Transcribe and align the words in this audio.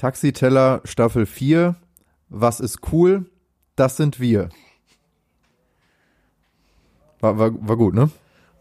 Taxiteller 0.00 0.80
Staffel 0.84 1.26
4. 1.26 1.76
Was 2.30 2.58
ist 2.58 2.78
cool? 2.90 3.26
Das 3.76 3.98
sind 3.98 4.18
wir. 4.18 4.48
War, 7.20 7.38
war, 7.38 7.50
war 7.68 7.76
gut, 7.76 7.92
ne? 7.92 8.10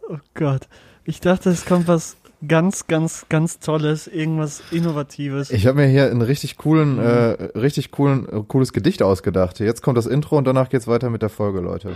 Oh 0.10 0.18
Gott. 0.34 0.68
Ich 1.06 1.22
dachte, 1.22 1.50
es 1.50 1.66
kommt 1.66 1.88
was 1.88 2.18
ganz, 2.46 2.88
ganz, 2.88 3.26
ganz 3.30 3.60
Tolles, 3.60 4.08
irgendwas 4.08 4.62
Innovatives. 4.72 5.50
Ich 5.52 5.66
habe 5.66 5.78
mir 5.78 5.88
hier 5.88 6.12
einen 6.12 6.22
richtig 6.22 6.58
coolen, 6.58 6.96
mhm. 6.96 7.00
äh, 7.00 7.58
richtig 7.58 7.92
coolen, 7.92 8.28
äh, 8.28 8.44
cooles 8.46 8.74
Gedicht 8.74 9.02
ausgedacht. 9.02 9.62
Jetzt 9.62 9.82
kommt 9.82 9.98
das 9.98 10.08
Intro 10.08 10.38
und 10.38 10.44
danach 10.44 10.68
geht's 10.68 10.88
weiter 10.88 11.10
mit 11.10 11.22
der 11.22 11.30
Folge, 11.30 11.62
Leute. 11.62 11.96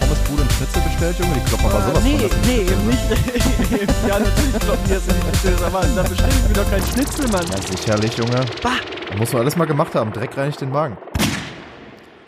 Pommesbude 0.00 0.42
und 0.42 0.52
Schnitzel 0.52 0.82
bestellt, 0.82 1.18
Junge? 1.18 1.34
Die 1.34 1.40
kloppen 1.40 1.66
aber 1.66 1.82
sowas 1.82 2.04
nee, 2.04 2.18
von. 2.18 2.28
das 2.28 2.48
nee, 2.48 2.60
eben 2.60 2.86
ne? 2.86 2.90
nicht. 2.90 4.08
ja, 4.08 4.18
natürlich 4.18 4.58
kloppen 4.58 4.84
die 4.86 4.92
jetzt 4.92 5.08
in 5.08 5.14
die 5.14 5.38
Schnitzel, 5.38 5.64
aber 5.64 5.80
da 5.94 6.02
bestelle 6.02 6.32
ich 6.32 6.48
mir 6.48 6.54
doch 6.54 6.70
keinen 6.70 6.86
Schnitzel, 6.86 7.28
Mann. 7.28 7.46
Ja, 7.50 7.76
sicherlich, 7.76 8.16
Junge. 8.16 8.44
Bah. 8.62 8.70
Muss 9.18 9.32
man 9.32 9.42
alles 9.42 9.56
mal 9.56 9.66
gemacht 9.66 9.94
haben. 9.94 10.12
Dreck 10.12 10.36
reinigt 10.36 10.60
den 10.60 10.70
Magen. 10.70 10.96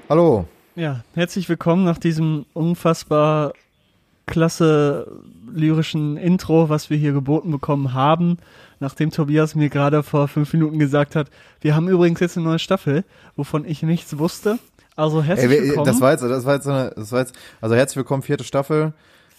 Hallo. 0.09 0.47
Ja, 0.77 1.05
herzlich 1.15 1.49
willkommen 1.49 1.85
nach 1.85 1.99
diesem 1.99 2.47
unfassbar 2.53 3.53
klasse 4.27 5.07
lyrischen 5.47 6.17
Intro, 6.17 6.69
was 6.69 6.91
wir 6.91 6.97
hier 6.97 7.13
geboten 7.13 7.51
bekommen 7.51 7.95
haben, 7.95 8.39
nachdem 8.81 9.11
Tobias 9.11 9.55
mir 9.55 9.69
gerade 9.69 10.03
vor 10.03 10.29
fünf 10.29 10.53
Minuten 10.53 10.79
gesagt 10.79 11.15
hat, 11.15 11.31
wir 11.61 11.75
haben 11.75 11.89
übrigens 11.89 12.21
jetzt 12.21 12.37
eine 12.37 12.47
neue 12.47 12.59
Staffel, 12.59 13.05
wovon 13.37 13.65
ich 13.65 13.83
nichts 13.83 14.19
wusste. 14.19 14.59
Also 14.97 15.23
herzlich 15.23 15.51
Ey, 15.51 15.63
willkommen. 15.69 15.87
das 15.87 16.01
war 16.01 16.13
jetzt, 16.13 16.23
das 16.23 16.45
war 16.45 16.55
jetzt 16.55 16.65
so 16.65 16.71
eine, 16.71 16.93
das 16.95 17.11
war 17.11 17.21
jetzt, 17.21 17.35
also 17.61 17.75
herzlich 17.75 17.97
willkommen, 17.97 18.23
vierte 18.23 18.45
Staffel. 18.45 18.93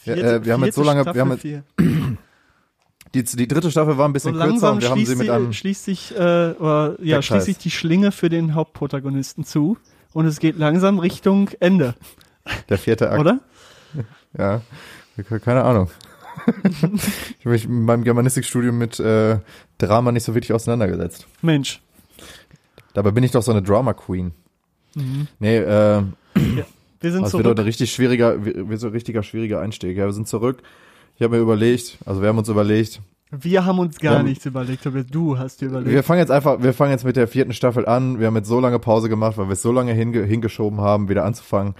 Wir, 0.04 0.16
Vierte- 0.16 0.36
äh, 0.36 0.46
wir 0.46 0.54
haben 0.54 0.66
jetzt 0.66 0.76
so 0.76 0.84
lange, 0.84 1.06
wir 1.06 1.22
haben 1.22 1.32
Staffel 1.38 1.64
jetzt, 1.78 1.78
die, 3.16 3.24
die 3.24 3.48
dritte 3.48 3.72
Staffel 3.72 3.98
war 3.98 4.06
ein 4.06 4.12
So 4.12 4.14
bisschen 4.14 4.34
kürzer 4.34 4.48
langsam 4.48 4.76
und 4.76 4.82
wir 4.82 4.90
haben 4.90 5.06
sie 5.06 5.16
mit 5.16 5.30
einem, 5.30 5.54
schließt 5.54 5.86
sich, 5.86 6.14
äh, 6.14 6.18
oder, 6.60 6.98
ja, 7.02 7.22
schließt 7.22 7.46
sich 7.46 7.58
die 7.58 7.72
Schlinge 7.72 8.12
für 8.12 8.28
den 8.30 8.54
Hauptprotagonisten 8.54 9.46
zu 9.46 9.78
und 10.14 10.26
es 10.26 10.40
geht 10.40 10.58
langsam 10.58 11.00
Richtung 11.00 11.50
Ende, 11.62 11.96
der 12.70 12.78
vierte 12.78 13.10
Akt. 13.12 13.20
oder? 13.22 13.40
Ja, 14.38 14.60
keine 15.46 15.64
Ahnung. 15.64 15.90
ich 16.66 16.84
habe 16.84 17.50
mich 17.52 17.64
in 17.64 17.86
meinem 17.86 18.04
Germanistikstudium 18.04 18.78
mit 18.78 19.00
äh, 19.00 19.40
Drama 19.78 20.12
nicht 20.12 20.26
so 20.26 20.36
wirklich 20.36 20.52
auseinandergesetzt. 20.52 21.26
Mensch. 21.42 21.82
Dabei 22.94 23.12
bin 23.12 23.24
ich 23.24 23.32
doch 23.32 23.42
so 23.42 23.52
eine 23.52 23.62
Drama 23.62 23.94
Queen. 23.94 24.34
Mhm. 24.96 25.28
Nee, 25.40 25.58
äh, 25.58 26.02
Wir 26.34 27.12
sind 27.12 27.24
das 27.24 27.34
wird 27.34 27.44
zurück. 27.44 27.60
ein 27.60 27.64
richtig 27.66 27.92
schwieriger, 27.94 28.44
wird 28.44 28.80
so 28.80 28.88
ein 28.88 28.94
richtiger 28.94 29.22
schwieriger 29.24 29.62
Einstieg. 29.62 29.96
Ja, 29.98 30.06
wir 30.06 30.14
sind 30.14 30.28
zurück. 30.28 30.64
Ich 31.18 31.22
habe 31.24 31.36
mir 31.38 31.42
überlegt, 31.42 31.98
also 32.06 32.22
wir 32.22 32.30
haben 32.30 32.38
uns 32.38 32.50
überlegt, 32.50 33.02
Wir 33.32 33.66
haben 33.66 33.80
uns 33.80 34.00
gar 34.00 34.20
haben- 34.20 34.26
nichts 34.26 34.46
überlegt, 34.46 34.84
Tobias. 34.84 35.06
Du 35.08 35.38
hast 35.38 35.62
dir 35.62 35.68
überlegt. 35.68 35.92
wir 35.92 36.04
fangen 36.04 36.20
jetzt 36.20 36.32
einfach, 36.32 36.62
wir 36.62 36.74
fangen 36.74 36.92
jetzt 36.92 37.06
mit 37.06 37.16
der 37.16 37.28
vierten 37.28 37.54
Staffel 37.54 37.86
an. 37.86 38.20
Wir 38.20 38.28
haben 38.28 38.36
jetzt 38.36 38.48
so 38.50 38.60
lange 38.60 38.80
Pause 38.80 39.08
gemacht, 39.10 39.38
weil 39.38 39.48
wir 39.48 39.54
es 39.54 39.62
so 39.62 39.72
lange 39.72 39.94
hinge 39.94 40.24
hingeschoben 40.24 40.82
haben, 40.82 41.08
wieder 41.10 41.24
anzufangen. 41.26 41.76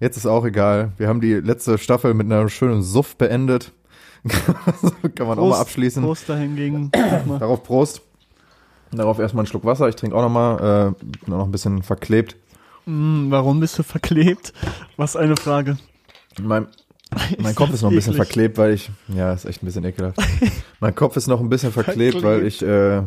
Jetzt 0.00 0.16
ist 0.16 0.26
auch 0.26 0.44
egal. 0.44 0.92
Wir 0.98 1.08
haben 1.08 1.20
die 1.20 1.34
letzte 1.34 1.78
Staffel 1.78 2.14
mit 2.14 2.26
einer 2.26 2.48
schönen 2.48 2.82
Suff 2.82 3.16
beendet. 3.16 3.72
Kann 5.14 5.26
man 5.26 5.38
auch 5.38 5.50
mal 5.50 5.60
abschließen. 5.60 6.02
Prost 6.02 6.28
dahingegen. 6.28 6.90
Darauf 7.38 7.62
Prost. 7.62 8.02
Darauf 8.92 9.18
erstmal 9.18 9.42
einen 9.42 9.46
Schluck 9.48 9.64
Wasser. 9.64 9.88
Ich 9.88 9.96
trinke 9.96 10.16
auch 10.16 10.22
nochmal, 10.22 10.94
äh, 11.00 11.04
bin 11.04 11.34
noch 11.36 11.44
ein 11.44 11.50
bisschen 11.50 11.82
verklebt. 11.82 12.36
Mm, 12.86 13.30
warum 13.30 13.60
bist 13.60 13.78
du 13.78 13.82
verklebt? 13.82 14.52
Was 14.96 15.16
eine 15.16 15.36
Frage. 15.36 15.78
Mein, 16.40 16.66
mein 17.38 17.54
Kopf 17.54 17.72
ist 17.72 17.82
noch 17.82 17.90
ein 17.90 17.96
bisschen 17.96 18.14
eklig. 18.14 18.26
verklebt, 18.26 18.58
weil 18.58 18.72
ich, 18.72 18.90
ja, 19.08 19.32
ist 19.32 19.44
echt 19.44 19.62
ein 19.62 19.66
bisschen 19.66 19.84
ekelhaft. 19.84 20.18
mein 20.80 20.94
Kopf 20.94 21.16
ist 21.16 21.26
noch 21.26 21.40
ein 21.40 21.48
bisschen 21.48 21.72
verklebt, 21.72 22.22
weil 22.22 22.46
ich, 22.46 22.62
äh, 22.62 23.02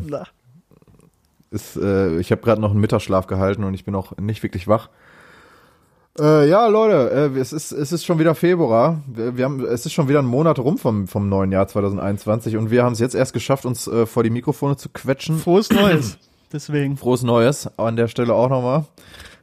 ist, 1.50 1.76
äh, 1.76 2.18
ich 2.18 2.30
habe 2.30 2.42
gerade 2.42 2.60
noch 2.60 2.70
einen 2.70 2.80
Mittagsschlaf 2.80 3.26
gehalten 3.26 3.64
und 3.64 3.74
ich 3.74 3.84
bin 3.84 3.94
auch 3.94 4.16
nicht 4.18 4.42
wirklich 4.42 4.68
wach. 4.68 4.88
Äh, 6.18 6.48
ja, 6.48 6.66
Leute, 6.66 7.32
äh, 7.34 7.38
es 7.38 7.52
ist 7.52 7.70
es 7.70 7.92
ist 7.92 8.04
schon 8.04 8.18
wieder 8.18 8.34
Februar. 8.34 9.02
Wir, 9.06 9.36
wir 9.36 9.44
haben 9.44 9.64
es 9.64 9.86
ist 9.86 9.92
schon 9.92 10.08
wieder 10.08 10.18
ein 10.18 10.26
Monat 10.26 10.58
rum 10.58 10.76
vom 10.76 11.06
vom 11.06 11.28
neuen 11.28 11.52
Jahr 11.52 11.68
2021 11.68 12.56
und 12.56 12.70
wir 12.72 12.82
haben 12.82 12.92
es 12.92 12.98
jetzt 12.98 13.14
erst 13.14 13.32
geschafft, 13.32 13.64
uns 13.64 13.86
äh, 13.86 14.04
vor 14.04 14.24
die 14.24 14.30
Mikrofone 14.30 14.76
zu 14.76 14.88
quetschen. 14.88 15.38
Frohes 15.38 15.70
Neues. 15.70 16.18
Deswegen. 16.52 16.96
Frohes 16.96 17.22
Neues 17.22 17.68
an 17.78 17.96
der 17.96 18.08
Stelle 18.08 18.34
auch 18.34 18.48
nochmal. 18.48 18.84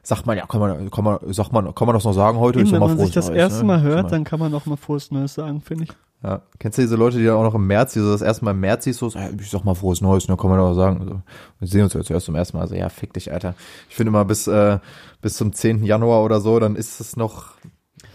Sagt 0.06 0.24
man 0.24 0.36
ja, 0.38 0.46
kann 0.46 0.60
man 0.60 0.88
kann 0.88 1.02
man 1.02 1.18
sagt 1.32 1.52
man 1.52 1.74
kann 1.74 1.86
man 1.86 1.94
das 1.94 2.04
noch 2.04 2.12
sagen 2.12 2.38
heute 2.38 2.60
Eben, 2.60 2.70
wenn 2.70 2.78
man 2.78 2.96
sich 2.96 3.10
das 3.10 3.26
Neues, 3.26 3.38
erste 3.38 3.58
ne? 3.62 3.64
Mal 3.64 3.80
Schon 3.80 3.88
hört, 3.88 4.12
dann 4.12 4.22
kann 4.22 4.38
man 4.38 4.52
noch 4.52 4.64
mal 4.64 4.76
frohes 4.76 5.10
Neues 5.10 5.34
sagen, 5.34 5.60
finde 5.60 5.84
ich. 5.84 5.90
Ja. 6.22 6.42
Kennst 6.60 6.78
du 6.78 6.82
diese 6.82 6.94
Leute, 6.94 7.18
die 7.18 7.24
dann 7.24 7.34
auch 7.34 7.42
noch 7.42 7.56
im 7.56 7.66
März, 7.66 7.94
die 7.94 7.98
so 7.98 8.12
das 8.12 8.22
erste 8.22 8.44
Mal 8.44 8.52
im 8.52 8.60
März 8.60 8.84
siehst, 8.84 9.00
so, 9.00 9.08
ich 9.08 9.50
sag 9.50 9.64
mal 9.64 9.74
frohes 9.74 10.00
Neues, 10.00 10.28
ne, 10.28 10.36
kann 10.36 10.48
man 10.48 10.60
doch 10.60 10.74
sagen. 10.74 11.00
Also, 11.00 11.22
wir 11.58 11.66
sehen 11.66 11.82
uns 11.82 11.92
ja 11.92 12.04
zuerst 12.04 12.26
zum 12.26 12.36
ersten 12.36 12.56
Mal. 12.56 12.62
Also, 12.62 12.76
ja, 12.76 12.88
fick 12.88 13.14
dich, 13.14 13.32
Alter. 13.32 13.56
Ich 13.88 13.96
finde 13.96 14.12
mal 14.12 14.24
bis, 14.24 14.46
äh, 14.46 14.78
bis 15.22 15.36
zum 15.36 15.52
10. 15.52 15.82
Januar 15.82 16.22
oder 16.22 16.40
so, 16.40 16.60
dann 16.60 16.76
ist 16.76 17.00
es 17.00 17.16
noch, 17.16 17.54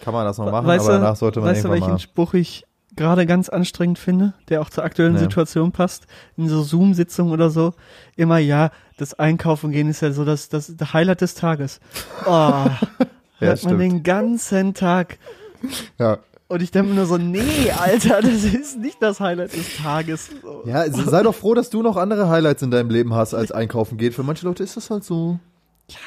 kann 0.01 0.13
man 0.13 0.25
das 0.25 0.37
noch 0.37 0.49
machen, 0.49 0.67
weißt 0.67 0.85
aber 0.85 0.93
du, 0.93 1.01
danach 1.01 1.15
sollte 1.17 1.41
man 1.41 1.49
weißt 1.49 1.65
du, 1.65 1.67
irgendwann 1.67 1.81
welchen 1.81 1.93
mal. 1.95 1.99
Spruch 1.99 2.33
ich 2.35 2.65
gerade 2.95 3.25
ganz 3.25 3.49
anstrengend 3.49 3.99
finde, 3.99 4.33
der 4.49 4.61
auch 4.61 4.69
zur 4.69 4.83
aktuellen 4.83 5.13
Nee. 5.13 5.19
Situation 5.19 5.71
passt? 5.71 6.05
In 6.37 6.49
so 6.49 6.61
Zoom-Sitzungen 6.63 7.31
oder 7.31 7.49
so. 7.49 7.73
Immer, 8.15 8.37
ja, 8.37 8.71
das 8.97 9.13
Einkaufen 9.13 9.71
gehen 9.71 9.89
ist 9.89 10.01
ja 10.01 10.11
so 10.11 10.25
das, 10.25 10.49
das, 10.49 10.71
Highlight 10.93 11.21
des 11.21 11.35
Tages. 11.35 11.79
Oh, 12.25 12.65
hört 13.39 13.63
man 13.63 13.79
den 13.79 14.03
ganzen 14.03 14.73
Tag. 14.73 15.17
Ja. 15.97 16.19
Und 16.47 16.61
ich 16.61 16.71
denke 16.71 16.89
mir 16.89 16.95
nur 16.95 17.05
so, 17.05 17.17
nee, 17.17 17.71
Alter, 17.71 18.21
das 18.21 18.43
ist 18.43 18.77
nicht 18.77 19.01
das 19.01 19.21
Highlight 19.21 19.53
des 19.53 19.77
Tages. 19.77 20.29
So. 20.41 20.63
Ja, 20.65 20.89
sei 20.91 21.23
doch 21.23 21.33
froh, 21.33 21.53
dass 21.53 21.69
du 21.69 21.81
noch 21.81 21.95
andere 21.95 22.27
Highlights 22.27 22.61
in 22.61 22.71
deinem 22.71 22.89
Leben 22.89 23.13
hast, 23.13 23.33
als 23.33 23.53
einkaufen 23.53 23.97
geht. 23.97 24.13
Für 24.13 24.23
manche 24.23 24.45
Leute 24.45 24.61
ist 24.61 24.75
das 24.75 24.89
halt 24.89 25.05
so. 25.05 25.39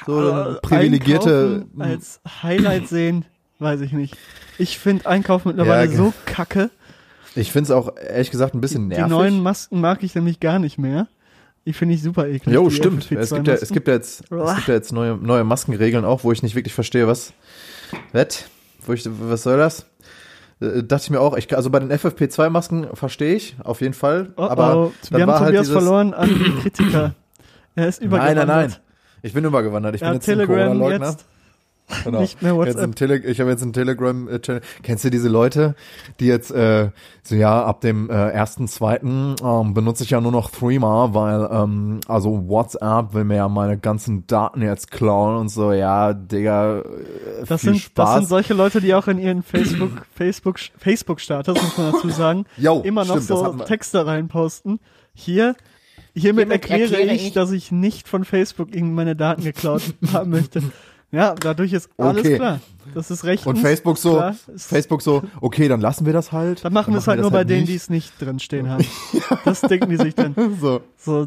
So 0.06 0.12
Aber 0.12 0.60
privilegierte. 0.60 1.64
Einkaufen 1.64 1.82
als 1.82 2.20
Highlight 2.42 2.88
sehen, 2.88 3.24
weiß 3.58 3.80
ich 3.80 3.92
nicht. 3.92 4.16
Ich 4.58 4.78
finde 4.78 5.06
Einkaufen 5.06 5.48
mittlerweile 5.48 5.90
Ja, 5.90 5.96
so 5.96 6.12
kacke. 6.26 6.70
Ich 7.34 7.50
finde 7.50 7.64
es 7.64 7.70
auch 7.72 7.96
ehrlich 7.96 8.30
gesagt 8.30 8.54
ein 8.54 8.60
bisschen 8.60 8.88
Die 8.90 8.96
nervig. 8.96 9.10
neuen 9.10 9.42
Masken 9.42 9.80
mag 9.80 10.02
ich 10.02 10.14
nämlich 10.14 10.38
gar 10.40 10.58
nicht 10.58 10.78
mehr. 10.78 11.08
Die 11.66 11.72
finde 11.72 11.94
ich 11.94 12.02
super 12.02 12.28
eklig. 12.28 12.54
Jo, 12.54 12.68
die 12.68 12.74
stimmt. 12.74 13.04
FFP2 13.06 13.18
Es 13.18 13.30
gibt, 13.30 13.48
ja, 13.48 13.54
es 13.54 13.68
gibt 13.70 13.88
ja 13.88 13.94
jetzt, 13.94 14.20
es 14.30 14.54
gibt 14.56 14.68
ja 14.68 14.74
jetzt 14.74 14.92
neue, 14.92 15.16
neue 15.16 15.44
Maskenregeln 15.44 16.04
auch, 16.04 16.22
wo 16.22 16.30
ich 16.30 16.42
nicht 16.42 16.54
wirklich 16.54 16.74
verstehe, 16.74 17.06
was, 17.08 17.32
was, 18.12 18.44
wo 18.84 18.92
ich, 18.92 19.04
was 19.08 19.42
soll 19.42 19.56
das? 19.56 19.86
Äh, 20.60 20.82
dachte 20.84 21.04
ich 21.04 21.10
mir 21.10 21.20
auch, 21.20 21.36
ich, 21.36 21.56
also 21.56 21.70
bei 21.70 21.80
den 21.80 21.90
FFP2-Masken 21.90 22.88
verstehe 22.94 23.34
ich, 23.34 23.56
auf 23.64 23.80
jeden 23.80 23.94
Fall. 23.94 24.32
Oh, 24.36 24.42
aber 24.42 24.76
oh, 24.76 24.92
dann 25.10 25.18
wir 25.18 25.22
haben 25.22 25.28
war 25.32 25.40
halt 25.40 25.46
Tobias 25.48 25.66
dieses, 25.66 25.72
verloren 25.82 26.12
an 26.14 26.28
die 26.28 26.60
Kritiker. 26.60 27.14
Er 27.76 27.88
ist 27.88 28.00
Nein, 28.02 28.08
übergewandert. 28.08 28.46
nein, 28.46 28.68
nein. 28.70 28.76
Ich 29.22 29.32
bin 29.32 29.44
übergewandert. 29.44 29.94
Ich 29.96 30.02
Er 30.02 30.08
bin 30.10 30.14
jetzt 30.16 30.28
ein 30.28 30.36
Telegram 30.38 30.56
Corona-Leugner. 30.78 31.06
jetzt 31.10 31.24
Genau. 32.02 32.20
nicht 32.20 32.40
mehr 32.40 32.56
WhatsApp. 32.56 32.98
ich 33.26 33.40
habe 33.40 33.50
jetzt 33.50 33.62
einen 33.62 33.74
Telegram-Channel. 33.74 34.62
Kennst 34.82 35.04
du 35.04 35.10
diese 35.10 35.28
Leute, 35.28 35.74
die 36.18 36.26
jetzt 36.26 36.50
äh, 36.50 36.90
so 37.22 37.34
ja 37.34 37.62
ab 37.64 37.82
dem 37.82 38.08
äh, 38.08 38.30
ersten, 38.30 38.68
zweiten 38.68 39.34
ähm, 39.44 39.74
benutze 39.74 40.02
ich 40.04 40.10
ja 40.10 40.20
nur 40.20 40.32
noch 40.32 40.50
Threema, 40.50 41.12
weil 41.12 41.46
ähm, 41.52 42.00
also 42.08 42.48
WhatsApp 42.48 43.12
will 43.12 43.24
mir 43.24 43.36
ja 43.36 43.48
meine 43.48 43.76
ganzen 43.78 44.26
Daten 44.26 44.62
jetzt 44.62 44.90
klauen 44.90 45.36
und 45.36 45.48
so. 45.50 45.72
Ja, 45.72 46.14
Digga, 46.14 46.78
äh, 46.80 46.82
Das 47.46 47.60
viel 47.60 47.72
sind, 47.74 47.80
Spaß. 47.82 48.08
das 48.10 48.14
sind 48.20 48.28
solche 48.28 48.54
Leute, 48.54 48.80
die 48.80 48.94
auch 48.94 49.06
in 49.06 49.18
ihren 49.18 49.42
Facebook, 49.42 49.90
Facebook, 50.14 50.58
Facebook-Status, 50.78 51.60
muss 51.62 51.76
man 51.78 51.92
dazu 51.92 52.08
sagen, 52.08 52.44
Jo, 52.56 52.80
immer 52.82 53.04
noch 53.04 53.16
stimmt, 53.20 53.30
das 53.30 53.38
so. 53.40 53.52
Texte 53.64 54.06
reinposten. 54.06 54.80
Hier, 55.12 55.54
hiermit, 56.14 56.46
Hiermit 56.48 56.50
erkläre, 56.50 56.82
erkläre 56.96 57.14
ich, 57.14 57.26
ich- 57.28 57.32
dass 57.34 57.52
ich 57.52 57.70
nicht 57.72 58.08
von 58.08 58.24
Facebook 58.24 58.68
irgendwie 58.74 58.94
meine 58.94 59.14
Daten 59.16 59.44
geklaut 59.44 59.82
haben 60.14 60.30
möchte. 60.30 60.62
Ja, 61.14 61.34
dadurch 61.34 61.72
ist 61.72 61.88
alles 61.96 62.24
Okay. 62.24 62.36
klar. 62.36 62.60
Das 62.94 63.10
ist 63.10 63.24
rechtens. 63.24 63.46
und 63.46 63.56
Facebook 63.58 63.96
so, 63.98 64.12
klar, 64.16 64.34
Facebook 64.56 65.00
so, 65.00 65.22
okay, 65.40 65.68
dann 65.68 65.80
lassen 65.80 66.04
wir 66.06 66.12
das 66.12 66.32
halt. 66.32 66.64
Dann 66.64 66.72
machen 66.72 66.92
wir 66.92 66.98
es 66.98 67.06
halt 67.08 67.20
nur 67.20 67.30
bei 67.30 67.42
denen, 67.44 67.66
die 67.66 67.74
es 67.76 67.88
nicht 67.88 68.12
drin 68.20 68.38
stehen 68.38 68.68
haben. 68.70 68.84
Das 69.44 69.62
denken 69.62 69.88
die 69.90 69.96
sich 69.96 70.14
dann. 70.14 70.34
so, 70.60 70.80
So 70.98 71.26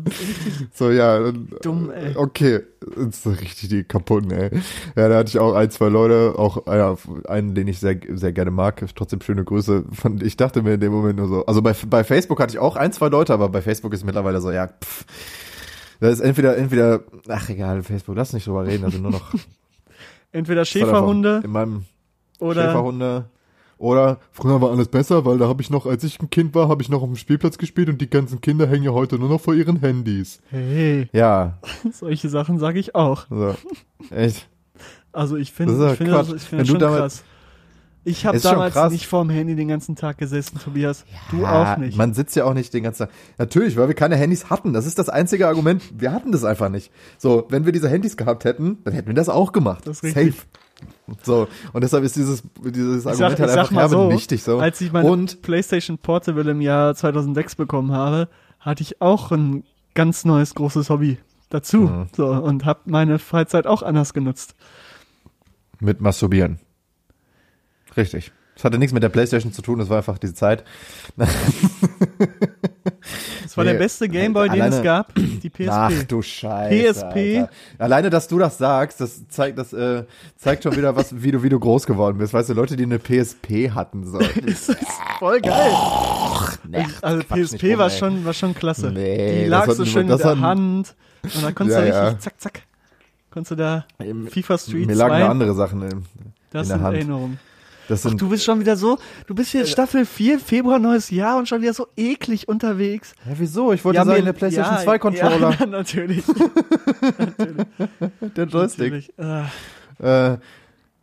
so 0.73 0.91
ja, 0.91 1.19
dann- 1.19 1.47
dumm, 1.63 1.89
ey. 1.91 2.15
Okay, 2.15 2.59
das 2.95 3.25
ist 3.25 3.41
richtig 3.41 3.69
die 3.69 3.83
kaputten, 3.83 4.31
ey. 4.31 4.51
Ja, 4.95 5.09
da 5.09 5.17
hatte 5.17 5.29
ich 5.29 5.39
auch 5.39 5.53
ein, 5.55 5.71
zwei 5.71 5.87
Leute, 5.89 6.35
auch 6.37 6.67
äh, 6.67 6.77
ja, 6.77 6.95
einen, 7.27 7.55
den 7.55 7.67
ich 7.67 7.79
sehr, 7.79 7.97
sehr 8.13 8.31
gerne 8.33 8.51
mag, 8.51 8.83
trotzdem 8.95 9.21
schöne 9.21 9.43
Grüße. 9.43 9.85
Von, 9.93 10.21
ich 10.23 10.37
dachte 10.37 10.61
mir 10.61 10.75
in 10.75 10.79
dem 10.79 10.91
Moment 10.91 11.17
nur 11.17 11.27
so, 11.27 11.45
also 11.47 11.61
bei, 11.61 11.73
bei 11.89 12.03
Facebook 12.03 12.39
hatte 12.39 12.53
ich 12.53 12.59
auch 12.59 12.75
ein, 12.75 12.91
zwei 12.93 13.07
Leute, 13.07 13.33
aber 13.33 13.49
bei 13.49 13.61
Facebook 13.63 13.93
ist 13.93 14.05
mittlerweile 14.05 14.41
so, 14.41 14.51
ja, 14.51 14.67
pff. 14.67 15.05
Das 15.99 16.13
ist 16.13 16.19
entweder, 16.19 16.55
entweder, 16.55 17.01
ach 17.27 17.49
egal, 17.49 17.81
Facebook, 17.81 18.15
lass 18.15 18.31
nicht 18.31 18.45
drüber 18.45 18.67
reden, 18.67 18.85
also 18.85 18.99
nur 18.99 19.09
noch 19.11 19.33
Entweder 20.31 20.61
einfach 20.61 20.71
Schäferhunde 20.71 21.41
in 21.43 21.51
meinem 21.51 21.85
oder 22.39 22.63
Schäferhunde. 22.65 23.25
Oder 23.79 24.19
früher 24.31 24.59
war 24.59 24.71
alles 24.71 24.87
besser, 24.87 25.23
weil 25.25 25.37
da 25.37 25.47
habe 25.47 25.61
ich 25.61 25.69
noch, 25.69 25.85
als 25.85 26.03
ich 26.03 26.19
ein 26.19 26.31
Kind 26.31 26.55
war, 26.55 26.67
habe 26.67 26.81
ich 26.81 26.89
noch 26.89 27.01
auf 27.03 27.07
dem 27.07 27.15
Spielplatz 27.15 27.59
gespielt 27.59 27.89
und 27.89 28.01
die 28.01 28.09
ganzen 28.09 28.41
Kinder 28.41 28.67
hängen 28.67 28.83
ja 28.83 28.91
heute 28.91 29.19
nur 29.19 29.29
noch 29.29 29.39
vor 29.39 29.53
ihren 29.53 29.79
Handys. 29.79 30.39
hey, 30.49 31.07
Ja, 31.13 31.59
solche 31.91 32.27
Sachen 32.29 32.57
sage 32.57 32.79
ich 32.79 32.95
auch. 32.95 33.27
so. 33.29 33.55
Echt. 34.09 34.49
Also 35.11 35.35
ich 35.37 35.51
finde 35.51 35.91
ich 35.91 35.97
finde 35.97 36.11
das, 36.13 36.31
ich 36.33 36.51
Wenn 36.51 36.59
das 36.59 36.67
schon 36.67 36.79
damit- 36.79 36.99
krass. 36.99 37.23
Ich 38.07 38.25
habe 38.25 38.39
damals 38.39 38.91
nicht 38.91 39.05
vorm 39.05 39.29
Handy 39.29 39.55
den 39.55 39.67
ganzen 39.67 39.97
Tag 39.97 40.17
gesessen, 40.17 40.59
Tobias. 40.63 41.03
du 41.29 41.41
Ja, 41.41 41.73
auch 41.73 41.77
nicht. 41.77 41.97
Man 41.97 42.13
sitzt 42.13 42.37
ja 42.37 42.45
auch 42.45 42.53
nicht 42.53 42.73
den 42.73 42.83
ganzen 42.83 43.07
Tag. 43.07 43.09
Natürlich, 43.37 43.75
weil 43.75 43.89
wir 43.89 43.95
keine 43.95 44.15
Handys 44.15 44.49
hatten. 44.49 44.71
Das 44.71 44.85
ist 44.85 44.97
das 44.97 45.09
einzige 45.09 45.47
Argument. 45.47 45.83
Wir 45.99 46.13
hatten 46.13 46.31
das 46.31 46.45
einfach 46.45 46.69
nicht. 46.69 46.89
So, 47.17 47.45
wenn 47.49 47.65
wir 47.65 47.73
diese 47.73 47.89
Handys 47.89 48.15
gehabt 48.15 48.45
hätten, 48.45 48.77
dann 48.85 48.93
hätten 48.93 49.07
wir 49.07 49.13
das 49.13 49.27
auch 49.27 49.51
gemacht. 49.51 49.85
Das 49.85 49.97
ist 49.97 50.03
richtig. 50.03 50.35
Safe. 50.35 50.47
So, 51.23 51.47
und 51.73 51.83
deshalb 51.83 52.03
ist 52.03 52.15
dieses, 52.15 52.43
dieses 52.63 53.01
ich 53.01 53.07
Argument 53.07 53.17
sag, 53.17 53.39
halt 53.39 53.49
ich 53.49 53.55
sag 53.55 53.59
einfach 53.59 53.71
mal 53.71 53.89
so, 53.89 54.07
nichtig. 54.07 54.43
So. 54.43 54.59
als 54.59 54.79
ich 54.79 54.93
meine 54.93 55.09
und 55.09 55.41
PlayStation 55.41 55.97
Portable 55.97 56.49
im 56.51 56.61
Jahr 56.61 56.95
2006 56.95 57.55
bekommen 57.55 57.91
habe, 57.91 58.29
hatte 58.59 58.83
ich 58.83 59.01
auch 59.01 59.31
ein 59.31 59.63
ganz 59.95 60.23
neues 60.23 60.55
großes 60.55 60.89
Hobby 60.89 61.17
dazu. 61.49 61.77
Mhm. 61.77 62.07
So, 62.15 62.27
und 62.27 62.63
habe 62.63 62.81
meine 62.85 63.19
Freizeit 63.19 63.67
auch 63.67 63.81
anders 63.81 64.13
genutzt. 64.13 64.55
mit 65.79 65.99
Masturbieren. 65.99 66.59
Richtig. 67.97 68.31
Das 68.55 68.63
hatte 68.63 68.77
nichts 68.79 68.93
mit 68.93 69.03
der 69.03 69.09
Playstation 69.09 69.51
zu 69.51 69.61
tun, 69.61 69.77
das 69.79 69.89
war 69.89 69.97
einfach 69.97 70.17
diese 70.17 70.33
Zeit. 70.33 70.63
Das 71.15 71.29
war 73.55 73.63
Nee, 73.63 73.71
der 73.73 73.79
beste 73.79 74.09
Gameboy, 74.09 74.49
den 74.49 74.61
es 74.61 74.81
gab, 74.83 75.13
die 75.15 75.49
PSP. 75.49 75.69
Ach 75.69 76.03
du 76.07 76.21
Scheiße. 76.21 76.93
PSP. 76.93 77.39
Alter. 77.39 77.49
Alleine, 77.77 78.09
dass 78.09 78.27
du 78.27 78.37
das 78.39 78.57
sagst, 78.57 79.01
das 79.01 79.27
zeigt, 79.29 79.57
das 79.57 79.73
äh, 79.73 80.03
zeigt 80.35 80.63
schon 80.63 80.75
wieder 80.75 80.95
was, 80.95 81.21
wie 81.21 81.31
du, 81.31 81.43
wie 81.43 81.49
du 81.49 81.59
groß 81.59 81.85
geworden 81.85 82.17
bist. 82.17 82.33
Weißt 82.33 82.49
du, 82.49 82.53
Leute, 82.53 82.75
die 82.75 82.83
eine 82.83 82.99
PSP 82.99 83.71
hatten, 83.73 84.05
so. 84.05 84.19
das 84.45 84.69
ist 84.69 84.75
voll 85.19 85.39
geil. 85.41 85.71
also 87.01 87.23
Quatsch 87.23 87.53
PSP 87.53 87.71
rum, 87.71 87.77
war 87.79 87.89
schon, 87.89 88.25
war 88.25 88.33
schon 88.33 88.53
klasse. 88.53 88.91
Nee, 88.91 89.43
die 89.43 89.49
lag 89.49 89.69
so 89.71 89.85
schön 89.85 90.03
in 90.09 90.17
der 90.17 90.23
hat- 90.23 90.39
Hand 90.39 90.95
und 91.23 91.43
dann 91.43 91.55
konntest 91.55 91.79
Ja, 91.79 91.85
du 91.85 91.91
richtig 91.91 92.13
ja. 92.13 92.19
zack, 92.19 92.33
zack. 92.41 92.61
Konntest 93.31 93.51
du 93.51 93.55
da 93.55 93.85
Mir 93.99 94.29
FIFA 94.31 94.57
Street 94.57 94.87
lagen 94.93 95.11
2, 95.11 95.19
da 95.19 95.29
andere 95.29 95.53
Sachen 95.53 95.81
in, 95.83 96.05
das 96.51 96.69
in 96.69 96.73
der 96.77 96.81
Hand. 96.81 96.95
Erinnerungen. 96.97 97.39
Das 97.87 98.05
Ach, 98.05 98.09
sind, 98.09 98.21
du 98.21 98.29
bist 98.29 98.43
schon 98.43 98.59
wieder 98.59 98.75
so, 98.75 98.97
du 99.27 99.33
bist 99.35 99.51
hier 99.51 99.65
Staffel 99.65 100.05
4, 100.05 100.39
Februar, 100.39 100.77
neues 100.79 101.09
Jahr 101.09 101.37
und 101.37 101.47
schon 101.47 101.61
wieder 101.61 101.73
so 101.73 101.87
eklig 101.95 102.47
unterwegs. 102.47 103.13
ja, 103.25 103.31
wieso? 103.37 103.71
Ich 103.73 103.83
wollte 103.85 104.03
sagen, 104.03 104.25
der 104.25 104.33
PlayStation 104.33 104.75
ja, 104.75 104.83
2 104.83 104.99
Controller, 104.99 105.55
Ja, 105.59 105.65
natürlich. 105.67 106.23
der 108.35 108.45
Joystick. 108.45 108.93
natürlich. 108.93 109.13
Ah, 109.17 109.45
Äh, 109.99 110.37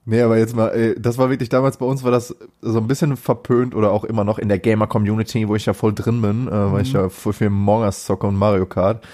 nee, 0.05 0.21
aber 0.21 0.39
jetzt 0.39 0.55
mal, 0.55 0.69
ey, 0.69 0.95
das 1.01 1.19
war 1.19 1.31
wirklich 1.31 1.49
damals 1.49 1.79
bei 1.79 1.87
uns, 1.87 2.05
war 2.05 2.11
das 2.13 2.35
so 2.61 2.79
ein 2.79 2.87
bisschen 2.87 3.17
verpönt 3.17 3.75
oder 3.75 3.91
auch 3.91 4.05
immer 4.05 4.23
noch 4.25 4.39
in 4.39 4.49
der 4.49 4.59
Gamer-Community, 4.59 5.49
wo 5.49 5.57
ich 5.57 5.67
ja 5.67 5.73
voll 5.73 5.95
drin 5.95 6.23
bin, 6.23 6.47
äh, 6.49 6.73
weil 6.73 6.83
ich 6.83 6.93
ja 6.93 7.09
voll 7.09 7.33
viel 7.33 7.49
Among 7.49 7.83
Us 7.83 8.05
zocke 8.05 8.27
und 8.27 8.37
Mario 8.37 8.67
Kart. 8.67 9.05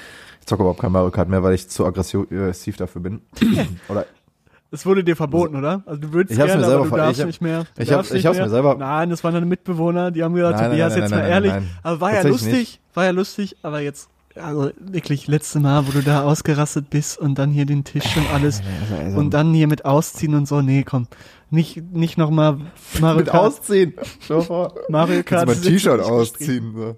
Ich 0.41 0.47
zocke 0.47 0.63
überhaupt 0.63 0.81
kein 0.81 0.93
Mario 0.93 1.11
Kart 1.11 1.29
mehr, 1.29 1.43
weil 1.43 1.55
ich 1.55 1.69
zu 1.69 1.87
aggressiv 1.87 2.77
dafür 2.77 3.01
bin. 3.01 3.21
oder 3.89 4.05
Es 4.73 4.87
wurde 4.87 5.03
dir 5.03 5.17
verboten, 5.17 5.57
oder? 5.57 5.83
Also 5.87 6.01
du 6.01 6.13
würdest 6.13 6.39
Ich 6.39 6.45
gerne, 6.45 6.65
aber 6.65 6.85
du 6.85 6.97
darfst 6.97 7.15
ich 7.15 7.21
hab- 7.21 7.27
nicht 7.27 7.41
mehr. 7.43 7.65
Du 7.77 7.83
ich 7.83 7.91
hab- 7.93 8.05
ich 8.05 8.13
nicht 8.13 8.27
hab's 8.27 8.37
mehr. 8.37 8.47
mir 8.47 8.51
selber- 8.51 8.77
Nein, 8.79 9.11
das 9.11 9.25
waren 9.25 9.35
deine 9.35 9.47
Mitbewohner, 9.47 10.11
die 10.13 10.23
haben 10.23 10.35
gesagt, 10.35 10.55
Nein, 10.57 10.63
nein, 10.63 10.71
Tobias, 10.71 10.93
nein, 10.93 11.03
jetzt 11.03 11.11
mal 11.11 11.27
ehrlich. 11.27 11.53
Aber 11.83 12.01
war 12.01 12.15
ja 12.15 12.23
lustig, 12.23 12.81
war 12.95 13.05
ja 13.05 13.11
lustig, 13.11 13.57
aber 13.63 13.81
jetzt, 13.81 14.09
also 14.37 14.71
wirklich, 14.79 15.27
letzte 15.27 15.59
Mal, 15.59 15.89
wo 15.89 15.91
du 15.91 16.03
da 16.03 16.23
ausgerastet 16.23 16.89
bist 16.89 17.19
und 17.19 17.37
dann 17.37 17.51
hier 17.51 17.67
den 17.67 17.83
Tisch 17.83 18.17
und 18.17 18.31
alles 18.33 18.63
also, 19.05 19.19
und 19.19 19.35
dann 19.35 19.53
hier 19.55 19.67
mit 19.67 19.85
ausziehen 19.85 20.35
und 20.37 20.47
so, 20.47 20.61
nee, 20.63 20.85
komm. 20.85 21.09
Nicht, 21.53 21.83
nicht 21.93 22.17
nochmal 22.17 22.59
Mario 23.01 23.17
mit 23.19 23.27
Kart. 23.27 23.43
ausziehen. 23.45 23.95
Schau 24.21 24.41
vor. 24.43 24.75
Mario 24.89 25.25
Kannst 25.25 25.27
Kart. 25.27 25.43
du 25.43 25.47
mein 25.49 25.57
ist 25.57 25.65
T-Shirt 25.67 25.99
nicht 25.99 26.09
ausziehen. 26.09 26.75
So. 26.77 26.97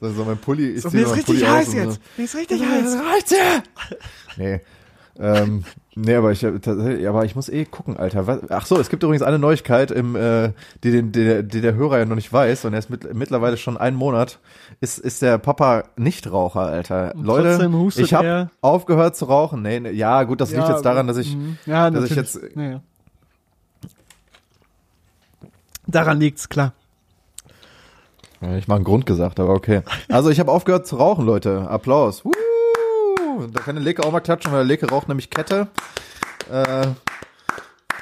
So, 0.00 0.12
so 0.12 0.24
mein 0.26 0.36
Pulli. 0.36 0.72
Ich 0.72 0.82
So, 0.82 0.90
mir 0.90 1.00
ist 1.04 1.08
Pulli 1.08 1.20
richtig 1.20 1.44
aus 1.48 1.54
heiß 1.54 1.72
jetzt. 1.72 1.94
So. 1.94 2.00
Mir 2.18 2.24
ist 2.24 2.36
richtig 2.36 2.60
heiß. 2.62 2.96
reicht's 3.14 3.30
ja. 3.30 3.62
Nee. 4.36 4.60
ähm, 5.18 5.64
nee, 6.00 6.14
aber 6.14 6.32
ich 6.32 6.40
tatsächlich, 6.40 7.06
aber 7.08 7.24
ich 7.24 7.34
muss 7.36 7.48
eh 7.48 7.64
gucken, 7.64 7.96
Alter. 7.96 8.26
Was, 8.26 8.50
ach 8.50 8.66
so, 8.66 8.78
es 8.78 8.88
gibt 8.88 9.02
übrigens 9.02 9.22
eine 9.22 9.38
Neuigkeit, 9.38 9.90
im, 9.90 10.16
äh, 10.16 10.52
die, 10.84 10.90
den, 10.90 11.12
die, 11.12 11.24
der- 11.24 11.42
die 11.42 11.60
der 11.60 11.74
Hörer 11.74 11.98
ja 11.98 12.04
noch 12.04 12.14
nicht 12.16 12.32
weiß 12.32 12.64
und 12.64 12.72
er 12.72 12.78
ist 12.78 12.90
mit, 12.90 13.12
mittlerweile 13.14 13.56
schon 13.56 13.76
einen 13.76 13.96
Monat, 13.96 14.38
ist, 14.80 14.98
ist 14.98 15.22
der 15.22 15.38
Papa 15.38 15.84
Nichtraucher, 15.96 16.60
Alter. 16.60 17.14
Und 17.14 17.24
Leute, 17.24 17.70
ich 17.96 18.14
habe 18.14 18.50
aufgehört 18.60 19.16
zu 19.16 19.24
rauchen. 19.26 19.62
Nee, 19.62 19.80
nee, 19.80 19.90
ja, 19.90 20.22
gut, 20.24 20.40
das 20.40 20.50
liegt 20.52 20.62
Ja, 20.68 20.72
jetzt 20.72 20.84
daran, 20.84 21.06
dass 21.06 21.16
ich, 21.16 21.36
mhm. 21.36 21.58
ja, 21.66 21.90
dass 21.90 22.04
ich 22.04 22.16
jetzt- 22.16 22.40
Naja. 22.56 22.80
Daran 25.86 26.20
liegt's, 26.20 26.48
klar. 26.48 26.72
Ich 28.56 28.68
mal 28.68 28.76
einen 28.76 28.84
Grund 28.84 29.04
gesagt, 29.06 29.40
aber 29.40 29.54
okay. 29.54 29.82
Also 30.08 30.30
ich 30.30 30.38
habe 30.38 30.52
aufgehört 30.52 30.86
zu 30.86 30.96
rauchen, 30.96 31.26
Leute. 31.26 31.68
Applaus. 31.68 32.24
Woo! 32.24 32.30
Da 33.46 33.60
kann 33.60 33.76
der 33.76 33.84
Leke 33.84 34.04
auch 34.04 34.12
mal 34.12 34.20
klatschen, 34.20 34.52
weil 34.52 34.60
der 34.60 34.66
Leke 34.66 34.88
raucht 34.88 35.08
nämlich 35.08 35.30
Kette. 35.30 35.68
Äh, 36.50 36.52
weil 36.52 36.94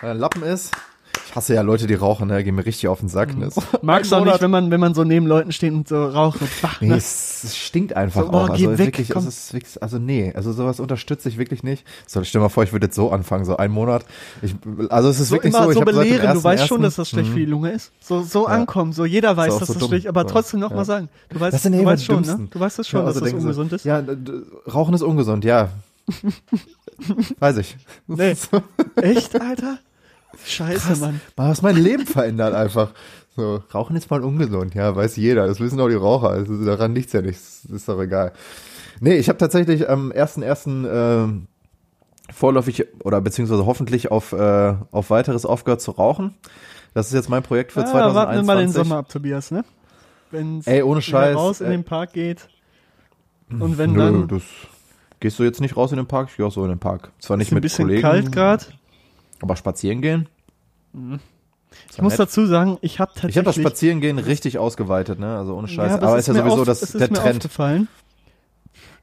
er 0.02 0.10
ein 0.10 0.18
Lappen 0.18 0.42
ist. 0.42 0.72
Ich 1.28 1.34
hasse 1.34 1.54
ja 1.54 1.62
Leute, 1.62 1.86
die 1.86 1.94
rauchen, 1.94 2.28
ne? 2.28 2.42
Gehen 2.44 2.54
mir 2.54 2.64
richtig 2.64 2.88
auf 2.88 3.00
den 3.00 3.08
Sack. 3.08 3.36
Ne? 3.36 3.50
So, 3.50 3.60
Magst 3.82 4.12
du 4.12 4.16
auch 4.16 4.24
nicht, 4.24 4.40
wenn 4.40 4.50
man, 4.50 4.70
wenn 4.70 4.80
man 4.80 4.94
so 4.94 5.02
neben 5.04 5.26
Leuten 5.26 5.50
steht 5.52 5.72
und 5.72 5.88
so 5.88 6.04
raucht 6.06 6.40
und 6.40 6.48
bah, 6.62 6.70
Nee, 6.80 6.88
ne? 6.88 6.96
es, 6.96 7.42
es 7.44 7.56
stinkt 7.56 7.94
einfach 7.96 8.22
So, 8.24 8.30
boah, 8.30 8.44
auch. 8.44 8.50
Also 8.50 8.70
weg, 8.70 8.78
wirklich, 8.78 9.10
ist 9.10 9.52
wirklich, 9.52 9.82
also 9.82 9.98
nee, 9.98 10.32
also 10.34 10.52
sowas 10.52 10.78
unterstütze 10.80 11.28
ich 11.28 11.36
wirklich 11.36 11.62
nicht. 11.62 11.84
So, 12.06 12.22
stell 12.22 12.40
dir 12.40 12.44
mal 12.44 12.48
vor, 12.48 12.62
ich 12.64 12.72
würde 12.72 12.86
jetzt 12.86 12.96
so 12.96 13.10
anfangen, 13.10 13.44
so 13.44 13.56
einen 13.56 13.74
Monat. 13.74 14.04
Ich, 14.42 14.54
also 14.88 15.08
es 15.08 15.20
ist 15.20 15.28
so 15.28 15.34
wirklich 15.34 15.52
immer 15.52 15.64
so, 15.64 15.70
ich 15.70 15.78
so 15.78 15.84
belehren. 15.84 16.34
Du 16.34 16.44
weißt 16.44 16.66
schon, 16.66 16.80
1.1. 16.80 16.82
dass 16.84 16.94
das 16.96 17.08
schlecht 17.10 17.30
für 17.30 17.38
die 17.38 17.44
Lunge 17.44 17.72
ist. 17.72 17.90
So, 18.00 18.22
so 18.22 18.46
ankommen, 18.46 18.92
so 18.92 19.04
jeder 19.04 19.36
weiß, 19.36 19.58
dass 19.58 19.68
so 19.68 19.74
das 19.74 19.80
dumm. 19.80 19.88
schlecht, 19.88 20.06
aber 20.06 20.26
trotzdem 20.26 20.60
noch 20.60 20.70
Ja. 20.70 20.76
mal 20.76 20.84
sagen. 20.84 21.08
Du 21.30 21.40
weißt, 21.40 21.54
Das 21.54 21.62
du 21.62 21.84
weißt 21.84 22.04
schon, 22.04 22.22
ne? 22.22 22.48
Du 22.50 22.60
weißt 22.60 22.78
das 22.78 22.88
schon, 22.88 23.00
Ja, 23.00 23.06
also 23.06 23.20
dass 23.20 23.30
das 23.32 23.40
ungesund 23.40 23.72
ist. 23.72 23.84
Ja, 23.84 24.02
Rauchen 24.72 24.94
ist 24.94 25.02
ungesund, 25.02 25.44
ja. 25.44 25.70
Weiß 27.40 27.56
ich. 27.58 27.76
Nee. 28.06 28.34
Echt, 28.96 29.40
Alter? 29.40 29.78
Scheiße, 30.44 30.96
Mann. 30.96 31.20
Man, 31.36 31.48
hast 31.48 31.62
mein 31.62 31.76
Leben 31.76 32.06
verändert 32.06 32.54
einfach. 32.54 32.90
So, 33.36 33.62
Rauchen 33.74 33.96
ist 33.96 34.10
mal 34.10 34.22
ungesund, 34.22 34.74
ja, 34.74 34.94
weiß 34.96 35.16
jeder. 35.16 35.46
Das 35.46 35.60
wissen 35.60 35.78
auch 35.80 35.88
die 35.88 35.94
Raucher. 35.94 36.30
Also, 36.30 36.64
daran 36.64 36.94
liegt's 36.94 37.12
ja 37.12 37.22
nicht. 37.22 37.38
Das 37.38 37.70
ist 37.70 37.88
doch 37.88 38.00
egal. 38.00 38.32
Nee, 39.00 39.16
ich 39.16 39.28
habe 39.28 39.38
tatsächlich 39.38 39.88
am 39.88 40.10
1.1. 40.10 40.86
Ähm, 40.90 41.46
vorläufig 42.32 42.86
oder 43.04 43.20
beziehungsweise 43.20 43.66
hoffentlich 43.66 44.10
auf, 44.10 44.32
äh, 44.32 44.74
auf 44.90 45.10
weiteres 45.10 45.46
aufgehört 45.46 45.80
zu 45.80 45.92
rauchen. 45.92 46.34
Das 46.94 47.08
ist 47.08 47.12
jetzt 47.12 47.28
mein 47.28 47.42
Projekt 47.42 47.72
für 47.72 47.80
Ja, 47.80 47.86
warten 47.92 48.14
wir 48.14 48.42
2021. 48.42 48.46
mal 48.46 48.56
den 48.58 48.72
Sommer 48.72 48.96
ab, 48.96 49.08
Tobias, 49.08 49.50
ne? 49.50 49.64
Wenn's 50.30 50.66
Ey, 50.66 50.82
ohne 50.82 51.02
Scheiß, 51.02 51.36
raus 51.36 51.60
in 51.60 51.66
ey. 51.66 51.72
den 51.72 51.84
Park 51.84 52.12
geht. 52.14 52.48
Und 53.48 53.78
wenn 53.78 53.92
Nö, 53.92 53.98
dann 53.98 54.28
das 54.28 54.42
gehst 55.20 55.38
du 55.38 55.44
jetzt 55.44 55.60
nicht 55.60 55.76
raus 55.76 55.92
in 55.92 55.98
den 55.98 56.06
Park, 56.06 56.28
ich 56.30 56.36
gehe 56.36 56.44
auch 56.46 56.52
so 56.52 56.64
in 56.64 56.70
den 56.70 56.80
Park. 56.80 57.12
Zwar 57.20 57.36
nicht 57.36 57.48
ist 57.48 57.52
ein 57.52 57.56
mit 57.56 57.62
bisschen 57.62 57.86
Kollegen, 57.86 58.02
kalt 58.02 58.32
gerade. 58.32 58.64
Aber 59.42 59.56
spazieren 59.56 60.00
gehen. 60.02 60.28
Ich 61.92 62.00
muss 62.00 62.16
dazu 62.16 62.46
sagen, 62.46 62.78
ich 62.80 63.00
habe 63.00 63.10
tatsächlich 63.12 63.34
Ich 63.34 63.38
habe 63.38 63.46
das 63.46 63.56
Spazierengehen 63.56 64.18
richtig 64.18 64.58
ausgeweitet, 64.58 65.18
ne? 65.18 65.36
Also 65.36 65.54
ohne 65.56 65.68
Scheiß. 65.68 65.90
Ja, 65.90 65.96
aber 65.96 66.16
es 66.16 66.26
ist 66.28 66.34
ja 66.36 66.42
mir 66.42 66.48
sowieso 66.50 66.62
auf- 66.62 66.66
das, 66.66 66.82
es 66.82 66.94
ist 66.94 67.00
der 67.00 67.08
mir 67.10 67.14
Trend. 67.18 67.36
aufgefallen, 67.36 67.88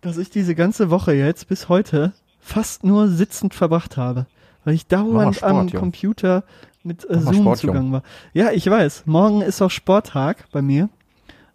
dass 0.02 0.18
ich 0.18 0.30
diese 0.30 0.56
ganze 0.56 0.90
Woche 0.90 1.14
jetzt 1.14 1.48
bis 1.48 1.70
heute 1.70 2.14
fast 2.40 2.84
nur 2.84 3.08
sitzend 3.10 3.54
verbracht 3.54 3.96
habe, 3.98 4.26
weil 4.66 4.74
ich 4.74 4.88
dauernd 4.88 5.36
Sport, 5.36 5.52
am 5.52 5.58
Junge. 5.68 5.80
Computer 5.80 6.44
mit 6.84 7.10
äh, 7.10 7.20
Zoom 7.20 7.36
Sport, 7.36 7.60
zugang 7.60 7.92
war. 7.92 8.04
Ja, 8.34 8.52
ich 8.52 8.70
weiß. 8.70 9.04
Morgen 9.06 9.42
ist 9.42 9.62
auch 9.62 9.72
Sporttag 9.72 10.50
bei 10.52 10.62
mir. 10.62 10.90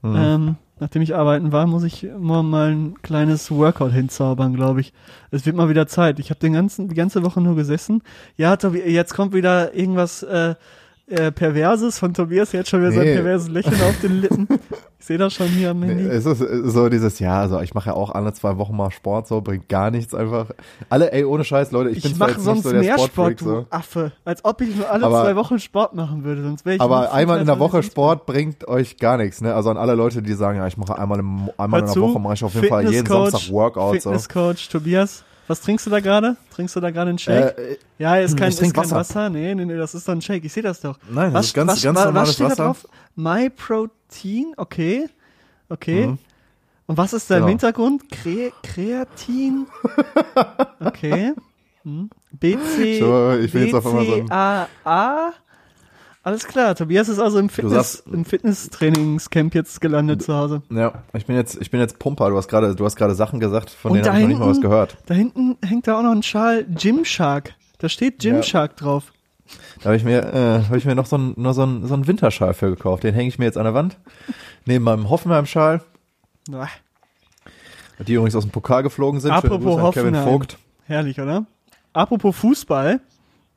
Mhm. 0.02 0.17
Ähm, 0.17 0.57
nachdem 0.80 1.02
ich 1.02 1.14
arbeiten 1.14 1.52
war, 1.52 1.66
muss 1.66 1.85
ich 1.85 2.06
morgen 2.18 2.50
mal 2.50 2.70
ein 2.70 2.94
kleines 3.02 3.50
Workout 3.50 3.92
hinzaubern, 3.92 4.54
glaube 4.54 4.80
ich. 4.80 4.92
Es 5.30 5.47
wird 5.47 5.56
mal 5.56 5.68
wieder 5.68 5.87
Zeit. 5.87 6.18
Ich 6.18 6.30
habe 6.30 6.40
den 6.40 6.52
ganzen 6.52 6.88
die 6.88 6.94
ganze 6.94 7.25
Woche 7.25 7.40
nur 7.40 7.56
gesessen. 7.56 8.02
Ja, 8.37 8.56
Tobi, 8.56 8.80
jetzt 8.80 9.14
kommt 9.14 9.35
wieder 9.35 9.75
irgendwas 9.75 10.23
äh, 10.23 10.54
äh, 11.11 11.33
Perverses 11.33 11.99
von 11.99 12.12
Tobias. 12.15 12.53
Jetzt 12.53 12.71
schon 12.71 12.81
wieder 12.81 12.93
sein 12.93 13.05
Nee. 13.05 13.15
perverses 13.15 13.49
Lächeln 13.49 13.81
auf 13.83 14.00
den 14.00 14.21
Lippen. 14.21 14.49
Ich 15.00 15.07
sehe 15.07 15.17
das 15.17 15.33
schon 15.33 15.47
hier 15.47 15.71
am 15.71 15.83
Handy. 15.83 16.05
Nee, 16.05 16.11
es 16.11 16.27
ist 16.27 16.38
so 16.73 16.88
dieses, 16.88 17.19
ja, 17.19 17.41
also 17.41 17.61
ich 17.61 17.73
mache 17.73 17.91
ja 17.91 17.95
auch 17.95 18.11
alle 18.11 18.33
zwei 18.35 18.59
Wochen 18.59 18.77
mal 18.77 18.91
Sport, 18.91 19.27
so 19.29 19.41
bringt 19.41 19.69
gar 19.69 19.91
nichts 19.91 20.12
einfach. 20.12 20.47
Alle, 20.91 21.12
ey, 21.12 21.25
ohne 21.25 21.45
Scheiß, 21.45 21.71
Leute, 21.73 21.91
ich, 21.91 21.99
Ich, 22.05 22.11
bin 22.11 22.19
mache 22.19 22.38
sonst 22.41 22.65
so 22.65 22.73
der 22.73 22.81
mehr 22.81 22.95
Sportfreak, 22.99 23.38
Sport, 23.41 23.41
du 23.41 23.61
so. 23.62 23.67
Affe. 23.71 24.12
Als 24.25 24.45
ob 24.45 24.61
ich 24.61 24.75
nur 24.77 24.91
alle 24.91 25.07
Aber- 25.07 25.23
zwei 25.23 25.37
Wochen 25.37 25.59
Sport 25.61 25.95
machen 25.95 26.25
würde, 26.25 26.43
sonst 26.43 26.67
wäre 26.67 26.77
ich 26.77 26.83
Aber 26.83 27.12
einmal 27.12 27.41
in 27.41 27.47
der 27.47 27.55
25 27.57 27.61
Woche 27.61 27.83
Sport 27.91 28.27
bringt 28.27 28.69
euch 28.69 28.99
gar 28.99 29.17
nichts, 29.17 29.41
ne? 29.41 29.55
Also 29.55 29.71
an 29.71 29.77
alle 29.79 29.95
Leute, 29.95 30.21
die 30.21 30.35
sagen, 30.35 30.59
ja, 30.59 30.67
ich 30.67 30.77
mache 30.77 30.99
einmal, 30.99 31.21
im, 31.21 31.49
einmal 31.57 31.81
in 31.81 31.87
der 31.87 31.95
zu, 31.95 32.03
Woche, 32.03 32.19
mache 32.19 32.35
ich 32.35 32.45
auf 32.45 32.55
jeden 32.55 32.69
Fall 32.69 32.83
jeden 32.83 33.07
Fitnesscoach, 33.07 33.31
Samstag 33.31 33.53
Workout. 33.53 34.03
So. 34.03 34.11
Fitnesscoach 34.11 34.69
Tobias, 34.69 35.25
was 35.49 35.61
trinkst 35.61 35.87
du 35.87 35.90
da 35.90 35.99
gerade? 36.00 36.37
Trinkst 36.55 36.76
du 36.76 36.81
da 36.81 36.90
gerade 36.90 37.11
einen 37.11 37.19
Shake? 37.19 37.59
Äh, 37.59 37.76
ja, 37.99 38.17
ist 38.17 38.37
kein, 38.37 38.50
ist 38.50 38.61
kein 38.61 38.76
Wasser. 38.76 38.97
Wasser. 38.97 39.31
Nee, 39.31 39.55
nee, 39.55 39.64
nee, 39.64 39.76
das 39.76 39.95
ist 39.95 40.07
doch 40.07 40.12
ein 40.12 40.23
Shake. 40.23 40.45
Ich 40.45 40.52
sehe 40.52 40.62
das 40.62 40.81
doch. 40.81 40.99
Nein, 41.11 41.33
das 41.33 41.35
was, 41.35 41.47
ist 41.47 41.55
ganz- 41.55 41.73
was, 41.73 41.83
ganz 41.83 41.99
wa- 41.99 42.05
normales 42.05 42.28
was 42.28 42.35
steht 42.37 42.47
Wasser. 42.47 42.57
da 42.57 42.64
drauf? 42.64 42.87
My 43.17 43.50
Protein, 43.50 44.52
okay. 44.57 45.09
Okay. 45.69 46.07
Mhm. 46.09 46.19
Und 46.87 46.97
was 46.97 47.12
ist 47.12 47.31
da 47.31 47.35
im 47.35 47.40
Genau. 47.40 47.49
Hintergrund? 47.49 48.11
Kre 48.11 48.52
Kreatin? 48.62 49.67
Okay. 50.81 51.33
Hm. 51.85 52.11
BC, 52.33 52.99
So, 53.00 53.33
ich 53.38 53.52
bin 53.52 53.64
jetzt 53.64 53.75
auf 53.75 53.87
einmal 53.87 54.05
BCAA? 54.85 55.33
Alles 56.28 56.47
klar, 56.47 56.75
Tobias 56.75 57.08
ist 57.08 57.18
also 57.20 57.38
im 57.38 57.49
Fitness, 57.49 57.73
sagst- 57.94 58.06
im 58.12 58.26
Fitnesstrainingscamp 58.26 59.54
jetzt 59.54 59.80
gelandet 59.80 60.23
zu 60.23 60.35
Hause. 60.35 60.61
Ja, 60.70 61.02
ich 61.14 61.25
bin 61.25 61.37
jetzt, 61.37 61.56
ich 61.58 61.70
bin 61.70 61.80
jetzt 61.80 61.99
Pumper. 61.99 62.28
Du 62.28 62.37
hast 62.37 62.49
gerade, 62.49 62.75
du 62.76 62.85
hast 62.85 62.97
gerade 62.97 63.14
Sachen 63.14 63.40
gesagt, 63.40 63.70
von 63.70 63.92
Und 63.92 63.97
denen 63.97 64.06
habe 64.08 64.16
ich 64.18 64.23
noch 64.25 64.28
nicht 64.28 64.38
mal 64.40 64.50
was 64.50 64.61
gehört. 64.61 64.99
Da 65.06 65.14
hinten 65.14 65.56
hängt 65.64 65.87
da 65.88 65.99
auch 65.99 66.02
noch 66.02 66.12
ein 66.12 66.23
Schal 66.23 66.64
Gymshark. 66.64 67.54
Da 67.78 67.88
steht 67.88 68.23
Ja. 68.23 68.32
Gymshark 68.35 68.76
drauf. 68.76 69.12
Da 69.78 69.87
habe 69.87 69.97
ich 69.97 70.04
mir, 70.04 70.18
äh, 70.23 70.64
habe 70.66 70.76
ich 70.76 70.85
mir 70.85 70.94
noch 70.94 71.06
so 71.06 71.16
ein, 71.16 71.32
nur 71.38 71.54
so 71.54 71.64
ein, 71.64 71.87
so 71.87 71.94
ein 71.94 72.06
Winterschal 72.06 72.52
für 72.52 72.68
gekauft. 72.68 73.04
Den 73.04 73.14
hänge 73.14 73.28
ich 73.30 73.38
mir 73.38 73.47
jetzt 73.47 73.56
an 73.56 73.64
der 73.64 73.73
Wand. 73.73 73.97
Neben 74.66 74.85
meinem 74.85 75.08
Hoffenheim-Schal, 75.08 75.80
die 78.06 78.12
übrigens 78.12 78.37
aus 78.37 78.44
dem 78.44 78.50
Pokal 78.50 78.82
geflogen 78.82 79.20
sind. 79.20 79.30
Apropos 79.30 79.80
Hoffenheim. 79.80 80.25
Vogt. 80.25 80.58
Herrlich, 80.85 81.18
oder? 81.20 81.47
Apropos 81.94 82.37
Fußball, 82.37 83.00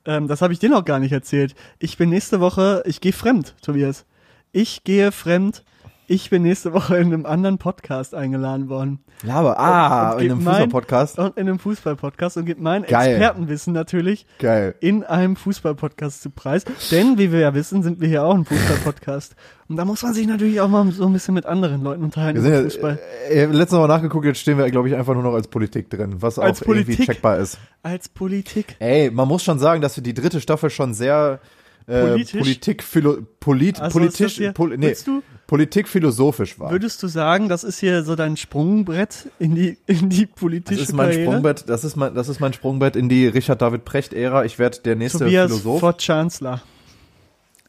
ähm, 0.05 0.27
das 0.27 0.41
habe 0.41 0.53
ich 0.53 0.59
dir 0.59 0.69
noch 0.69 0.85
gar 0.85 0.99
nicht 0.99 1.11
erzählt. 1.11 1.55
Ich 1.79 1.97
bin 1.97 2.09
nächste 2.09 2.39
Woche, 2.39 2.83
ich 2.85 3.01
gehe 3.01 3.13
fremd, 3.13 3.55
Tobias. 3.61 4.05
Ich 4.51 4.83
gehe 4.83 5.11
fremd. 5.11 5.63
Ich 6.11 6.29
bin 6.29 6.41
nächste 6.41 6.73
Woche 6.73 6.97
in 6.97 7.07
einem 7.13 7.25
anderen 7.25 7.57
Podcast 7.57 8.13
eingeladen 8.13 8.67
worden. 8.67 8.99
Laber, 9.23 9.57
ah, 9.57 10.11
Und 10.11 10.19
in 10.19 10.27
gib 10.27 10.31
einem 10.31 10.41
Fußball-Podcast. 10.41 11.19
Und 11.19 11.37
in 11.37 11.47
einem 11.47 11.57
Fußball-Podcast 11.57 12.35
und 12.35 12.45
gebe 12.47 12.61
mein 12.61 12.83
Geil. 12.83 13.11
Expertenwissen 13.11 13.71
natürlich 13.71 14.25
Geil. 14.37 14.75
in 14.81 15.05
einem 15.05 15.37
Fußball-Podcast 15.37 16.21
zu 16.21 16.29
Preis. 16.29 16.65
Denn, 16.91 17.17
wie 17.17 17.31
wir 17.31 17.39
ja 17.39 17.53
wissen, 17.53 17.81
sind 17.81 18.01
wir 18.01 18.09
hier 18.09 18.25
auch 18.25 18.35
ein 18.35 18.43
Fußball-Podcast. 18.43 19.37
Und 19.69 19.77
da 19.77 19.85
muss 19.85 20.03
man 20.03 20.13
sich 20.13 20.27
natürlich 20.27 20.59
auch 20.59 20.67
mal 20.67 20.91
so 20.91 21.05
ein 21.05 21.13
bisschen 21.13 21.33
mit 21.33 21.45
anderen 21.45 21.81
Leuten 21.81 22.03
unterhalten 22.03 22.43
Wir 22.43 22.69
sind 22.69 22.83
ja, 22.83 22.97
äh, 23.29 23.45
letztes 23.45 23.79
Mal 23.79 23.87
nachgeguckt, 23.87 24.25
jetzt 24.25 24.41
stehen 24.41 24.57
wir, 24.57 24.69
glaube 24.69 24.89
ich, 24.89 24.95
einfach 24.97 25.13
nur 25.13 25.23
noch 25.23 25.33
als 25.33 25.47
Politik 25.47 25.89
drin, 25.89 26.17
was 26.19 26.37
auch 26.37 26.43
Als 26.43 26.59
irgendwie 26.61 26.83
Politik? 26.83 27.05
checkbar 27.05 27.37
ist. 27.37 27.57
Als 27.83 28.09
Politik. 28.09 28.75
Ey, 28.79 29.11
man 29.11 29.29
muss 29.29 29.45
schon 29.45 29.59
sagen, 29.59 29.81
dass 29.81 29.95
wir 29.95 30.03
die 30.03 30.13
dritte 30.13 30.41
Staffel 30.41 30.69
schon 30.71 30.93
sehr 30.93 31.39
äh, 31.87 32.01
Politisch? 32.07 32.39
Politik, 32.41 32.83
philo, 32.83 33.17
polit, 33.39 33.79
Also 33.81 33.99
politisch, 33.99 34.19
das 34.19 34.31
hier- 34.33 34.51
pol, 34.53 34.77
nee, 34.77 34.95
du- 35.05 35.21
Politik 35.47 35.87
philosophisch 35.89 36.57
war. 36.59 36.71
Würdest 36.71 37.03
du 37.03 37.07
sagen, 37.07 37.49
das 37.49 37.63
ist 37.65 37.79
hier 37.79 38.03
so 38.03 38.15
dein 38.15 38.37
Sprungbrett 38.37 39.29
in 39.39 39.53
die, 39.55 39.77
in 39.85 40.09
die 40.09 40.27
Das 40.27 40.35
politische 40.35 40.81
ist 40.81 40.93
mein 40.93 41.09
Karriere? 41.09 41.25
Sprungbrett, 41.31 41.67
das 41.67 41.83
ist 41.83 41.95
mein, 41.97 42.15
das 42.15 42.29
ist 42.29 42.39
mein 42.39 42.53
Sprungbrett 42.53 42.95
in 42.95 43.09
die 43.09 43.27
Richard 43.27 43.61
David 43.61 43.83
Precht 43.83 44.13
Ära. 44.13 44.45
Ich 44.45 44.59
werde 44.59 44.79
der 44.79 44.95
nächste 44.95 45.19
Tobias 45.19 45.47
Philosoph. 45.51 45.79
Fort 45.81 46.01
Chancellor. 46.01 46.61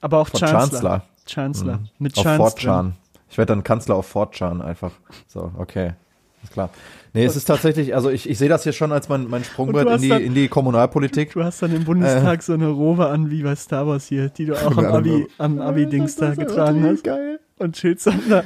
Aber 0.01 0.19
auch 0.19 0.29
Chancellor. 0.31 0.59
Chancellor. 0.61 1.03
Chancellor. 1.27 1.81
Mit 1.99 2.17
auf 2.17 2.23
Chance 2.25 2.37
Fort 2.39 2.59
drin. 2.59 2.65
Chan. 2.65 2.93
Ich 3.31 3.39
werde 3.39 3.53
dann 3.53 3.65
Kanzler 3.65 3.95
auf 3.97 4.07
Fort 4.07 4.35
Chan 4.35 4.61
einfach. 4.63 4.93
So, 5.27 5.51
okay. 5.57 5.95
Ist 6.43 6.53
klar. 6.53 6.71
Nee, 7.15 7.25
es 7.25 7.37
ist 7.37 7.45
tatsächlich, 7.45 7.95
also 7.95 8.09
ich, 8.11 8.29
ich 8.29 8.39
sehe 8.39 8.49
das 8.49 8.63
hier 8.63 8.73
schon 8.73 8.91
als 8.91 9.09
mein, 9.09 9.29
mein 9.29 9.45
Sprungbrett 9.45 9.87
in 9.89 10.01
die, 10.01 10.09
dann- 10.09 10.23
in 10.23 10.35
die 10.35 10.49
Kommunalpolitik. 10.49 11.33
Du 11.35 11.45
hast 11.45 11.61
dann 11.63 11.75
im 11.75 11.85
Bundestag 11.85 12.39
Äh. 12.39 12.43
so 12.43 12.55
eine 12.55 12.69
Robe 12.69 13.09
an 13.09 13.31
wie 13.31 13.43
bei 13.43 13.55
Star 13.55 13.87
Wars 13.87 14.07
hier, 14.07 14.29
die 14.31 14.47
du 14.47 14.55
auch 14.67 14.77
am 14.77 14.87
Abi, 14.87 15.27
am 15.39 15.61
Abi-Dings 15.61 16.17
da 16.17 16.35
getragen 16.35 16.85
hast. 16.85 17.05
Geil. 17.05 17.39
Und 17.59 17.77
chillst 17.77 18.07
dann 18.07 18.21
da 18.29 18.43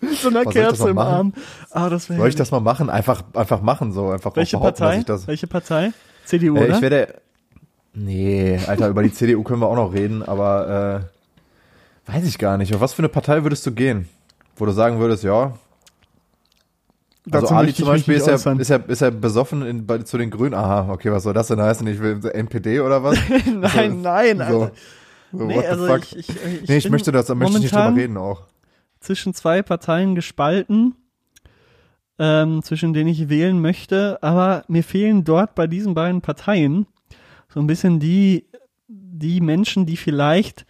mit 0.00 0.16
so 0.18 0.28
einer 0.28 0.44
Was 0.46 0.52
Kerze 0.54 0.88
im 0.88 0.96
machen? 0.96 1.08
Arm. 1.12 1.32
Ah, 1.70 1.88
das 1.90 2.08
wäre 2.08 2.18
Soll 2.20 2.28
ich 2.30 2.34
das 2.36 2.50
mal 2.50 2.60
machen? 2.60 2.88
Einfach, 2.90 3.22
einfach 3.34 3.60
machen, 3.60 3.92
so. 3.92 4.10
Einfach 4.10 4.34
Welche 4.34 4.58
Partei? 4.58 4.86
Dass 4.92 4.98
ich 4.98 5.04
das, 5.04 5.26
Welche 5.28 5.46
Partei? 5.46 5.92
CDU, 6.24 6.56
äh, 6.56 6.64
oder? 6.64 6.74
ich 6.74 6.80
werde, 6.80 7.14
nee, 7.94 8.58
Alter, 8.66 8.88
über 8.88 9.02
die 9.02 9.12
CDU 9.12 9.42
können 9.42 9.60
wir 9.60 9.68
auch 9.68 9.76
noch 9.76 9.92
reden, 9.92 10.22
aber, 10.22 11.02
äh, 12.08 12.12
weiß 12.12 12.24
ich 12.26 12.38
gar 12.38 12.56
nicht. 12.56 12.74
Auf 12.74 12.80
was 12.80 12.94
für 12.94 13.00
eine 13.00 13.08
Partei 13.08 13.42
würdest 13.44 13.64
du 13.66 13.72
gehen? 13.72 14.08
Wo 14.56 14.64
du 14.66 14.72
sagen 14.72 14.98
würdest, 14.98 15.22
ja, 15.22 15.52
Also 17.30 17.48
Ali 17.48 17.74
zum 17.74 17.86
Beispiel 17.86 18.14
ist 18.14 18.26
ja, 18.26 18.34
ist, 18.34 18.70
ja, 18.70 18.76
ist 18.76 19.00
ja 19.00 19.10
besoffen 19.10 19.62
in, 19.62 19.86
bei, 19.86 19.98
zu 19.98 20.16
den 20.16 20.30
Grünen. 20.30 20.54
Aha, 20.54 20.92
okay, 20.92 21.10
was 21.10 21.24
soll 21.24 21.34
das 21.34 21.48
denn 21.48 21.60
heißen? 21.60 21.86
Ich 21.88 22.00
will 22.00 22.20
NPD 22.24 22.80
oder 22.80 23.02
was? 23.02 23.18
nein, 23.46 24.00
nein, 24.00 24.36
so, 24.38 24.42
Alter. 24.44 24.72
so 25.32 25.44
Nee, 25.44 25.66
also 25.66 25.86
fuck? 25.86 26.02
ich, 26.02 26.16
ich, 26.16 26.28
ich, 26.28 26.68
nee, 26.68 26.76
ich 26.76 26.90
möchte 26.90 27.12
das, 27.12 27.26
da 27.26 27.34
möchte 27.34 27.56
ich 27.56 27.64
nicht 27.64 27.74
drüber 27.74 27.94
reden 27.94 28.16
auch. 28.16 28.42
zwischen 29.00 29.34
zwei 29.34 29.62
Parteien 29.62 30.14
gespalten, 30.14 30.94
ähm, 32.18 32.62
zwischen 32.62 32.92
denen 32.92 33.08
ich 33.08 33.28
wählen 33.28 33.60
möchte, 33.60 34.22
aber 34.22 34.64
mir 34.68 34.84
fehlen 34.84 35.24
dort 35.24 35.54
bei 35.54 35.66
diesen 35.66 35.94
beiden 35.94 36.20
Parteien 36.20 36.86
so 37.48 37.60
ein 37.60 37.66
bisschen 37.66 38.00
die, 38.00 38.46
die 38.88 39.40
Menschen, 39.40 39.86
die 39.86 39.96
vielleicht 39.96 40.66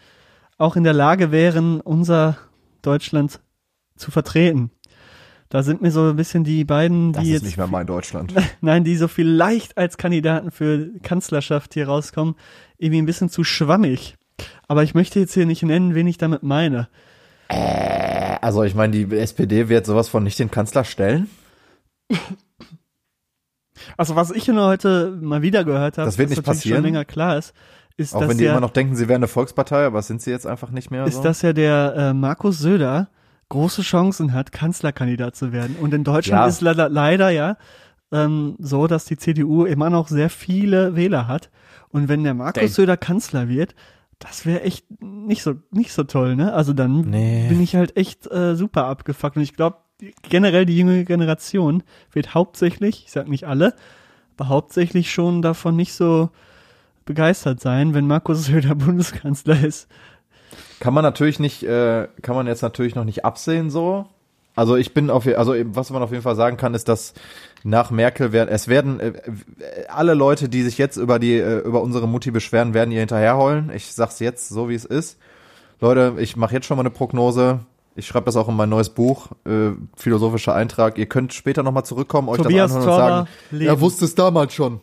auch 0.59 0.77
in 0.77 0.85
der 0.85 0.95
Lage 0.95 1.31
wären, 1.33 1.81
unser 1.81 2.39
Deutschland 2.83 3.41
zu 3.97 4.11
vertreten. 4.11 4.71
Da 5.49 5.63
sind 5.63 5.81
mir 5.81 5.91
so 5.93 6.11
ein 6.11 6.17
bisschen 6.17 6.43
die 6.45 6.65
beiden, 6.65 7.13
die 7.13 7.19
Das 7.19 7.25
ist 7.25 7.31
jetzt 7.31 7.43
nicht 7.45 7.57
mehr 7.57 7.67
mein 7.69 7.87
Deutschland. 7.87 8.35
Nein, 8.61 8.85
die 8.85 8.97
so 8.97 9.09
vielleicht 9.09 9.79
als 9.79 9.97
Kandidaten 9.97 10.51
für 10.51 10.91
Kanzlerschaft 11.03 11.75
hier 11.75 11.87
rauskommen, 11.87 12.35
irgendwie 12.79 13.03
ein 13.03 13.07
bisschen 13.07 13.29
zu 13.29 13.45
schwammig. 13.45 14.17
Aber 14.69 14.83
ich 14.83 14.95
möchte 14.95 15.21
jetzt 15.21 15.35
hier 15.35 15.47
nicht 15.47 15.63
nennen, 15.63 15.95
wen 15.95 16.07
ich 16.07 16.19
damit 16.19 16.43
meine. 16.43 16.89
Also 17.49 18.65
ich 18.65 18.75
meine, 18.75 18.93
die 18.93 19.17
SPD 19.17 19.69
wird 19.69 19.87
sowas 19.87 20.09
von 20.09 20.25
nicht 20.25 20.39
den 20.39 20.51
Kanzler 20.51 20.85
stellen. 20.85 21.31
Also 23.97 24.17
was 24.17 24.31
ich 24.31 24.49
nur 24.49 24.67
heute 24.67 25.17
mal 25.21 25.43
wieder 25.43 25.65
gehört 25.65 25.99
habe, 25.99 26.07
Das 26.07 26.19
wird 26.19 26.31
nicht 26.31 26.43
passieren. 26.43 26.79
schon 26.79 26.85
länger 26.85 27.05
klar 27.05 27.39
ist, 27.39 27.55
ist, 27.97 28.15
Auch 28.15 28.29
wenn 28.29 28.37
die 28.37 28.45
ja, 28.45 28.51
immer 28.53 28.61
noch 28.61 28.73
denken, 28.73 28.97
sie 28.97 29.09
wären 29.09 29.17
eine 29.21 29.29
Volkspartei, 29.29 29.87
aber 29.87 30.03
sind 30.03 30.21
sie 30.21 30.31
jetzt 30.31 30.47
einfach 30.47 30.71
nicht 30.71 30.91
mehr 30.91 31.07
ist 31.07 31.15
so. 31.17 31.23
dass 31.23 31.43
ja 31.43 31.53
der 31.53 31.95
äh, 31.97 32.13
Markus 32.15 32.59
Söder 32.59 33.09
große 33.49 33.83
Chancen 33.83 34.33
hat, 34.33 34.53
Kanzlerkandidat 34.53 35.37
zu 35.37 35.53
werden. 35.53 35.77
Und 35.81 35.95
in 35.95 36.05
Deutschland 36.05 36.41
Ja. 36.43 36.47
ist 36.47 36.61
leider, 36.61 36.89
leider 36.89 37.31
ja 37.31 37.57
ähm, 38.13 38.57
so, 38.59 38.87
dass 38.87 39.05
die 39.05 39.17
CDU 39.17 39.65
immer 39.65 39.91
noch 39.91 40.09
sehr 40.09 40.31
viele 40.31 40.95
Wähler 40.97 41.27
hat. 41.29 41.51
Und 41.91 42.09
wenn 42.09 42.23
der 42.25 42.35
Markus 42.35 42.61
Denk- 42.61 42.71
Söder 42.73 42.97
Kanzler 42.97 43.49
wird, 43.49 43.75
das 44.19 44.47
wäre 44.47 44.63
echt 44.63 44.87
nicht 45.01 45.43
so 45.43 45.55
nicht 45.71 45.93
so 45.93 46.03
toll, 46.05 46.37
ne? 46.37 46.53
Also 46.55 46.73
dann 46.73 47.03
Nee. 47.03 47.47
bin 47.49 47.61
ich 47.61 47.75
halt 47.77 47.97
echt 47.97 48.31
äh, 48.31 48.55
super 48.57 48.87
abgefuckt. 48.87 49.37
Und 49.37 49.43
ich 49.43 49.55
glaube, 49.55 49.77
generell 50.29 50.67
die 50.67 50.79
junge 50.79 51.05
Generation 51.05 51.83
wird 52.13 52.33
hauptsächlich, 52.35 53.05
ich 53.07 53.13
sag 53.13 53.29
nicht 53.29 53.45
alle, 53.45 53.75
aber 54.37 54.49
hauptsächlich 54.49 55.11
schon 55.13 55.43
davon 55.43 55.77
nicht 55.77 55.93
so 55.93 56.31
begeistert 57.05 57.61
sein, 57.61 57.95
wenn 57.95 58.07
Markus 58.07 58.45
Söder 58.47 58.75
Bundeskanzler 58.75 59.63
ist. 59.65 59.89
Kann 60.81 60.95
man 60.95 61.03
natürlich 61.03 61.39
nicht, 61.41 61.63
äh, 61.63 62.09
kann 62.23 62.37
man 62.37 62.47
jetzt 62.47 62.63
natürlich 62.63 62.95
noch 62.95 63.05
nicht 63.05 63.25
absehen 63.25 63.71
so. 63.71 64.07
Also 64.55 64.77
ich 64.77 64.95
bin 64.95 65.11
auf, 65.11 65.27
also 65.27 65.55
was 65.75 65.91
man 65.91 66.03
auf 66.03 66.11
jeden 66.13 66.23
Fall 66.23 66.35
sagen 66.37 66.57
kann, 66.57 66.73
ist, 66.75 66.89
dass 66.89 67.13
nach 67.63 67.91
Merkel 67.91 68.33
werden, 68.33 68.49
es 68.49 68.69
werden 68.69 69.01
äh, 69.01 69.13
alle 69.89 70.15
Leute, 70.15 70.49
die 70.49 70.63
sich 70.63 70.79
jetzt 70.79 70.97
über 70.97 71.19
die, 71.19 71.35
äh, 71.35 71.59
über 71.59 71.83
unsere 71.83 72.09
Mutti 72.09 72.31
beschweren, 72.31 72.73
werden 72.73 72.91
ihr 72.91 73.01
hinterherheulen. 73.01 73.71
Ich 73.75 73.93
sag's 73.93 74.19
jetzt 74.19 74.49
so, 74.49 74.69
wie 74.71 74.75
es 74.75 74.85
ist. 74.87 75.19
Leute, 75.81 76.15
ich 76.19 76.37
mache 76.37 76.55
jetzt 76.55 76.65
schon 76.67 76.79
mal 76.79 76.83
eine 76.83 76.91
Prognose. 76.91 77.61
Ich 77.97 78.07
schreibe 78.07 78.27
das 78.27 78.37
auch 78.37 78.49
in 78.49 78.57
mein 78.57 78.69
neues 78.71 78.91
Buch, 78.91 79.29
äh, 79.47 79.71
philosophischer 79.97 80.55
Eintrag. 80.55 80.97
Ihr 80.99 81.07
könnt 81.07 81.33
später 81.35 81.63
nochmal 81.63 81.85
zurückkommen, 81.85 82.29
euch 82.29 82.39
Tobias 82.41 82.73
das 82.73 82.83
anhören 82.83 82.95
und 82.95 82.99
sagen, 82.99 83.29
Leben. 83.51 83.67
er 83.71 83.81
wusste 83.81 84.05
es 84.07 84.15
damals 84.15 84.55
schon. 84.55 84.81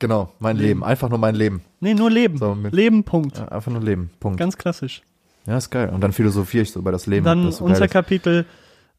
Genau, 0.00 0.32
mein 0.38 0.56
Leben. 0.56 0.68
Leben. 0.68 0.84
Einfach 0.84 1.08
nur 1.08 1.18
mein 1.18 1.34
Leben. 1.34 1.62
Nee, 1.80 1.94
nur 1.94 2.10
Leben. 2.10 2.36
So, 2.36 2.54
mit- 2.54 2.74
Leben, 2.74 3.04
Punkt. 3.04 3.38
Ja, 3.38 3.48
einfach 3.48 3.72
nur 3.72 3.80
Leben. 3.82 4.10
Punkt. 4.20 4.38
Ganz 4.38 4.58
klassisch. 4.58 5.02
Ja, 5.46 5.58
ist 5.58 5.70
geil. 5.70 5.90
Und 5.90 6.00
dann 6.00 6.12
philosophiere 6.12 6.62
ich 6.62 6.72
so 6.72 6.80
über 6.80 6.92
das 6.92 7.06
Leben. 7.06 7.24
Dann 7.24 7.44
das 7.44 7.58
so 7.58 7.64
geil 7.64 7.74
ist. 7.74 7.80
Unterkapitel 7.80 8.46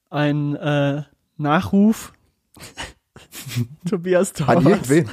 ein 0.09 0.55
äh, 0.55 1.03
Nachruf. 1.37 2.13
Tobias 3.89 4.33
An 4.41 4.45
Torber. 4.45 4.69
irgendwen. 4.69 5.09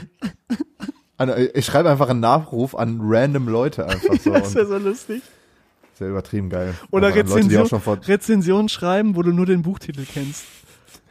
An, 1.17 1.33
ich 1.55 1.65
schreibe 1.67 1.91
einfach 1.91 2.09
einen 2.09 2.21
Nachruf 2.21 2.75
an 2.75 2.99
random 3.03 3.49
Leute 3.49 3.87
einfach 3.87 4.15
so. 4.21 4.31
Das 4.33 4.55
wäre 4.55 4.67
so 4.67 4.79
lustig. 4.79 5.23
sehr 5.95 6.11
übertrieben 6.11 6.51
geil. 6.51 6.75
Oder 6.91 7.09
an 7.09 7.15
Leute, 7.15 7.49
die 7.49 7.57
Rezension, 7.57 7.99
Rezension 8.05 8.69
schreiben, 8.69 9.17
wo 9.17 9.23
du 9.23 9.33
nur 9.33 9.47
den 9.47 9.63
Buchtitel 9.63 10.05
kennst. 10.05 10.45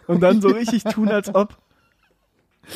Und 0.07 0.21
dann 0.21 0.41
so 0.41 0.49
richtig 0.49 0.83
tun, 0.83 1.09
als 1.09 1.33
ob. 1.33 1.57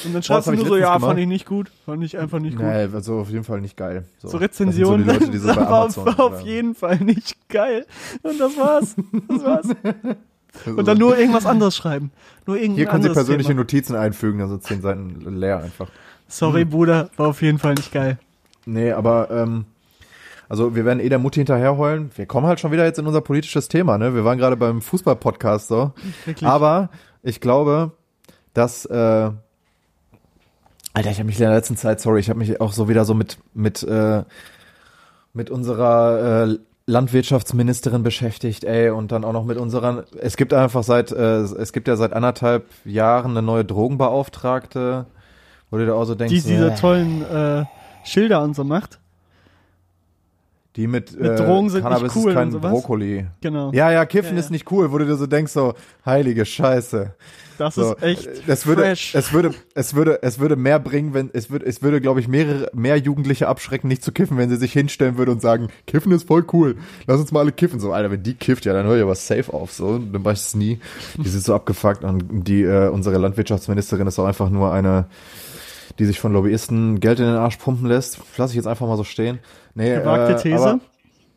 Und 0.03 0.13
dann 0.13 0.23
schreibst 0.23 0.47
du 0.47 0.51
nur 0.53 0.65
so, 0.65 0.77
ja, 0.77 0.95
gemacht. 0.95 1.09
fand 1.09 1.19
ich 1.19 1.27
nicht 1.27 1.45
gut. 1.45 1.71
Fand 1.85 2.03
ich 2.03 2.17
einfach 2.17 2.39
nicht 2.39 2.57
gut. 2.57 2.65
nee, 2.65 2.87
also 2.93 3.19
auf 3.19 3.29
jeden 3.29 3.43
Fall 3.43 3.61
nicht 3.61 3.77
geil. 3.77 4.05
So, 4.19 4.27
So 4.29 4.33
Das 4.33 4.41
Rezensionen, 4.41 5.05
so 5.05 5.11
die 5.19 5.25
Leute, 5.25 5.39
so 5.39 5.47
bei 5.47 5.55
war 5.57 5.67
Amazon 5.83 6.07
auf, 6.09 6.19
oder- 6.19 6.41
jeden 6.41 6.75
Fall 6.75 6.97
nicht 6.99 7.37
geil. 7.49 7.85
Und 8.23 8.39
das 8.39 8.57
war's. 8.57 8.95
Das 9.29 9.43
war's. 9.43 9.67
Also, 9.83 10.77
Und 10.77 10.87
dann 10.87 10.97
nur 10.97 11.17
irgendwas 11.17 11.45
anderes 11.45 11.75
schreiben. 11.75 12.11
Nur 12.45 12.55
irgendein 12.55 12.75
Hier 12.77 12.85
können 12.87 13.03
Sie 13.03 13.09
persönliche 13.09 13.49
Thema. 13.49 13.59
Notizen 13.61 13.95
einfügen, 13.95 14.39
dann 14.39 14.49
sind 14.49 14.63
zehn 14.63 14.81
Seiten 14.81 15.37
leer 15.39 15.59
einfach. 15.59 15.89
Sorry, 16.27 16.63
Bruder, 16.65 17.09
war 17.17 17.27
auf 17.27 17.41
jeden 17.41 17.59
Fall 17.59 17.73
nicht 17.75 17.91
geil. 17.91 18.17
Nee, 18.65 18.91
aber 18.93 19.29
ähm, 19.31 19.65
also 20.49 20.73
wir 20.75 20.85
werden 20.85 20.99
eh 21.01 21.09
der 21.09 21.19
Mutti 21.19 21.39
hinterherheulen. 21.41 22.09
Wir 22.15 22.25
kommen 22.25 22.47
halt 22.47 22.59
schon 22.61 22.71
wieder 22.71 22.85
jetzt 22.85 22.97
in 22.99 23.05
unser 23.05 23.21
politisches 23.21 23.67
Thema, 23.67 23.97
ne? 23.97 24.15
Wir 24.15 24.23
waren 24.25 24.37
gerade 24.37 24.55
beim 24.57 24.81
Fußball-Podcast 24.81 25.67
so. 25.67 25.91
Wirklich. 26.25 26.47
Aber 26.49 26.89
ich 27.21 27.41
glaube, 27.41 27.91
dass 28.53 28.85
äh, 28.85 29.31
Alter, 30.95 31.11
ich 31.11 31.17
habe 31.17 31.27
mich 31.27 31.35
in 31.35 31.43
der 31.43 31.53
letzten 31.53 31.75
Zeit, 31.75 31.99
sorry, 31.99 32.21
ich 32.21 32.29
habe 32.29 32.39
mich 32.39 32.61
auch 32.61 32.71
so 32.71 32.87
wieder 32.87 33.03
so 33.03 33.13
mit 33.13 33.37
mit 33.53 33.83
äh, 33.83 34.23
mit 35.33 35.49
unserer 35.49 36.47
äh, 36.47 36.57
Landwirtschaftsministerin 36.85 38.01
beschäftigt, 38.01 38.63
ey, 38.63 38.91
und 38.91 39.11
dann 39.11 39.25
auch 39.25 39.33
noch 39.33 39.43
mit 39.43 39.57
unserer. 39.57 40.05
Es 40.17 40.37
gibt 40.37 40.53
einfach 40.53 40.83
seit 40.83 41.11
äh, 41.11 41.39
es 41.39 41.73
gibt 41.73 41.89
ja 41.89 41.97
seit 41.97 42.13
anderthalb 42.13 42.65
Jahren 42.85 43.31
eine 43.31 43.41
neue 43.41 43.65
Drogenbeauftragte, 43.65 45.05
wo 45.69 45.77
du 45.77 45.85
dir 45.85 45.95
auch 45.95 46.05
so 46.05 46.15
denkst, 46.15 46.33
die 46.33 46.41
diese 46.41 46.71
äh, 46.71 46.75
tollen 46.75 47.23
äh, 47.23 47.65
Schilder 48.05 48.41
und 48.41 48.55
so 48.55 48.63
macht. 48.63 48.99
Die 50.75 50.87
mit, 50.87 51.17
Mit 51.17 51.31
äh, 51.31 51.35
Drogen 51.35 51.69
sind 51.69 51.83
Cannabis 51.83 52.13
nicht 52.13 52.15
cool 52.17 52.31
ist 52.31 52.35
kein 52.35 52.47
und 52.47 52.51
sowas. 52.53 52.71
Brokkoli. 52.71 53.25
Genau. 53.41 53.71
Ja, 53.71 53.91
ja, 53.91 54.05
Kiffen 54.05 54.31
Ja, 54.31 54.33
ja. 54.35 54.39
ist 54.41 54.51
nicht 54.51 54.69
cool, 54.71 54.91
wo 54.91 54.97
du 54.97 55.05
dir 55.05 55.15
so 55.15 55.25
denkst, 55.25 55.53
so, 55.53 55.73
heilige 56.05 56.45
Scheiße. 56.45 57.13
das 57.57 57.75
So, 57.75 57.93
ist 57.93 58.03
echt 58.03 58.29
es 58.45 58.65
würde, 58.67 58.81
fresh. 58.83 59.15
es 59.15 59.31
würde, 59.31 59.53
es 59.73 59.95
würde, 59.95 60.19
es 60.21 60.39
würde 60.39 60.57
mehr 60.57 60.79
bringen, 60.79 61.13
wenn, 61.13 61.29
es 61.31 61.49
würde, 61.49 61.65
es 61.65 61.81
würde, 61.81 62.01
glaube 62.01 62.19
ich, 62.19 62.27
mehrere, 62.27 62.69
mehr 62.73 62.97
Jugendliche 62.97 63.47
abschrecken, 63.47 63.87
nicht 63.87 64.03
zu 64.03 64.11
kiffen, 64.11 64.37
wenn 64.37 64.49
sie 64.49 64.57
sich 64.57 64.73
hinstellen 64.73 65.17
würde 65.17 65.31
und 65.31 65.41
sagen, 65.41 65.69
Kiffen 65.87 66.11
ist 66.11 66.27
voll 66.27 66.45
cool. 66.51 66.75
Lass 67.07 67.21
uns 67.21 67.31
mal 67.31 67.39
alle 67.39 67.53
kiffen. 67.53 67.79
So, 67.79 67.93
Alter, 67.93 68.11
wenn 68.11 68.23
die 68.23 68.33
kifft, 68.33 68.65
ja, 68.65 68.73
dann 68.73 68.85
höre 68.85 68.97
ich 68.97 69.03
aber 69.03 69.15
safe 69.15 69.53
auf, 69.53 69.71
so. 69.71 69.97
Dann 69.97 70.21
mach 70.23 70.33
ich 70.33 70.39
es 70.39 70.55
nie. 70.55 70.79
Die 71.17 71.29
sind 71.29 71.43
so 71.43 71.55
abgefuckt 71.55 72.03
und 72.03 72.25
die, 72.47 72.63
äh, 72.63 72.89
unsere 72.89 73.17
Landwirtschaftsministerin 73.17 74.07
ist 74.07 74.19
auch 74.19 74.25
einfach 74.25 74.49
nur 74.49 74.73
eine, 74.73 75.05
die 75.99 76.05
sich 76.05 76.19
von 76.19 76.33
Lobbyisten 76.33 76.99
Geld 76.99 77.19
in 77.19 77.25
den 77.25 77.35
Arsch 77.35 77.57
pumpen 77.57 77.87
lässt. 77.87 78.19
Lass 78.37 78.51
ich 78.51 78.55
jetzt 78.55 78.67
einfach 78.67 78.87
mal 78.87 78.97
so 78.97 79.03
stehen. 79.03 79.39
Nee, 79.73 79.95
Gewagte 79.95 80.33
äh, 80.33 80.37
These? 80.37 80.79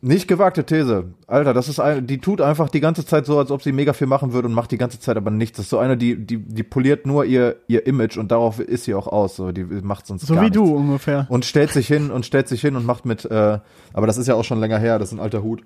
nicht 0.01 0.29
gewagte 0.29 0.65
These. 0.65 1.13
Alter, 1.27 1.55
das 1.55 1.69
ist 1.69 1.81
eine, 1.81 2.03
die 2.03 2.19
tut 2.19 2.41
einfach 2.41 2.69
die 2.69 2.81
ganze 2.81 3.05
Zeit 3.05 3.27
so, 3.27 3.39
als 3.39 3.51
ob 3.51 3.63
sie 3.63 3.73
mega 3.73 3.93
viel 3.93 4.07
machen 4.07 4.33
würde 4.33 4.49
und 4.49 4.55
macht 4.55 4.71
die 4.71 4.79
ganze 4.79 5.01
Zeit 5.01 5.17
aber 5.17 5.31
nichts. 5.31 5.57
Das 5.57 5.67
ist 5.67 5.71
so 5.71 5.79
eine, 5.79 5.97
die, 5.97 6.17
die, 6.25 6.39
die 6.39 6.63
poliert 6.63 7.07
nur 7.07 7.25
ihr, 7.25 7.57
ihr 7.67 7.87
Image 7.87 8.17
und 8.17 8.31
darauf 8.31 8.61
ist 8.61 8.85
sie 8.85 8.95
auch 8.95 9.07
aus. 9.07 9.37
So, 9.37 9.51
die 9.51 9.65
macht 9.65 10.07
sonst 10.07 10.27
so 10.27 10.35
gar 10.35 10.43
wie 10.43 10.47
nichts. 10.47 10.57
du 10.57 10.75
ungefähr. 10.75 11.27
Und 11.29 11.45
stellt 11.45 11.71
sich 11.71 11.87
hin 11.87 12.11
und 12.11 12.27
stellt 12.27 12.49
sich 12.49 12.61
hin 12.61 12.77
und 12.77 12.87
macht 12.87 13.07
mit, 13.07 13.25
äh, 13.25 13.59
aber 13.93 14.07
das 14.07 14.19
ist 14.19 14.29
ja 14.29 14.35
auch 14.35 14.45
schon 14.45 14.61
länger 14.61 14.79
her, 14.79 14.99
das 14.99 15.09
ist 15.09 15.19
ein 15.19 15.21
alter 15.21 15.43
Hut. 15.43 15.63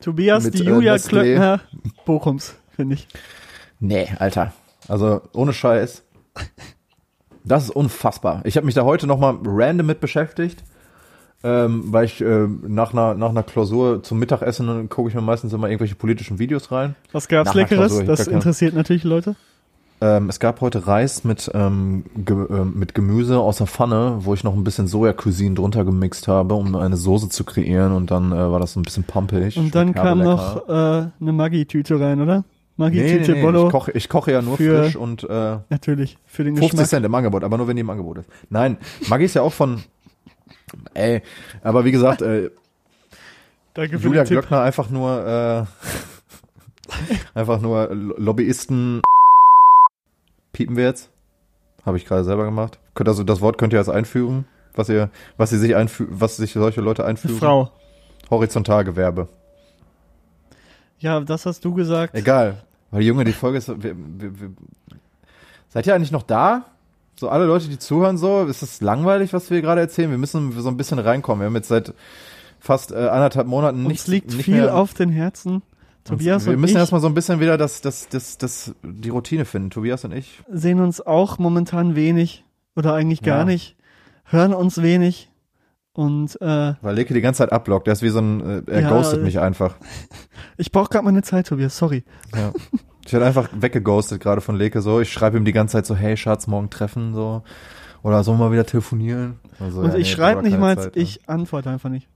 Tobias, 0.00 0.44
mit, 0.44 0.54
die 0.54 0.64
äh, 0.64 0.68
Julia. 0.68 0.96
Klöckner 0.96 1.60
Bochums, 2.06 2.54
finde 2.70 2.94
ich. 2.94 3.06
Nee, 3.78 4.08
Alter. 4.18 4.52
Also, 4.88 5.20
ohne 5.34 5.52
Scheiß. 5.52 6.02
Das 7.50 7.64
ist 7.64 7.70
unfassbar. 7.70 8.42
Ich 8.44 8.56
habe 8.56 8.66
mich 8.66 8.74
da 8.74 8.84
heute 8.84 9.06
nochmal 9.06 9.36
random 9.44 9.86
mit 9.86 10.00
beschäftigt. 10.00 10.62
Ähm, 11.42 11.84
weil 11.86 12.04
ich 12.04 12.20
äh, 12.20 12.46
nach, 12.46 12.92
einer, 12.92 13.14
nach 13.14 13.30
einer 13.30 13.42
Klausur 13.42 14.02
zum 14.02 14.18
Mittagessen 14.18 14.90
gucke 14.90 15.08
ich 15.08 15.14
mir 15.14 15.22
meistens 15.22 15.54
immer 15.54 15.68
irgendwelche 15.68 15.94
politischen 15.94 16.38
Videos 16.38 16.70
rein. 16.70 16.96
Was 17.12 17.28
gab's 17.28 17.46
Nach 17.46 17.54
einer 17.54 17.62
Leckeres? 17.62 18.04
Das 18.04 18.26
interessiert 18.26 18.74
natürlich 18.74 19.04
Leute. 19.04 19.36
Ähm, 20.02 20.28
es 20.28 20.38
gab 20.38 20.60
heute 20.60 20.86
Reis 20.86 21.24
mit, 21.24 21.50
ähm, 21.54 22.04
ge 22.14 22.36
äh, 22.36 22.64
mit 22.64 22.94
Gemüse 22.94 23.38
aus 23.38 23.56
der 23.56 23.66
Pfanne, 23.66 24.18
wo 24.20 24.34
ich 24.34 24.44
noch 24.44 24.54
ein 24.54 24.64
bisschen 24.64 24.86
Soja-Cuisine 24.86 25.54
drunter 25.54 25.84
gemixt 25.84 26.28
habe, 26.28 26.54
um 26.54 26.74
eine 26.76 26.98
Soße 26.98 27.30
zu 27.30 27.44
kreieren 27.44 27.92
und 27.92 28.10
dann 28.10 28.32
äh, 28.32 28.50
war 28.50 28.60
das 28.60 28.76
ein 28.76 28.82
bisschen 28.82 29.04
pumpig. 29.04 29.56
Und 29.56 29.74
dann 29.74 29.94
kam 29.94 30.20
herbe 30.20 30.22
noch 30.22 30.68
äh, 30.68 30.72
eine 31.20 31.32
Maggi-Tüte 31.32 31.98
rein, 32.00 32.20
oder? 32.20 32.44
Lecker. 32.80 32.94
Nee, 32.96 33.02
nee, 33.02 33.12
Maggi-Tüte 33.12 33.32
nee, 33.32 33.42
Bollo. 33.42 33.66
ich, 33.66 33.72
koche, 33.72 33.90
ich 33.92 34.08
koche 34.08 34.32
ja 34.32 34.42
nur 34.42 34.56
für- 34.56 34.82
frisch 34.84 34.96
und 34.96 35.24
äh, 35.24 35.58
Natürlich, 35.68 36.18
für 36.26 36.44
den 36.44 36.54
50 36.56 36.70
Geschmack. 36.72 36.88
Cent 36.88 37.06
im 37.06 37.14
Angebot, 37.14 37.44
aber 37.44 37.56
nur 37.58 37.68
wenn 37.68 37.76
die 37.76 37.80
im 37.80 37.90
Angebot 37.90 38.18
ist. 38.18 38.28
Nein, 38.48 38.76
Maggi 39.08 39.24
ist 39.24 39.34
ja 39.34 39.42
auch 39.42 39.52
von, 39.52 39.82
ey, 40.94 41.22
aber 41.62 41.84
wie 41.84 41.92
gesagt, 41.92 42.22
äh, 42.22 42.50
Danke 43.74 43.98
für 43.98 44.06
Julia. 44.08 44.24
Glöckner 44.24 44.62
einfach 44.62 44.90
nur, 44.90 45.66
äh, 45.74 46.88
einfach 47.38 47.60
nur 47.60 47.94
Lo- 47.94 48.14
Lobbyisten 48.18 49.00
piepen 50.52 50.76
wir 50.76 50.84
jetzt. 50.84 51.10
Habe 51.86 51.96
ich 51.96 52.04
gerade 52.04 52.24
selber 52.24 52.44
gemacht. 52.44 52.78
Könnt 52.94 53.08
also 53.08 53.22
das 53.24 53.40
Wort 53.40 53.56
könnt 53.58 53.72
ihr 53.72 53.78
jetzt 53.78 53.88
einfügen, 53.88 54.44
was 54.74 54.88
ihr, 54.88 55.08
was 55.38 55.50
sie 55.50 55.58
sich 55.58 55.76
einfü 55.76 56.06
was 56.10 56.36
sich 56.36 56.52
solche 56.52 56.80
Leute 56.80 57.04
einfügen. 57.06 57.36
Frau. 57.38 57.70
Horizontalgewerbe. 58.28 59.28
Ja, 60.98 61.20
das 61.20 61.46
hast 61.46 61.64
du 61.64 61.72
gesagt. 61.74 62.14
Egal. 62.14 62.62
Weil 62.90 63.02
Junge, 63.02 63.24
die 63.24 63.32
Folge 63.32 63.58
ist. 63.58 63.68
Wir, 63.68 63.96
wir, 63.96 64.40
wir, 64.40 64.50
seid 65.68 65.86
ihr 65.86 65.94
eigentlich 65.94 66.10
noch 66.12 66.22
da? 66.22 66.66
So 67.16 67.28
alle 67.28 67.44
Leute, 67.44 67.68
die 67.68 67.78
zuhören, 67.78 68.16
so, 68.16 68.44
ist 68.44 68.62
es 68.62 68.80
langweilig, 68.80 69.32
was 69.32 69.50
wir 69.50 69.60
gerade 69.60 69.80
erzählen? 69.82 70.10
Wir 70.10 70.18
müssen 70.18 70.52
so 70.52 70.68
ein 70.68 70.76
bisschen 70.76 70.98
reinkommen. 70.98 71.40
Wir 71.42 71.46
haben 71.46 71.54
jetzt 71.54 71.68
seit 71.68 71.92
fast 72.58 72.92
äh, 72.92 72.96
anderthalb 72.96 73.46
Monaten 73.46 73.80
Uns 73.80 73.88
nichts, 73.88 74.06
liegt 74.06 74.34
nicht 74.34 74.44
viel 74.44 74.54
mehr, 74.62 74.74
auf 74.74 74.94
den 74.94 75.10
Herzen. 75.10 75.62
Tobias 76.04 76.46
wir 76.46 76.54
und 76.54 76.60
müssen 76.60 76.72
ich 76.72 76.78
erstmal 76.78 77.00
so 77.02 77.08
ein 77.08 77.14
bisschen 77.14 77.40
wieder 77.40 77.58
das, 77.58 77.82
das, 77.82 78.08
das, 78.08 78.38
das, 78.38 78.74
die 78.82 79.10
Routine 79.10 79.44
finden. 79.44 79.70
Tobias 79.70 80.04
und 80.04 80.12
ich. 80.12 80.40
sehen 80.50 80.80
uns 80.80 81.00
auch 81.00 81.38
momentan 81.38 81.94
wenig 81.94 82.44
oder 82.74 82.94
eigentlich 82.94 83.22
gar 83.22 83.40
Ja. 83.40 83.44
nicht, 83.44 83.76
hören 84.24 84.54
uns 84.54 84.80
wenig 84.80 85.29
und 85.92 86.40
äh, 86.40 86.74
Weil 86.80 86.94
Leke 86.94 87.14
die 87.14 87.20
ganze 87.20 87.38
Zeit 87.38 87.52
abblockt. 87.52 87.86
Der 87.86 87.92
ist 87.92 88.02
wie 88.02 88.08
so 88.10 88.20
ein, 88.20 88.40
äh, 88.66 88.70
er 88.70 88.80
Ja, 88.82 88.88
ghostet 88.90 89.18
ich- 89.18 89.24
mich 89.24 89.38
einfach. 89.40 89.76
ich 90.56 90.70
brauche 90.72 90.88
gerade 90.88 91.04
meine 91.04 91.22
Zeit, 91.22 91.48
Tobias, 91.48 91.76
sorry. 91.76 92.04
Ja. 92.34 92.52
Ich 93.06 93.12
werde 93.12 93.26
einfach 93.26 93.48
weggeghostet 93.52 94.20
gerade 94.22 94.40
von 94.40 94.56
Leke 94.56 94.82
so. 94.82 95.00
Ich 95.00 95.12
schreibe 95.12 95.36
ihm 95.36 95.44
die 95.44 95.52
ganze 95.52 95.72
Zeit 95.72 95.86
so, 95.86 95.96
hey 95.96 96.16
Schatz, 96.16 96.46
morgen 96.46 96.70
treffen 96.70 97.14
so. 97.14 97.42
Oder 98.02 98.22
sollen 98.24 98.38
wir 98.38 98.46
mal 98.46 98.52
wieder 98.52 98.64
telefonieren? 98.66 99.40
Also, 99.58 99.80
und 99.80 99.88
ja, 99.88 99.94
ich 99.96 100.08
nee, 100.08 100.14
schreibe 100.14 100.42
nicht 100.42 100.58
mal, 100.58 100.76
Zeit, 100.78 100.96
ja. 100.96 101.02
ich 101.02 101.28
antworte 101.28 101.68
einfach 101.70 101.90
nicht. 101.90 102.08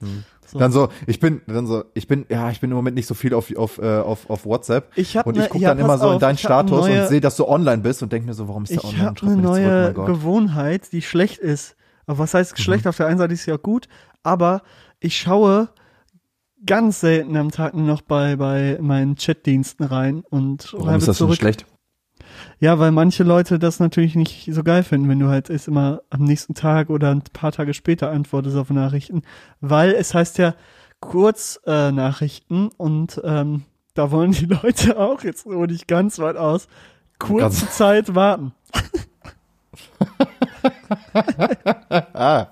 Hm. 0.00 0.24
So. 0.46 0.58
Dann 0.58 0.72
so, 0.72 0.88
ich 1.06 1.20
bin, 1.20 1.40
dann 1.46 1.66
so, 1.66 1.84
ich 1.94 2.06
bin, 2.08 2.26
ja, 2.28 2.50
ich 2.50 2.60
bin 2.60 2.70
im 2.70 2.76
Moment 2.76 2.96
nicht 2.96 3.06
so 3.06 3.14
viel 3.14 3.32
auf, 3.32 3.54
auf, 3.56 3.78
äh, 3.78 3.98
auf, 4.00 4.28
auf 4.28 4.44
WhatsApp. 4.44 4.90
Ich 4.96 5.16
hab 5.16 5.26
Und 5.26 5.36
ne- 5.36 5.44
ich 5.44 5.48
gucke 5.48 5.62
ja, 5.62 5.70
dann 5.70 5.78
immer 5.78 5.96
so 5.96 6.08
in 6.08 6.14
auf, 6.16 6.20
deinen 6.20 6.34
ich 6.34 6.44
hab 6.44 6.50
eine 6.50 6.68
Status 6.68 6.86
neue- 6.88 7.02
und 7.02 7.08
sehe, 7.08 7.20
dass 7.22 7.36
du 7.36 7.48
online 7.48 7.80
bist 7.80 8.02
und 8.02 8.12
denke 8.12 8.26
mir 8.26 8.34
so, 8.34 8.48
warum 8.48 8.64
ist 8.64 8.70
der 8.70 8.78
Ich 8.78 8.84
online? 8.84 9.04
habe 9.06 9.18
Schreib 9.18 9.28
eine 9.30 9.42
zurück, 9.42 9.50
neue 9.56 9.92
Gott. 9.94 10.06
Gewohnheit, 10.06 10.92
die 10.92 11.00
schlecht 11.02 11.38
ist. 11.38 11.76
Aber 12.06 12.18
was 12.18 12.34
heißt 12.34 12.52
Mhm. 12.58 12.62
schlecht? 12.62 12.86
Auf 12.86 12.96
der 12.96 13.06
einen 13.06 13.18
Seite 13.18 13.34
ist 13.34 13.48
auch 13.48 13.62
gut, 13.62 13.88
aber 14.22 14.62
ich 15.00 15.16
schaue 15.18 15.68
ganz 16.64 17.00
selten 17.00 17.36
am 17.36 17.50
Tag 17.50 17.74
nur 17.74 17.86
noch 17.86 18.02
bei, 18.02 18.36
bei 18.36 18.78
meinen 18.80 19.16
Chatdiensten 19.16 19.84
rein 19.86 20.22
und 20.30 20.72
Warum 20.72 20.94
ist 20.96 21.08
das 21.08 21.18
zurück. 21.18 21.36
schlecht? 21.36 21.66
Ja, 22.60 22.78
weil 22.78 22.92
manche 22.92 23.24
Leute 23.24 23.58
das 23.58 23.80
natürlich 23.80 24.14
nicht 24.14 24.48
so 24.52 24.62
geil 24.62 24.84
finden, 24.84 25.08
wenn 25.08 25.18
du 25.18 25.26
halt 25.28 25.50
ist 25.50 25.66
immer 25.66 26.02
am 26.10 26.22
nächsten 26.22 26.54
Tag 26.54 26.88
oder 26.88 27.10
ein 27.10 27.22
paar 27.32 27.50
Tage 27.52 27.74
später 27.74 28.10
antwortest 28.10 28.56
auf 28.56 28.70
Nachrichten, 28.70 29.22
weil 29.60 29.90
es 29.92 30.14
heißt 30.14 30.38
ja 30.38 30.54
Kurznachrichten 31.00 32.68
äh, 32.68 32.74
und 32.76 33.20
ähm, 33.24 33.64
da 33.94 34.10
wollen 34.12 34.30
die 34.30 34.46
Leute 34.62 34.98
auch, 34.98 35.22
jetzt 35.24 35.44
hole 35.46 35.72
ich 35.74 35.88
ganz 35.88 36.20
weit 36.20 36.36
aus, 36.36 36.68
kurze 37.18 37.40
Ganz- 37.64 37.76
Zeit 37.76 38.14
warten. 38.14 38.52
Ah, 42.14 42.46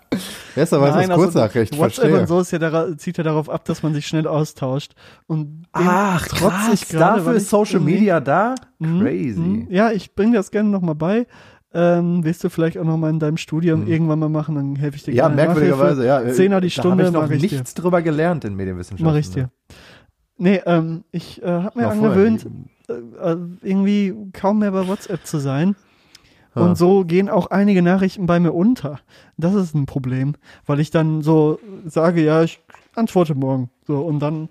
besser 0.55 0.81
weiß 0.81 0.95
Nein, 0.95 1.09
das 1.09 1.11
also 1.11 1.23
Kurznachricht, 1.25 1.73
WhatsApp 1.79 1.95
verstehe. 2.05 2.21
und 2.21 2.27
so 2.27 2.41
ist 2.41 2.51
ja 2.51 2.59
dara 2.59 2.97
zieht 2.97 3.19
ja 3.19 3.25
darauf 3.25 3.49
ab, 3.49 3.65
dass 3.65 3.83
man 3.83 3.95
sich 3.95 4.07
schnell 4.07 4.27
austauscht. 4.27 4.93
Und 5.27 5.65
Ach, 5.73 6.27
krass, 6.27 6.87
dafür 6.89 7.35
ist 7.35 7.49
Social 7.51 7.81
Media 7.81 8.21
da? 8.21 8.55
Mhm, 8.79 9.01
Crazy. 9.01 9.41
mhm. 9.41 9.67
Ja, 9.71 9.91
ich 9.93 10.15
bringe 10.15 10.37
das 10.37 10.51
gerne 10.51 10.69
nochmal 10.69 10.95
bei. 10.95 11.27
Ähm, 11.73 12.25
willst 12.25 12.43
du 12.43 12.49
vielleicht 12.51 12.77
auch 12.79 12.85
nochmal 12.85 13.11
in 13.11 13.21
deinem 13.21 13.37
Studium 13.37 13.83
Mhm. 13.83 13.87
irgendwann 13.87 14.19
mal 14.19 14.29
machen, 14.29 14.57
dann 14.57 14.75
helfe 14.77 14.97
ich 14.97 15.05
dir 15.05 15.15
Ja, 15.15 15.29
gerne. 15.29 15.37
merkwürdigerweise, 15.37 16.05
ja. 16.05 16.29
Zehner 16.33 16.61
die 16.61 16.67
Da 16.69 16.73
Stunde 16.73 16.91
habe 16.91 17.03
ich 17.05 17.13
noch 17.13 17.23
mache 17.23 17.35
ich 17.37 17.43
dir. 17.43 17.57
nichts 17.59 17.75
drüber 17.75 18.03
gelernt 18.03 18.45
in 18.45 18.57
Medienwissenschaften. 18.57 19.07
Mache 19.07 19.21
ich 19.21 19.31
dir. 19.31 19.51
Nee, 20.37 20.61
ähm, 20.67 21.05
ich 21.13 21.41
äh, 21.43 21.47
habe 21.47 21.79
mir 21.79 21.85
Ja, 21.85 21.91
angewöhnt, 21.91 22.47
äh, 22.89 22.93
äh, 22.95 23.37
irgendwie 23.63 24.15
kaum 24.33 24.59
mehr 24.59 24.73
bei 24.73 24.87
WhatsApp 24.89 25.25
zu 25.27 25.39
sein. 25.39 25.77
Ja. 26.55 26.63
Und 26.63 26.77
so 26.77 27.05
gehen 27.05 27.29
auch 27.29 27.47
einige 27.47 27.83
Nachrichten 27.83 28.27
bei 28.27 28.41
mir 28.41 28.53
unter. 28.53 29.01
Das 29.37 29.55
ist 29.55 29.75
ein 29.75 29.87
Problem, 29.87 30.35
weil 30.67 30.81
ich 30.81 30.91
dann 30.91 31.23
so 31.23 31.61
sage, 31.87 32.23
ja, 32.23 32.43
ich 32.43 32.61
antworte 32.95 33.35
morgen. 33.35 33.71
So, 33.87 34.01
und 34.01 34.21
dann 34.21 34.49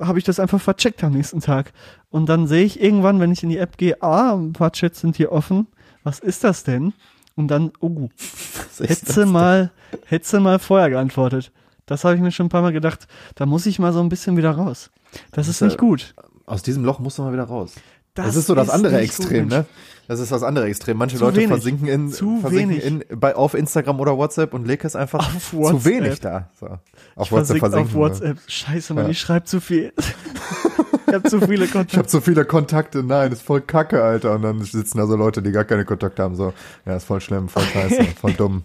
habe 0.00 0.18
ich 0.18 0.24
das 0.24 0.40
einfach 0.40 0.60
vercheckt 0.60 1.02
am 1.04 1.12
nächsten 1.12 1.40
Tag. 1.40 1.72
Und 2.10 2.28
dann 2.28 2.46
sehe 2.46 2.64
ich 2.64 2.80
irgendwann, 2.80 3.20
wenn 3.20 3.32
ich 3.32 3.42
in 3.42 3.48
die 3.50 3.58
App 3.58 3.76
gehe, 3.76 4.02
ah, 4.02 4.34
ein 4.34 4.52
paar 4.52 4.72
Chats 4.72 5.00
sind 5.00 5.16
hier 5.16 5.32
offen. 5.32 5.66
Was 6.02 6.18
ist 6.18 6.44
das 6.44 6.64
denn? 6.64 6.92
Und 7.36 7.48
dann, 7.48 7.72
oh, 7.80 8.08
hätte 8.78 9.06
das 9.06 9.26
mal, 9.26 9.70
hätte 10.06 10.40
mal 10.40 10.58
vorher 10.58 10.90
geantwortet. 10.90 11.52
Das 11.86 12.04
habe 12.04 12.14
ich 12.14 12.20
mir 12.20 12.32
schon 12.32 12.46
ein 12.46 12.50
paar 12.50 12.62
Mal 12.62 12.72
gedacht. 12.72 13.06
Da 13.34 13.46
muss 13.46 13.64
ich 13.66 13.78
mal 13.78 13.92
so 13.92 14.00
ein 14.00 14.08
bisschen 14.08 14.36
wieder 14.36 14.50
raus. 14.50 14.90
Das 15.32 15.48
ist 15.48 15.56
ist 15.56 15.62
nicht 15.62 15.78
gut. 15.78 16.14
Aus 16.44 16.62
diesem 16.62 16.84
Loch 16.84 16.98
musst 16.98 17.18
du 17.18 17.22
mal 17.22 17.32
wieder 17.32 17.44
raus. 17.44 17.74
Das, 18.18 18.26
Das, 18.26 18.36
ist 18.36 18.46
so 18.46 18.54
das 18.54 18.68
andere 18.70 18.96
nicht 19.00 19.16
gut, 19.16 19.26
Extrem, 19.26 19.48
Mensch. 19.48 19.54
ne? 19.54 19.66
Das 20.08 20.20
ist 20.20 20.32
das 20.32 20.42
andere 20.42 20.66
Extrem. 20.66 20.96
Manche 20.96 21.16
Zu 21.18 21.24
Leute 21.24 21.36
wenig. 21.36 21.48
versinken 21.48 21.86
in, 21.86 22.08
Zu 22.10 22.40
versinken 22.40 22.70
wenig. 22.70 22.84
in 23.10 23.20
bei, 23.20 23.36
auf 23.36 23.54
Instagram 23.54 24.00
oder 24.00 24.16
WhatsApp 24.16 24.54
und 24.54 24.66
Leke 24.66 24.86
ist 24.86 24.96
einfach 24.96 25.34
Auf 25.36 25.50
zu 25.50 25.58
WhatsApp. 25.58 25.84
wenig 25.84 26.20
da. 26.20 26.48
So. 26.58 26.66
Auf 26.66 26.78
Ich 27.16 27.20
auf 27.20 27.28
versinken. 27.28 27.94
WhatsApp. 27.94 28.38
Scheiße, 28.46 28.94
Mann, 28.94 29.04
Ja. 29.04 29.10
ich 29.10 29.20
schreibe 29.20 29.44
zu 29.44 29.60
viel. 29.60 29.92
ich 31.08 31.14
habe 31.14 31.28
zu 31.28 31.40
viele 31.42 31.66
Ich 31.66 31.72
Kontakte. 31.72 31.98
habe 31.98 32.08
so 32.08 32.20
viele 32.22 32.44
Kontakte, 32.46 33.02
nein, 33.02 33.32
ist 33.32 33.42
voll 33.42 33.60
kacke, 33.60 34.02
Alter. 34.02 34.34
Und 34.34 34.42
dann 34.42 34.62
sitzen 34.62 34.96
da 34.98 35.06
so 35.06 35.14
Leute, 35.14 35.42
die 35.42 35.52
gar 35.52 35.64
keine 35.64 35.84
Kontakte 35.84 36.22
haben, 36.22 36.36
so, 36.36 36.54
ja, 36.86 36.96
ist 36.96 37.04
voll 37.04 37.20
schlimm, 37.20 37.48
voll 37.50 37.62
scheiße, 37.64 38.02
voll 38.20 38.32
dumm. 38.32 38.62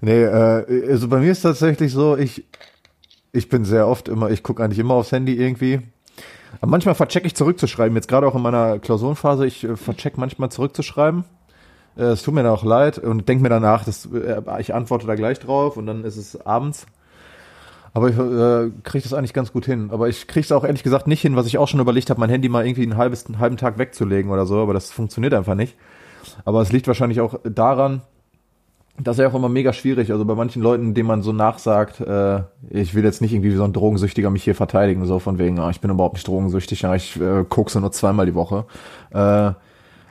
Nee, 0.00 0.22
äh, 0.22 0.88
also 0.90 1.08
bei 1.08 1.18
mir 1.18 1.32
ist 1.32 1.42
tatsächlich 1.42 1.92
so, 1.92 2.16
ich, 2.16 2.44
ich 3.32 3.48
bin 3.48 3.64
sehr 3.64 3.86
oft 3.86 4.08
immer, 4.08 4.30
ich 4.30 4.42
gucke 4.42 4.62
eigentlich 4.62 4.78
immer 4.78 4.94
aufs 4.94 5.12
Handy 5.12 5.34
irgendwie. 5.34 5.80
Aber 6.60 6.70
manchmal 6.70 6.94
verchecke 6.94 7.26
ich 7.26 7.34
zurückzuschreiben. 7.34 7.96
Jetzt 7.96 8.08
gerade 8.08 8.26
auch 8.26 8.34
in 8.34 8.42
meiner 8.42 8.78
Klausurenphase, 8.78 9.46
ich 9.46 9.64
äh, 9.64 9.76
vercheck 9.76 10.18
manchmal 10.18 10.50
zurückzuschreiben. 10.50 11.24
Äh, 11.96 12.02
Es 12.02 12.22
tut 12.22 12.34
mir 12.34 12.42
dann 12.42 12.52
auch 12.52 12.64
leid 12.64 12.98
und 12.98 13.28
denke 13.28 13.42
mir 13.42 13.48
danach, 13.48 13.84
dass, 13.84 14.06
äh, 14.06 14.40
ich 14.60 14.74
antworte 14.74 15.06
da 15.06 15.14
gleich 15.14 15.40
drauf 15.40 15.76
und 15.76 15.86
dann 15.86 16.04
ist 16.04 16.16
es 16.16 16.40
abends. 16.44 16.86
Aber 17.94 18.08
ich 18.08 18.16
äh, 18.16 18.70
kriege 18.84 19.02
das 19.02 19.12
eigentlich 19.12 19.34
ganz 19.34 19.52
gut 19.52 19.66
hin. 19.66 19.90
Aber 19.92 20.08
ich 20.08 20.26
kriege 20.26 20.44
es 20.44 20.52
auch 20.52 20.64
ehrlich 20.64 20.82
gesagt 20.82 21.06
nicht 21.06 21.20
hin, 21.20 21.36
was 21.36 21.46
ich 21.46 21.58
auch 21.58 21.68
schon 21.68 21.80
überlegt 21.80 22.08
habe, 22.08 22.20
mein 22.20 22.30
Handy 22.30 22.48
mal 22.48 22.66
irgendwie 22.66 22.84
einen, 22.84 22.96
halbes, 22.96 23.26
einen 23.26 23.38
halben 23.38 23.58
Tag 23.58 23.76
wegzulegen 23.78 24.30
oder 24.30 24.46
so. 24.46 24.62
Aber 24.62 24.72
das 24.72 24.90
funktioniert 24.90 25.34
einfach 25.34 25.54
nicht. 25.54 25.76
Aber 26.44 26.62
es 26.62 26.72
liegt 26.72 26.86
wahrscheinlich 26.86 27.20
auch 27.20 27.38
daran, 27.44 28.00
das 28.98 29.16
ist 29.16 29.22
ja 29.22 29.28
auch 29.28 29.34
immer 29.34 29.48
mega 29.48 29.72
schwierig. 29.72 30.12
Also 30.12 30.24
bei 30.24 30.34
manchen 30.34 30.62
Leuten, 30.62 30.94
denen 30.94 31.08
man 31.08 31.22
so 31.22 31.32
nachsagt, 31.32 32.00
äh, 32.00 32.42
ich 32.68 32.94
will 32.94 33.04
jetzt 33.04 33.20
nicht 33.20 33.32
irgendwie 33.32 33.52
wie 33.52 33.56
so 33.56 33.64
ein 33.64 33.72
Drogensüchtiger 33.72 34.30
mich 34.30 34.44
hier 34.44 34.54
verteidigen, 34.54 35.06
so 35.06 35.18
von 35.18 35.38
wegen, 35.38 35.58
ah, 35.58 35.70
ich 35.70 35.80
bin 35.80 35.90
überhaupt 35.90 36.14
nicht 36.14 36.28
drogensüchtig, 36.28 36.82
ja, 36.82 36.94
ich 36.94 37.20
äh, 37.20 37.44
kokse 37.48 37.80
nur 37.80 37.92
zweimal 37.92 38.26
die 38.26 38.34
Woche. 38.34 38.66
Äh, 39.10 39.52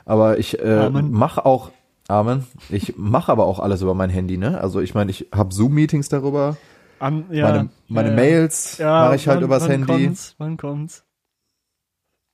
aber 0.04 0.38
ich 0.38 0.58
äh, 0.60 0.90
mache 0.90 1.46
auch, 1.46 1.70
Amen, 2.08 2.44
ich 2.68 2.94
mache 2.96 3.30
aber 3.30 3.46
auch 3.46 3.60
alles 3.60 3.80
über 3.82 3.94
mein 3.94 4.10
Handy, 4.10 4.36
ne? 4.36 4.60
Also 4.60 4.80
ich 4.80 4.94
meine, 4.94 5.10
ich 5.12 5.28
habe 5.32 5.54
Zoom-Meetings 5.54 6.08
darüber. 6.08 6.56
An, 6.98 7.26
ja, 7.30 7.50
meine 7.50 7.68
meine 7.88 8.08
ja, 8.10 8.14
Mails 8.14 8.78
ja, 8.78 9.04
mache 9.04 9.16
ich 9.16 9.28
halt 9.28 9.38
wann, 9.38 9.44
übers 9.44 9.62
wann 9.62 9.70
Handy. 9.70 10.04
Kommt's, 10.04 10.34
wann 10.38 10.56
kommt's? 10.56 11.04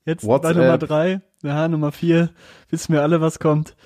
Jetzt 0.06 0.24
WhatsApp. 0.24 0.54
bei 0.54 0.62
Nummer 0.62 0.78
drei, 0.78 1.20
ja, 1.42 1.68
Nummer 1.68 1.92
vier, 1.92 2.30
wissen 2.70 2.94
wir 2.94 3.02
alle, 3.02 3.20
was 3.20 3.38
kommt. 3.38 3.76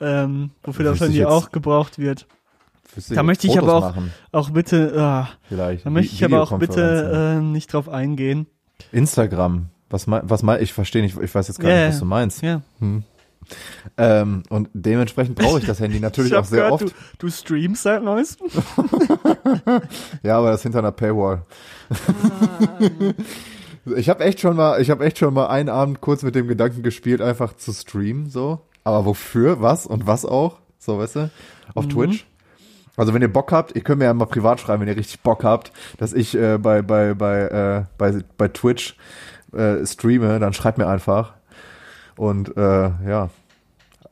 Ähm, 0.00 0.50
wofür 0.62 0.84
das 0.84 1.00
Handy 1.00 1.24
auch 1.24 1.50
gebraucht 1.50 1.98
wird. 1.98 2.26
Da 3.10 3.22
möchte 3.22 3.46
ich 3.46 3.54
Fotos 3.54 3.68
aber 3.68 3.76
auch- 3.76 3.94
machen, 3.94 4.12
Auch 4.32 4.50
bitte, 4.50 4.92
ah, 4.96 5.28
vielleicht. 5.48 5.86
da 5.86 5.90
möchte 5.90 6.14
ich 6.14 6.24
aber 6.24 6.42
auch 6.42 6.58
bitte 6.58 7.36
äh, 7.38 7.42
nicht 7.42 7.72
drauf 7.72 7.88
eingehen. 7.88 8.46
Instagram. 8.92 9.66
Was 9.90 10.06
mein, 10.06 10.22
was 10.24 10.42
mein, 10.42 10.62
ich 10.62 10.72
verstehe 10.72 11.02
nicht, 11.02 11.18
ich 11.20 11.34
weiß 11.34 11.48
jetzt 11.48 11.60
gar 11.60 11.70
Ja, 11.70 11.76
nicht, 11.86 11.94
was 11.94 11.98
du 12.00 12.04
meinst. 12.04 12.42
Ja. 12.42 12.60
Ähm, 13.96 14.42
und 14.50 14.68
dementsprechend 14.74 15.36
brauche 15.36 15.58
ich 15.58 15.64
das 15.64 15.80
Handy 15.80 16.00
natürlich 16.00 16.30
ich 16.32 16.36
auch 16.36 16.44
sehr 16.44 16.64
gehört, 16.64 16.82
oft. 16.82 16.94
Du, 17.18 17.26
du 17.26 17.30
streamst 17.30 17.82
seit 17.82 18.02
neuestem? 18.02 18.48
Ja, 20.22 20.38
aber 20.38 20.50
das 20.50 20.62
hinter 20.62 20.80
einer 20.80 20.92
Paywall. 20.92 21.42
ich 23.96 24.08
habe 24.08 24.24
echt 24.24 24.40
schon 24.40 24.56
mal, 24.56 24.80
ich 24.80 24.90
habe 24.90 25.04
echt 25.04 25.18
schon 25.18 25.32
mal 25.34 25.46
einen 25.46 25.68
Abend 25.68 26.00
kurz 26.00 26.22
mit 26.22 26.34
dem 26.34 26.48
Gedanken 26.48 26.82
gespielt, 26.82 27.20
einfach 27.22 27.56
zu 27.56 27.72
streamen, 27.72 28.28
so. 28.28 28.60
Aber 28.88 29.04
wofür, 29.04 29.60
was 29.60 29.84
und 29.84 30.06
was 30.06 30.24
auch, 30.24 30.60
so, 30.78 30.98
weißt 30.98 31.16
du, 31.16 31.30
auf 31.74 31.84
Mhm. 31.84 31.90
Twitch. 31.90 32.26
Also 32.96 33.12
wenn 33.12 33.20
ihr 33.20 33.30
Bock 33.30 33.52
habt, 33.52 33.76
ihr 33.76 33.82
könnt 33.82 33.98
mir 33.98 34.06
ja 34.06 34.14
mal 34.14 34.24
privat 34.24 34.60
schreiben, 34.60 34.80
wenn 34.80 34.88
ihr 34.88 34.96
richtig 34.96 35.20
Bock 35.20 35.44
habt, 35.44 35.72
dass 35.98 36.14
ich 36.14 36.34
äh, 36.34 36.56
bei 36.56 36.80
bei 36.80 37.12
bei 37.12 37.40
äh, 37.42 37.84
bei 37.98 38.20
bei 38.38 38.48
Twitch 38.48 38.96
äh, 39.52 39.84
streame, 39.84 40.38
dann 40.38 40.54
schreibt 40.54 40.78
mir 40.78 40.86
einfach. 40.86 41.34
Und 42.16 42.56
äh, 42.56 42.90
ja. 43.06 43.28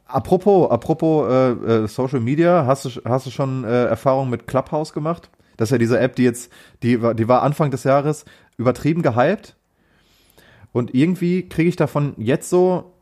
Apropos, 0.07 0.71
apropos 0.71 1.27
äh, 1.33 1.53
äh, 1.53 1.89
Social 1.89 2.21
Media, 2.21 2.67
hast 2.67 2.85
du 2.85 2.91
hast 3.07 3.25
du 3.25 3.31
schon 3.31 3.65
äh, 3.65 3.87
Erfahrung 3.87 4.29
mit 4.29 4.47
Clubhouse 4.47 4.93
gemacht? 4.93 5.31
Das 5.57 5.69
ist 5.69 5.73
ja 5.73 5.79
diese 5.79 5.99
App, 5.99 6.17
die 6.17 6.25
jetzt, 6.25 6.53
die 6.83 7.01
war, 7.01 7.15
die 7.15 7.29
war 7.29 7.43
Anfang 7.43 7.71
des 7.71 7.85
Jahres 7.85 8.27
übertrieben 8.59 9.01
gehypt. 9.01 9.57
Und 10.73 10.95
irgendwie 10.95 11.49
kriege 11.49 11.71
ich 11.71 11.77
davon 11.77 12.13
jetzt 12.19 12.51
so 12.51 12.93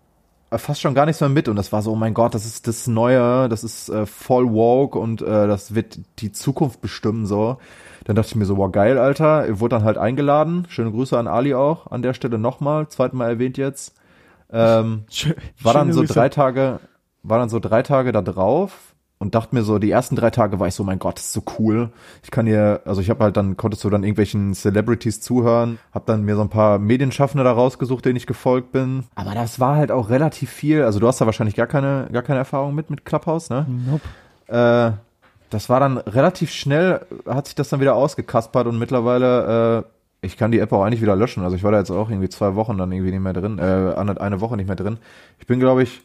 fast 0.58 0.80
schon 0.80 0.94
gar 0.94 1.06
nichts 1.06 1.20
mehr 1.20 1.30
mit. 1.30 1.48
Und 1.48 1.56
das 1.56 1.72
war 1.72 1.82
so, 1.82 1.92
oh 1.92 1.96
mein 1.96 2.14
Gott, 2.14 2.34
das 2.34 2.44
ist 2.46 2.66
das 2.66 2.86
Neue, 2.86 3.48
das 3.48 3.64
ist 3.64 3.88
äh, 3.88 4.06
voll 4.06 4.52
woke 4.52 4.98
und 4.98 5.22
äh, 5.22 5.46
das 5.46 5.74
wird 5.74 5.98
die 6.18 6.32
Zukunft 6.32 6.80
bestimmen 6.80 7.26
so. 7.26 7.58
Dann 8.04 8.16
dachte 8.16 8.28
ich 8.28 8.36
mir 8.36 8.44
so, 8.44 8.56
wow, 8.56 8.70
geil, 8.70 8.98
Alter. 8.98 9.48
Ich 9.48 9.60
wurde 9.60 9.76
dann 9.76 9.84
halt 9.84 9.98
eingeladen. 9.98 10.66
Schöne 10.68 10.90
Grüße 10.90 11.18
an 11.18 11.26
Ali 11.26 11.54
auch 11.54 11.90
an 11.90 12.02
der 12.02 12.14
Stelle 12.14 12.38
nochmal, 12.38 12.88
zweimal 12.88 13.30
erwähnt 13.30 13.56
jetzt. 13.56 13.94
Ähm, 14.50 15.04
Schön, 15.10 15.34
war 15.62 15.74
dann 15.74 15.92
so 15.92 16.00
Grüße. 16.00 16.12
drei 16.12 16.28
Tage, 16.28 16.80
war 17.22 17.38
dann 17.38 17.48
so 17.48 17.58
drei 17.60 17.82
Tage 17.82 18.12
da 18.12 18.22
drauf 18.22 18.93
und 19.18 19.34
dachte 19.34 19.54
mir 19.54 19.62
so, 19.62 19.78
die 19.78 19.90
ersten 19.90 20.16
drei 20.16 20.30
Tage 20.30 20.58
war 20.60 20.66
ich 20.66 20.74
so, 20.74 20.84
mein 20.84 20.98
Gott, 20.98 21.16
das 21.16 21.26
ist 21.26 21.32
so 21.32 21.42
cool. 21.58 21.90
Ich 22.22 22.30
kann 22.30 22.46
hier, 22.46 22.80
also 22.84 23.00
ich 23.00 23.10
habe 23.10 23.24
halt 23.24 23.36
dann, 23.36 23.56
konntest 23.56 23.84
du 23.84 23.90
dann 23.90 24.02
irgendwelchen 24.02 24.54
Celebrities 24.54 25.20
zuhören, 25.20 25.78
habe 25.92 26.04
dann 26.06 26.24
mir 26.24 26.36
so 26.36 26.42
ein 26.42 26.50
paar 26.50 26.78
Medienschaffende 26.78 27.44
da 27.44 27.52
rausgesucht, 27.52 28.04
denen 28.04 28.16
ich 28.16 28.26
gefolgt 28.26 28.72
bin. 28.72 29.04
Aber 29.14 29.34
das 29.34 29.60
war 29.60 29.76
halt 29.76 29.90
auch 29.90 30.10
relativ 30.10 30.50
viel, 30.50 30.82
also 30.82 31.00
du 31.00 31.06
hast 31.06 31.20
da 31.20 31.26
wahrscheinlich 31.26 31.54
gar 31.54 31.66
keine, 31.66 32.08
gar 32.12 32.22
keine 32.22 32.40
Erfahrung 32.40 32.74
mit, 32.74 32.90
mit 32.90 33.04
Clubhouse, 33.04 33.50
ne? 33.50 33.66
Nope. 33.68 34.02
Äh, 34.48 34.92
das 35.50 35.68
war 35.68 35.78
dann 35.78 35.98
relativ 35.98 36.50
schnell, 36.50 37.06
hat 37.26 37.46
sich 37.46 37.54
das 37.54 37.68
dann 37.68 37.80
wieder 37.80 37.94
ausgekaspert 37.94 38.66
und 38.66 38.78
mittlerweile, 38.78 39.84
äh, 40.22 40.26
ich 40.26 40.36
kann 40.36 40.50
die 40.50 40.58
App 40.58 40.72
auch 40.72 40.82
eigentlich 40.82 41.02
wieder 41.02 41.16
löschen. 41.16 41.44
Also 41.44 41.54
ich 41.54 41.62
war 41.62 41.70
da 41.70 41.78
jetzt 41.78 41.90
auch 41.90 42.10
irgendwie 42.10 42.28
zwei 42.28 42.56
Wochen 42.56 42.76
dann 42.76 42.90
irgendwie 42.90 43.12
nicht 43.12 43.20
mehr 43.20 43.34
drin, 43.34 43.58
äh, 43.58 43.94
eine 43.94 44.40
Woche 44.40 44.56
nicht 44.56 44.66
mehr 44.66 44.76
drin. 44.76 44.98
Ich 45.38 45.46
bin, 45.46 45.60
glaube 45.60 45.82
ich, 45.82 46.02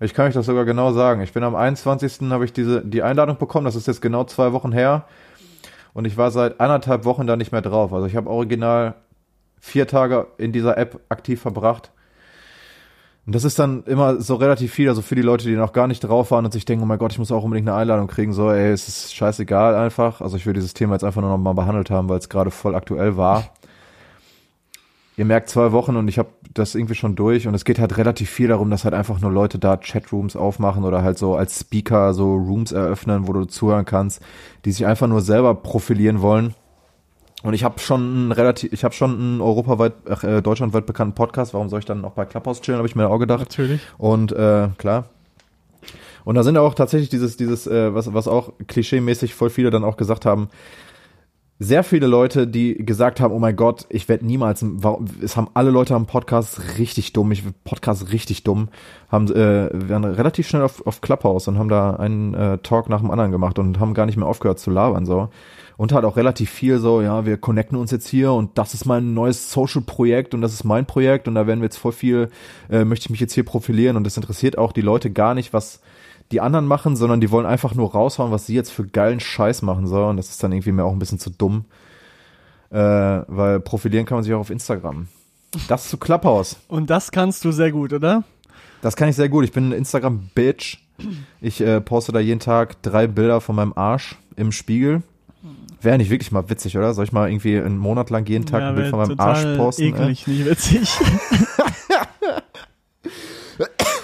ich 0.00 0.14
kann 0.14 0.26
euch 0.26 0.34
das 0.34 0.46
sogar 0.46 0.64
genau 0.64 0.92
sagen. 0.92 1.20
Ich 1.20 1.32
bin 1.32 1.42
am 1.42 1.54
21. 1.54 2.30
habe 2.30 2.44
ich 2.44 2.52
diese, 2.52 2.84
die 2.84 3.02
Einladung 3.02 3.36
bekommen, 3.36 3.66
das 3.66 3.76
ist 3.76 3.86
jetzt 3.86 4.00
genau 4.00 4.24
zwei 4.24 4.52
Wochen 4.52 4.72
her. 4.72 5.04
Und 5.92 6.06
ich 6.06 6.16
war 6.16 6.30
seit 6.30 6.60
anderthalb 6.60 7.04
Wochen 7.04 7.26
da 7.26 7.36
nicht 7.36 7.52
mehr 7.52 7.62
drauf. 7.62 7.92
Also 7.92 8.06
ich 8.06 8.16
habe 8.16 8.30
original 8.30 8.94
vier 9.60 9.86
Tage 9.86 10.28
in 10.38 10.52
dieser 10.52 10.78
App 10.78 11.00
aktiv 11.08 11.40
verbracht. 11.40 11.90
Und 13.26 13.34
das 13.34 13.44
ist 13.44 13.58
dann 13.58 13.84
immer 13.84 14.20
so 14.20 14.36
relativ 14.36 14.72
viel, 14.72 14.88
also 14.88 15.02
für 15.02 15.14
die 15.14 15.22
Leute, 15.22 15.44
die 15.44 15.54
noch 15.54 15.74
gar 15.74 15.86
nicht 15.86 16.00
drauf 16.00 16.30
waren 16.30 16.46
und 16.46 16.52
sich 16.52 16.64
denken, 16.64 16.82
oh 16.82 16.86
mein 16.86 16.98
Gott, 16.98 17.12
ich 17.12 17.18
muss 17.18 17.30
auch 17.30 17.44
unbedingt 17.44 17.68
eine 17.68 17.76
Einladung 17.76 18.06
kriegen, 18.06 18.32
so, 18.32 18.50
ey, 18.50 18.72
es 18.72 18.88
ist 18.88 19.14
scheißegal 19.14 19.74
einfach. 19.74 20.22
Also 20.22 20.36
ich 20.36 20.46
will 20.46 20.54
dieses 20.54 20.72
Thema 20.72 20.94
jetzt 20.94 21.04
einfach 21.04 21.20
nur 21.20 21.30
noch 21.30 21.38
mal 21.38 21.52
behandelt 21.52 21.90
haben, 21.90 22.08
weil 22.08 22.18
es 22.18 22.28
gerade 22.28 22.50
voll 22.50 22.74
aktuell 22.74 23.16
war. 23.16 23.44
Ihr 25.20 25.26
merkt 25.26 25.50
zwei 25.50 25.72
Wochen 25.72 25.96
und 25.96 26.08
ich 26.08 26.18
habe 26.18 26.30
das 26.54 26.74
irgendwie 26.74 26.94
schon 26.94 27.14
durch 27.14 27.46
und 27.46 27.54
es 27.54 27.66
geht 27.66 27.78
halt 27.78 27.98
relativ 27.98 28.30
viel 28.30 28.48
darum, 28.48 28.70
dass 28.70 28.84
halt 28.84 28.94
einfach 28.94 29.20
nur 29.20 29.30
Leute 29.30 29.58
da 29.58 29.76
Chatrooms 29.76 30.34
aufmachen 30.34 30.82
oder 30.82 31.02
halt 31.02 31.18
so 31.18 31.36
als 31.36 31.60
Speaker 31.60 32.14
so 32.14 32.36
Rooms 32.36 32.72
eröffnen, 32.72 33.28
wo 33.28 33.34
du 33.34 33.44
zuhören 33.44 33.84
kannst, 33.84 34.22
die 34.64 34.72
sich 34.72 34.86
einfach 34.86 35.08
nur 35.08 35.20
selber 35.20 35.54
profilieren 35.54 36.22
wollen. 36.22 36.54
Und 37.42 37.52
ich 37.52 37.64
habe 37.64 37.80
schon 37.80 38.00
einen 38.00 38.32
relativ, 38.32 38.72
ich 38.72 38.82
habe 38.82 38.94
schon 38.94 39.14
einen 39.14 39.40
europaweit, 39.42 39.92
äh, 40.22 40.40
deutschlandweit 40.40 40.86
bekannten 40.86 41.14
Podcast. 41.14 41.52
Warum 41.52 41.68
soll 41.68 41.80
ich 41.80 41.84
dann 41.84 42.00
noch 42.00 42.12
bei 42.12 42.24
Clubhouse 42.24 42.62
chillen? 42.62 42.78
Habe 42.78 42.88
ich 42.88 42.96
mir 42.96 43.06
auch 43.10 43.18
gedacht. 43.18 43.40
Natürlich. 43.40 43.82
Und 43.98 44.32
äh, 44.32 44.68
klar. 44.78 45.04
Und 46.24 46.36
da 46.36 46.44
sind 46.44 46.56
auch 46.56 46.72
tatsächlich 46.72 47.10
dieses, 47.10 47.36
dieses, 47.36 47.66
äh, 47.66 47.94
was, 47.94 48.14
was 48.14 48.26
auch 48.26 48.54
klischeemäßig 48.68 49.34
voll 49.34 49.50
viele 49.50 49.68
dann 49.68 49.84
auch 49.84 49.98
gesagt 49.98 50.24
haben, 50.24 50.48
sehr 51.62 51.84
viele 51.84 52.06
Leute, 52.06 52.46
die 52.46 52.74
gesagt 52.74 53.20
haben, 53.20 53.34
oh 53.34 53.38
mein 53.38 53.54
Gott, 53.54 53.84
ich 53.90 54.08
werde 54.08 54.24
niemals, 54.24 54.64
es 55.22 55.36
haben 55.36 55.50
alle 55.52 55.70
Leute 55.70 55.94
am 55.94 56.06
Podcast 56.06 56.78
richtig 56.78 57.12
dumm, 57.12 57.30
ich 57.32 57.44
Podcast 57.64 58.10
richtig 58.12 58.44
dumm, 58.44 58.70
haben 59.10 59.30
äh, 59.30 59.68
waren 59.90 60.04
relativ 60.06 60.48
schnell 60.48 60.62
auf, 60.62 60.86
auf 60.86 61.02
Clubhouse 61.02 61.48
und 61.48 61.58
haben 61.58 61.68
da 61.68 61.96
einen 61.96 62.32
äh, 62.32 62.56
Talk 62.58 62.88
nach 62.88 63.00
dem 63.00 63.10
anderen 63.10 63.30
gemacht 63.30 63.58
und 63.58 63.78
haben 63.78 63.92
gar 63.92 64.06
nicht 64.06 64.16
mehr 64.16 64.26
aufgehört 64.26 64.58
zu 64.58 64.70
labern 64.70 65.04
so. 65.04 65.28
Und 65.76 65.92
halt 65.92 66.06
auch 66.06 66.16
relativ 66.16 66.50
viel 66.50 66.78
so, 66.78 67.02
ja, 67.02 67.26
wir 67.26 67.36
connecten 67.36 67.76
uns 67.76 67.90
jetzt 67.90 68.08
hier 68.08 68.32
und 68.32 68.56
das 68.56 68.72
ist 68.72 68.86
mein 68.86 69.12
neues 69.12 69.52
Social-Projekt 69.52 70.32
und 70.32 70.40
das 70.40 70.54
ist 70.54 70.64
mein 70.64 70.86
Projekt 70.86 71.28
und 71.28 71.34
da 71.34 71.46
werden 71.46 71.60
wir 71.60 71.66
jetzt 71.66 71.78
voll 71.78 71.92
viel, 71.92 72.30
äh, 72.70 72.86
möchte 72.86 73.04
ich 73.04 73.10
mich 73.10 73.20
jetzt 73.20 73.34
hier 73.34 73.44
profilieren 73.44 73.98
und 73.98 74.04
das 74.04 74.16
interessiert 74.16 74.56
auch 74.56 74.72
die 74.72 74.80
Leute 74.80 75.10
gar 75.10 75.34
nicht, 75.34 75.52
was 75.52 75.80
die 76.32 76.40
anderen 76.40 76.66
machen, 76.66 76.96
sondern 76.96 77.20
die 77.20 77.30
wollen 77.30 77.46
einfach 77.46 77.74
nur 77.74 77.92
raushauen, 77.92 78.30
was 78.30 78.46
sie 78.46 78.54
jetzt 78.54 78.70
für 78.70 78.86
geilen 78.86 79.20
Scheiß 79.20 79.62
machen 79.62 79.86
so 79.86 80.04
und 80.06 80.16
das 80.16 80.30
ist 80.30 80.42
dann 80.42 80.52
irgendwie 80.52 80.72
mir 80.72 80.84
auch 80.84 80.92
ein 80.92 80.98
bisschen 80.98 81.18
zu 81.18 81.30
dumm, 81.30 81.64
äh, 82.70 82.76
weil 82.76 83.60
profilieren 83.60 84.06
kann 84.06 84.16
man 84.16 84.24
sich 84.24 84.32
auch 84.32 84.40
auf 84.40 84.50
Instagram. 84.50 85.08
Das 85.68 85.88
zu 85.88 85.98
Clubhouse. 85.98 86.56
Und 86.68 86.90
das 86.90 87.10
kannst 87.10 87.44
du 87.44 87.50
sehr 87.50 87.72
gut, 87.72 87.92
oder? 87.92 88.22
Das 88.82 88.94
kann 88.96 89.08
ich 89.08 89.16
sehr 89.16 89.28
gut. 89.28 89.44
Ich 89.44 89.52
bin 89.52 89.70
ein 89.70 89.72
Instagram-Bitch. 89.72 90.78
Ich 91.40 91.60
äh, 91.60 91.80
poste 91.80 92.12
da 92.12 92.20
jeden 92.20 92.40
Tag 92.40 92.82
drei 92.82 93.06
Bilder 93.06 93.40
von 93.40 93.56
meinem 93.56 93.72
Arsch 93.74 94.16
im 94.36 94.52
Spiegel. 94.52 95.02
Wäre 95.82 95.96
nicht 95.96 96.10
wirklich 96.10 96.30
mal 96.30 96.50
witzig, 96.50 96.76
oder? 96.76 96.92
Soll 96.92 97.04
ich 97.04 97.12
mal 97.12 97.30
irgendwie 97.30 97.56
einen 97.58 97.78
Monat 97.78 98.10
lang 98.10 98.28
jeden 98.28 98.44
Tag 98.44 98.62
ein 98.62 98.74
Bild 98.74 98.88
von 98.88 98.98
meinem 98.98 99.18
Arsch 99.18 99.44
posten? 99.56 99.82
Äh? 99.82 99.88
Eklig, 99.88 100.26
nicht 100.26 100.44
witzig. 100.44 100.90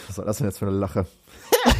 Was 0.08 0.16
war 0.18 0.24
das 0.24 0.38
denn 0.38 0.46
jetzt 0.46 0.58
für 0.58 0.66
eine 0.66 0.76
Lache? 0.76 1.06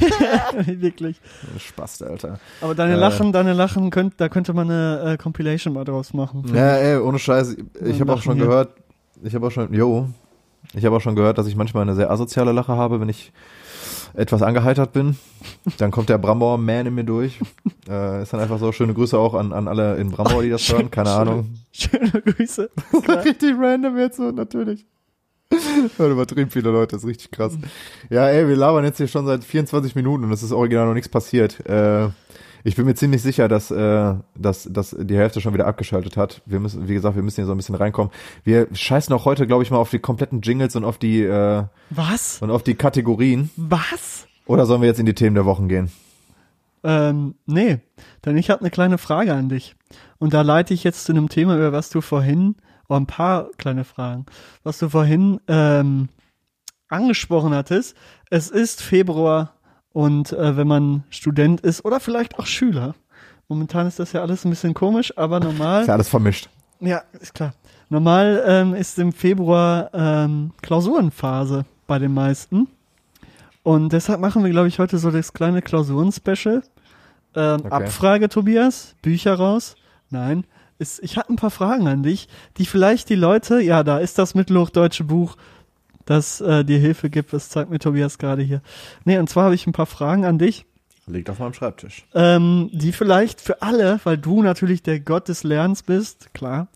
Wirklich. 0.67 1.21
Spaß, 1.59 2.03
Alter. 2.03 2.39
Aber 2.61 2.75
deine 2.75 2.95
Äh. 2.95 2.97
Lachen, 2.97 3.33
deine 3.33 3.53
Lachen, 3.53 3.91
könnt, 3.91 4.15
da 4.21 4.29
könnte 4.29 4.53
man 4.53 4.71
eine 4.71 5.13
äh, 5.13 5.17
Compilation 5.17 5.75
mal 5.75 5.85
draus 5.85 6.15
machen. 6.15 6.45
Ja, 6.55 6.77
ey, 6.77 6.99
ohne 6.99 7.19
Scheiß. 7.19 7.57
Ich 7.85 8.01
habe 8.01 8.13
auch 8.13 8.23
schon 8.23 8.37
hier. 8.37 8.47
gehört, 8.47 8.71
ich 9.23 9.35
habe 9.35 9.47
auch 9.47 9.51
schon, 9.51 9.73
jo, 9.73 10.09
ich 10.75 10.85
habe 10.85 10.97
auch 10.97 11.01
schon 11.01 11.17
gehört, 11.17 11.39
dass 11.39 11.47
ich 11.47 11.57
manchmal 11.57 11.83
eine 11.83 11.95
sehr 11.95 12.11
asoziale 12.11 12.53
Lache 12.53 12.73
habe, 12.77 13.01
wenn 13.01 13.09
ich 13.09 13.33
etwas 14.15 14.43
angeheitert 14.43 14.93
bin. 14.93 15.17
Dann 15.79 15.91
kommt 15.91 16.09
der 16.09 16.19
Brambauer 16.19 16.59
Man 16.59 16.87
in 16.87 16.95
mir 16.95 17.05
durch. 17.05 17.39
äh, 17.89 18.23
ist 18.23 18.33
dann 18.33 18.41
einfach 18.41 18.59
so, 18.59 18.73
schöne 18.73 18.95
Grüße 18.95 19.19
auch 19.19 19.35
an, 19.35 19.53
an 19.53 19.69
alle 19.69 19.97
in 19.97 20.11
Brambau, 20.11 20.43
die 20.43 20.51
das 20.51 20.69
hören, 20.73 20.91
keine 20.91 21.11
Ahnung. 21.11 21.55
Schöne 21.73 22.11
Grüße. 22.11 22.71
richtig 23.25 23.55
random 23.59 23.99
jetzt 23.99 24.17
so, 24.17 24.31
natürlich. 24.31 24.87
Hört 25.97 26.13
übertrieben 26.13 26.51
viele 26.51 26.71
Leute, 26.71 26.97
das 26.97 27.05
ist 27.05 27.09
richtig 27.09 27.31
krass. 27.31 27.57
Ja, 28.11 28.29
ey, 28.29 28.49
wir 28.49 28.57
labern 28.57 28.85
jetzt 28.85 28.97
hier 28.97 29.09
schon 29.09 29.27
seit 29.27 29.45
24 29.45 29.95
Minuten 29.95 30.25
und 30.25 30.33
es 30.33 30.43
ist 30.43 30.53
original 30.53 30.87
noch 30.87 30.95
nichts 30.95 31.09
passiert. 31.09 31.65
Äh, 31.67 32.09
ich 32.65 32.75
bin 32.75 32.85
mir 32.85 32.97
ziemlich 32.97 33.23
sicher, 33.23 33.47
dass, 33.47 33.71
äh, 33.71 34.15
dass, 34.35 34.69
dass 34.71 34.97
die 34.99 35.17
Hälfte 35.17 35.41
schon 35.41 35.55
wieder 35.55 35.69
abgeschaltet 35.69 36.17
hat. 36.17 36.43
Wir 36.47 36.59
müssen, 36.59 36.89
wie 36.89 36.95
gesagt, 36.95 37.15
wir 37.15 37.23
müssen 37.23 37.37
hier 37.37 37.47
so 37.47 37.53
ein 37.53 37.57
bisschen 37.57 37.77
reinkommen. 37.77 38.11
Wir 38.43 38.67
scheißen 38.73 39.15
auch 39.15 39.25
heute, 39.25 39.47
glaube 39.47 39.63
ich, 39.63 39.71
mal 39.71 39.79
auf 39.79 39.91
die 39.91 40.01
kompletten 40.01 40.41
Jingles 40.41 40.75
und 40.75 40.85
auf 40.85 40.99
die 40.99 41.23
äh, 41.23 41.63
Was? 41.91 42.43
und 42.43 42.51
auf 42.51 42.65
die 42.65 42.75
Kategorien. 42.75 43.51
Was? 43.57 44.27
Oder 44.47 44.67
sollen 44.67 44.81
wir 44.81 44.89
jetzt 44.89 44.99
in 44.99 45.07
die 45.07 45.15
Themen 45.15 45.37
der 45.37 45.45
Wochen 45.45 45.69
gehen? 45.69 45.93
Ähm, 46.83 47.35
nee, 47.47 47.79
denn 48.25 48.37
ich 48.37 48.51
habe 48.51 48.61
eine 48.61 48.71
kleine 48.71 48.99
Frage 48.99 49.33
an 49.33 49.49
dich. 49.49 49.77
Und 50.19 50.35
da 50.35 50.43
leite 50.43 50.75
ich 50.75 50.85
jetzt 50.85 51.05
zu 51.05 51.13
einem 51.13 51.29
Thema, 51.29 51.57
über 51.57 51.73
was 51.73 51.91
du 51.91 52.01
vorhin, 52.01 52.57
oh, 52.89 52.95
ein 52.95 53.07
paar 53.07 53.49
kleine 53.59 53.85
Fragen, 53.85 54.27
was 54.63 54.79
du 54.79 54.89
vorhin 54.89 55.41
ähm, 55.49 56.09
angesprochen 56.89 57.55
hattest. 57.55 57.97
Es 58.31 58.49
ist 58.51 58.83
Februar 58.83 59.53
Und 59.93 60.33
äh, 60.33 60.57
wenn 60.57 60.69
man 60.69 61.05
Student 61.09 61.63
ist 61.63 61.85
oder 61.85 62.01
vielleicht 62.01 62.39
auch 62.39 62.47
Schüler, 62.47 62.95
momentan 63.49 63.87
ist 63.87 63.99
das 63.99 64.13
ja 64.13 64.21
alles 64.21 64.45
ein 64.45 64.51
bisschen 64.51 64.75
komisch, 64.75 65.17
aber 65.17 65.41
normal. 65.41 65.81
Ist 65.83 65.89
ja 65.89 65.95
alles 65.95 66.09
vermischt. 66.11 66.51
Ja, 66.81 67.03
ist 67.19 67.33
klar. 67.33 67.55
Normal 67.89 68.43
ähm, 68.47 68.75
ist 68.75 68.99
im 68.99 69.13
Februar 69.15 69.89
ähm, 69.95 70.53
Klausurenphase 70.61 71.65
bei 71.87 71.99
den 71.99 72.13
meisten. 72.13 72.69
Und 73.63 73.95
deshalb 73.95 74.21
machen 74.21 74.45
wir, 74.45 74.51
glaube 74.51 74.69
ich, 74.69 74.79
heute 74.79 74.99
so 74.99 75.11
das 75.11 75.33
kleine 75.33 75.63
Klausuren-Special. 75.63 76.63
Ähm, 77.35 77.61
Okay. 77.65 77.69
Abfrage, 77.71 78.29
Tobias, 78.29 78.95
Bücher 79.01 79.35
raus. 79.35 79.77
Nein. 80.11 80.45
Ist, 80.79 81.03
ich 81.03 81.17
hatte 81.17 81.33
ein 81.33 81.37
paar 81.37 81.51
Fragen 81.51 81.89
an 81.89 82.03
dich, 82.03 82.29
die 82.59 82.67
vielleicht 82.67 83.09
die 83.09 83.15
Leute, 83.15 83.61
ja, 83.61 83.83
da 83.83 83.99
ist 83.99 84.19
das 84.19 84.35
mittelhochdeutsche 84.35 85.05
Buch, 85.05 85.37
das 86.05 86.41
äh, 86.41 86.65
dir 86.65 86.79
Hilfe 86.79 87.11
gibt. 87.11 87.33
Das 87.33 87.49
zeigt 87.49 87.71
mir 87.71 87.79
Tobias 87.79 88.19
gerade 88.19 88.43
hier. 88.43 88.63
Nee, 89.05 89.19
und 89.19 89.29
zwar 89.29 89.45
habe 89.45 89.55
ich 89.55 89.67
ein 89.67 89.73
paar 89.73 89.87
Fragen 89.87 90.25
an 90.25 90.39
dich 90.39 90.67
Liegt 91.09 91.31
auf 91.31 91.39
meinem 91.39 91.53
Schreibtisch. 91.53 92.05
ähm, 92.15 92.69
die 92.73 92.93
vielleicht 92.93 93.41
für 93.41 93.63
alle, 93.63 94.01
weil 94.03 94.19
du 94.19 94.43
natürlich 94.43 94.83
der 94.83 94.99
Gott 94.99 95.29
des 95.29 95.45
Lernens 95.45 95.85
bist, 95.85 96.35
klar, 96.35 96.67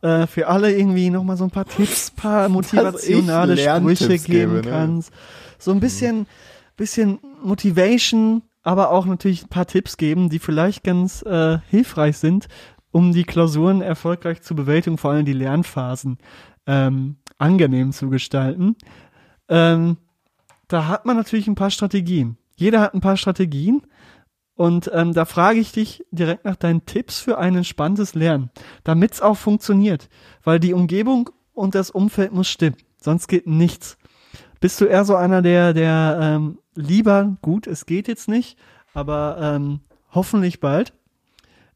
äh, 0.00 0.26
für 0.26 0.48
alle 0.48 0.72
irgendwie 0.72 1.10
nochmal 1.10 1.36
so 1.36 1.44
ein 1.44 1.50
paar 1.50 1.66
Tipps, 1.66 2.10
paar 2.10 2.48
motivationale 2.48 3.56
Sprüche 3.58 4.18
geben 4.18 4.24
gebe, 4.24 4.54
ne? 4.54 4.62
kannst. 4.62 5.12
So 5.58 5.72
ein 5.72 5.80
bisschen, 5.80 6.26
bisschen 6.76 7.18
Motivation, 7.42 8.42
aber 8.62 8.90
auch 8.90 9.04
natürlich 9.04 9.44
ein 9.44 9.48
paar 9.48 9.66
Tipps 9.66 9.98
geben, 9.98 10.30
die 10.30 10.38
vielleicht 10.38 10.82
ganz 10.82 11.22
äh, 11.22 11.58
hilfreich 11.68 12.16
sind, 12.16 12.48
um 12.96 13.12
die 13.12 13.24
Klausuren 13.24 13.82
erfolgreich 13.82 14.40
zu 14.40 14.56
bewältigen, 14.56 14.96
vor 14.96 15.10
allem 15.10 15.26
die 15.26 15.34
Lernphasen 15.34 16.16
ähm, 16.66 17.16
angenehm 17.36 17.92
zu 17.92 18.08
gestalten. 18.08 18.74
Ähm, 19.50 19.98
da 20.66 20.88
hat 20.88 21.04
man 21.04 21.14
natürlich 21.14 21.46
ein 21.46 21.56
paar 21.56 21.70
Strategien. 21.70 22.38
Jeder 22.54 22.80
hat 22.80 22.94
ein 22.94 23.02
paar 23.02 23.18
Strategien. 23.18 23.82
Und 24.54 24.90
ähm, 24.94 25.12
da 25.12 25.26
frage 25.26 25.58
ich 25.58 25.72
dich 25.72 26.06
direkt 26.10 26.46
nach 26.46 26.56
deinen 26.56 26.86
Tipps 26.86 27.20
für 27.20 27.36
ein 27.36 27.54
entspanntes 27.54 28.14
Lernen, 28.14 28.50
damit 28.82 29.12
es 29.12 29.20
auch 29.20 29.36
funktioniert. 29.36 30.08
Weil 30.42 30.58
die 30.58 30.72
Umgebung 30.72 31.28
und 31.52 31.74
das 31.74 31.90
Umfeld 31.90 32.32
muss 32.32 32.48
stimmen. 32.48 32.78
Sonst 32.96 33.28
geht 33.28 33.46
nichts. 33.46 33.98
Bist 34.58 34.80
du 34.80 34.86
eher 34.86 35.04
so 35.04 35.16
einer, 35.16 35.42
der, 35.42 35.74
der 35.74 36.18
ähm, 36.18 36.60
lieber, 36.74 37.36
gut, 37.42 37.66
es 37.66 37.84
geht 37.84 38.08
jetzt 38.08 38.26
nicht, 38.26 38.56
aber 38.94 39.36
ähm, 39.38 39.80
hoffentlich 40.14 40.60
bald 40.60 40.94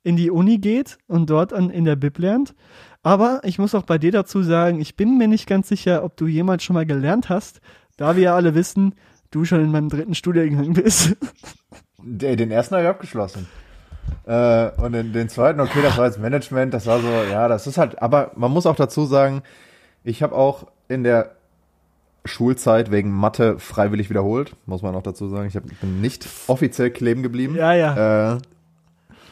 in 0.02 0.16
die 0.16 0.30
Uni 0.30 0.58
geht 0.58 0.98
und 1.06 1.28
dort 1.30 1.52
an, 1.52 1.70
in 1.70 1.84
der 1.84 1.96
Bib 1.96 2.18
lernt. 2.18 2.54
Aber 3.02 3.40
ich 3.44 3.58
muss 3.58 3.74
auch 3.74 3.84
bei 3.84 3.98
dir 3.98 4.12
dazu 4.12 4.42
sagen, 4.42 4.80
ich 4.80 4.96
bin 4.96 5.18
mir 5.18 5.28
nicht 5.28 5.46
ganz 5.46 5.68
sicher, 5.68 6.04
ob 6.04 6.16
du 6.16 6.26
jemals 6.26 6.62
schon 6.62 6.74
mal 6.74 6.86
gelernt 6.86 7.28
hast, 7.28 7.60
da 7.96 8.16
wir 8.16 8.22
ja 8.22 8.36
alle 8.36 8.54
wissen, 8.54 8.94
du 9.30 9.44
schon 9.44 9.60
in 9.60 9.70
meinem 9.70 9.88
dritten 9.88 10.14
Studiengang 10.14 10.72
bist. 10.74 11.16
Den, 12.02 12.50
ersten 12.50 12.74
habe 12.74 12.84
ich 12.84 12.90
abgeschlossen. 12.90 13.46
Äh, 14.26 14.70
und 14.80 14.92
den, 14.92 15.12
den 15.12 15.28
zweiten, 15.28 15.60
okay, 15.60 15.80
das 15.82 15.98
war 15.98 16.06
jetzt 16.06 16.18
Management, 16.18 16.72
das 16.72 16.86
war 16.86 17.00
so, 17.00 17.08
ja, 17.30 17.46
das 17.46 17.66
ist 17.66 17.76
halt, 17.76 18.00
aber 18.00 18.32
man 18.36 18.50
muss 18.50 18.64
auch 18.64 18.74
dazu 18.74 19.04
sagen, 19.04 19.42
ich 20.02 20.22
habe 20.22 20.34
auch 20.34 20.66
in 20.88 21.04
der 21.04 21.32
Schulzeit 22.24 22.90
wegen 22.90 23.10
Mathe 23.10 23.58
freiwillig 23.58 24.10
wiederholt, 24.10 24.54
muss 24.66 24.82
man 24.82 24.94
auch 24.94 25.02
dazu 25.02 25.28
sagen. 25.28 25.46
Ich 25.46 25.56
hab, 25.56 25.64
bin 25.80 26.00
nicht 26.00 26.26
offiziell 26.46 26.90
kleben 26.90 27.22
geblieben. 27.22 27.54
Ja, 27.54 27.72
ja. 27.72 28.34
Äh, 28.34 28.38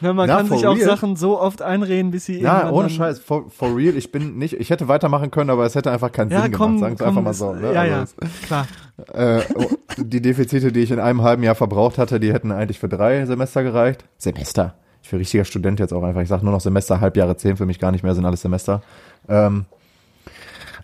Na, 0.01 0.13
man 0.13 0.27
Na, 0.27 0.37
kann 0.37 0.47
sich 0.47 0.65
auch 0.65 0.75
real? 0.75 0.87
Sachen 0.87 1.15
so 1.15 1.39
oft 1.39 1.61
einreden, 1.61 2.11
bis 2.11 2.25
sie 2.25 2.39
ja, 2.39 2.69
ohne 2.71 2.89
Scheiß, 2.89 3.19
for, 3.19 3.49
for 3.49 3.75
real, 3.75 3.95
ich 3.97 4.11
bin 4.11 4.37
nicht, 4.37 4.53
ich 4.53 4.69
hätte 4.69 4.87
weitermachen 4.87 5.31
können, 5.31 5.49
aber 5.49 5.65
es 5.65 5.75
hätte 5.75 5.91
einfach 5.91 6.11
keinen 6.11 6.31
Ja, 6.31 6.43
Sinn 6.43 6.51
komm, 6.53 6.77
gemacht, 6.77 6.97
sagen 6.97 6.99
wir 6.99 7.05
komm, 7.05 7.17
einfach 7.17 7.23
mal 7.23 7.33
so. 7.33 7.53
Ne? 7.53 7.73
Ja, 7.73 7.83
ja, 7.83 8.05
klar. 8.45 8.67
Äh, 9.13 9.41
oh, 9.55 9.65
die 9.97 10.21
Defizite, 10.21 10.71
die 10.71 10.81
ich 10.81 10.91
in 10.91 10.99
einem 10.99 11.21
halben 11.21 11.43
Jahr 11.43 11.55
verbraucht 11.55 11.97
hatte, 11.97 12.19
die 12.19 12.31
hätten 12.33 12.51
eigentlich 12.51 12.79
für 12.79 12.89
drei 12.89 13.25
Semester 13.25 13.63
gereicht. 13.63 14.05
Semester. 14.17 14.75
Ich 15.01 15.09
bin 15.09 15.19
richtiger 15.19 15.45
Student 15.45 15.79
jetzt 15.79 15.93
auch 15.93 16.03
einfach. 16.03 16.21
Ich 16.21 16.29
sage 16.29 16.43
nur 16.43 16.53
noch 16.53 16.61
Semester, 16.61 17.01
Halbjahre 17.01 17.35
zehn 17.37 17.57
für 17.57 17.65
mich 17.65 17.79
gar 17.79 17.91
nicht 17.91 18.03
mehr, 18.03 18.15
sind 18.15 18.25
alles 18.25 18.41
Semester. 18.41 18.81
Ähm, 19.27 19.65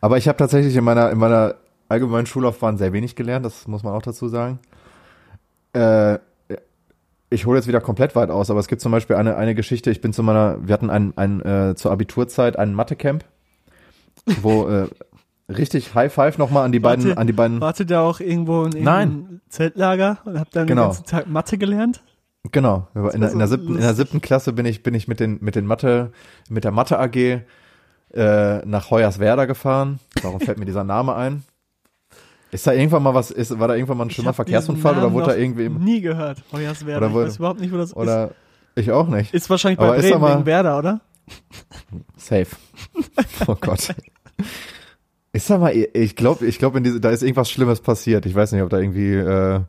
aber 0.02 0.18
ich 0.18 0.28
habe 0.28 0.38
tatsächlich 0.38 0.76
in 0.76 0.84
meiner, 0.84 1.10
in 1.12 1.18
meiner 1.18 1.56
allgemeinen 1.90 2.26
Schullaufbahn 2.26 2.78
sehr 2.78 2.94
wenig 2.94 3.16
gelernt, 3.16 3.46
das 3.46 3.68
muss 3.68 3.84
man 3.84 3.94
auch 3.94 4.02
dazu 4.02 4.28
sagen. 4.28 4.60
Äh, 5.74 6.20
ich 7.30 7.46
hole 7.46 7.58
jetzt 7.58 7.68
wieder 7.68 7.82
komplett 7.82 8.16
weit 8.16 8.30
aus, 8.30 8.50
aber 8.50 8.60
es 8.60 8.68
gibt 8.68 8.82
zum 8.82 8.92
Beispiel 8.92 9.16
eine, 9.16 9.36
eine 9.36 9.56
Geschichte, 9.56 9.92
ich 9.92 10.02
bin 10.02 10.14
zu 10.14 10.24
meiner, 10.24 10.58
wir 10.66 10.74
hatten 10.74 10.90
ein, 10.90 11.14
ein 11.18 11.42
äh, 11.42 11.76
zur 11.76 11.92
Abiturzeit 11.92 12.58
einen 12.58 12.74
Mathe-Camp, 12.74 13.26
wo 14.42 14.68
äh, 14.68 14.88
richtig 15.50 15.96
High 15.96 16.14
Five 16.14 16.38
nochmal 16.38 16.66
an 16.66 16.72
die 16.72 16.80
beiden, 16.80 17.06
Warte, 17.06 17.18
an 17.20 17.28
die 17.28 17.34
beiden 17.34 17.62
Wartet 17.62 17.92
da 17.92 18.02
auch 18.02 18.20
irgendwo 18.20 18.66
in 18.66 18.84
Nein. 18.84 19.10
irgendeinem 19.10 19.42
Zeltlager 19.50 20.18
und 20.26 20.40
habt 20.40 20.56
dann 20.56 20.68
Genau. 20.68 20.84
den 20.84 20.88
ganzen 20.90 21.06
Tag 21.06 21.28
Mathe 21.28 21.58
gelernt? 21.58 22.02
Genau, 22.52 22.88
in 22.94 23.22
der, 23.22 23.32
in 23.32 23.40
der, 23.40 23.48
so 23.48 23.56
siebten, 23.56 23.76
in 23.76 23.82
der 23.82 23.96
siebten 23.96 24.22
Klasse 24.22 24.54
bin 24.54 24.66
ich, 24.68 24.84
bin 24.84 24.94
ich 24.94 25.08
mit 25.08 25.20
den, 25.20 25.40
mit 25.42 25.56
den 25.56 25.66
Mathe, 25.66 26.12
mit 26.48 26.64
der 26.64 26.72
Mathe 26.72 27.00
AG 27.00 27.42
äh, 28.14 28.66
nach 28.66 28.92
Hoyerswerda 28.92 29.46
gefahren. 29.46 30.00
Warum 30.22 30.40
fällt 30.40 30.60
mir 30.60 30.66
dieser 30.66 30.84
Name 30.84 31.16
ein? 31.16 31.44
Ist 32.56 32.66
da 32.68 32.74
irgendwann 32.74 33.04
mal 33.04 33.14
was, 33.14 33.32
ist, 33.32 33.58
war 33.60 33.68
da 33.68 33.76
irgendwann 33.76 33.98
mal 33.98 34.06
ein 34.06 34.10
schlimmer 34.10 34.34
Verkehrsunfall 34.34 34.98
oder 34.98 35.12
wurde 35.14 35.28
da 35.28 35.36
irgendwie, 35.36 35.70
Nie 35.70 36.02
gehört, 36.02 36.42
Hoyerswerda. 36.52 37.06
Oder 37.08 37.08
Ich 37.22 37.28
weiß 37.28 37.38
überhaupt 37.38 37.60
nicht, 37.60 37.74
wo 37.74 37.78
das 37.78 37.96
oder 37.96 38.32
ich 38.76 38.92
auch 38.92 39.08
nicht. 39.08 39.34
ist. 39.34 39.44
Ist 39.44 39.50
wahrscheinlich 39.50 39.78
bei 39.80 39.96
ist 39.98 40.02
Bremen 40.10 40.22
mal- 40.22 40.36
wegen 40.36 40.46
Werder, 40.46 40.78
oder? 40.80 41.02
Safe. 42.18 42.48
Oh 43.48 43.56
Gott. 43.60 43.94
Ist 45.34 45.50
da 45.50 45.58
mal, 45.58 45.74
ich 45.76 46.16
glaube, 46.16 46.46
ich 46.46 46.60
glaube, 46.60 46.82
da 46.82 47.10
ist 47.10 47.22
irgendwas 47.24 47.50
Schlimmes 47.52 47.82
passiert. 47.82 48.26
Ich 48.26 48.34
weiß 48.36 48.54
nicht, 48.54 48.62
ob 48.62 48.70
da 48.70 48.80
irgendwie, 48.80 49.14
äh, 49.16 49.60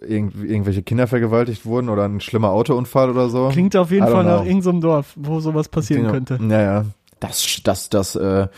irgendwie 0.00 0.48
irgendwelche 0.48 0.82
Kinder 0.82 1.06
vergewaltigt 1.06 1.64
wurden 1.66 1.88
oder 1.88 2.04
ein 2.06 2.20
schlimmer 2.20 2.50
Autounfall 2.50 3.10
oder 3.10 3.28
so. 3.28 3.48
Klingt 3.50 3.76
auf 3.76 3.90
jeden 3.92 4.06
Fall 4.08 4.24
nach 4.24 4.40
know. 4.40 4.46
irgendeinem 4.48 4.80
Dorf, 4.80 5.12
wo 5.16 5.38
sowas 5.40 5.68
passieren 5.68 6.02
Genau. 6.02 6.14
könnte. 6.14 6.38
Ja, 6.48 6.60
ja. 6.62 6.84
Das, 7.20 7.60
das, 7.62 7.90
das, 7.90 8.16
äh, 8.16 8.48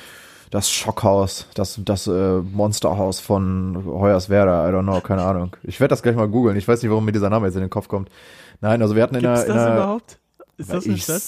das 0.52 0.70
Schockhaus, 0.70 1.46
das, 1.54 1.80
das 1.82 2.06
äh, 2.06 2.38
Monsterhaus 2.40 3.20
von 3.20 3.84
Hoyerswerda, 3.86 4.68
I 4.68 4.72
don't 4.72 4.82
know, 4.82 5.00
keine 5.00 5.22
Ahnung. 5.22 5.56
Ich 5.62 5.80
werde 5.80 5.92
das 5.92 6.02
gleich 6.02 6.14
mal 6.14 6.28
googeln. 6.28 6.58
Ich 6.58 6.68
weiß 6.68 6.82
nicht, 6.82 6.90
warum 6.90 7.06
mir 7.06 7.12
dieser 7.12 7.30
Name 7.30 7.46
jetzt 7.46 7.54
in 7.54 7.62
den 7.62 7.70
Kopf 7.70 7.88
kommt. 7.88 8.10
Nein, 8.60 8.82
also 8.82 8.94
wir 8.94 9.02
hatten 9.02 9.14
in 9.14 9.22
Gibt's 9.22 9.46
der, 9.46 9.48
in 9.48 9.56
das 9.56 9.64
der 9.64 9.74
überhaupt? 9.74 10.18
Ist 10.58 10.70
das 10.70 10.84
eine 10.84 10.94
ich, 10.94 11.02
Stadt? 11.04 11.22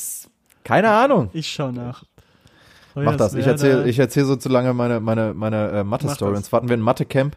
Keine 0.63 0.91
Ahnung. 0.91 1.31
Ich 1.33 1.49
schau 1.49 1.73
nach. 1.73 2.05
Mach 2.95 3.17
das. 3.17 3.35
Ich 3.35 3.47
erzähle 3.47 3.89
ich 3.89 3.99
erzähl 3.99 4.27
so 4.27 4.37
zu 4.37 4.51
lange 4.51 4.75
meine, 4.75 5.01
meine, 5.01 5.33
meine 5.33 5.71
äh, 5.71 5.85
Mathe-Story. 5.85 6.33
Das. 6.33 6.41
Und 6.41 6.45
zwar 6.45 6.59
hatten 6.59 6.69
wir 6.69 6.77
ein 6.77 6.83
Mathe-Camp 6.83 7.35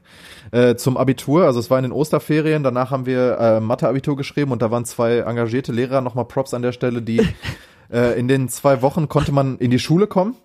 äh, 0.51 0.75
zum 0.75 0.97
Abitur. 0.97 1.45
Also 1.45 1.61
es 1.61 1.71
war 1.71 1.79
in 1.79 1.83
den 1.83 1.93
Osterferien. 1.93 2.63
Danach 2.63 2.91
haben 2.91 3.05
wir 3.05 3.39
äh, 3.39 3.59
Mathe-Abitur 3.61 4.17
geschrieben 4.17 4.51
und 4.51 4.61
da 4.61 4.71
waren 4.71 4.83
zwei 4.83 5.19
engagierte 5.19 5.71
Lehrer. 5.71 6.01
Nochmal 6.01 6.25
Props 6.25 6.53
an 6.53 6.61
der 6.61 6.73
Stelle, 6.73 7.01
die 7.01 7.25
äh, 7.91 8.19
in 8.19 8.27
den 8.27 8.49
zwei 8.49 8.81
Wochen 8.81 9.07
konnte 9.07 9.31
man 9.31 9.57
in 9.57 9.71
die 9.71 9.79
Schule 9.79 10.07
kommen. 10.07 10.35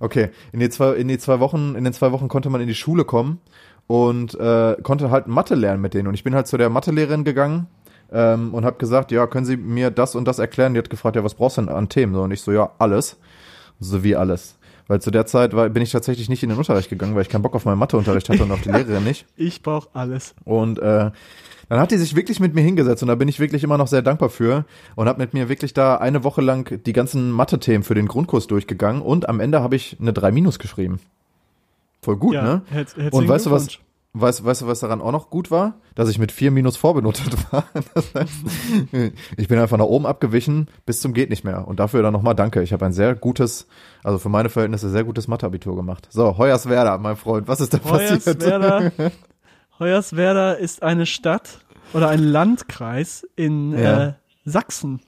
Okay, 0.00 0.30
in 0.52 0.60
die 0.60 0.68
zwei, 0.68 0.94
in 0.94 1.08
die 1.08 1.18
zwei 1.18 1.40
Wochen, 1.40 1.74
in 1.74 1.84
den 1.84 1.92
zwei 1.92 2.12
Wochen 2.12 2.28
konnte 2.28 2.50
man 2.50 2.60
in 2.60 2.68
die 2.68 2.74
Schule 2.74 3.04
kommen 3.04 3.40
und 3.86 4.34
äh, 4.38 4.76
konnte 4.82 5.10
halt 5.10 5.26
Mathe 5.26 5.54
lernen 5.54 5.80
mit 5.80 5.94
denen. 5.94 6.08
Und 6.08 6.14
ich 6.14 6.24
bin 6.24 6.34
halt 6.34 6.46
zu 6.46 6.56
der 6.56 6.68
Mathelehrerin 6.68 7.24
gegangen 7.24 7.66
ähm, 8.12 8.54
und 8.54 8.64
habe 8.64 8.76
gesagt, 8.76 9.10
ja, 9.12 9.26
können 9.26 9.46
Sie 9.46 9.56
mir 9.56 9.90
das 9.90 10.14
und 10.14 10.26
das 10.26 10.38
erklären? 10.38 10.74
Die 10.74 10.78
hat 10.78 10.90
gefragt, 10.90 11.16
ja, 11.16 11.24
was 11.24 11.34
brauchst 11.34 11.56
du 11.56 11.62
denn 11.62 11.70
an 11.70 11.88
Themen? 11.88 12.14
So, 12.14 12.22
und 12.22 12.30
ich 12.30 12.42
so, 12.42 12.52
ja, 12.52 12.72
alles. 12.78 13.16
So 13.80 14.04
wie 14.04 14.14
alles. 14.14 14.56
Weil 14.88 15.00
zu 15.00 15.10
der 15.10 15.26
Zeit 15.26 15.54
war, 15.54 15.68
bin 15.68 15.82
ich 15.82 15.92
tatsächlich 15.92 16.28
nicht 16.28 16.42
in 16.42 16.50
den 16.50 16.58
Unterricht 16.58 16.90
gegangen, 16.90 17.14
weil 17.14 17.22
ich 17.22 17.28
keinen 17.28 17.42
Bock 17.42 17.54
auf 17.54 17.64
meinen 17.64 17.78
Matheunterricht 17.78 18.28
hatte 18.28 18.42
und 18.42 18.52
auf 18.52 18.60
die 18.60 18.68
Lehrerin 18.72 19.04
nicht. 19.04 19.26
Ich 19.36 19.62
brauche 19.62 19.88
alles. 19.94 20.34
Und 20.44 20.78
äh, 20.78 21.10
dann 21.72 21.80
hat 21.80 21.90
die 21.90 21.96
sich 21.96 22.14
wirklich 22.14 22.38
mit 22.38 22.54
mir 22.54 22.60
hingesetzt 22.60 23.02
und 23.02 23.08
da 23.08 23.14
bin 23.14 23.28
ich 23.28 23.40
wirklich 23.40 23.64
immer 23.64 23.78
noch 23.78 23.86
sehr 23.86 24.02
dankbar 24.02 24.28
für 24.28 24.64
und 24.94 25.08
habe 25.08 25.20
mit 25.20 25.32
mir 25.32 25.48
wirklich 25.48 25.72
da 25.74 25.96
eine 25.96 26.22
Woche 26.22 26.42
lang 26.42 26.82
die 26.84 26.92
ganzen 26.92 27.30
Mathe-Themen 27.30 27.82
für 27.82 27.94
den 27.94 28.08
Grundkurs 28.08 28.46
durchgegangen 28.46 29.00
und 29.02 29.28
am 29.28 29.40
Ende 29.40 29.60
habe 29.62 29.76
ich 29.76 29.96
eine 30.00 30.12
3 30.12 30.32
Minus 30.32 30.58
geschrieben. 30.58 31.00
Voll 32.02 32.16
gut, 32.16 32.34
ja, 32.34 32.42
ne? 32.42 32.62
herz- 32.70 32.94
Und 33.10 33.28
weißt 33.28 33.46
du 33.46 33.50
was? 33.52 33.78
Weißt, 34.14 34.44
weißt 34.44 34.60
du, 34.60 34.66
was 34.66 34.80
daran 34.80 35.00
auch 35.00 35.12
noch 35.12 35.30
gut 35.30 35.50
war? 35.50 35.72
Dass 35.94 36.10
ich 36.10 36.18
mit 36.18 36.32
4 36.32 36.50
Minus 36.50 36.76
vorbenotet 36.76 37.34
war. 37.50 37.64
Das 37.94 38.14
heißt, 38.14 38.32
ich 39.38 39.48
bin 39.48 39.58
einfach 39.58 39.78
nach 39.78 39.86
oben 39.86 40.04
abgewichen 40.04 40.68
bis 40.84 41.00
zum 41.00 41.14
geht 41.14 41.30
nicht 41.30 41.44
mehr. 41.44 41.66
Und 41.66 41.80
dafür 41.80 42.02
dann 42.02 42.12
nochmal 42.12 42.34
danke. 42.34 42.62
Ich 42.62 42.74
habe 42.74 42.84
ein 42.84 42.92
sehr 42.92 43.14
gutes, 43.14 43.66
also 44.04 44.18
für 44.18 44.28
meine 44.28 44.50
Verhältnisse 44.50 44.90
sehr 44.90 45.04
gutes 45.04 45.28
Mathe-Abitur 45.28 45.76
gemacht. 45.76 46.08
So, 46.10 46.36
Hoyerswerda, 46.36 46.98
mein 46.98 47.16
Freund, 47.16 47.48
was 47.48 47.62
ist 47.62 47.72
da 47.72 47.78
passiert? 47.78 48.26
Hoyerswerda, 48.26 48.92
Hoyerswerda 49.78 50.52
ist 50.52 50.82
eine 50.82 51.06
Stadt 51.06 51.60
oder 51.94 52.08
ein 52.08 52.22
Landkreis 52.22 53.26
in 53.36 53.76
Ja. 53.78 54.06
äh, 54.08 54.12
Sachsen. 54.44 55.00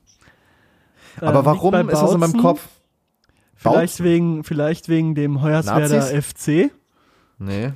Aber 1.20 1.34
liegt 1.40 1.46
warum 1.46 1.88
ist 1.88 2.00
das 2.00 2.12
in 2.12 2.20
meinem. 2.20 2.36
Kopf? 2.40 2.66
Vielleicht 3.56 4.02
wegen, 4.02 4.44
vielleicht 4.44 4.88
wegen 4.88 5.14
dem 5.14 5.40
Hoyerswerda 5.42 5.96
Nazis? 5.96 6.10
FC, 6.10 6.70
Nee. 7.38 7.72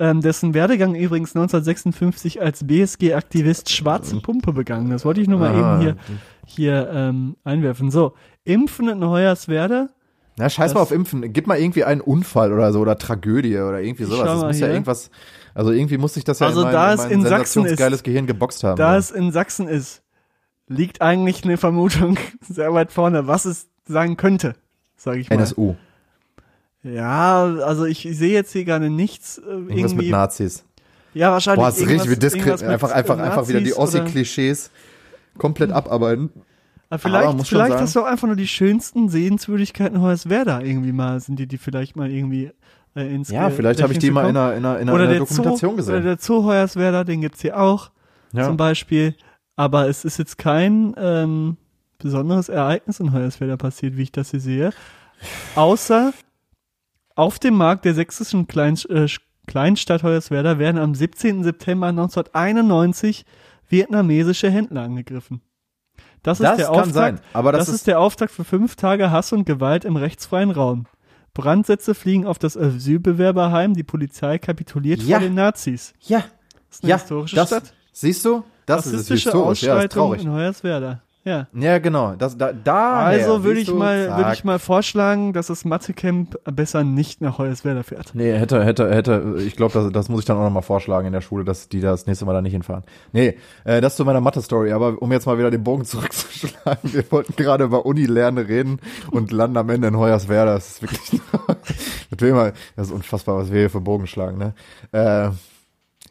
ähm, 0.00 0.20
dessen 0.20 0.52
Werdegang 0.52 0.94
übrigens 0.96 1.36
1956 1.36 2.42
als 2.42 2.66
BSG-Aktivist 2.66 3.70
Schwarze 3.70 4.20
Pumpe 4.20 4.52
begangen. 4.52 4.90
Das 4.90 5.04
wollte 5.04 5.20
ich 5.20 5.28
nur 5.28 5.38
mal 5.38 5.50
Aha. 5.54 5.74
eben 5.76 5.80
hier, 5.80 5.96
hier 6.46 6.90
ähm, 6.92 7.36
einwerfen. 7.44 7.90
So, 7.92 8.14
Impfen 8.44 8.88
in 8.88 9.04
Hoyerswerda 9.04 9.90
Na, 10.38 10.48
scheiß 10.50 10.70
Das- 10.70 10.74
mal 10.74 10.80
auf 10.80 10.90
Impfen. 10.90 11.32
Gib 11.32 11.46
mal 11.46 11.58
irgendwie 11.58 11.84
einen 11.84 12.00
Unfall 12.00 12.52
oder 12.52 12.72
so 12.72 12.80
oder 12.80 12.98
Tragödie 12.98 13.58
oder 13.58 13.80
irgendwie 13.80 14.04
sowas. 14.04 14.24
Das 14.24 14.42
muss 14.42 14.58
ja 14.58 14.66
hier. 14.66 14.74
irgendwas, 14.74 15.10
also 15.54 15.70
irgendwie 15.72 15.98
muss 15.98 16.14
sich 16.14 16.24
das 16.24 16.38
ja 16.40 16.46
Also 16.46 16.60
in 16.60 16.64
mein, 16.66 16.72
da 16.72 16.96
mein 16.96 17.10
in 17.10 17.22
Sachsen 17.22 17.64
ist- 17.66 18.04
Gehirn 18.04 18.26
geboxt 18.26 18.64
haben. 18.64 18.76
Da 18.76 18.92
ja. 18.92 18.98
es 18.98 19.10
in 19.10 19.32
Sachsen 19.32 19.68
ist, 19.68 20.02
liegt 20.68 21.00
eigentlich 21.02 21.44
eine 21.44 21.56
Vermutung 21.56 22.16
sehr 22.40 22.72
weit 22.74 22.92
vorne, 22.92 23.26
was 23.26 23.44
es 23.44 23.68
sein 23.86 24.16
könnte, 24.16 24.54
sage 24.96 25.20
ich 25.20 25.28
mal. 25.30 25.36
NSU. 25.36 25.74
Ja, 26.82 27.44
also 27.44 27.84
ich 27.84 28.08
sehe 28.10 28.32
jetzt 28.32 28.52
hier 28.52 28.64
gerade 28.64 28.90
nichts 28.90 29.38
äh, 29.38 29.42
Irgendwas 29.42 29.68
mit 29.68 29.82
irgendwie. 29.90 30.10
Nazis. 30.10 30.64
Ja, 31.14 31.30
wahrscheinlich. 31.30 31.60
Boah, 31.62 31.68
ist 31.68 31.78
richtig 31.80 31.90
wie 32.04 32.14
irgendwas- 32.14 32.18
diskret. 32.32 32.60
mit 32.62 32.70
Einfach, 32.70 32.90
einfach, 32.90 33.18
einfach 33.18 33.48
wieder 33.48 33.60
die 33.60 33.70
Nazis 33.70 33.78
Ossi-Klischees 33.78 34.70
komplett 35.38 35.70
abarbeiten. 35.70 36.30
Aber 36.88 36.98
vielleicht, 36.98 37.26
Aber 37.28 37.44
vielleicht 37.44 37.76
hast 37.76 37.96
du 37.96 38.00
auch 38.00 38.06
einfach 38.06 38.26
nur 38.26 38.36
die 38.36 38.48
schönsten 38.48 39.08
Sehenswürdigkeiten 39.08 40.00
Hoyerswerda 40.00 40.60
irgendwie 40.60 40.92
mal, 40.92 41.20
sind 41.20 41.38
die, 41.38 41.46
die 41.46 41.56
vielleicht 41.58 41.96
mal 41.96 42.10
irgendwie 42.10 42.50
äh, 42.94 43.14
ins 43.14 43.30
Ja, 43.30 43.50
vielleicht 43.50 43.82
habe 43.82 43.92
ich 43.92 43.98
die 43.98 44.10
mal 44.10 44.28
in 44.28 44.36
einer, 44.36 44.54
in 44.54 44.64
einer, 44.64 44.78
in 44.78 44.88
einer, 44.88 44.94
oder 44.94 45.04
in 45.04 45.10
einer 45.10 45.18
Dokumentation 45.20 45.70
Zoo, 45.70 45.76
gesehen. 45.76 45.94
Oder 45.94 46.04
der 46.04 46.18
Zoo 46.18 46.44
Hoyerswerda, 46.44 47.04
den 47.04 47.20
gibt's 47.20 47.40
hier 47.40 47.58
auch 47.58 47.90
ja. 48.32 48.44
zum 48.44 48.56
Beispiel. 48.56 49.14
Aber 49.56 49.88
es 49.88 50.04
ist 50.04 50.18
jetzt 50.18 50.38
kein 50.38 50.94
ähm, 50.96 51.56
besonderes 51.98 52.48
Ereignis 52.48 53.00
in 53.00 53.12
Hoyerswerda 53.12 53.56
passiert, 53.56 53.96
wie 53.96 54.02
ich 54.02 54.12
das 54.12 54.30
hier 54.30 54.40
sehe. 54.40 54.70
Außer 55.54 56.12
auf 57.14 57.38
dem 57.38 57.54
Markt 57.54 57.84
der 57.84 57.94
sächsischen 57.94 58.46
Klein, 58.46 58.76
äh, 58.88 59.06
Kleinstadt 59.46 60.02
Hoyerswerda 60.02 60.58
werden 60.58 60.78
am 60.78 60.94
17. 60.94 61.44
September 61.44 61.88
1991 61.88 63.24
vietnamesische 63.68 64.50
Händler 64.50 64.82
angegriffen. 64.82 65.42
Das 66.22 66.38
ist 66.38 66.44
das 66.44 66.56
der 66.56 66.66
kann 66.66 66.74
Auftakt. 66.74 66.94
sein. 66.94 67.20
Aber 67.32 67.52
das, 67.52 67.66
Das, 67.66 67.74
ist, 67.74 67.86
der 67.86 67.98
Auftakt 67.98 68.32
für 68.32 68.44
fünf 68.44 68.76
Tage 68.76 69.10
Hass 69.10 69.32
und 69.32 69.44
Gewalt 69.44 69.84
im 69.84 69.96
rechtsfreien 69.96 70.50
Raum. 70.50 70.86
Brandsätze 71.34 71.94
fliegen 71.94 72.26
auf 72.26 72.38
das 72.38 72.56
Asylbewerberheim, 72.56 73.74
die 73.74 73.82
Polizei 73.82 74.38
kapituliert 74.38 75.02
Ja. 75.02 75.18
vor 75.18 75.26
den 75.26 75.34
Nazis. 75.34 75.94
ja, 76.00 76.18
Das 76.68 76.76
ist 76.78 76.84
eine 76.84 76.90
ja, 76.90 76.96
historische 76.98 77.36
das, 77.36 77.48
Stadt. 77.48 77.74
siehst 77.92 78.24
du? 78.24 78.44
Das 78.66 78.86
ist 78.86 79.08
historisch. 79.08 79.62
Ja, 79.62 79.74
das 79.76 79.84
ist 79.84 79.92
traurig. 79.92 80.22
in 80.22 80.30
Hoyerswerda. 80.30 81.02
Ja. 81.24 81.46
Ja, 81.54 81.78
genau. 81.78 82.14
Das, 82.16 82.36
da, 82.36 82.52
da 82.52 83.04
Also 83.04 83.44
würde 83.44 83.60
ich 83.60 83.72
mal, 83.72 84.16
würde 84.16 84.32
ich 84.32 84.42
mal 84.42 84.58
vorschlagen, 84.58 85.32
dass 85.32 85.46
das 85.46 85.64
Mathecamp 85.64 86.36
besser 86.44 86.82
nicht 86.82 87.20
nach 87.20 87.38
Hoyerswerda 87.38 87.84
fährt. 87.84 88.10
Nee, 88.14 88.32
hätte, 88.32 88.64
hätte, 88.64 88.92
hätte, 88.92 89.36
ich 89.38 89.54
glaube, 89.54 89.72
das, 89.74 89.92
das 89.92 90.08
muss 90.08 90.20
ich 90.20 90.26
dann 90.26 90.36
auch 90.36 90.42
nochmal 90.42 90.62
vorschlagen 90.62 91.06
in 91.06 91.12
der 91.12 91.20
Schule, 91.20 91.44
dass 91.44 91.68
die 91.68 91.80
das 91.80 92.06
nächste 92.06 92.24
Mal 92.24 92.32
da 92.32 92.42
nicht 92.42 92.52
hinfahren. 92.52 92.82
Nee, 93.12 93.38
äh, 93.64 93.80
das 93.80 93.94
zu 93.94 94.04
meiner 94.04 94.20
Mathe-Story, 94.20 94.72
aber 94.72 95.00
um 95.00 95.12
jetzt 95.12 95.26
mal 95.26 95.38
wieder 95.38 95.52
den 95.52 95.62
Bogen 95.62 95.84
zurückzuschlagen, 95.84 96.92
wir 96.92 97.10
wollten 97.12 97.36
gerade 97.36 97.64
über 97.64 97.86
Uni-Lernen 97.86 98.44
reden 98.44 98.80
und 99.12 99.30
landen 99.30 99.58
am 99.58 99.70
Ende 99.70 99.88
in 99.88 99.96
Hoyerswerda, 99.96 100.54
das 100.54 100.72
ist 100.72 100.82
wirklich, 100.82 101.20
mit 102.10 102.20
wem 102.20 102.34
mal, 102.34 102.52
das 102.74 102.88
ist 102.88 102.92
unfassbar, 102.92 103.36
was 103.36 103.52
wir 103.52 103.60
hier 103.60 103.70
für 103.70 103.80
Bogen 103.80 104.08
schlagen, 104.08 104.38
ne? 104.38 104.54
Äh, 104.90 105.30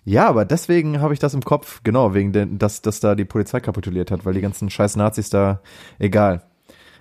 ja, 0.05 0.27
aber 0.27 0.45
deswegen 0.45 0.99
habe 1.01 1.13
ich 1.13 1.19
das 1.19 1.33
im 1.33 1.43
Kopf, 1.43 1.81
genau, 1.83 2.13
wegen 2.13 2.31
den, 2.33 2.57
dass, 2.59 2.81
dass 2.81 2.99
da 2.99 3.15
die 3.15 3.25
Polizei 3.25 3.59
kapituliert 3.59 4.11
hat, 4.11 4.25
weil 4.25 4.33
die 4.33 4.41
ganzen 4.41 4.69
scheiß 4.69 4.95
Nazis 4.95 5.29
da, 5.29 5.61
egal. 5.99 6.41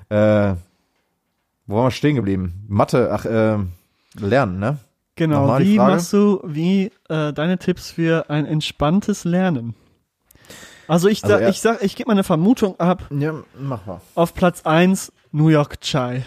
Äh, 0.08 0.54
wo 1.66 1.76
waren 1.76 1.86
wir 1.86 1.90
stehen 1.92 2.16
geblieben? 2.16 2.64
Mathe, 2.68 3.10
ach, 3.12 3.24
äh, 3.24 3.58
lernen, 4.18 4.58
ne? 4.58 4.78
Genau. 5.16 5.42
Nochmal 5.42 5.62
Wie 5.64 5.76
machst 5.76 6.12
du, 6.12 6.40
wie 6.44 6.90
äh, 7.08 7.32
deine 7.32 7.58
Tipps 7.58 7.90
für 7.92 8.28
ein 8.30 8.46
entspanntes 8.46 9.24
Lernen? 9.24 9.74
Also 10.88 11.08
ich 11.08 11.22
Also 11.22 11.34
sag, 11.36 11.42
er- 11.42 11.48
ich 11.50 11.60
sag, 11.60 11.82
ich 11.82 11.94
gebe 11.94 12.08
mal 12.08 12.14
eine 12.14 12.24
Vermutung 12.24 12.80
ab. 12.80 13.06
Ja, 13.10 13.34
mach 13.60 13.86
mal. 13.86 14.00
Auf 14.14 14.34
Platz 14.34 14.62
1 14.64 15.12
New 15.30 15.48
York 15.48 15.80
Chai. 15.82 16.24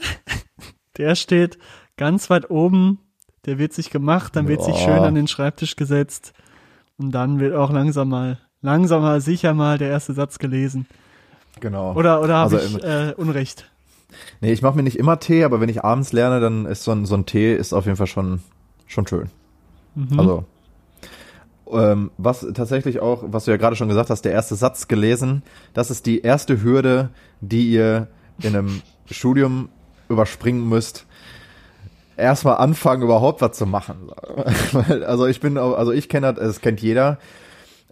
Der 0.96 1.14
steht 1.14 1.58
ganz 1.96 2.28
weit 2.30 2.50
oben. 2.50 2.98
Der 3.46 3.58
wird 3.58 3.72
sich 3.72 3.90
gemacht, 3.90 4.36
dann 4.36 4.46
wird 4.48 4.62
sich 4.62 4.76
schön 4.76 5.00
an 5.00 5.14
den 5.14 5.26
Schreibtisch 5.26 5.76
gesetzt 5.76 6.32
und 6.96 7.10
dann 7.10 7.40
wird 7.40 7.54
auch 7.54 7.72
langsam 7.72 8.08
mal, 8.08 8.38
langsam 8.60 9.02
mal 9.02 9.20
sicher 9.20 9.52
mal 9.54 9.78
der 9.78 9.88
erste 9.90 10.12
Satz 10.14 10.38
gelesen. 10.38 10.86
Genau. 11.60 11.94
Oder 11.94 12.22
oder 12.22 12.36
habe 12.36 12.56
Also 12.56 12.78
ich 12.78 12.84
äh, 12.84 13.14
Unrecht? 13.16 13.70
Nee, 14.40 14.52
ich 14.52 14.62
mache 14.62 14.76
mir 14.76 14.82
nicht 14.82 14.98
immer 14.98 15.18
Tee, 15.18 15.44
aber 15.44 15.60
wenn 15.60 15.68
ich 15.68 15.84
abends 15.84 16.12
lerne, 16.12 16.40
dann 16.40 16.66
ist 16.66 16.84
so 16.84 16.92
ein, 16.92 17.06
so 17.06 17.14
ein 17.14 17.26
Tee 17.26 17.54
ist 17.54 17.72
auf 17.72 17.86
jeden 17.86 17.96
Fall 17.96 18.06
schon, 18.06 18.40
schon 18.86 19.06
schön. 19.06 19.30
Mhm. 19.94 20.18
Also, 20.18 20.44
ähm, 21.70 22.10
was 22.18 22.46
tatsächlich 22.54 23.00
auch, 23.00 23.24
was 23.26 23.46
du 23.46 23.50
ja 23.50 23.56
gerade 23.56 23.76
schon 23.76 23.88
gesagt 23.88 24.10
hast, 24.10 24.22
der 24.22 24.32
erste 24.32 24.54
Satz 24.54 24.88
gelesen, 24.88 25.42
das 25.74 25.90
ist 25.90 26.06
die 26.06 26.20
erste 26.20 26.62
Hürde, 26.62 27.10
die 27.40 27.70
ihr 27.72 28.08
in 28.42 28.54
einem 28.54 28.82
Studium 29.10 29.68
überspringen 30.08 30.68
müsst. 30.68 31.06
Erstmal 32.16 32.56
anfangen, 32.58 33.02
überhaupt 33.02 33.40
was 33.40 33.56
zu 33.56 33.66
machen. 33.66 34.10
Also 35.06 35.26
ich 35.26 35.40
bin, 35.40 35.58
also 35.58 35.92
ich 35.92 36.08
kenne 36.08 36.32
das, 36.32 36.44
das 36.44 36.60
kennt 36.60 36.80
jeder. 36.80 37.18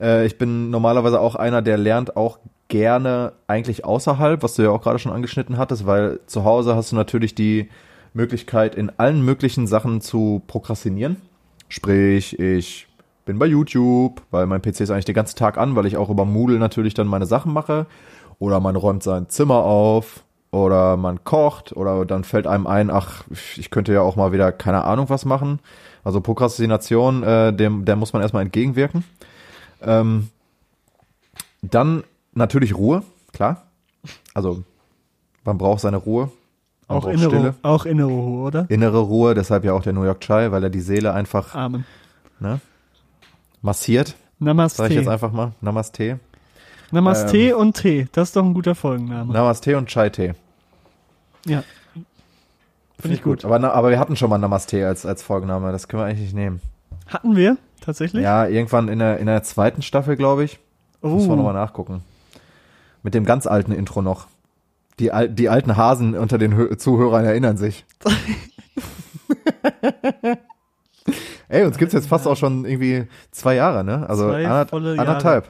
Äh, 0.00 0.26
ich 0.26 0.38
bin 0.38 0.70
normalerweise 0.70 1.20
auch 1.20 1.34
einer, 1.34 1.62
der 1.62 1.78
lernt 1.78 2.16
auch 2.16 2.38
gerne 2.68 3.32
eigentlich 3.46 3.84
außerhalb, 3.84 4.42
was 4.42 4.54
du 4.54 4.62
ja 4.62 4.70
auch 4.70 4.82
gerade 4.82 4.98
schon 4.98 5.12
angeschnitten 5.12 5.58
hattest, 5.58 5.86
weil 5.86 6.20
zu 6.26 6.44
Hause 6.44 6.76
hast 6.76 6.92
du 6.92 6.96
natürlich 6.96 7.34
die 7.34 7.68
Möglichkeit, 8.14 8.74
in 8.74 8.90
allen 8.96 9.24
möglichen 9.24 9.66
Sachen 9.66 10.00
zu 10.00 10.42
prokrastinieren. 10.46 11.16
Sprich, 11.68 12.38
ich 12.38 12.88
bin 13.24 13.38
bei 13.38 13.46
YouTube, 13.46 14.22
weil 14.30 14.46
mein 14.46 14.62
PC 14.62 14.80
ist 14.80 14.90
eigentlich 14.90 15.04
den 15.04 15.14
ganzen 15.14 15.36
Tag 15.36 15.58
an, 15.58 15.76
weil 15.76 15.86
ich 15.86 15.96
auch 15.96 16.10
über 16.10 16.24
Moodle 16.24 16.58
natürlich 16.58 16.94
dann 16.94 17.06
meine 17.06 17.26
Sachen 17.26 17.52
mache. 17.52 17.86
Oder 18.38 18.58
man 18.58 18.74
räumt 18.74 19.02
sein 19.02 19.28
Zimmer 19.28 19.62
auf. 19.62 20.24
Oder 20.50 20.96
man 20.96 21.24
kocht. 21.24 21.76
Oder 21.76 22.04
dann 22.04 22.24
fällt 22.24 22.46
einem 22.46 22.66
ein, 22.66 22.90
ach, 22.90 23.24
ich 23.56 23.70
könnte 23.70 23.92
ja 23.92 24.00
auch 24.02 24.16
mal 24.16 24.32
wieder 24.32 24.52
keine 24.52 24.84
Ahnung 24.84 25.08
was 25.08 25.24
machen. 25.24 25.60
Also 26.02 26.20
Prokrastination, 26.20 27.22
äh, 27.22 27.52
dem, 27.52 27.84
der 27.84 27.96
muss 27.96 28.12
man 28.12 28.22
erstmal 28.22 28.42
entgegenwirken. 28.42 29.04
Ähm, 29.82 30.28
dann 31.62 32.04
natürlich 32.32 32.74
Ruhe, 32.74 33.02
klar. 33.32 33.66
Also 34.34 34.62
man 35.44 35.58
braucht 35.58 35.80
seine 35.80 35.98
Ruhe. 35.98 36.30
Man 36.88 36.98
Auch 36.98 37.06
innere, 37.06 37.30
Stille. 37.30 37.54
auch 37.62 37.86
innere 37.86 38.08
Ruhe, 38.08 38.46
oder? 38.46 38.66
Innere 38.68 38.98
Ruhe, 38.98 39.34
deshalb 39.34 39.64
ja 39.64 39.72
auch 39.72 39.82
der 39.82 39.92
New 39.92 40.04
York 40.04 40.20
Chai, 40.22 40.50
weil 40.50 40.64
er 40.64 40.70
die 40.70 40.80
Seele 40.80 41.12
einfach 41.14 41.54
Amen. 41.54 41.84
ne, 42.40 42.60
massiert, 43.62 44.16
Namaste. 44.38 44.78
sage 44.78 44.94
ich 44.94 44.98
jetzt 44.98 45.08
einfach 45.08 45.32
mal. 45.32 45.52
Namaste. 45.60 46.18
Namaste 46.90 47.36
Ähm, 47.38 47.56
und 47.56 47.76
Tee. 47.76 48.08
Das 48.12 48.28
ist 48.28 48.36
doch 48.36 48.44
ein 48.44 48.54
guter 48.54 48.74
Folgenname. 48.74 49.32
Namaste 49.32 49.76
und 49.76 49.88
Chai-Tee. 49.88 50.34
ja. 51.46 51.62
Finde 52.98 53.16
ich 53.16 53.22
gut. 53.22 53.46
Aber, 53.46 53.58
na, 53.58 53.72
aber 53.72 53.88
wir 53.88 53.98
hatten 53.98 54.14
schon 54.14 54.28
mal 54.28 54.36
Namaste 54.36 54.86
als, 54.86 55.06
als 55.06 55.22
Folgenname, 55.22 55.72
das 55.72 55.88
können 55.88 56.02
wir 56.02 56.06
eigentlich 56.06 56.20
nicht 56.20 56.34
nehmen. 56.34 56.60
Hatten 57.06 57.34
wir 57.34 57.56
tatsächlich? 57.80 58.22
Ja, 58.22 58.46
irgendwann 58.46 58.88
in 58.88 58.98
der, 58.98 59.16
in 59.18 59.24
der 59.26 59.42
zweiten 59.42 59.80
Staffel, 59.80 60.16
glaube 60.16 60.44
ich. 60.44 60.58
Muss 61.00 61.22
man 61.22 61.32
Oh. 61.32 61.36
nochmal 61.36 61.54
nachgucken. 61.54 62.02
Mit 63.02 63.14
dem 63.14 63.24
ganz 63.24 63.46
alten 63.46 63.72
Intro 63.72 64.02
noch. 64.02 64.26
Die, 64.98 65.12
al 65.12 65.30
die 65.30 65.48
alten 65.48 65.78
Hasen 65.78 66.14
unter 66.14 66.36
den 66.36 66.54
Hö 66.54 66.76
Zuhörern 66.76 67.24
erinnern 67.24 67.56
sich. 67.56 67.86
Ey, 71.48 71.64
uns 71.64 71.78
gibt's 71.78 71.94
jetzt 71.94 72.06
fast 72.08 72.26
auch 72.28 72.36
schon 72.36 72.64
irgendwie 72.64 73.08
zwei 73.32 73.54
Jahre, 73.54 73.82
ne? 73.82 74.06
Also 74.08 74.28
Zwei 74.28 74.44
anderth 74.46 74.70
volle 74.70 74.94
Jahre. 74.96 75.42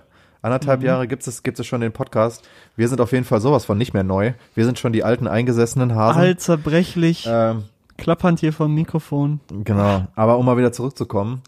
Anderthalb. 0.42 0.80
Mhm. 0.80 0.86
Jahre 0.86 1.08
gibt's 1.08 1.26
es, 1.26 1.42
gibt's 1.42 1.60
es 1.60 1.66
schon 1.66 1.80
den 1.80 1.92
Podcast. 1.92 2.48
Wir 2.76 2.88
sind 2.88 3.00
auf 3.00 3.12
jeden 3.12 3.24
Fall 3.24 3.40
sowas 3.40 3.64
von 3.64 3.78
nicht 3.78 3.94
mehr 3.94 4.04
neu. 4.04 4.32
Wir 4.54 4.64
sind 4.64 4.78
schon 4.78 4.92
die 4.92 5.04
alten 5.04 5.26
eingesessenen 5.26 5.94
Hasen. 5.94 6.20
Alt, 6.20 6.40
zerbrechlich, 6.40 7.26
Ähm, 7.28 7.64
klappernd 7.96 8.40
hier 8.40 8.52
vom 8.52 8.74
Mikrofon. 8.74 9.40
Genau, 9.48 10.06
aber 10.14 10.38
um 10.38 10.46
mal 10.46 10.56
wieder 10.56 10.72
zurückzukommen, 10.72 11.42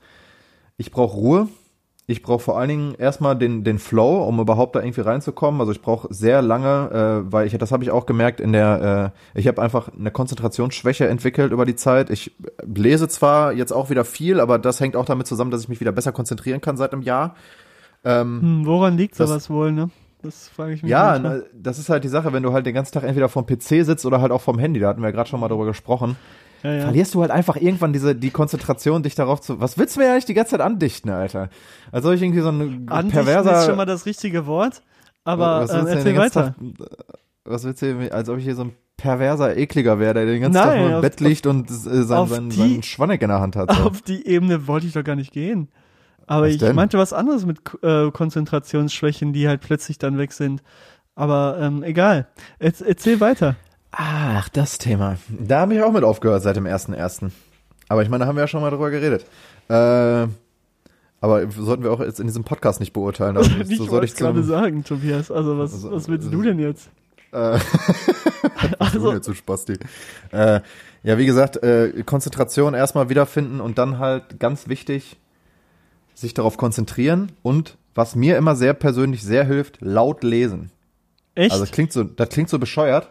ich 0.76 0.90
brauche 0.90 1.16
Ruhe. 1.16 1.48
Ich 2.08 2.20
brauche 2.20 2.40
vor 2.40 2.58
allen 2.58 2.68
Dingen 2.68 2.94
erstmal 2.96 3.38
den, 3.38 3.62
den 3.62 3.78
Flow, 3.78 4.24
um 4.24 4.40
überhaupt 4.40 4.74
da 4.74 4.82
irgendwie 4.82 5.02
reinzukommen. 5.02 5.60
Also 5.60 5.72
ich 5.72 5.80
brauche 5.80 6.12
sehr 6.12 6.42
lange, 6.42 7.22
äh, 7.24 7.32
weil 7.32 7.46
ich, 7.46 7.56
das 7.56 7.70
habe 7.70 7.84
ich 7.84 7.92
auch 7.92 8.06
gemerkt 8.06 8.40
in 8.40 8.52
der, 8.52 9.12
äh, 9.34 9.38
ich 9.38 9.46
habe 9.46 9.62
einfach 9.62 9.88
eine 9.96 10.10
Konzentrationsschwäche 10.10 11.06
entwickelt 11.06 11.52
über 11.52 11.64
die 11.64 11.76
Zeit. 11.76 12.10
Ich 12.10 12.32
lese 12.66 13.06
zwar 13.06 13.52
jetzt 13.52 13.72
auch 13.72 13.88
wieder 13.88 14.04
viel, 14.04 14.40
aber 14.40 14.58
das 14.58 14.80
hängt 14.80 14.96
auch 14.96 15.04
damit 15.04 15.28
zusammen, 15.28 15.52
dass 15.52 15.62
ich 15.62 15.68
mich 15.68 15.80
wieder 15.80 15.92
besser 15.92 16.10
konzentrieren 16.10 16.60
kann 16.60 16.76
seit 16.76 16.92
einem 16.92 17.02
Jahr. 17.02 17.36
Ähm, 18.04 18.40
Hm, 18.42 18.66
woran 18.66 18.96
liegt 18.96 19.18
Das- 19.18 19.28
sowas 19.28 19.50
wohl, 19.50 19.72
ne? 19.72 19.90
Das 20.22 20.48
frage 20.48 20.74
ich 20.74 20.82
mich. 20.84 20.90
ja, 20.90 21.10
manchmal. 21.12 21.46
das 21.52 21.80
ist 21.80 21.88
halt 21.88 22.04
die 22.04 22.08
Sache, 22.08 22.32
wenn 22.32 22.44
du 22.44 22.52
halt 22.52 22.64
den 22.64 22.74
ganzen 22.74 22.92
Tag 22.94 23.02
entweder 23.02 23.28
vom 23.28 23.44
PC 23.44 23.84
sitzt 23.84 24.06
oder 24.06 24.20
halt 24.20 24.30
auch 24.30 24.40
vom 24.40 24.56
Handy, 24.58 24.78
da 24.78 24.88
hatten 24.88 25.00
wir 25.00 25.08
ja 25.08 25.10
gerade 25.12 25.28
schon 25.28 25.40
mal 25.40 25.48
drüber 25.48 25.64
gesprochen. 25.66 26.16
ja, 26.62 26.72
ja. 26.74 26.80
verlierst 26.82 27.12
du 27.14 27.22
halt 27.22 27.32
einfach 27.32 27.56
irgendwann 27.56 27.92
diese 27.92 28.14
die 28.14 28.30
Konzentration, 28.30 29.02
dich 29.02 29.16
darauf 29.16 29.40
zu. 29.40 29.60
Was 29.60 29.78
willst 29.78 29.96
du 29.96 30.00
mir 30.00 30.12
eigentlich 30.12 30.26
die 30.26 30.34
ganze 30.34 30.52
Zeit 30.52 30.60
andichten, 30.60 31.10
Alter? 31.10 31.48
Also 31.90 32.12
ich 32.12 32.22
irgendwie 32.22 32.38
so 32.40 32.50
ein 32.50 32.86
Andichten 32.88 33.10
perverser. 33.10 33.58
ist 33.60 33.66
schon 33.66 33.76
mal 33.76 33.84
das 33.84 34.06
richtige 34.06 34.46
Wort, 34.46 34.82
aber 35.24 35.62
was 35.62 35.72
willst 35.72 35.82
du 35.82 35.86
denn 35.86 35.96
erzähl 35.96 36.18
weiter. 36.18 36.54
Tag, 36.54 36.88
was 37.44 37.64
willst 37.64 37.82
du, 37.82 38.12
als 38.12 38.28
ob 38.28 38.38
ich 38.38 38.44
hier 38.44 38.54
so 38.54 38.62
ein 38.62 38.72
perverser 38.96 39.56
Ekliger 39.56 39.98
wäre, 39.98 40.14
der 40.14 40.26
den 40.26 40.40
ganzen 40.40 40.54
Tag 40.60 40.66
Nein, 40.68 40.80
nur 40.82 40.88
im 40.90 40.94
auf- 40.96 41.00
Bett 41.02 41.18
liegt 41.18 41.48
und 41.48 41.68
äh, 41.68 41.72
sein, 41.74 42.28
sein, 42.28 42.48
die- 42.50 42.56
seinen 42.56 42.82
Schwanneck 42.84 43.22
in 43.22 43.28
der 43.28 43.40
Hand 43.40 43.56
hat. 43.56 43.72
So. 43.74 43.82
Auf 43.88 44.02
die 44.02 44.24
Ebene 44.28 44.68
wollte 44.68 44.86
ich 44.86 44.92
doch 44.92 45.02
gar 45.02 45.16
nicht 45.16 45.32
gehen. 45.32 45.68
Aber 46.26 46.46
Was 46.46 46.52
ich 46.52 46.58
denn? 46.58 46.74
meinte 46.76 46.98
was 46.98 47.12
anderes 47.12 47.44
mit 47.46 47.58
äh, 47.82 48.10
Konzentrationsschwächen, 48.10 49.32
die 49.32 49.48
halt 49.48 49.60
plötzlich 49.60 49.98
dann 49.98 50.18
weg 50.18 50.32
sind. 50.32 50.62
Aber 51.14 51.58
ähm, 51.60 51.82
egal. 51.82 52.26
Erz, 52.58 52.80
erzähl 52.80 53.20
weiter. 53.20 53.56
Ach, 53.90 54.48
das 54.48 54.78
Thema. 54.78 55.18
Da 55.28 55.60
habe 55.60 55.74
ich 55.74 55.82
auch 55.82 55.92
mit 55.92 56.04
aufgehört 56.04 56.42
seit 56.42 56.56
dem 56.56 56.64
1.1. 56.66 57.30
Aber 57.88 58.02
ich 58.02 58.08
meine, 58.08 58.24
da 58.24 58.28
haben 58.28 58.36
wir 58.36 58.42
ja 58.42 58.48
schon 58.48 58.62
mal 58.62 58.70
drüber 58.70 58.90
geredet. 58.90 59.26
Äh, 59.68 60.26
aber 61.20 61.50
sollten 61.50 61.82
wir 61.84 61.92
auch 61.92 62.00
jetzt 62.00 62.18
in 62.18 62.26
diesem 62.26 62.44
Podcast 62.44 62.80
nicht 62.80 62.92
beurteilen. 62.94 63.36
Also, 63.36 63.50
ich 63.60 63.76
so 63.76 63.84
soll 63.84 63.90
wollte 63.92 64.06
ich 64.06 64.12
es 64.12 64.16
gerade 64.16 64.42
sagen, 64.42 64.82
Tobias. 64.84 65.30
Also 65.30 65.58
was, 65.58 65.72
Also, 65.74 65.92
was 65.92 66.08
willst 66.08 66.32
du 66.32 66.42
denn 66.42 66.58
jetzt? 66.58 66.88
äh, 67.32 67.58
Also, 68.78 69.10
also, 69.10 69.20
zu 69.20 69.34
Spasti. 69.34 69.78
Äh, 70.30 70.60
ja, 71.02 71.18
wie 71.18 71.26
gesagt, 71.26 71.62
äh, 71.62 72.02
Konzentration 72.04 72.74
erstmal 72.74 73.08
wiederfinden 73.08 73.60
und 73.60 73.78
dann 73.78 73.98
halt 73.98 74.38
ganz 74.40 74.68
wichtig, 74.68 75.16
sich 76.14 76.34
darauf 76.34 76.56
konzentrieren 76.56 77.32
und 77.42 77.76
was 77.94 78.14
mir 78.16 78.36
immer 78.38 78.56
sehr 78.56 78.74
persönlich 78.74 79.22
sehr 79.22 79.44
hilft, 79.44 79.78
laut 79.80 80.24
lesen. 80.24 80.70
echt? 81.34 81.52
Also 81.52 81.64
das 81.64 81.72
klingt 81.72 81.92
so, 81.92 82.04
das 82.04 82.28
klingt 82.30 82.48
so 82.48 82.58
bescheuert, 82.58 83.10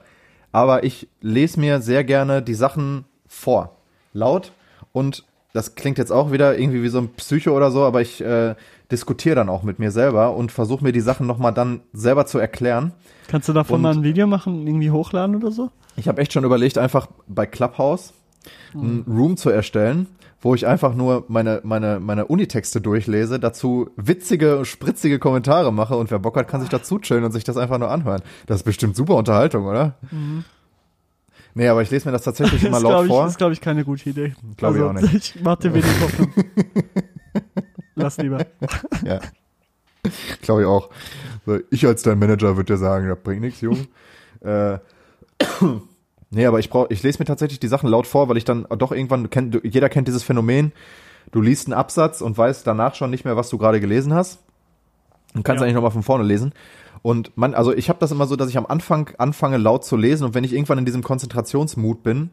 aber 0.52 0.84
ich 0.84 1.08
lese 1.22 1.60
mir 1.60 1.82
sehr 1.82 2.04
gerne 2.04 2.42
die 2.42 2.54
Sachen 2.56 3.06
vor. 3.28 3.78
Laut 4.14 4.52
und 4.92 5.24
das 5.54 5.76
klingt 5.76 5.98
jetzt 5.98 6.12
auch 6.12 6.32
wieder 6.32 6.58
irgendwie 6.58 6.82
wie 6.84 6.88
so 6.90 7.00
ein 7.00 7.10
Psycho 7.10 7.56
oder 7.56 7.72
so, 7.72 7.84
aber 7.84 8.02
ich 8.02 8.22
äh, 8.22 8.56
diskutiere 8.92 9.36
dann 9.36 9.50
auch 9.50 9.64
mit 9.64 9.80
mir 9.80 9.92
selber 9.92 10.36
und 10.36 10.52
versuche 10.52 10.84
mir 10.84 10.92
die 10.94 11.02
Sachen 11.02 11.28
nochmal 11.28 11.54
dann 11.54 11.82
selber 11.94 12.26
zu 12.26 12.40
erklären. 12.40 12.94
Kannst 13.28 13.50
du 13.50 13.54
davon 13.54 13.76
und- 13.76 13.82
mal 13.82 13.94
ein 13.94 14.04
Video 14.04 14.28
machen, 14.28 14.66
irgendwie 14.68 14.92
hochladen 14.92 15.36
oder 15.36 15.52
so? 15.52 15.70
Ich 15.98 16.08
habe 16.08 16.22
echt 16.22 16.32
schon 16.34 16.46
überlegt, 16.46 16.78
einfach 16.78 17.08
bei 17.28 17.46
Clubhouse 17.46 18.14
einen 18.74 19.04
Room 19.08 19.38
zu 19.38 19.50
erstellen, 19.50 20.08
wo 20.42 20.56
ich 20.56 20.66
einfach 20.66 20.96
nur 20.96 21.26
meine, 21.28 21.62
meine, 21.64 22.00
meine 22.00 22.26
Unitexte 22.26 22.82
durchlese, 22.82 23.40
dazu 23.40 23.90
witzige, 23.96 24.66
spritzige 24.66 25.20
Kommentare 25.20 25.72
mache 25.72 25.96
und 25.96 26.10
wer 26.12 26.20
Bock 26.20 26.36
hat, 26.38 26.48
kann 26.48 26.62
sich 26.62 26.70
dazu 26.70 26.98
chillen 27.00 27.24
und 27.24 27.32
sich 27.32 27.44
das 27.44 27.58
einfach 27.58 27.78
nur 27.78 27.92
anhören. 27.92 28.22
Das 28.48 28.58
ist 28.58 28.64
bestimmt 28.64 28.96
super 28.96 29.16
Unterhaltung, 29.16 29.66
oder? 29.66 29.98
Nee, 31.54 31.68
aber 31.68 31.82
ich 31.84 31.92
lese 31.92 32.08
mir 32.08 32.14
das 32.14 32.24
tatsächlich 32.24 32.64
immer 32.66 32.78
Das 32.78 32.84
laut 32.84 32.92
glaube 32.92 33.06
ich, 33.06 33.12
vor. 33.12 33.28
ist, 33.28 33.38
glaube 33.38 33.54
ich, 33.54 33.62
keine 33.62 33.84
gute 33.86 34.10
Idee. 34.10 34.34
Glaub 34.58 34.76
ich 34.76 34.82
auch 34.82 34.94
nicht. 34.94 35.14
Ich 35.36 35.42
mach 35.44 35.58
dir 35.58 35.74
wenig 35.74 36.02
Hoffnung. 36.02 36.34
Lass 37.96 38.18
lieber. 38.18 38.40
Ja. 39.06 39.20
Glaube 40.42 40.62
ich 40.62 40.68
auch. 40.68 40.90
So, 41.46 41.60
ich 41.70 41.86
als 41.86 42.02
dein 42.02 42.18
Manager 42.18 42.56
würde 42.58 42.74
dir 42.74 42.78
sagen, 42.80 43.08
das 43.08 43.20
bringt 43.22 43.42
nichts, 43.42 43.62
Junge. 43.62 43.86
äh, 44.42 44.80
nee, 46.32 46.46
aber 46.46 46.60
ich 46.60 46.70
brauch, 46.70 46.88
ich 46.90 47.04
lese 47.04 47.20
mir 47.20 47.26
tatsächlich 47.26 47.60
die 47.60 47.68
Sachen 47.68 47.90
laut 47.90 48.08
vor, 48.08 48.28
weil 48.30 48.38
ich 48.38 48.46
dann 48.46 48.66
doch 48.78 48.92
irgendwann 48.92 49.30
kennt, 49.30 49.54
du- 49.56 49.60
jeder 49.64 49.90
kennt 49.90 50.08
dieses 50.08 50.24
Phänomen. 50.24 50.72
Du 51.32 51.40
liest 51.42 51.68
einen 51.68 51.74
Absatz 51.74 52.22
und 52.22 52.38
weißt 52.38 52.66
danach 52.66 52.96
schon 52.96 53.10
nicht 53.12 53.26
mehr, 53.26 53.38
was 53.38 53.50
du 53.50 53.58
gerade 53.58 53.80
gelesen 53.80 54.14
hast. 54.14 54.40
Und 55.36 55.44
kannst 55.44 55.62
Ja. 55.62 55.66
eigentlich 55.66 55.76
nochmal 55.76 55.92
von 55.92 56.04
vorne 56.04 56.24
lesen. 56.24 56.54
Und 57.04 57.36
man, 57.38 57.54
also 57.54 57.74
ich 57.74 57.90
habe 57.90 58.00
das 58.00 58.12
immer 58.12 58.28
so, 58.28 58.36
dass 58.36 58.50
ich 58.50 58.58
am 58.58 58.66
Anfang 58.66 59.10
anfange 59.18 59.58
laut 59.58 59.86
zu 59.86 59.96
lesen 59.98 60.24
und 60.26 60.34
wenn 60.36 60.44
ich 60.44 60.54
irgendwann 60.54 60.78
in 60.78 60.86
diesem 60.86 61.04
Konzentrationsmut 61.04 62.04
bin, 62.04 62.32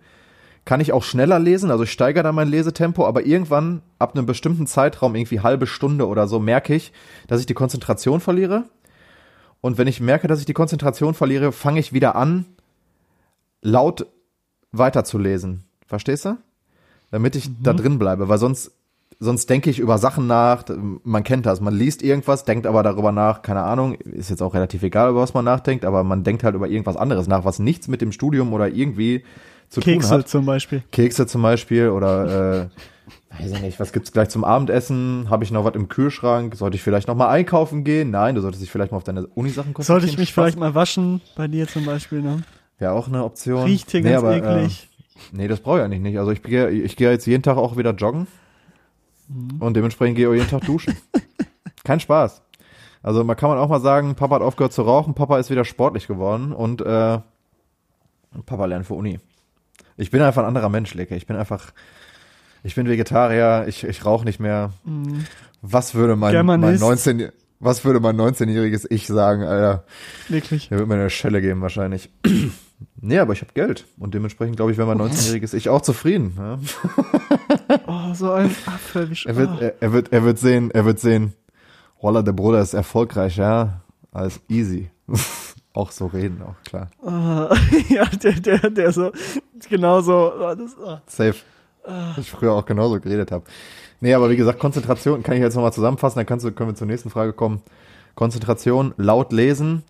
kann 0.64 0.80
ich 0.80 0.92
auch 0.92 1.02
schneller 1.04 1.38
lesen, 1.38 1.70
also 1.70 1.84
ich 1.84 1.92
steigere 1.92 2.22
da 2.24 2.32
mein 2.32 2.48
Lesetempo, 2.48 3.06
aber 3.06 3.24
irgendwann 3.24 3.80
ab 3.98 4.14
einem 4.14 4.26
bestimmten 4.26 4.66
Zeitraum, 4.66 5.14
irgendwie 5.14 5.40
halbe 5.40 5.66
Stunde 5.66 6.06
oder 6.06 6.28
so, 6.28 6.38
merke 6.40 6.74
ich, 6.74 6.92
dass 7.28 7.40
ich 7.40 7.46
die 7.46 7.54
Konzentration 7.54 8.20
verliere. 8.20 8.64
Und 9.62 9.78
wenn 9.78 9.88
ich 9.88 10.00
merke, 10.00 10.28
dass 10.28 10.40
ich 10.40 10.46
die 10.46 10.52
Konzentration 10.52 11.14
verliere, 11.14 11.52
fange 11.52 11.80
ich 11.80 11.94
wieder 11.94 12.16
an, 12.16 12.44
laut 13.62 14.06
weiterzulesen. 14.72 15.64
Verstehst 15.86 16.24
du? 16.24 16.36
Damit 17.10 17.36
ich 17.36 17.50
da 17.62 17.72
drin 17.72 17.98
bleibe, 17.98 18.28
weil 18.28 18.36
sonst, 18.38 18.72
sonst 19.18 19.48
denke 19.48 19.70
ich 19.70 19.78
über 19.78 19.96
Sachen 19.96 20.26
nach. 20.26 20.64
Man 21.04 21.24
kennt 21.24 21.46
das. 21.46 21.60
Man 21.60 21.74
liest 21.74 22.02
irgendwas, 22.02 22.44
denkt 22.44 22.66
aber 22.66 22.82
darüber 22.82 23.12
nach, 23.12 23.40
keine 23.40 23.62
Ahnung, 23.62 23.94
ist 23.94 24.28
jetzt 24.28 24.42
auch 24.42 24.52
relativ 24.52 24.82
egal, 24.82 25.10
über 25.10 25.22
was 25.22 25.32
man 25.32 25.44
nachdenkt, 25.44 25.86
aber 25.86 26.04
man 26.04 26.22
denkt 26.22 26.44
halt 26.44 26.54
über 26.54 26.68
irgendwas 26.68 26.96
anderes 26.96 27.26
nach, 27.26 27.46
was 27.46 27.58
nichts 27.58 27.88
mit 27.88 28.02
dem 28.02 28.12
Studium 28.12 28.52
oder 28.52 28.68
irgendwie 28.68 29.24
zu 29.70 29.80
tun 29.80 29.94
Kekse 29.94 30.10
hat. 30.10 30.28
zum 30.28 30.44
Beispiel. 30.44 30.82
Kekse 30.92 31.26
zum 31.26 31.40
Beispiel 31.40 31.88
oder 31.88 32.68
äh, 33.38 33.40
weiß 33.42 33.52
ich 33.52 33.60
nicht, 33.62 33.80
was 33.80 33.92
gibt's 33.92 34.12
gleich 34.12 34.28
zum 34.28 34.44
Abendessen? 34.44 35.30
Habe 35.30 35.44
ich 35.44 35.50
noch 35.50 35.64
was 35.64 35.74
im 35.74 35.88
Kühlschrank? 35.88 36.54
Sollte 36.56 36.76
ich 36.76 36.82
vielleicht 36.82 37.08
noch 37.08 37.14
mal 37.14 37.28
einkaufen 37.28 37.84
gehen? 37.84 38.10
Nein, 38.10 38.34
du 38.34 38.42
solltest 38.42 38.62
dich 38.62 38.70
vielleicht 38.70 38.92
mal 38.92 38.98
auf 38.98 39.04
deine 39.04 39.26
Uni-Sachen 39.28 39.72
konzentrieren. 39.72 40.00
Sollte 40.00 40.12
ich 40.12 40.18
mich 40.18 40.28
Spaß. 40.28 40.44
vielleicht 40.44 40.58
mal 40.58 40.74
waschen, 40.74 41.22
bei 41.36 41.48
dir 41.48 41.66
zum 41.66 41.86
Beispiel, 41.86 42.20
ne? 42.20 42.42
Wäre 42.78 42.92
auch 42.92 43.08
eine 43.08 43.24
Option. 43.24 43.64
Riecht 43.64 43.90
hier 43.90 44.02
nee, 44.02 44.10
ganz 44.10 44.22
aber, 44.22 44.36
eklig. 44.36 44.88
Äh, 45.32 45.36
nee, 45.36 45.48
das 45.48 45.60
brauche 45.60 45.78
ich 45.78 45.84
eigentlich 45.84 46.00
nicht. 46.00 46.18
Also 46.18 46.30
ich 46.30 46.42
gehe 46.42 46.70
ich 46.70 46.96
gehe 46.96 47.10
jetzt 47.10 47.26
jeden 47.26 47.42
Tag 47.42 47.56
auch 47.56 47.76
wieder 47.76 47.92
joggen 47.92 48.26
Mhm. 49.28 49.60
und 49.60 49.74
dementsprechend 49.74 50.16
gehe 50.16 50.24
ich 50.26 50.30
auch 50.30 50.34
jeden 50.34 50.48
Tag 50.48 50.64
duschen. 50.66 50.96
Kein 51.84 52.00
Spaß. 52.00 52.42
Also 53.02 53.24
man 53.24 53.36
kann 53.36 53.50
man 53.50 53.58
auch 53.58 53.68
mal 53.68 53.80
sagen, 53.80 54.14
Papa 54.14 54.36
hat 54.36 54.42
aufgehört 54.42 54.72
zu 54.72 54.82
rauchen, 54.82 55.14
Papa 55.14 55.38
ist 55.38 55.50
wieder 55.50 55.64
sportlich 55.64 56.06
geworden 56.06 56.52
und 56.52 56.80
äh, 56.80 57.18
Papa 58.46 58.64
lernt 58.66 58.86
für 58.86 58.94
Uni. 58.94 59.20
Ich 59.96 60.10
bin 60.10 60.22
einfach 60.22 60.42
ein 60.42 60.48
anderer 60.48 60.68
Mensch, 60.68 60.94
Leke. 60.94 61.14
Ich 61.14 61.26
bin 61.26 61.36
einfach, 61.36 61.72
ich 62.62 62.74
bin 62.74 62.88
Vegetarier, 62.88 63.66
ich, 63.68 63.84
ich 63.84 64.04
rauche 64.04 64.24
nicht 64.24 64.40
mehr. 64.40 64.70
Mhm. 64.84 65.26
Was 65.62 65.94
würde 65.94 66.14
mein, 66.16 66.32
mein 66.32 66.32
Germanist. 66.32 66.80
19, 66.80 67.28
was 67.60 67.84
würde 67.84 68.00
mein 68.00 68.16
19-jähriges 68.16 68.86
Ich 68.90 69.06
sagen, 69.06 69.42
Alter? 69.42 69.84
Wirklich. 70.28 70.68
Der 70.68 70.78
wird 70.78 70.88
mir 70.88 70.94
eine 70.94 71.10
Schelle 71.10 71.40
geben 71.40 71.60
wahrscheinlich. 71.60 72.10
Nee, 73.00 73.18
aber 73.18 73.32
ich 73.32 73.40
habe 73.40 73.52
Geld 73.54 73.86
und 73.98 74.14
dementsprechend 74.14 74.56
glaube 74.56 74.72
ich, 74.72 74.78
wäre 74.78 74.86
mein 74.94 75.00
19-jähriges 75.08 75.54
Ich 75.54 75.68
auch 75.68 75.82
zufrieden. 75.82 76.34
Ja? 76.36 76.58
Oh, 77.86 78.14
so 78.14 78.32
ein 78.32 78.50
sch- 78.50 79.26
Er 79.28 79.36
wird, 79.36 79.48
ah. 79.50 79.58
er, 79.60 79.74
er 79.82 79.92
wird, 79.92 80.12
er 80.12 80.24
wird 80.24 80.38
sehen, 80.38 80.70
er 80.70 80.84
wird 80.84 80.98
sehen. 81.00 81.32
Roller, 82.02 82.22
der 82.22 82.32
Bruder 82.32 82.60
ist 82.60 82.74
erfolgreich, 82.74 83.36
ja, 83.36 83.80
alles 84.12 84.40
easy. 84.48 84.90
auch 85.72 85.90
so 85.90 86.06
reden, 86.06 86.42
auch 86.42 86.54
klar. 86.64 86.90
Ah, 87.04 87.54
ja, 87.88 88.04
der, 88.06 88.32
der, 88.32 88.70
der 88.70 88.92
so, 88.92 89.12
genau 89.68 90.00
so, 90.00 90.32
ah, 90.32 90.54
das, 90.54 90.76
ah. 90.84 91.02
Safe. 91.06 91.36
Ich 92.18 92.30
früher 92.30 92.52
auch 92.52 92.66
genauso 92.66 93.00
geredet 93.00 93.32
habe. 93.32 93.44
Nee, 94.00 94.12
aber 94.14 94.28
wie 94.30 94.36
gesagt, 94.36 94.58
Konzentration 94.58 95.22
kann 95.22 95.34
ich 95.36 95.40
jetzt 95.40 95.54
nochmal 95.54 95.72
zusammenfassen, 95.72 96.18
dann 96.18 96.26
kannst 96.26 96.44
du, 96.44 96.52
können 96.52 96.70
wir 96.70 96.74
zur 96.74 96.86
nächsten 96.86 97.10
Frage 97.10 97.32
kommen. 97.32 97.62
Konzentration, 98.14 98.92
laut 98.96 99.32
lesen, 99.32 99.82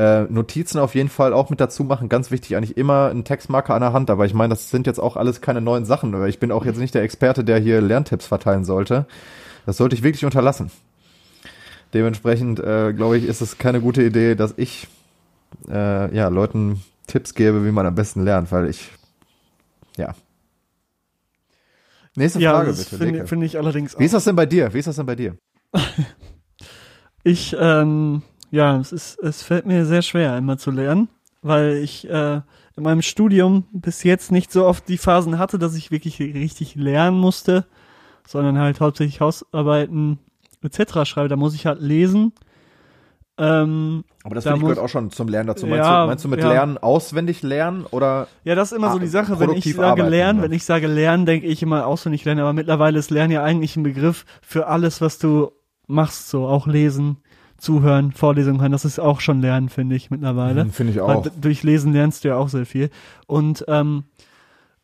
äh, 0.00 0.22
Notizen 0.32 0.78
auf 0.78 0.94
jeden 0.94 1.10
Fall 1.10 1.32
auch 1.34 1.50
mit 1.50 1.60
dazu 1.60 1.84
machen. 1.84 2.08
Ganz 2.08 2.30
wichtig, 2.30 2.56
eigentlich 2.56 2.76
immer 2.78 3.08
einen 3.10 3.24
Textmarker 3.24 3.74
an 3.74 3.82
der 3.82 3.92
Hand. 3.92 4.08
Aber 4.08 4.24
ich 4.24 4.32
meine, 4.32 4.50
das 4.50 4.70
sind 4.70 4.86
jetzt 4.86 4.98
auch 4.98 5.16
alles 5.16 5.40
keine 5.42 5.60
neuen 5.60 5.84
Sachen. 5.84 6.24
Ich 6.26 6.38
bin 6.40 6.50
auch 6.52 6.64
jetzt 6.64 6.78
nicht 6.78 6.94
der 6.94 7.02
Experte, 7.02 7.44
der 7.44 7.58
hier 7.58 7.80
Lerntipps 7.80 8.26
verteilen 8.26 8.64
sollte. 8.64 9.06
Das 9.66 9.76
sollte 9.76 9.94
ich 9.94 10.02
wirklich 10.02 10.24
unterlassen. 10.24 10.70
Dementsprechend, 11.92 12.60
äh, 12.60 12.92
glaube 12.94 13.18
ich, 13.18 13.24
ist 13.24 13.40
es 13.40 13.58
keine 13.58 13.80
gute 13.80 14.02
Idee, 14.02 14.34
dass 14.36 14.54
ich 14.56 14.88
äh, 15.68 16.14
ja, 16.16 16.28
Leuten 16.28 16.82
Tipps 17.06 17.34
gebe, 17.34 17.66
wie 17.66 17.72
man 17.72 17.84
am 17.84 17.94
besten 17.94 18.24
lernt, 18.24 18.52
weil 18.52 18.70
ich, 18.70 18.90
ja. 19.96 20.14
Nächste 22.16 22.40
Ja, 22.40 22.52
Frage 22.54 22.72
bitte. 22.72 22.96
finde 22.96 23.26
find 23.26 23.44
ich 23.44 23.58
allerdings 23.58 23.98
Wie 23.98 24.04
ist 24.04 24.14
das 24.14 24.24
denn 24.24 24.36
bei 24.36 24.46
dir? 24.46 24.72
Wie 24.72 24.78
ist 24.78 24.86
das 24.88 24.96
denn 24.96 25.06
bei 25.06 25.16
dir? 25.16 25.36
Ich, 27.22 27.54
ähm, 27.60 28.22
ja, 28.50 28.78
es 28.78 28.92
ist, 28.92 29.18
es 29.20 29.42
fällt 29.42 29.66
mir 29.66 29.84
sehr 29.86 30.02
schwer, 30.02 30.36
immer 30.36 30.58
zu 30.58 30.70
lernen, 30.70 31.08
weil 31.42 31.76
ich 31.76 32.08
äh, 32.08 32.40
in 32.76 32.82
meinem 32.82 33.02
Studium 33.02 33.64
bis 33.72 34.02
jetzt 34.02 34.32
nicht 34.32 34.52
so 34.52 34.66
oft 34.66 34.88
die 34.88 34.98
Phasen 34.98 35.38
hatte, 35.38 35.58
dass 35.58 35.74
ich 35.76 35.90
wirklich 35.90 36.18
richtig 36.20 36.74
lernen 36.74 37.18
musste, 37.18 37.66
sondern 38.26 38.58
halt 38.58 38.80
hauptsächlich 38.80 39.20
Hausarbeiten 39.20 40.18
etc. 40.62 41.04
schreibe. 41.04 41.28
Da 41.28 41.36
muss 41.36 41.54
ich 41.54 41.66
halt 41.66 41.80
lesen. 41.80 42.32
Ähm, 43.38 44.04
Aber 44.22 44.34
das 44.34 44.44
Da 44.44 44.50
finde 44.50 44.66
ich 44.66 44.68
gehört 44.74 44.84
auch 44.84 44.90
schon 44.90 45.10
zum 45.10 45.28
Lernen 45.28 45.46
dazu. 45.46 45.66
Meinst, 45.66 45.78
Ja, 45.86 46.02
du, 46.02 46.08
meinst 46.08 46.24
du 46.24 46.28
mit 46.28 46.40
ja. 46.40 46.48
Lernen 46.52 46.76
auswendig 46.76 47.42
lernen 47.42 47.86
oder? 47.90 48.28
ja, 48.44 48.54
das 48.54 48.70
ist 48.72 48.76
immer 48.76 48.90
so 48.90 48.98
Ah, 48.98 49.00
die 49.00 49.06
Sache, 49.06 49.40
wenn 49.40 49.50
ich 49.52 49.64
sage 49.64 49.82
arbeiten, 49.86 50.10
lernen, 50.10 50.38
ne? 50.40 50.44
wenn 50.44 50.52
ich 50.52 50.64
sage 50.64 50.86
lernen, 50.86 51.24
denke 51.24 51.46
ich 51.46 51.62
immer 51.62 51.86
auswendig 51.86 52.24
lernen, 52.26 52.42
aber 52.42 52.52
mittlerweile 52.52 52.98
ist 52.98 53.10
Lernen 53.10 53.32
ja 53.32 53.42
eigentlich 53.42 53.76
ein 53.76 53.82
Begriff 53.82 54.26
für 54.42 54.66
alles, 54.66 55.00
was 55.00 55.18
du 55.18 55.52
machst, 55.86 56.28
so 56.28 56.46
auch 56.46 56.66
lesen, 56.66 57.16
zuhören, 57.60 58.12
Vorlesungen 58.12 58.60
hören, 58.60 58.72
das 58.72 58.84
ist 58.84 58.98
auch 58.98 59.20
schon 59.20 59.40
Lernen, 59.40 59.68
finde 59.68 59.96
ich 59.96 60.10
mittlerweile. 60.10 60.62
Hm, 60.62 60.70
Finde 60.72 60.92
ich 60.92 60.98
Weil 60.98 61.16
auch. 61.16 61.22
d- 61.22 61.30
durch 61.40 61.62
Lesen 61.62 61.92
lernst 61.92 62.24
du 62.24 62.28
ja 62.28 62.36
auch 62.36 62.48
sehr 62.48 62.66
viel. 62.66 62.90
Und 63.26 63.64
ähm, 63.68 64.04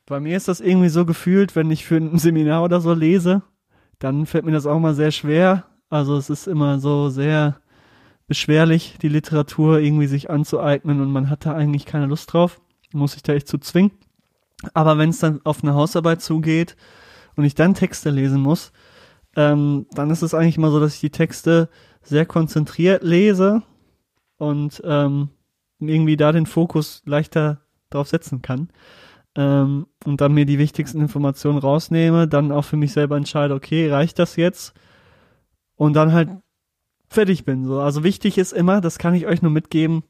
bei 0.07 0.21
mir 0.21 0.37
ist 0.37 0.49
das 0.49 0.61
irgendwie 0.61 0.89
so 0.89 1.05
gefühlt, 1.05 1.57
wenn 1.57 1.71
ich 1.71 1.85
für 1.85 1.97
ein 1.97 2.19
Seminar 2.19 2.63
oder 2.63 2.81
so 2.81 2.93
lese, 2.93 3.43
dann 3.99 4.27
fällt 4.27 4.45
mir 4.45 4.53
das 4.53 4.67
auch 4.67 4.79
mal 4.79 4.95
sehr 4.95 5.11
schwer. 5.11 5.65
Also 5.89 6.17
es 6.17 6.31
ist 6.31 6.47
immer 6.47 6.79
so 6.79 7.09
sehr 7.09 7.57
beschwerlich, 8.29 8.97
die 9.01 9.09
Literatur 9.09 9.79
irgendwie 9.79 10.07
sich 10.07 10.31
anzueignen 10.31 11.01
und 11.01 11.11
man 11.13 11.31
hat 11.31 11.47
da 11.47 11.55
eigentlich 11.55 11.87
keine 11.87 12.07
Lust 12.07 12.33
drauf, 12.33 12.61
muss 12.93 13.13
sich 13.13 13.23
da 13.23 13.33
echt 13.35 13.47
zu 13.49 13.59
zwingen. 13.59 13.93
Aber 14.75 14.99
wenn 14.99 15.11
es 15.11 15.19
dann 15.21 15.41
auf 15.45 15.63
eine 15.63 15.75
Hausarbeit 15.75 16.23
zugeht 16.23 16.77
und 17.37 17.45
ich 17.45 17.55
dann 17.55 17.75
Texte 17.75 18.11
lesen 18.11 18.41
muss, 18.41 18.73
ähm, 19.37 19.87
dann 19.93 20.11
ist 20.11 20.23
es 20.23 20.35
eigentlich 20.35 20.57
immer 20.57 20.71
so, 20.71 20.81
dass 20.81 20.95
ich 20.95 21.01
die 21.01 21.11
Texte 21.11 21.69
sehr 22.07 22.27
konzentriert 22.27 23.03
lese 23.03 23.63
und 24.39 24.81
ähm, 24.85 25.31
irgendwie 25.79 26.17
da 26.17 26.33
den 26.33 26.47
Fokus 26.47 27.03
leichter 27.05 27.61
drauf 27.91 28.09
setzen 28.09 28.43
kann. 28.43 28.71
Ähm, 29.35 29.87
und 30.05 30.21
dann 30.21 30.33
mir 30.33 30.47
die 30.47 30.59
wichtigsten 30.59 31.01
Informationen 31.01 31.59
rausnehme, 31.59 32.27
dann 32.27 32.53
auch 32.53 32.65
für 32.65 32.77
mich 32.77 32.93
selber 32.93 33.17
entscheide, 33.17 33.55
okay, 33.55 33.91
reicht 33.91 34.19
das 34.19 34.37
jetzt? 34.37 34.73
Und 35.75 35.95
dann 35.95 36.13
halt 36.13 36.31
fertig 37.09 37.45
bin. 37.45 37.65
So. 37.65 37.81
Also 37.81 38.03
wichtig 38.03 38.39
ist 38.39 38.53
immer, 38.53 38.81
das 38.81 38.99
kann 38.99 39.15
ich 39.15 39.27
euch 39.27 39.43
nur 39.43 39.53
mitgeben, 39.53 40.05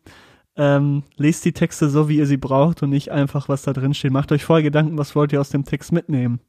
ähm, 0.57 1.03
lest 1.17 1.45
die 1.45 1.53
Texte 1.53 1.91
so, 1.91 2.09
wie 2.09 2.17
ihr 2.17 2.27
sie 2.27 2.37
braucht 2.37 2.83
und 2.83 2.91
nicht 2.91 3.11
einfach, 3.11 3.49
was 3.49 3.63
da 3.63 3.73
drin 3.73 3.95
steht. 3.95 4.13
Macht 4.13 4.33
euch 4.33 4.45
vorher 4.45 4.63
Gedanken, 4.63 4.97
was 4.97 5.15
wollt 5.15 5.33
ihr 5.33 5.41
aus 5.41 5.51
dem 5.51 5.65
Text 5.65 5.93
mitnehmen. 5.93 6.41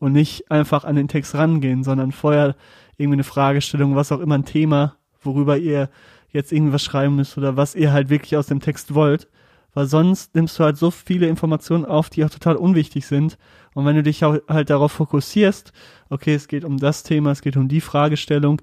Und 0.00 0.12
nicht 0.12 0.50
einfach 0.50 0.84
an 0.84 0.94
den 0.96 1.08
Text 1.08 1.34
rangehen, 1.34 1.82
sondern 1.82 2.12
vorher 2.12 2.54
irgendwie 2.98 3.16
eine 3.16 3.24
Fragestellung, 3.24 3.96
was 3.96 4.12
auch 4.12 4.20
immer 4.20 4.36
ein 4.36 4.44
Thema, 4.44 4.96
worüber 5.22 5.56
ihr 5.56 5.88
jetzt 6.30 6.52
irgendwas 6.52 6.82
schreiben 6.82 7.16
müsst 7.16 7.38
oder 7.38 7.56
was 7.56 7.74
ihr 7.74 7.92
halt 7.92 8.10
wirklich 8.10 8.36
aus 8.36 8.46
dem 8.46 8.60
Text 8.60 8.94
wollt. 8.94 9.28
Weil 9.74 9.86
sonst 9.86 10.34
nimmst 10.34 10.58
du 10.58 10.64
halt 10.64 10.76
so 10.76 10.90
viele 10.90 11.28
Informationen 11.28 11.84
auf, 11.84 12.10
die 12.10 12.24
auch 12.24 12.30
total 12.30 12.56
unwichtig 12.56 13.06
sind. 13.06 13.38
Und 13.74 13.86
wenn 13.86 13.96
du 13.96 14.02
dich 14.02 14.22
halt 14.22 14.70
darauf 14.70 14.92
fokussierst, 14.92 15.72
okay, 16.10 16.34
es 16.34 16.48
geht 16.48 16.64
um 16.64 16.78
das 16.78 17.02
Thema, 17.02 17.30
es 17.30 17.42
geht 17.42 17.56
um 17.56 17.68
die 17.68 17.80
Fragestellung, 17.80 18.60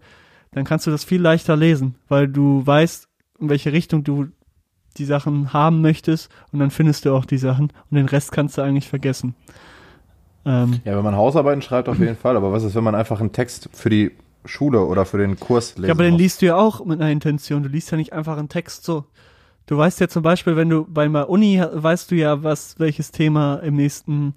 dann 0.51 0.65
kannst 0.65 0.88
du 0.88 0.91
das 0.91 1.03
viel 1.03 1.21
leichter 1.21 1.55
lesen, 1.55 1.95
weil 2.07 2.27
du 2.27 2.65
weißt, 2.65 3.07
in 3.39 3.49
welche 3.49 3.71
Richtung 3.71 4.03
du 4.03 4.27
die 4.97 5.05
Sachen 5.05 5.53
haben 5.53 5.81
möchtest 5.81 6.29
und 6.51 6.59
dann 6.59 6.71
findest 6.71 7.05
du 7.05 7.13
auch 7.13 7.25
die 7.25 7.38
Sachen 7.38 7.71
und 7.89 7.95
den 7.95 8.07
Rest 8.07 8.31
kannst 8.31 8.57
du 8.57 8.61
eigentlich 8.61 8.88
vergessen. 8.88 9.36
Ähm, 10.45 10.79
ja, 10.86 10.95
wenn 10.95 11.03
man 11.03 11.15
Hausarbeiten 11.15 11.61
schreibt, 11.61 11.89
auf 11.89 11.99
jeden 11.99 12.15
Fall. 12.15 12.38
Aber 12.38 12.51
was 12.51 12.63
ist, 12.63 12.75
wenn 12.75 12.83
man 12.83 12.95
einfach 12.95 13.19
einen 13.19 13.31
Text 13.31 13.69
für 13.73 13.89
die 13.89 14.11
Schule 14.45 14.85
oder 14.85 15.05
für 15.05 15.17
den 15.17 15.39
Kurs 15.39 15.75
lesen 15.75 15.87
Ja, 15.87 15.93
aber 15.93 16.03
den 16.03 16.15
liest 16.15 16.41
du 16.41 16.47
ja 16.47 16.55
auch 16.55 16.83
mit 16.85 17.01
einer 17.01 17.11
Intention. 17.11 17.63
Du 17.63 17.69
liest 17.69 17.91
ja 17.91 17.97
nicht 17.97 18.13
einfach 18.13 18.37
einen 18.37 18.49
Text 18.49 18.83
so. 18.83 19.05
Du 19.65 19.77
weißt 19.77 19.99
ja 19.99 20.07
zum 20.07 20.23
Beispiel, 20.23 20.55
wenn 20.55 20.69
du 20.69 20.85
bei 20.85 21.07
der 21.07 21.29
Uni 21.29 21.59
weißt 21.59 22.11
du 22.11 22.15
ja, 22.15 22.43
was 22.43 22.79
welches 22.79 23.11
Thema 23.11 23.55
im 23.57 23.75
nächsten 23.75 24.35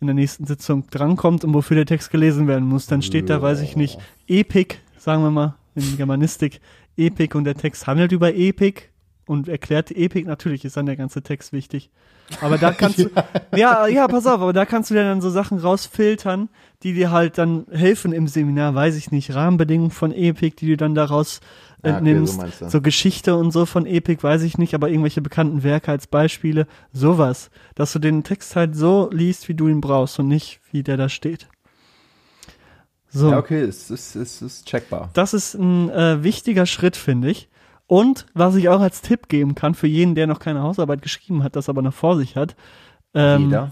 in 0.00 0.06
der 0.06 0.14
nächsten 0.14 0.46
Sitzung 0.46 0.86
drankommt 0.90 1.44
und 1.44 1.54
wofür 1.54 1.74
der 1.74 1.86
Text 1.86 2.10
gelesen 2.10 2.46
werden 2.46 2.68
muss. 2.68 2.86
Dann 2.86 3.02
steht 3.02 3.28
da, 3.28 3.42
weiß 3.42 3.60
ich 3.62 3.74
nicht, 3.74 3.98
Epik, 4.28 4.80
sagen 4.96 5.24
wir 5.24 5.30
mal, 5.30 5.56
in 5.74 5.96
Germanistik, 5.96 6.60
Epik 6.96 7.34
und 7.34 7.44
der 7.44 7.56
Text 7.56 7.86
handelt 7.86 8.12
über 8.12 8.34
Epik 8.34 8.90
und 9.28 9.48
erklärt 9.48 9.90
Epik. 9.90 10.26
Natürlich 10.26 10.64
ist 10.64 10.76
dann 10.76 10.86
der 10.86 10.96
ganze 10.96 11.22
Text 11.22 11.52
wichtig. 11.52 11.90
Aber 12.40 12.58
da 12.58 12.72
kannst 12.78 12.98
du, 12.98 13.10
ja, 13.56 13.86
ja, 13.86 14.06
pass 14.08 14.26
auf, 14.26 14.40
aber 14.40 14.52
da 14.52 14.66
kannst 14.66 14.90
du 14.90 14.94
dann 14.94 15.20
so 15.20 15.30
Sachen 15.30 15.58
rausfiltern, 15.58 16.48
die 16.82 16.94
dir 16.94 17.10
halt 17.10 17.38
dann 17.38 17.66
helfen 17.70 18.12
im 18.12 18.28
Seminar, 18.28 18.74
weiß 18.74 18.96
ich 18.96 19.10
nicht, 19.10 19.34
Rahmenbedingungen 19.34 19.90
von 19.90 20.12
Epik, 20.12 20.56
die 20.56 20.66
du 20.66 20.76
dann 20.76 20.94
daraus 20.94 21.40
entnimmst. 21.82 22.38
Okay, 22.38 22.50
so, 22.58 22.68
so, 22.68 22.80
Geschichte 22.80 23.36
und 23.36 23.52
so 23.52 23.66
von 23.66 23.86
Epik, 23.86 24.22
weiß 24.22 24.42
ich 24.42 24.58
nicht, 24.58 24.74
aber 24.74 24.88
irgendwelche 24.88 25.20
bekannten 25.20 25.62
Werke 25.62 25.90
als 25.90 26.06
Beispiele, 26.06 26.66
sowas. 26.92 27.50
Dass 27.74 27.92
du 27.92 27.98
den 27.98 28.24
Text 28.24 28.56
halt 28.56 28.76
so 28.76 29.08
liest, 29.12 29.48
wie 29.48 29.54
du 29.54 29.68
ihn 29.68 29.80
brauchst 29.80 30.18
und 30.18 30.28
nicht, 30.28 30.60
wie 30.72 30.82
der 30.82 30.96
da 30.96 31.08
steht. 31.08 31.48
So. 33.10 33.30
Ja, 33.30 33.38
okay, 33.38 33.62
es 33.62 33.90
ist, 33.90 34.16
es 34.16 34.42
ist 34.42 34.66
checkbar. 34.66 35.10
Das 35.14 35.32
ist 35.32 35.54
ein 35.54 35.88
äh, 35.90 36.22
wichtiger 36.22 36.66
Schritt, 36.66 36.96
finde 36.96 37.30
ich. 37.30 37.48
Und 37.88 38.26
was 38.34 38.54
ich 38.54 38.68
auch 38.68 38.80
als 38.80 39.00
Tipp 39.00 39.28
geben 39.28 39.54
kann 39.54 39.74
für 39.74 39.86
jeden, 39.86 40.14
der 40.14 40.26
noch 40.26 40.38
keine 40.38 40.62
Hausarbeit 40.62 41.00
geschrieben 41.00 41.42
hat, 41.42 41.56
das 41.56 41.70
aber 41.70 41.80
noch 41.80 41.94
vor 41.94 42.16
sich 42.18 42.36
hat. 42.36 42.54
Ähm, 43.14 43.44
jeder? 43.44 43.70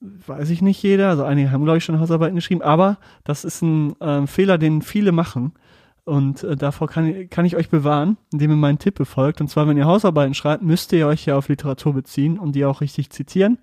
Weiß 0.00 0.48
ich 0.48 0.62
nicht 0.62 0.80
jeder. 0.80 1.08
Also 1.08 1.24
einige 1.24 1.50
haben, 1.50 1.64
glaube 1.64 1.78
ich, 1.78 1.84
schon 1.84 1.98
Hausarbeiten 1.98 2.36
geschrieben. 2.36 2.62
Aber 2.62 2.98
das 3.24 3.44
ist 3.44 3.62
ein 3.62 3.96
ähm, 4.00 4.28
Fehler, 4.28 4.58
den 4.58 4.80
viele 4.80 5.10
machen. 5.10 5.52
Und 6.04 6.44
äh, 6.44 6.56
davor 6.56 6.86
kann, 6.86 7.28
kann 7.30 7.44
ich 7.44 7.56
euch 7.56 7.68
bewahren, 7.68 8.16
indem 8.32 8.52
ihr 8.52 8.56
meinen 8.56 8.78
Tipp 8.78 8.94
befolgt. 8.94 9.40
Und 9.40 9.48
zwar, 9.48 9.66
wenn 9.66 9.76
ihr 9.76 9.86
Hausarbeiten 9.86 10.34
schreibt, 10.34 10.62
müsst 10.62 10.92
ihr 10.92 11.08
euch 11.08 11.26
ja 11.26 11.36
auf 11.36 11.48
Literatur 11.48 11.94
beziehen 11.94 12.38
und 12.38 12.54
die 12.54 12.64
auch 12.64 12.80
richtig 12.80 13.10
zitieren. 13.10 13.58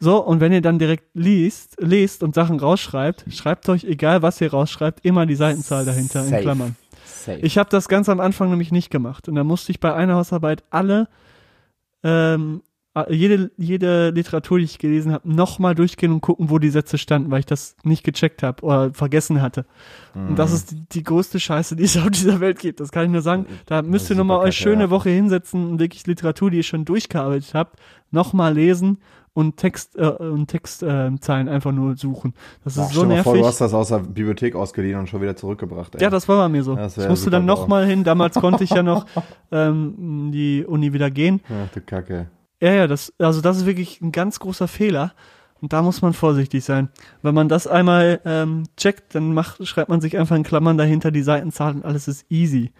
So, 0.00 0.18
und 0.18 0.40
wenn 0.40 0.52
ihr 0.52 0.60
dann 0.60 0.80
direkt 0.80 1.04
liest, 1.14 1.76
lest 1.80 2.24
und 2.24 2.34
Sachen 2.34 2.58
rausschreibt, 2.58 3.24
schreibt 3.30 3.68
euch, 3.68 3.84
egal 3.84 4.22
was 4.22 4.40
ihr 4.40 4.50
rausschreibt, 4.50 5.04
immer 5.04 5.26
die 5.26 5.36
Seitenzahl 5.36 5.84
dahinter 5.84 6.24
Safe. 6.24 6.36
in 6.36 6.42
Klammern. 6.42 6.76
Safe. 7.24 7.40
Ich 7.40 7.58
habe 7.58 7.70
das 7.70 7.88
ganz 7.88 8.08
am 8.08 8.20
Anfang 8.20 8.50
nämlich 8.50 8.72
nicht 8.72 8.90
gemacht. 8.90 9.28
Und 9.28 9.34
da 9.34 9.44
musste 9.44 9.72
ich 9.72 9.80
bei 9.80 9.94
einer 9.94 10.14
Hausarbeit 10.14 10.64
alle, 10.70 11.08
ähm, 12.02 12.62
jede, 13.08 13.50
jede 13.56 14.10
Literatur, 14.10 14.58
die 14.58 14.64
ich 14.64 14.78
gelesen 14.78 15.12
habe, 15.12 15.28
nochmal 15.28 15.74
durchgehen 15.74 16.12
und 16.12 16.20
gucken, 16.20 16.48
wo 16.48 16.60
die 16.60 16.70
Sätze 16.70 16.96
standen, 16.96 17.30
weil 17.30 17.40
ich 17.40 17.46
das 17.46 17.74
nicht 17.82 18.04
gecheckt 18.04 18.44
habe 18.44 18.62
oder 18.62 18.94
vergessen 18.94 19.42
hatte. 19.42 19.66
Mhm. 20.14 20.28
Und 20.28 20.38
das 20.38 20.50
mhm. 20.50 20.56
ist 20.56 20.70
die, 20.70 20.88
die, 20.92 21.02
größte 21.02 21.40
Scheiße, 21.40 21.74
die 21.74 21.84
es 21.84 21.96
auf 21.96 22.10
dieser 22.10 22.38
Welt 22.38 22.60
gibt. 22.60 22.78
Das 22.78 22.92
kann 22.92 23.06
ich 23.06 23.10
nur 23.10 23.22
sagen. 23.22 23.46
Da 23.66 23.82
müsst 23.82 24.10
ihr 24.10 24.16
nochmal 24.16 24.38
euch 24.38 24.56
schöne 24.56 24.90
Woche 24.90 25.10
hinsetzen 25.10 25.68
und 25.68 25.80
wirklich 25.80 26.06
Literatur, 26.06 26.52
die 26.52 26.58
ihr 26.58 26.62
schon 26.62 26.84
durchgearbeitet 26.84 27.52
habt, 27.54 27.80
nochmal 28.12 28.54
lesen 28.54 28.98
und 29.34 29.56
Text 29.56 29.96
äh, 29.96 30.06
und 30.06 30.46
Textzeilen 30.46 31.18
äh, 31.48 31.50
einfach 31.50 31.72
nur 31.72 31.96
suchen. 31.96 32.34
Das 32.62 32.76
ist 32.76 32.84
Ach, 32.86 32.92
so 32.92 33.04
nervig. 33.04 33.24
Vor, 33.24 33.36
du 33.36 33.44
hast 33.44 33.60
das 33.60 33.74
aus 33.74 33.88
der 33.88 33.98
Bibliothek 33.98 34.54
ausgeliehen 34.54 34.98
und 34.98 35.08
schon 35.08 35.20
wieder 35.20 35.36
zurückgebracht. 35.36 35.96
Ey. 35.96 36.02
Ja, 36.02 36.08
das 36.10 36.28
war 36.28 36.38
bei 36.38 36.48
mir 36.48 36.62
so. 36.62 36.76
Das 36.76 36.96
ich 36.96 37.08
musste 37.08 37.30
dann 37.30 37.44
nochmal 37.44 37.84
hin. 37.84 38.04
Damals 38.04 38.36
konnte 38.36 38.64
ich 38.64 38.70
ja 38.70 38.82
noch 38.82 39.06
ähm, 39.52 40.30
die 40.32 40.64
Uni 40.64 40.92
wieder 40.92 41.10
gehen. 41.10 41.40
Ach 41.48 41.72
du 41.74 41.80
Kacke. 41.80 42.30
Ja, 42.60 42.72
ja, 42.72 42.86
das, 42.86 43.12
also 43.18 43.40
das 43.40 43.58
ist 43.58 43.66
wirklich 43.66 44.00
ein 44.00 44.12
ganz 44.12 44.38
großer 44.38 44.68
Fehler. 44.68 45.12
Und 45.60 45.72
da 45.72 45.82
muss 45.82 46.02
man 46.02 46.12
vorsichtig 46.12 46.64
sein. 46.64 46.90
Wenn 47.22 47.34
man 47.34 47.48
das 47.48 47.66
einmal 47.66 48.20
ähm, 48.24 48.64
checkt, 48.76 49.14
dann 49.14 49.32
macht, 49.34 49.66
schreibt 49.66 49.88
man 49.88 50.00
sich 50.00 50.16
einfach 50.18 50.36
in 50.36 50.42
Klammern 50.42 50.78
dahinter 50.78 51.10
die 51.10 51.22
Seitenzahl 51.22 51.74
und 51.74 51.84
alles 51.84 52.06
ist 52.06 52.26
easy 52.30 52.70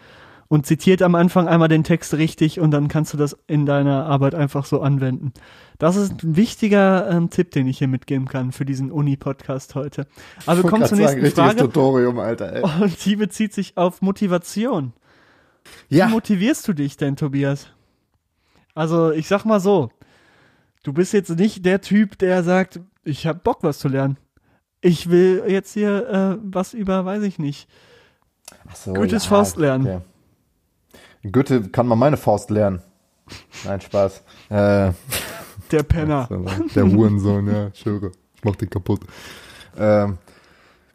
und 0.54 0.64
zitiert 0.64 1.02
am 1.02 1.16
Anfang 1.16 1.48
einmal 1.48 1.66
den 1.66 1.82
Text 1.82 2.14
richtig 2.14 2.60
und 2.60 2.70
dann 2.70 2.86
kannst 2.86 3.12
du 3.12 3.16
das 3.16 3.36
in 3.48 3.66
deiner 3.66 4.06
Arbeit 4.06 4.36
einfach 4.36 4.66
so 4.66 4.82
anwenden. 4.82 5.32
Das 5.78 5.96
ist 5.96 6.22
ein 6.22 6.36
wichtiger 6.36 7.10
ähm, 7.10 7.28
Tipp, 7.28 7.50
den 7.50 7.66
ich 7.66 7.78
hier 7.78 7.88
mitgeben 7.88 8.28
kann 8.28 8.52
für 8.52 8.64
diesen 8.64 8.92
Uni-Podcast 8.92 9.74
heute. 9.74 10.06
Also 10.46 10.62
wir 10.62 10.70
kommen 10.70 10.86
zur 10.86 10.96
nächsten 10.96 11.20
sagen, 11.22 11.34
Frage. 11.34 11.56
Tutorium, 11.56 12.20
Alter, 12.20 12.52
ey. 12.52 12.62
Und 12.82 13.04
die 13.04 13.16
bezieht 13.16 13.52
sich 13.52 13.76
auf 13.76 14.00
Motivation. 14.00 14.92
Ja. 15.88 16.06
Wie 16.06 16.12
motivierst 16.12 16.68
du 16.68 16.72
dich 16.72 16.96
denn, 16.96 17.16
Tobias? 17.16 17.66
Also 18.76 19.10
ich 19.10 19.26
sag 19.26 19.44
mal 19.44 19.58
so, 19.58 19.90
du 20.84 20.92
bist 20.92 21.12
jetzt 21.14 21.30
nicht 21.30 21.66
der 21.66 21.80
Typ, 21.80 22.16
der 22.18 22.44
sagt, 22.44 22.78
ich 23.02 23.26
hab 23.26 23.42
Bock, 23.42 23.64
was 23.64 23.80
zu 23.80 23.88
lernen. 23.88 24.18
Ich 24.80 25.10
will 25.10 25.42
jetzt 25.48 25.72
hier 25.72 26.08
äh, 26.08 26.38
was 26.44 26.74
über, 26.74 27.04
weiß 27.04 27.24
ich 27.24 27.40
nicht, 27.40 27.68
Ach 28.68 28.76
so, 28.76 28.92
Goethes 28.92 29.24
ja, 29.24 29.30
Faust 29.30 29.56
lernen. 29.56 29.86
Okay. 29.86 30.00
Goethe 31.30 31.62
kann 31.70 31.86
man 31.86 31.98
meine 31.98 32.16
Faust 32.16 32.50
lernen. 32.50 32.82
Nein, 33.64 33.80
Spaß. 33.80 34.22
Äh, 34.50 34.92
der 35.70 35.82
Penner. 35.82 36.28
Der 36.74 36.84
Hurensohn, 36.84 37.46
ja, 37.46 37.68
ich 37.72 37.84
höre. 37.84 38.12
Ich 38.34 38.44
mach 38.44 38.56
den 38.56 38.68
kaputt. 38.68 39.00
Ähm, 39.78 40.18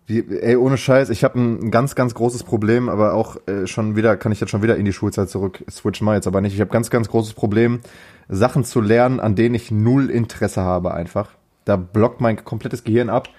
wie, 0.05 0.25
ey, 0.27 0.55
ohne 0.55 0.77
Scheiß, 0.77 1.09
ich 1.09 1.23
habe 1.23 1.39
ein, 1.39 1.71
ganz, 1.71 1.95
ganz 1.95 2.13
großes 2.15 2.43
Problem, 2.43 2.89
aber 2.89 3.13
auch 3.13 3.38
äh, 3.47 3.67
schon 3.67 3.95
wieder, 3.95 4.17
kann 4.17 4.32
ich 4.32 4.39
jetzt 4.39 4.49
schon 4.49 4.63
wieder 4.63 4.75
in 4.77 4.86
die 4.86 4.93
Schulzeit 4.93 5.30
zurück 5.30 5.63
switchen, 5.69 6.05
mal 6.05 6.15
jetzt 6.15 6.27
aber 6.27 6.41
nicht. 6.41 6.53
Ich 6.53 6.61
habe 6.61 6.71
ganz, 6.71 6.89
ganz 6.89 7.09
großes 7.09 7.34
Problem, 7.34 7.82
Sachen 8.27 8.63
zu 8.63 8.82
lernen, 8.82 9.19
an 9.19 9.36
denen 9.36 9.55
ich 9.55 9.71
null 9.71 10.09
Interesse 10.09 10.61
habe 10.61 10.93
einfach. 10.93 11.32
Da 11.65 11.75
blockt 11.75 12.21
mein 12.21 12.43
komplettes 12.43 12.84
Gehirn 12.84 13.09
ab. 13.09 13.30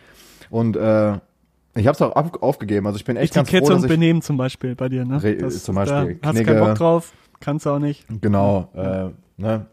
Und 0.48 0.76
äh, 0.76 1.18
ich 1.74 1.86
habe 1.86 1.94
es 1.94 2.02
auch 2.02 2.16
auf, 2.16 2.42
aufgegeben. 2.42 2.86
Also 2.86 2.98
ich 2.98 3.04
bin 3.04 3.16
echt 3.16 3.36
Etikette 3.36 3.68
ganz 3.68 3.68
froh, 3.68 3.82
und 3.82 3.88
Benehmen 3.88 4.22
zum 4.22 4.36
Beispiel 4.36 4.74
bei 4.74 4.88
dir, 4.88 5.04
ne? 5.04 5.20
Das, 5.36 5.62
zum 5.62 5.74
Beispiel. 5.76 6.18
Da 6.20 6.28
hast 6.28 6.38
du 6.38 6.44
keinen 6.44 6.60
Bock 6.60 6.74
drauf, 6.74 7.12
kannst 7.38 7.66
du 7.66 7.70
auch 7.70 7.78
nicht. 7.78 8.06
Genau. 8.20 8.68
Äh, 8.74 9.10
ne? 9.40 9.66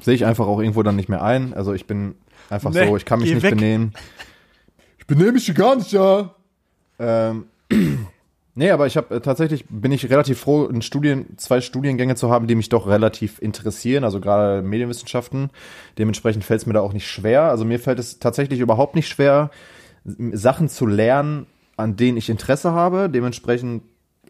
Sehe 0.00 0.14
ich 0.14 0.26
einfach 0.26 0.46
auch 0.46 0.60
irgendwo 0.60 0.82
dann 0.82 0.96
nicht 0.96 1.08
mehr 1.08 1.22
ein. 1.22 1.54
Also 1.54 1.72
ich 1.72 1.86
bin 1.86 2.16
einfach 2.50 2.70
nee, 2.72 2.86
so, 2.86 2.96
ich 2.96 3.04
kann 3.04 3.20
mich 3.20 3.32
nicht 3.32 3.42
weg. 3.42 3.54
benehmen. 3.54 3.92
Ich 4.96 5.06
benehme 5.06 5.32
mich 5.32 5.54
gar 5.54 5.76
nicht, 5.76 5.92
ja. 5.92 6.34
Ähm, 6.98 7.44
nee, 8.54 8.70
aber 8.70 8.86
ich 8.86 8.96
habe 8.96 9.16
äh, 9.16 9.20
tatsächlich 9.20 9.66
bin 9.68 9.92
ich 9.92 10.08
relativ 10.08 10.40
froh, 10.40 10.64
in 10.64 10.80
Studien, 10.80 11.36
zwei 11.36 11.60
Studiengänge 11.60 12.14
zu 12.14 12.30
haben, 12.30 12.46
die 12.46 12.54
mich 12.54 12.70
doch 12.70 12.86
relativ 12.86 13.38
interessieren, 13.42 14.04
also 14.04 14.18
gerade 14.18 14.62
Medienwissenschaften. 14.62 15.50
Dementsprechend 15.98 16.42
fällt 16.42 16.62
es 16.62 16.66
mir 16.66 16.72
da 16.72 16.80
auch 16.80 16.94
nicht 16.94 17.06
schwer. 17.06 17.42
Also 17.42 17.66
mir 17.66 17.78
fällt 17.78 17.98
es 17.98 18.18
tatsächlich 18.18 18.60
überhaupt 18.60 18.94
nicht 18.94 19.08
schwer, 19.08 19.50
Sachen 20.04 20.68
zu 20.68 20.86
lernen, 20.86 21.46
an 21.76 21.96
denen 21.96 22.18
ich 22.18 22.30
Interesse 22.30 22.72
habe. 22.72 23.08
Dementsprechend 23.08 23.82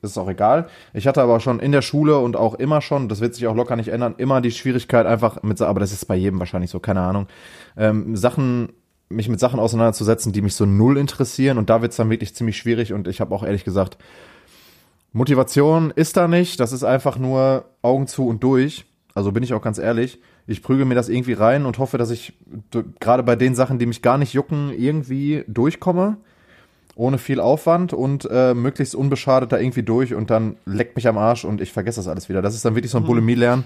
ist 0.05 0.13
es 0.13 0.19
auch 0.19 0.29
egal. 0.29 0.69
Ich 0.93 1.07
hatte 1.07 1.23
aber 1.23 1.41
schon 1.41 1.61
in 1.61 1.73
der 1.73 1.83
Schule 1.83 2.19
und 2.19 2.37
auch 2.37 2.55
immer 2.55 2.81
schon, 2.81 3.09
das 3.09 3.21
wird 3.21 3.35
sich 3.35 3.47
auch 3.47 3.57
locker 3.57 3.77
nicht 3.77 3.89
ändern, 3.89 4.15
immer 4.19 4.41
die 4.41 4.51
Schwierigkeit 4.51 5.07
einfach 5.07 5.43
mit, 5.43 5.61
aber 5.61 5.81
das 5.81 5.93
ist 5.93 6.05
bei 6.05 6.17
jedem 6.17 6.39
wahrscheinlich 6.39 6.71
so, 6.71 6.79
keine 6.79 7.01
Ahnung, 7.01 7.27
ähm, 7.77 8.17
Sachen, 8.17 8.73
mich 9.09 9.29
mit 9.29 9.41
Sachen 9.41 9.61
auseinanderzusetzen, 9.61 10.33
die 10.33 10.43
mich 10.43 10.55
so 10.55 10.67
null 10.67 10.99
interessieren 10.99 11.59
und 11.59 11.71
da 11.71 11.83
wird 11.83 11.93
es 11.93 11.97
dann 11.97 12.11
wirklich 12.11 12.35
ziemlich 12.35 12.57
schwierig 12.57 12.93
und 12.93 13.09
ich 13.09 13.21
habe 13.21 13.35
auch 13.35 13.43
ehrlich 13.43 13.65
gesagt, 13.65 13.99
Motivation 15.13 15.93
ist 15.95 16.17
da 16.17 16.29
nicht, 16.29 16.61
das 16.61 16.73
ist 16.73 16.85
einfach 16.85 17.19
nur 17.19 17.67
Augen 17.83 18.07
zu 18.07 18.27
und 18.27 18.43
durch. 18.43 18.85
Also 19.15 19.31
bin 19.31 19.45
ich 19.45 19.55
auch 19.55 19.63
ganz 19.63 19.79
ehrlich 19.79 20.19
ich 20.47 20.63
prüge 20.63 20.85
mir 20.85 20.95
das 20.95 21.09
irgendwie 21.09 21.33
rein 21.33 21.65
und 21.67 21.79
hoffe, 21.79 21.99
dass 21.99 22.11
ich 22.11 22.35
gerade 23.01 23.23
bei 23.23 23.37
den 23.37 23.55
Sachen, 23.55 23.79
die 23.79 23.87
mich 23.87 24.03
gar 24.03 24.19
nicht 24.19 24.35
jucken, 24.35 24.71
irgendwie 24.77 25.45
durchkomme. 25.49 26.19
Ohne 26.97 27.19
viel 27.19 27.41
Aufwand 27.41 27.93
und 27.93 28.29
äh, 28.31 28.55
möglichst 28.55 28.95
unbeschadet 28.95 29.51
da 29.51 29.59
irgendwie 29.59 29.83
durch 29.83 30.15
und 30.15 30.31
dann 30.31 30.57
leckt 30.65 30.95
mich 30.95 31.09
am 31.09 31.19
Arsch 31.19 31.45
und 31.45 31.61
ich 31.61 31.73
vergesse 31.73 31.99
das 31.99 32.07
alles 32.07 32.29
wieder. 32.29 32.41
Das 32.41 32.55
ist 32.55 32.65
dann 32.65 32.77
wirklich 32.77 32.93
so 32.93 32.99
ein 32.99 33.03
mhm. 33.03 33.09
Bulimie-Lernen. 33.09 33.65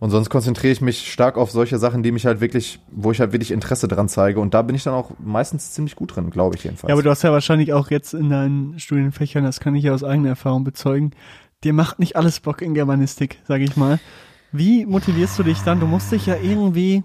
Und 0.00 0.10
sonst 0.10 0.30
konzentriere 0.30 0.72
ich 0.72 0.80
mich 0.80 1.12
stark 1.12 1.36
auf 1.36 1.50
solche 1.50 1.78
Sachen, 1.78 2.04
die 2.04 2.12
mich 2.12 2.24
halt 2.26 2.40
wirklich, 2.40 2.78
wo 2.92 3.10
ich 3.10 3.18
halt 3.18 3.32
wirklich 3.32 3.50
Interesse 3.50 3.88
dran 3.88 4.08
zeige. 4.08 4.38
Und 4.38 4.54
da 4.54 4.62
bin 4.62 4.76
ich 4.76 4.84
dann 4.84 4.94
auch 4.94 5.10
meistens 5.18 5.72
ziemlich 5.72 5.96
gut 5.96 6.14
drin, 6.14 6.30
glaube 6.30 6.54
ich 6.54 6.62
jedenfalls. 6.62 6.88
Ja, 6.88 6.94
aber 6.94 7.02
du 7.02 7.10
hast 7.10 7.22
ja 7.22 7.32
wahrscheinlich 7.32 7.72
auch 7.72 7.90
jetzt 7.90 8.14
in 8.14 8.30
deinen 8.30 8.78
Studienfächern, 8.78 9.42
das 9.42 9.58
kann 9.58 9.74
ich 9.74 9.82
ja 9.84 9.92
aus 9.92 10.04
eigener 10.04 10.28
Erfahrung 10.28 10.62
bezeugen, 10.62 11.10
dir 11.64 11.72
macht 11.72 11.98
nicht 11.98 12.14
alles 12.14 12.38
Bock 12.38 12.62
in 12.62 12.74
Germanistik, 12.74 13.38
sage 13.48 13.64
ich 13.64 13.76
mal. 13.76 13.98
Wie 14.52 14.86
motivierst 14.86 15.38
du 15.38 15.42
dich 15.42 15.60
dann? 15.60 15.80
Du 15.80 15.86
musst 15.86 16.10
dich 16.10 16.26
ja 16.26 16.36
irgendwie 16.36 17.04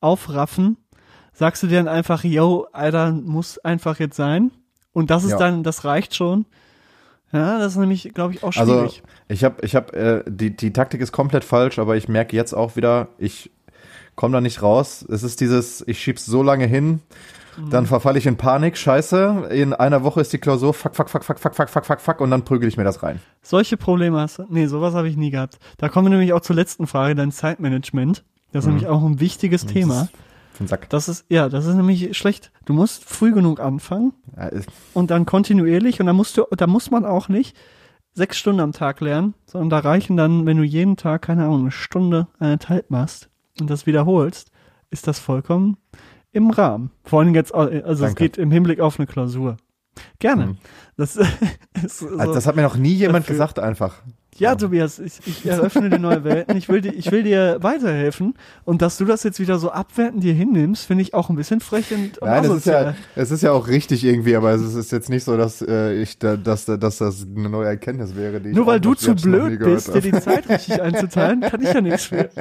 aufraffen. 0.00 0.76
Sagst 1.32 1.62
du 1.62 1.66
dir 1.66 1.76
dann 1.78 1.88
einfach, 1.88 2.24
yo, 2.24 2.66
Alter, 2.72 3.12
muss 3.12 3.58
einfach 3.58 3.98
jetzt 3.98 4.16
sein? 4.16 4.50
Und 4.92 5.10
das 5.10 5.24
ist 5.24 5.32
Ja. 5.32 5.38
dann, 5.38 5.62
das 5.62 5.84
reicht 5.84 6.14
schon. 6.14 6.46
Ja, 7.32 7.58
das 7.58 7.72
ist 7.72 7.78
nämlich, 7.78 8.12
glaube 8.12 8.34
ich, 8.34 8.42
auch 8.42 8.56
Also 8.56 8.74
schwierig. 8.74 9.02
ich 9.28 9.44
habe, 9.44 9.64
ich 9.64 9.76
habe, 9.76 9.92
äh, 9.92 10.24
die 10.26 10.56
die 10.56 10.72
Taktik 10.72 11.00
ist 11.00 11.12
komplett 11.12 11.44
falsch, 11.44 11.78
aber 11.78 11.96
ich 11.96 12.08
merke 12.08 12.34
jetzt 12.34 12.52
auch 12.52 12.74
wieder, 12.74 13.08
ich 13.18 13.50
komme 14.16 14.32
da 14.32 14.40
nicht 14.40 14.62
raus. 14.62 15.04
Es 15.08 15.22
ist 15.22 15.40
dieses, 15.40 15.84
ich 15.86 16.00
schieb's 16.02 16.26
so 16.26 16.42
lange 16.42 16.66
hin, 16.66 17.00
Mhm. 17.56 17.70
dann 17.70 17.86
verfalle 17.86 18.18
ich 18.18 18.26
in 18.26 18.36
Panik, 18.36 18.76
Scheiße. 18.76 19.48
In 19.52 19.72
einer 19.74 20.02
Woche 20.04 20.20
ist 20.20 20.32
die 20.32 20.38
Klausur, 20.38 20.74
fuck, 20.74 20.94
fuck, 20.96 21.08
fuck, 21.08 21.24
fuck, 21.24 21.38
fuck, 21.38 21.54
fuck, 21.54 21.68
fuck, 21.68 21.84
fuck, 21.86 22.00
fuck, 22.00 22.20
und 22.20 22.30
dann 22.30 22.44
prügel 22.44 22.68
ich 22.68 22.76
mir 22.76 22.84
das 22.84 23.02
rein. 23.02 23.20
Solche 23.42 23.76
Probleme 23.76 24.18
hast 24.20 24.38
du? 24.38 24.44
Nee, 24.48 24.66
sowas 24.66 24.94
habe 24.94 25.08
ich 25.08 25.16
nie 25.16 25.30
gehabt. 25.30 25.58
Da 25.78 25.88
kommen 25.88 26.06
wir 26.06 26.10
nämlich 26.10 26.32
auch 26.32 26.40
zur 26.40 26.56
letzten 26.56 26.86
Frage, 26.86 27.14
dein 27.14 27.32
Zeitmanagement. 27.32 28.24
Das 28.52 28.64
ist 28.64 28.66
Mhm. 28.68 28.74
nämlich 28.74 28.88
auch 28.88 29.02
ein 29.04 29.20
wichtiges 29.20 29.66
Thema. 29.66 30.08
Für 30.52 30.64
den 30.64 30.68
Sack. 30.68 30.88
Das 30.90 31.08
ist, 31.08 31.24
ja, 31.28 31.48
das 31.48 31.66
ist 31.66 31.74
nämlich 31.74 32.16
schlecht. 32.16 32.50
Du 32.64 32.72
musst 32.72 33.04
früh 33.04 33.32
genug 33.32 33.60
anfangen 33.60 34.12
Ja, 34.36 34.50
und 34.94 35.10
dann 35.10 35.24
kontinuierlich 35.26 36.00
und 36.00 36.06
dann 36.06 36.16
musst 36.16 36.36
du, 36.36 36.44
da 36.56 36.66
muss 36.66 36.90
man 36.90 37.04
auch 37.04 37.28
nicht 37.28 37.56
sechs 38.12 38.36
Stunden 38.38 38.60
am 38.60 38.72
Tag 38.72 39.00
lernen, 39.00 39.34
sondern 39.46 39.70
da 39.70 39.78
reichen 39.78 40.16
dann, 40.16 40.44
wenn 40.46 40.56
du 40.56 40.64
jeden 40.64 40.96
Tag, 40.96 41.22
keine 41.22 41.44
Ahnung, 41.44 41.60
eine 41.60 41.70
Stunde 41.70 42.26
eineinhalb 42.40 42.90
machst 42.90 43.30
und 43.60 43.70
das 43.70 43.86
wiederholst, 43.86 44.50
ist 44.90 45.06
das 45.06 45.20
vollkommen 45.20 45.76
im 46.32 46.50
Rahmen. 46.50 46.90
Vor 47.04 47.20
allem 47.20 47.34
jetzt, 47.34 47.54
also 47.54 47.70
es 47.90 47.98
Danke. 48.00 48.14
geht 48.24 48.38
im 48.38 48.50
Hinblick 48.50 48.80
auf 48.80 48.98
eine 48.98 49.06
Klausur. 49.06 49.56
Gerne. 50.18 50.46
Mhm. 50.46 50.56
Das 50.96 51.16
ist 51.84 51.98
so, 51.98 52.08
Also 52.18 52.32
das 52.34 52.46
hat 52.46 52.56
mir 52.56 52.62
noch 52.62 52.76
nie 52.76 52.92
jemand 52.94 53.24
dafür- 53.24 53.34
gesagt 53.34 53.58
einfach. 53.58 54.02
ja, 54.36 54.54
Tobias, 54.54 54.98
ich, 55.00 55.18
ich 55.26 55.44
eröffne 55.44 55.90
dir 55.90 55.98
neue 55.98 56.22
Welten. 56.24 56.56
Ich 56.56 56.68
will, 56.68 56.80
dir, 56.80 56.94
ich 56.94 57.10
will 57.10 57.24
dir 57.24 57.58
weiterhelfen. 57.60 58.34
Und 58.64 58.80
dass 58.82 58.96
du 58.98 59.04
das 59.04 59.24
jetzt 59.24 59.40
wieder 59.40 59.58
so 59.58 59.72
abwertend 59.72 60.22
dir 60.22 60.32
hinnimmst, 60.32 60.86
finde 60.86 61.02
ich 61.02 61.12
auch 61.12 61.28
ein 61.28 61.36
bisschen 61.36 61.58
frech 61.60 61.92
und 61.92 62.20
Nein, 62.22 62.44
es 62.44 62.50
ist 62.58 62.66
ja, 62.66 62.94
es 63.16 63.30
ist 63.32 63.42
ja 63.42 63.50
auch 63.52 63.66
richtig 63.66 64.04
irgendwie, 64.04 64.36
aber 64.36 64.52
es 64.52 64.62
ist- 64.62 64.92
jetzt 64.92 65.10
nicht 65.10 65.24
so, 65.24 65.36
dass 65.36 65.60
äh, 65.60 65.94
ich 66.00 66.18
da, 66.20 66.36
dass, 66.36 66.66
dass 66.66 66.98
das 66.98 67.26
eine 67.36 67.48
neue 67.50 67.66
Erkenntnis 67.66 68.14
wäre, 68.14 68.40
die 68.40 68.50
ich 68.50 68.56
Nur 68.56 68.66
weil 68.66 68.80
du 68.80 68.94
zu 68.94 69.14
blöd 69.16 69.58
bist, 69.58 69.92
dir 69.92 70.00
die 70.00 70.12
Zeit 70.12 70.48
richtig 70.48 70.80
einzuteilen, 70.80 71.40
kann 71.40 71.60
ich 71.60 71.72
ja 71.72 71.80
nichts 71.80 72.04
für. 72.04 72.30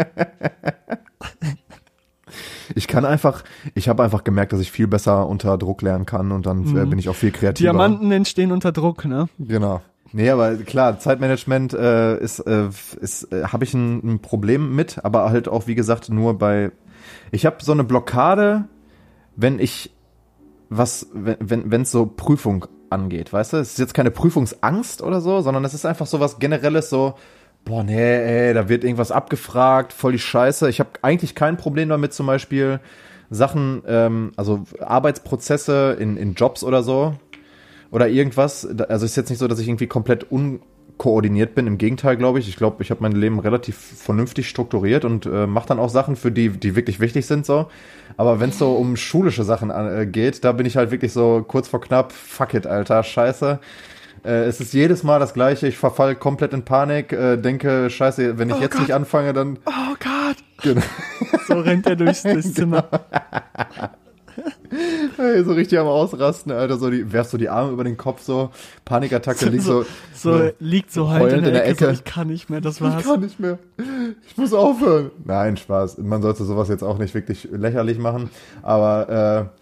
Ich 2.75 2.87
kann 2.87 3.05
einfach, 3.05 3.43
ich 3.75 3.89
habe 3.89 4.03
einfach 4.03 4.23
gemerkt, 4.23 4.53
dass 4.53 4.59
ich 4.59 4.71
viel 4.71 4.87
besser 4.87 5.27
unter 5.27 5.57
Druck 5.57 5.81
lernen 5.81 6.05
kann 6.05 6.31
und 6.31 6.45
dann 6.45 6.63
äh, 6.75 6.85
Mhm. 6.85 6.89
bin 6.91 6.99
ich 6.99 7.09
auch 7.09 7.15
viel 7.15 7.31
kreativer. 7.31 7.71
Diamanten 7.71 8.11
entstehen 8.11 8.51
unter 8.51 8.71
Druck, 8.71 9.05
ne? 9.05 9.27
Genau. 9.39 9.81
Nee, 10.11 10.29
aber 10.31 10.55
klar, 10.55 10.97
Zeitmanagement 10.99 11.73
äh, 11.73 12.17
ist, 12.17 12.39
äh, 12.39 12.69
ist 12.99 13.31
äh, 13.31 13.43
habe 13.43 13.63
ich 13.63 13.73
ein, 13.75 14.13
ein 14.15 14.19
Problem 14.19 14.75
mit, 14.75 15.03
aber 15.05 15.29
halt 15.29 15.47
auch, 15.47 15.67
wie 15.67 15.75
gesagt, 15.75 16.09
nur 16.09 16.37
bei. 16.37 16.71
Ich 17.31 17.45
habe 17.45 17.57
so 17.61 17.71
eine 17.73 17.83
Blockade, 17.83 18.65
wenn 19.35 19.59
ich 19.59 19.91
was, 20.69 21.07
wenn 21.13 21.37
wenn 21.39 21.71
wenn 21.71 21.81
es 21.83 21.91
so 21.91 22.05
Prüfung 22.07 22.65
angeht, 22.89 23.31
weißt 23.31 23.53
du? 23.53 23.57
Es 23.57 23.71
ist 23.73 23.77
jetzt 23.79 23.93
keine 23.93 24.09
Prüfungsangst 24.09 25.03
oder 25.03 25.21
so, 25.21 25.41
sondern 25.41 25.63
es 25.63 25.75
ist 25.75 25.85
einfach 25.85 26.07
so 26.07 26.19
was 26.19 26.39
Generelles, 26.39 26.89
so, 26.89 27.13
boah, 27.65 27.83
nee, 27.83 28.47
ey, 28.47 28.53
da 28.53 28.69
wird 28.69 28.83
irgendwas 28.83 29.11
abgefragt, 29.11 29.93
voll 29.93 30.13
die 30.13 30.19
Scheiße. 30.19 30.69
Ich 30.69 30.79
habe 30.79 30.89
eigentlich 31.01 31.35
kein 31.35 31.57
Problem 31.57 31.89
damit, 31.89 32.13
zum 32.13 32.25
Beispiel 32.25 32.79
Sachen, 33.29 33.83
ähm, 33.87 34.31
also 34.37 34.63
Arbeitsprozesse 34.79 35.97
in, 35.99 36.17
in 36.17 36.33
Jobs 36.33 36.63
oder 36.63 36.83
so, 36.83 37.15
oder 37.91 38.07
irgendwas. 38.07 38.67
Also 38.89 39.05
ist 39.05 39.15
jetzt 39.15 39.29
nicht 39.29 39.39
so, 39.39 39.47
dass 39.47 39.59
ich 39.59 39.67
irgendwie 39.67 39.87
komplett 39.87 40.25
unkoordiniert 40.31 41.55
bin. 41.55 41.67
Im 41.67 41.77
Gegenteil, 41.77 42.17
glaube 42.17 42.39
ich. 42.39 42.47
Ich 42.47 42.55
glaube, 42.55 42.81
ich 42.83 42.91
habe 42.91 43.01
mein 43.01 43.13
Leben 43.13 43.39
relativ 43.39 43.77
vernünftig 43.77 44.49
strukturiert 44.49 45.05
und 45.05 45.25
äh, 45.25 45.47
mache 45.47 45.67
dann 45.67 45.79
auch 45.79 45.89
Sachen, 45.89 46.15
für 46.15 46.31
die, 46.31 46.49
die 46.49 46.75
wirklich 46.75 46.99
wichtig 46.99 47.25
sind. 47.25 47.45
so. 47.45 47.67
Aber 48.17 48.39
wenn 48.39 48.49
es 48.49 48.59
so 48.59 48.73
um 48.73 48.95
schulische 48.95 49.43
Sachen 49.43 49.69
äh, 49.69 50.05
geht, 50.05 50.43
da 50.43 50.51
bin 50.51 50.65
ich 50.65 50.77
halt 50.77 50.91
wirklich 50.91 51.13
so 51.13 51.43
kurz 51.47 51.67
vor 51.67 51.81
knapp, 51.81 52.11
fuck 52.11 52.53
it, 52.53 52.67
Alter, 52.67 53.03
scheiße. 53.03 53.59
Äh, 54.23 54.43
es 54.45 54.59
ist 54.59 54.73
jedes 54.73 55.03
Mal 55.03 55.19
das 55.19 55.33
Gleiche. 55.33 55.67
Ich 55.67 55.77
verfall 55.77 56.15
komplett 56.15 56.53
in 56.53 56.63
Panik, 56.63 57.13
äh, 57.13 57.37
denke, 57.37 57.89
scheiße, 57.89 58.37
wenn 58.37 58.49
ich 58.49 58.55
Oh 58.55 58.59
jetzt 58.59 58.71
Gott. 58.73 58.81
nicht 58.81 58.93
anfange, 58.93 59.33
dann. 59.33 59.59
Oh 59.65 59.95
Gott! 59.99 60.37
Genau. 60.63 60.81
So 61.47 61.59
rennt 61.61 61.87
er 61.87 61.95
durchs, 61.95 62.21
Zimmer. 62.53 62.85
Ey, 65.17 65.43
so 65.43 65.53
richtig 65.53 65.79
am 65.79 65.87
Ausrasten, 65.87 66.51
Alter. 66.51 66.77
So 66.77 66.89
die, 66.91 67.11
werfst 67.11 67.33
du 67.33 67.37
die 67.37 67.49
Arme 67.49 67.71
über 67.71 67.83
den 67.83 67.97
Kopf, 67.97 68.21
so 68.21 68.51
Panikattacke, 68.85 69.47
liegt 69.49 69.63
so. 69.63 69.83
So, 70.13 70.51
liegt 70.59 70.91
so 70.91 71.09
halt 71.09 71.23
in 71.33 71.39
Heulend 71.39 71.47
der, 71.55 71.65
Ecke. 71.65 71.75
So, 71.79 71.85
Ecke. 71.85 71.93
ich 71.95 72.03
kann 72.03 72.27
nicht 72.27 72.49
mehr, 72.49 72.61
das 72.61 72.75
Ich 72.75 72.81
war's. 72.81 73.03
kann 73.03 73.21
nicht 73.21 73.39
mehr. 73.39 73.57
Ich 74.27 74.37
muss 74.37 74.53
aufhören. 74.53 75.09
Nein, 75.25 75.57
Spaß. 75.57 75.97
Man 75.97 76.21
sollte 76.21 76.43
sowas 76.45 76.69
jetzt 76.69 76.83
auch 76.83 76.99
nicht 76.99 77.13
wirklich 77.15 77.47
lächerlich 77.51 77.97
machen. 77.97 78.29
Aber 78.61 79.49
äh, 79.51 79.59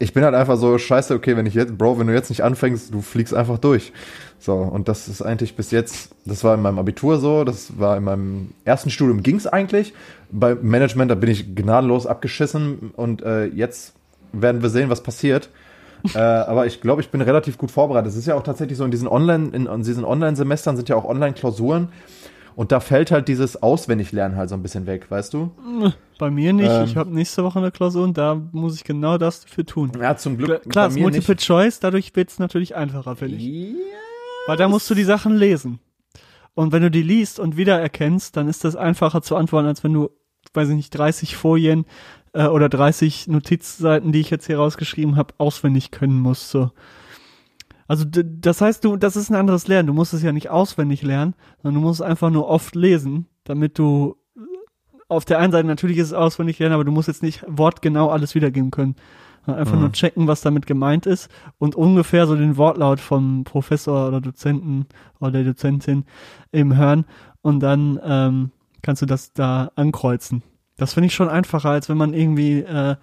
ich 0.00 0.14
bin 0.14 0.24
halt 0.24 0.34
einfach 0.34 0.56
so, 0.56 0.78
scheiße, 0.78 1.14
okay, 1.14 1.36
wenn 1.36 1.44
ich 1.44 1.52
jetzt, 1.52 1.76
Bro, 1.76 1.98
wenn 1.98 2.06
du 2.06 2.14
jetzt 2.14 2.30
nicht 2.30 2.42
anfängst, 2.42 2.92
du 2.92 3.02
fliegst 3.02 3.34
einfach 3.34 3.58
durch. 3.58 3.92
So, 4.38 4.54
und 4.54 4.88
das 4.88 5.08
ist 5.08 5.20
eigentlich 5.20 5.54
bis 5.56 5.70
jetzt, 5.70 6.12
das 6.24 6.42
war 6.42 6.54
in 6.54 6.62
meinem 6.62 6.78
Abitur 6.78 7.18
so, 7.18 7.44
das 7.44 7.78
war 7.78 7.98
in 7.98 8.04
meinem 8.04 8.50
ersten 8.64 8.88
Studium 8.88 9.22
ging's 9.22 9.46
eigentlich. 9.46 9.92
Bei 10.32 10.54
Management, 10.54 11.10
da 11.10 11.14
bin 11.14 11.28
ich 11.28 11.54
gnadenlos 11.54 12.06
abgeschissen 12.06 12.92
und 12.96 13.22
äh, 13.22 13.44
jetzt 13.44 13.92
werden 14.32 14.62
wir 14.62 14.70
sehen, 14.70 14.88
was 14.88 15.02
passiert. 15.02 15.50
äh, 16.14 16.18
aber 16.18 16.64
ich 16.64 16.80
glaube, 16.80 17.02
ich 17.02 17.10
bin 17.10 17.20
relativ 17.20 17.58
gut 17.58 17.70
vorbereitet. 17.70 18.10
Es 18.10 18.16
ist 18.16 18.26
ja 18.26 18.34
auch 18.34 18.42
tatsächlich 18.42 18.78
so, 18.78 18.86
in 18.86 18.90
diesen 18.90 19.06
Online, 19.06 19.50
in, 19.52 19.66
in 19.66 19.82
diesen 19.82 20.06
Online-Semestern 20.06 20.76
sind 20.78 20.88
ja 20.88 20.96
auch 20.96 21.04
Online-Klausuren. 21.04 21.88
Und 22.60 22.72
da 22.72 22.80
fällt 22.80 23.10
halt 23.10 23.26
dieses 23.26 23.62
Auswendiglernen 23.62 24.36
halt 24.36 24.50
so 24.50 24.54
ein 24.54 24.60
bisschen 24.60 24.84
weg, 24.84 25.10
weißt 25.10 25.32
du? 25.32 25.50
Bei 26.18 26.30
mir 26.30 26.52
nicht. 26.52 26.68
Ähm. 26.68 26.84
ich 26.84 26.94
habe 26.94 27.08
nächste 27.08 27.42
Woche 27.42 27.58
eine 27.58 27.70
Klausur 27.70 28.04
und 28.04 28.18
da 28.18 28.34
muss 28.34 28.74
ich 28.74 28.84
genau 28.84 29.16
das 29.16 29.40
dafür 29.40 29.64
tun. 29.64 29.92
Ja, 29.98 30.14
zum 30.14 30.36
Glück. 30.36 30.68
klar 30.68 30.90
bei 30.90 30.94
ist 30.94 31.00
Multiple 31.00 31.36
Choice, 31.36 31.80
dadurch 31.80 32.14
wird's 32.14 32.38
natürlich 32.38 32.76
einfacher, 32.76 33.16
finde 33.16 33.36
ich. 33.36 33.44
nicht. 33.44 33.76
Weil 34.46 34.58
da 34.58 34.68
musst 34.68 34.90
du 34.90 34.94
die 34.94 35.04
Sachen 35.04 35.36
lesen. 35.36 35.78
Und 36.52 36.72
wenn 36.72 36.82
du 36.82 36.90
die 36.90 37.02
liest 37.02 37.40
und 37.40 37.56
wiedererkennst, 37.56 38.36
dann 38.36 38.46
ist 38.46 38.62
das 38.62 38.76
einfacher 38.76 39.22
zu 39.22 39.36
antworten, 39.36 39.66
als 39.66 39.82
wenn 39.82 39.94
du, 39.94 40.10
weiß 40.52 40.68
ich 40.68 40.76
nicht, 40.76 40.90
30 40.90 41.36
Folien 41.36 41.86
äh, 42.34 42.44
oder 42.44 42.68
30 42.68 43.28
Notizseiten, 43.28 44.12
die 44.12 44.20
ich 44.20 44.28
jetzt 44.28 44.44
hier 44.44 44.58
rausgeschrieben 44.58 45.16
habe, 45.16 45.32
auswendig 45.38 45.92
können 45.92 46.20
musst. 46.20 46.50
So. 46.50 46.72
Also 47.90 48.04
das 48.04 48.60
heißt, 48.60 48.84
du, 48.84 48.96
das 48.96 49.16
ist 49.16 49.30
ein 49.30 49.34
anderes 49.34 49.66
Lernen. 49.66 49.88
Du 49.88 49.94
musst 49.94 50.14
es 50.14 50.22
ja 50.22 50.30
nicht 50.30 50.48
auswendig 50.48 51.02
lernen, 51.02 51.34
sondern 51.60 51.82
du 51.82 51.88
musst 51.88 52.00
einfach 52.02 52.30
nur 52.30 52.46
oft 52.46 52.76
lesen, 52.76 53.26
damit 53.42 53.80
du 53.80 54.14
äh, 54.36 54.40
auf 55.08 55.24
der 55.24 55.40
einen 55.40 55.50
Seite 55.50 55.66
natürlich 55.66 55.98
ist 55.98 56.06
es 56.08 56.12
auswendig 56.12 56.60
lernen, 56.60 56.74
aber 56.74 56.84
du 56.84 56.92
musst 56.92 57.08
jetzt 57.08 57.24
nicht 57.24 57.42
wortgenau 57.48 58.08
alles 58.08 58.36
wiedergeben 58.36 58.70
können. 58.70 58.94
Einfach 59.44 59.74
Mhm. 59.74 59.80
nur 59.80 59.92
checken, 59.92 60.28
was 60.28 60.40
damit 60.42 60.66
gemeint 60.66 61.06
ist 61.06 61.28
und 61.58 61.74
ungefähr 61.74 62.28
so 62.28 62.36
den 62.36 62.56
Wortlaut 62.58 63.00
vom 63.00 63.42
Professor 63.42 64.06
oder 64.06 64.20
Dozenten 64.20 64.86
oder 65.18 65.32
der 65.32 65.44
Dozentin 65.44 66.04
eben 66.52 66.76
hören 66.76 67.06
und 67.42 67.58
dann 67.58 67.98
ähm, 68.04 68.50
kannst 68.82 69.02
du 69.02 69.06
das 69.06 69.32
da 69.32 69.72
ankreuzen. 69.74 70.42
Das 70.76 70.92
finde 70.94 71.08
ich 71.08 71.14
schon 71.14 71.28
einfacher, 71.28 71.70
als 71.70 71.88
wenn 71.88 71.96
man 71.96 72.14
irgendwie 72.14 72.60
äh, 72.60 72.94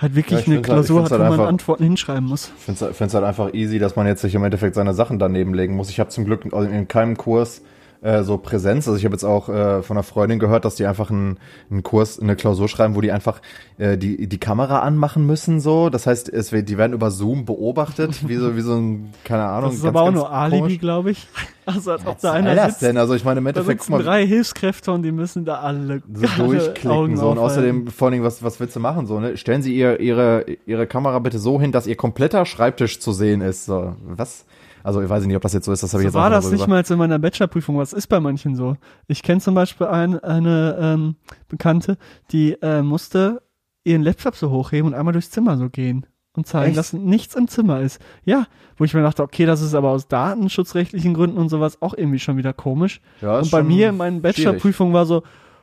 halt 0.00 0.14
wirklich 0.14 0.40
Ja, 0.40 0.46
eine 0.46 0.56
halt- 0.56 0.64
Klausur 0.64 0.98
find's 1.00 1.10
hat, 1.12 1.18
halt 1.18 1.20
wo 1.20 1.30
man 1.32 1.40
einfach- 1.40 1.48
Antworten 1.48 1.84
hinschreiben 1.84 2.24
muss. 2.28 2.52
Ich 2.58 2.62
finde 2.64 2.92
es 3.06 3.14
halt 3.14 3.24
einfach 3.24 3.52
easy, 3.54 3.78
dass 3.78 3.96
man 3.96 4.06
jetzt 4.06 4.22
sich 4.22 4.34
im 4.34 4.44
Endeffekt 4.44 4.74
seine 4.74 4.94
Sachen 4.94 5.18
daneben 5.18 5.54
legen 5.54 5.74
muss. 5.76 5.90
Ich 5.90 6.00
habe 6.00 6.10
zum 6.10 6.24
Glück 6.24 6.44
in 6.44 6.88
keinem 6.88 7.16
Kurs 7.16 7.62
äh, 8.02 8.22
so 8.22 8.38
Präsenz. 8.38 8.88
Also 8.88 8.96
ich 8.98 9.04
habe 9.04 9.14
jetzt 9.14 9.24
auch 9.24 9.50
äh, 9.50 9.82
von 9.82 9.98
einer 9.98 10.02
Freundin 10.04 10.38
gehört, 10.38 10.64
dass 10.64 10.74
die 10.74 10.86
einfach 10.86 11.10
einen, 11.10 11.36
einen 11.70 11.82
Kurs, 11.82 12.18
eine 12.18 12.34
Klausur 12.34 12.66
schreiben, 12.66 12.94
wo 12.94 13.02
die 13.02 13.12
einfach 13.12 13.42
äh, 13.76 13.98
die, 13.98 14.26
die 14.26 14.38
Kamera 14.38 14.78
anmachen 14.80 15.26
müssen. 15.26 15.60
So, 15.60 15.90
Das 15.90 16.06
heißt, 16.06 16.30
es, 16.30 16.50
wird- 16.50 16.70
die 16.70 16.78
werden 16.78 16.94
über 16.94 17.10
Zoom 17.10 17.44
beobachtet, 17.44 18.26
wie 18.26 18.36
so, 18.36 18.56
wie 18.56 18.62
so 18.62 18.74
ein, 18.74 19.10
keine 19.24 19.44
Ahnung. 19.44 19.68
Das 19.70 19.80
ist 19.80 19.84
aber 19.84 20.00
auch 20.00 20.12
nur 20.12 20.32
Alibi, 20.32 20.78
glaube 20.78 21.10
ich. 21.10 21.28
Also 21.74 21.92
als 21.92 22.06
ob 22.06 22.14
Was 22.14 22.22
da 22.22 22.32
einer 22.32 22.54
das 22.54 22.72
sitzt. 22.72 22.82
denn? 22.82 22.96
Also 22.96 23.14
ich 23.14 23.24
meine, 23.24 23.38
im 23.40 23.46
Endeffekt, 23.46 23.80
guck 23.80 23.90
mal, 23.90 24.02
drei 24.02 24.26
Hilfskräfte 24.26 24.92
und 24.92 25.02
die 25.02 25.12
müssen 25.12 25.44
da 25.44 25.60
alle, 25.60 26.02
so 26.12 26.44
durchklicken 26.44 26.90
Augen 26.90 27.16
so 27.16 27.30
und 27.30 27.38
außerdem 27.38 27.86
vor 27.88 28.06
allen 28.06 28.12
Dingen 28.12 28.24
was 28.24 28.42
was 28.42 28.60
willst 28.60 28.76
du 28.76 28.80
machen 28.80 29.06
so 29.06 29.20
ne 29.20 29.36
stellen 29.36 29.62
Sie 29.62 29.74
ihr 29.74 30.00
ihre 30.00 30.44
ihre 30.66 30.86
Kamera 30.86 31.18
bitte 31.18 31.38
so 31.38 31.60
hin 31.60 31.72
dass 31.72 31.86
ihr 31.86 31.96
kompletter 31.96 32.44
Schreibtisch 32.46 33.00
zu 33.00 33.12
sehen 33.12 33.40
ist 33.40 33.66
so 33.66 33.94
was 34.02 34.44
also 34.82 35.02
ich 35.02 35.08
weiß 35.08 35.24
nicht 35.26 35.36
ob 35.36 35.42
das 35.42 35.52
jetzt 35.52 35.66
so 35.66 35.72
ist 35.72 35.82
das 35.82 35.92
habe 35.92 36.02
ich 36.02 36.10
So 36.10 36.18
jetzt 36.18 36.22
war 36.22 36.30
das 36.30 36.50
nicht 36.50 36.66
mal 36.66 36.82
in 36.88 36.98
meiner 36.98 37.18
Bachelorprüfung. 37.18 37.76
Was 37.78 37.92
ist 37.92 38.06
bei 38.06 38.20
manchen 38.20 38.56
so? 38.56 38.76
Ich 39.08 39.22
kenne 39.22 39.40
zum 39.40 39.54
Beispiel 39.54 39.86
ein, 39.86 40.18
eine 40.18 40.76
ähm, 40.80 41.16
Bekannte, 41.48 41.98
die 42.32 42.52
äh, 42.62 42.82
musste 42.82 43.42
ihren 43.84 44.02
Laptop 44.02 44.36
so 44.36 44.50
hochheben 44.50 44.92
und 44.92 44.94
einmal 44.94 45.12
durchs 45.12 45.30
Zimmer 45.30 45.56
so 45.56 45.68
gehen 45.68 46.06
und 46.32 46.46
zeigen, 46.46 46.70
Echt? 46.70 46.78
dass 46.78 46.92
nichts 46.92 47.34
im 47.34 47.48
Zimmer 47.48 47.80
ist. 47.80 48.00
Ja, 48.24 48.46
wo 48.76 48.84
ich 48.84 48.94
mir 48.94 49.02
dachte, 49.02 49.22
okay, 49.22 49.46
das 49.46 49.60
ist 49.62 49.74
aber 49.74 49.90
aus 49.90 50.08
datenschutzrechtlichen 50.08 51.14
Gründen 51.14 51.38
und 51.38 51.48
sowas 51.48 51.82
auch 51.82 51.94
irgendwie 51.94 52.18
schon 52.18 52.36
wieder 52.36 52.52
komisch. 52.52 53.00
ja, 53.20 53.38
und 53.38 53.50
bei 53.50 53.62
mir 53.62 53.88
in 53.88 53.96
meinen. 53.96 54.22
Bachelorprüfungen 54.22 54.94
war 54.94 55.06
so, 55.06 55.22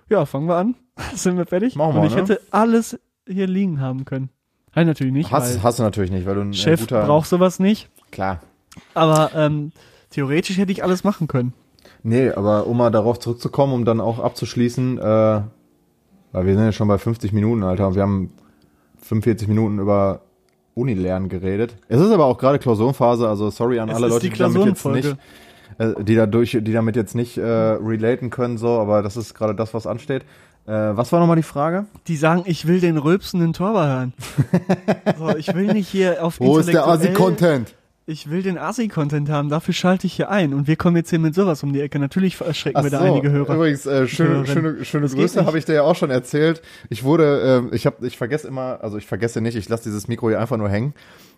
ja, 0.10 0.26
fangen 0.26 0.48
wir 0.48 0.56
an, 0.56 0.76
sind 1.16 1.38
wir 1.38 1.46
fertig. 1.46 1.76
Machen 1.76 1.96
wir, 1.96 2.02
und 2.02 2.08
ich 2.08 2.16
ne? 2.16 2.22
hätte 2.22 2.42
alles 2.52 3.00
hier 3.28 3.48
liegen 3.48 3.80
haben 3.82 4.06
können. 4.06 4.30
Nein, 4.76 4.88
natürlich 4.88 5.14
nicht, 5.14 5.32
hast, 5.32 5.64
hast 5.64 5.80
du 5.80 5.84
natürlich 5.84 6.12
nicht 6.12 6.28
weil 6.28 6.36
du 6.36 6.42
ein 6.42 6.54
Chef 6.54 6.82
guter 6.82 7.04
braucht 7.06 7.28
sowas 7.28 7.60
nicht. 7.60 7.90
klar 8.12 8.42
Aber 8.94 9.32
ähm, 9.34 9.72
theoretisch 10.12 10.58
hätte 10.58 10.72
ich 10.72 10.84
alles 10.84 11.04
machen 11.04 11.28
können. 11.28 11.54
Nee, 12.04 12.30
aber 12.30 12.68
um 12.68 12.78
mal 12.78 12.92
darauf 12.92 13.20
zurückzukommen, 13.20 13.74
um 13.74 13.86
dann 13.86 14.00
auch 14.00 14.20
abzuschließen, 14.20 15.00
äh, 15.00 15.02
weil 16.32 16.46
wir 16.46 16.54
sind 16.54 16.64
ja 16.64 16.72
schon 16.72 16.88
bei 16.88 17.00
50 17.00 17.34
Minuten, 17.34 17.64
Alter, 17.64 17.88
und 17.88 17.96
wir 17.96 18.04
haben 18.04 18.32
45 19.02 19.48
Minuten 19.48 19.80
über 19.80 20.22
Unilernen 20.78 21.28
geredet. 21.30 21.76
Es 21.90 22.00
ist 22.00 22.12
aber 22.12 22.26
auch 22.26 22.38
gerade 22.38 22.60
Klausurenphase, 22.60 23.28
also 23.28 23.50
sorry 23.50 23.80
an 23.80 23.90
Es 23.90 23.96
alle 23.96 24.08
Leute, 24.08 24.30
die 24.30 24.34
die 24.34 24.40
damit 24.40 24.66
jetzt 24.66 24.86
nicht, 24.86 25.18
äh, 25.80 26.04
die 26.04 26.16
dadurch, 26.16 26.52
die 26.62 26.72
damit 26.72 26.96
jetzt 26.96 27.16
nicht 27.16 27.38
äh, 27.38 27.44
relaten 27.44 28.30
können, 28.30 28.58
so, 28.58 28.80
aber 28.80 29.02
das 29.02 29.18
ist 29.18 29.34
gerade 29.34 29.56
das, 29.56 29.74
was 29.74 29.88
ansteht. 29.88 30.24
Äh, 30.68 30.72
was 30.72 31.12
war 31.12 31.20
nochmal 31.20 31.38
die 31.38 31.44
Frage? 31.44 31.86
Die 32.08 32.18
sagen, 32.18 32.44
ich 32.46 32.68
will 32.68 32.80
den 32.80 32.98
rülpsenden 32.98 33.54
Torwart 33.54 33.88
hören. 33.88 34.14
so, 35.18 35.38
ich 35.38 35.54
will 35.56 35.74
nicht 35.74 35.88
hier 35.88 36.24
auf 36.24 36.40
Wo 36.40 36.58
ist 36.58 36.72
der 36.72 36.86
Asi-Content? 36.86 37.74
Ich 38.10 38.30
will 38.30 38.42
den 38.42 38.58
Asi-Content 38.58 39.30
haben, 39.30 39.50
dafür 39.50 39.74
schalte 39.74 40.08
ich 40.08 40.14
hier 40.14 40.30
ein. 40.30 40.54
Und 40.54 40.66
wir 40.66 40.78
kommen 40.78 40.96
jetzt 40.96 41.10
hier 41.10 41.20
mit 41.20 41.36
sowas 41.36 41.62
um 41.64 41.74
die 41.74 41.82
Ecke. 41.82 42.00
Natürlich 42.00 42.40
erschrecken 42.40 42.82
wir 42.82 42.90
da 42.90 43.02
einige 43.02 43.30
Hörer. 43.32 43.54
Übrigens, 43.56 43.86
äh, 43.86 44.08
schöne, 44.08 44.48
schöne, 44.48 44.86
schöne 44.86 45.10
Grüße, 45.10 45.46
habe 45.46 45.58
ich 45.58 45.66
dir 45.66 45.74
ja 45.74 45.82
auch 45.82 45.96
schon 45.96 46.10
erzählt. 46.10 46.62
Ich 46.90 47.04
wurde, 47.04 47.42
ähm, 47.66 47.70
ich 47.74 47.86
habe, 47.86 48.08
ich 48.08 48.18
vergesse 48.18 48.48
immer, 48.48 48.80
also 48.82 48.98
ich 48.98 49.06
vergesse 49.06 49.42
nicht, 49.42 49.58
ich 49.58 49.68
lasse 49.68 49.84
dieses 49.84 50.08
Mikro 50.08 50.30
hier 50.30 50.40
einfach 50.40 50.56
nur 50.56 50.70
hängen, 50.70 50.94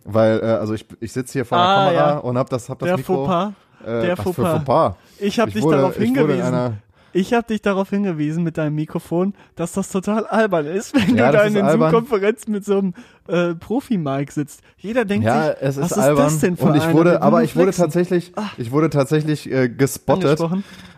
weil, 0.06 0.42
äh, 0.42 0.44
also 0.44 0.76
ich, 0.76 0.86
ich 1.00 1.12
sitze 1.12 1.34
hier 1.34 1.46
vor 1.46 1.58
der 1.58 1.66
Ah, 1.68 1.86
Kamera 1.88 2.10
ja. 2.12 2.18
und 2.20 2.38
habe 2.38 2.50
das, 2.52 2.70
hab 2.70 2.78
das 2.78 2.86
Der 2.86 2.98
Mikro. 2.98 3.26
Fauxpas. 3.26 3.54
äh, 3.88 4.02
der 4.06 4.18
Fauxpas. 4.18 4.52
Fauxpas. 4.52 4.96
Ich 5.18 5.40
habe 5.40 5.50
Ich 5.50 5.56
dich 5.56 5.64
wurde- 5.64 5.78
darauf 5.78 5.98
hingewiesen. 5.98 6.78
Ich 7.14 7.34
habe 7.34 7.48
dich 7.48 7.62
darauf 7.62 7.90
hingewiesen 7.90 8.44
mit 8.44 8.58
deinem 8.58 8.76
Mikrofon, 8.76 9.34
dass 9.56 9.74
das 9.74 9.90
total 9.90 10.26
albern 10.28 10.66
ist, 10.68 10.94
wenn 10.94 11.16
Ja, 11.18 11.32
du 11.32 11.38
da 11.38 11.44
in 11.44 11.56
ist 11.56 11.62
den. 11.62 11.70
Zoom-Konferenzen 11.70 12.52
mit 12.52 12.66
so 12.66 12.78
einem 12.80 12.94
äh, 13.28 13.56
Profi-Mic 13.56 14.32
sitzt. 14.32 14.62
Jeder 14.78 15.06
denkt 15.06 15.26
Ja, 15.26 15.46
sich, 15.48 15.56
es 15.62 15.78
was 15.78 15.86
ist 15.92 15.98
ist 15.98 15.98
albern. 16.04 16.24
das 16.26 16.40
denn 16.40 16.58
für 16.58 16.66
und 16.66 16.76
ich 16.76 16.92
wurde, 16.92 17.22
aber 17.22 17.44
ich 17.44 17.56
wurde 17.56 17.72
tatsächlich, 17.72 18.32
ich 18.58 18.72
wurde 18.72 18.90
tatsächlich 18.90 19.52
äh, 19.52 19.70
gespottet 19.70 20.40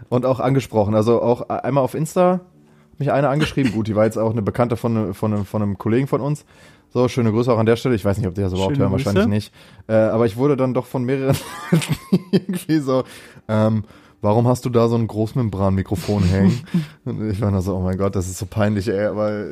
und 0.09 0.25
auch 0.25 0.39
angesprochen. 0.39 0.95
Also 0.95 1.21
auch 1.21 1.49
einmal 1.49 1.83
auf 1.83 1.93
Insta 1.95 2.33
hat 2.33 2.99
mich 2.99 3.11
eine 3.11 3.29
angeschrieben. 3.29 3.71
Gut, 3.73 3.87
die 3.87 3.95
war 3.95 4.05
jetzt 4.05 4.17
auch 4.17 4.31
eine 4.31 4.41
Bekannte 4.41 4.75
von, 4.77 5.13
von, 5.13 5.33
einem- 5.33 5.45
von 5.45 5.61
einem 5.61 5.77
Kollegen 5.77 6.07
von 6.07 6.19
uns. 6.21 6.45
So, 6.93 7.07
schöne 7.07 7.31
Grüße 7.31 7.49
auch 7.53 7.57
an 7.57 7.65
der 7.65 7.77
Stelle. 7.77 7.95
Ich 7.95 8.03
weiß 8.03 8.17
nicht, 8.17 8.27
ob 8.27 8.35
die 8.35 8.41
das 8.41 8.51
überhaupt 8.51 8.73
Schöne 8.75 8.83
hören, 8.89 8.91
Grüße. 8.97 9.05
wahrscheinlich 9.05 9.29
nicht. 9.29 9.53
Äh, 9.87 9.93
aber 9.93 10.25
ich 10.25 10.35
wurde 10.35 10.57
dann 10.57 10.73
doch 10.73 10.85
von 10.87 11.05
mehreren 11.05 11.37
irgendwie 12.31 12.79
so, 12.79 13.05
ähm, 13.47 13.85
warum 14.21 14.47
hast 14.47 14.65
du 14.65 14.69
da 14.69 14.87
so 14.87 14.95
ein 14.95 15.07
Großmembran-Mikrofon 15.07 16.23
hängen? 16.23 16.59
Und 17.05 17.29
ich 17.29 17.41
war 17.41 17.51
nur 17.51 17.61
so, 17.61 17.75
oh 17.75 17.81
mein 17.81 17.97
Gott, 17.97 18.15
das 18.15 18.27
ist 18.27 18.37
so 18.39 18.45
peinlich, 18.45 18.87
ey. 18.87 19.05
Aber 19.07 19.45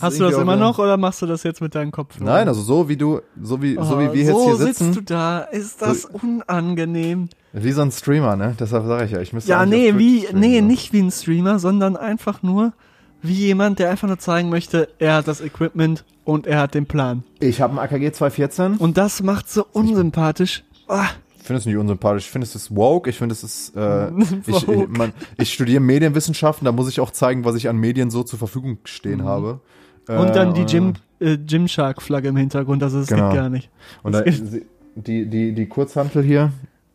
Hast 0.00 0.18
du 0.20 0.24
das 0.24 0.34
immer 0.38 0.56
noch 0.56 0.78
oder 0.78 0.96
machst 0.96 1.22
du 1.22 1.26
das 1.26 1.42
jetzt 1.42 1.60
mit 1.60 1.74
deinem 1.74 1.90
Kopf? 1.90 2.20
Nein, 2.20 2.48
also 2.48 2.60
so 2.62 2.88
wie 2.88 2.96
du, 2.96 3.20
so 3.42 3.60
wie, 3.62 3.74
so 3.74 3.98
wie 3.98 4.08
Oh, 4.08 4.12
wir 4.12 4.22
jetzt 4.22 4.30
so 4.30 4.44
hier 4.44 4.56
sitzt 4.56 4.78
sitzen. 4.78 4.94
du 4.94 5.00
da, 5.02 5.40
ist 5.40 5.82
das 5.82 6.04
unangenehm. 6.06 7.28
Wie 7.52 7.72
so 7.72 7.82
ein 7.82 7.90
Streamer, 7.90 8.36
ne? 8.36 8.54
Deshalb 8.58 8.86
sage 8.86 9.04
ich 9.04 9.10
ja, 9.10 9.20
ich 9.20 9.32
müsste 9.32 9.50
Ja, 9.50 9.66
nee, 9.66 9.96
wie, 9.98 10.20
streamen, 10.22 10.40
nee, 10.40 10.58
so. 10.60 10.64
nicht 10.66 10.92
wie 10.92 11.00
ein 11.00 11.10
Streamer, 11.10 11.58
sondern 11.58 11.96
einfach 11.96 12.42
nur 12.42 12.72
wie 13.22 13.34
jemand, 13.34 13.78
der 13.78 13.90
einfach 13.90 14.08
nur 14.08 14.18
zeigen 14.18 14.48
möchte, 14.48 14.88
er 14.98 15.16
hat 15.16 15.28
das 15.28 15.40
Equipment 15.42 16.04
und 16.24 16.46
er 16.46 16.60
hat 16.60 16.74
den 16.74 16.86
Plan. 16.86 17.22
Ich 17.40 17.60
habe 17.60 17.74
ein 17.74 17.78
AKG 17.78 18.12
214. 18.12 18.76
Und 18.76 18.96
das 18.96 19.22
macht 19.22 19.50
so 19.50 19.66
unsympathisch. 19.72 20.62
Ah, 20.88 21.08
finde 21.50 21.58
es 21.58 21.66
nicht 21.66 21.76
unsympathisch. 21.76 22.26
Ich 22.26 22.30
finde 22.30 22.46
es 22.46 22.54
ist 22.54 22.74
woke. 22.76 23.10
Ich 23.10 23.18
finde 23.18 23.32
es 23.32 23.42
ist, 23.42 23.76
äh, 23.76 24.10
ich, 24.46 24.68
ich, 24.68 24.88
man, 24.88 25.12
ich 25.36 25.52
studiere 25.52 25.80
Medienwissenschaften. 25.80 26.64
Da 26.64 26.70
muss 26.70 26.88
ich 26.88 27.00
auch 27.00 27.10
zeigen, 27.10 27.44
was 27.44 27.56
ich 27.56 27.68
an 27.68 27.76
Medien 27.76 28.10
so 28.12 28.22
zur 28.22 28.38
Verfügung 28.38 28.78
stehen 28.84 29.24
habe. 29.24 29.58
Mhm. 30.08 30.16
und 30.18 30.36
dann 30.36 30.54
die 30.54 30.62
Äh, 30.62 30.66
Gym, 30.66 30.92
äh, 31.18 31.36
Gymshark-Flagge 31.36 32.28
im 32.28 32.36
Hintergrund, 32.36 32.82
also 32.84 33.00
es 33.00 33.08
Genau. 33.08 33.28
geht 33.30 33.36
gar 33.38 33.48
nicht. 33.48 33.68
Und 34.04 34.12
da, 34.12 34.20
das 34.22 34.40
die, 34.94 35.26
die, 35.26 35.52
die 35.54 35.66
Kurzhantel 35.66 36.22
hier 36.22 36.52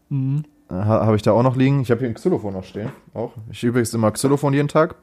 Mhm. 0.10 0.44
äh, 0.70 0.74
ha, 0.74 1.06
habe 1.06 1.16
ich 1.18 1.22
da 1.22 1.32
auch 1.34 1.44
noch 1.44 1.56
liegen. 1.58 1.82
Ich 1.82 1.92
habe 1.92 2.00
hier 2.00 2.10
ein 2.10 2.14
Xylophon 2.16 2.54
noch 2.54 2.64
stehen. 2.64 2.90
Auch. 3.14 3.32
Ich 3.52 3.62
übe 3.64 3.72
übrigens 3.72 3.94
immer 3.94 4.12
Xylophon 4.12 4.54
jeden 4.54 4.68
Tag. 4.70 4.96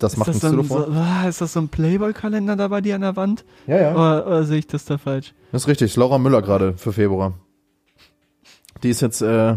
Das 0.00 0.12
Ist 0.14 0.18
macht 0.18 0.28
das, 0.28 0.44
ein, 0.44 0.50
Xylophon. 0.50 0.92
so, 0.94 1.00
ah, 1.00 1.28
ist 1.28 1.40
das 1.40 1.52
so 1.52 1.60
ein 1.60 1.68
Playboy-Kalender 1.68 2.56
da 2.56 2.68
bei 2.68 2.80
dir 2.80 2.96
an 2.96 3.00
der 3.02 3.16
Wand? 3.16 3.44
ja, 3.66 3.80
ja. 3.80 3.92
Oder, 3.94 4.26
oder 4.26 4.44
sehe 4.44 4.58
ich 4.58 4.66
das 4.66 4.84
da 4.84 4.98
falsch? 4.98 5.32
Das 5.52 5.62
ist 5.62 5.68
richtig. 5.68 5.94
Laura 5.96 6.18
Müller 6.18 6.42
gerade 6.42 6.74
für 6.76 6.92
Februar. 6.92 7.34
Die 8.84 8.90
ist 8.90 9.00
jetzt, 9.00 9.22
äh, 9.22 9.56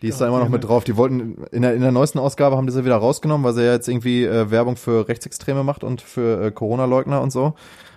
die 0.00 0.08
ist 0.08 0.20
da 0.20 0.28
immer 0.28 0.38
noch 0.38 0.48
mit 0.48 0.64
drauf. 0.64 0.84
Die 0.84 0.96
wollten, 0.96 1.44
in 1.50 1.62
der, 1.62 1.74
in 1.74 1.82
der 1.82 1.92
neuesten 1.92 2.18
Ausgabe 2.18 2.56
haben 2.56 2.66
die 2.66 2.72
sie 2.72 2.84
wieder 2.84 2.96
rausgenommen, 2.96 3.44
weil 3.44 3.52
sie 3.52 3.64
ja 3.64 3.72
jetzt 3.72 3.88
irgendwie 3.88 4.24
äh, 4.24 4.50
Werbung 4.50 4.76
für 4.76 5.06
Rechtsextreme 5.08 5.62
macht 5.62 5.84
und 5.84 6.00
für 6.00 6.46
äh, 6.46 6.50
Corona-Leugner 6.50 7.20
und 7.20 7.30
so. 7.32 7.54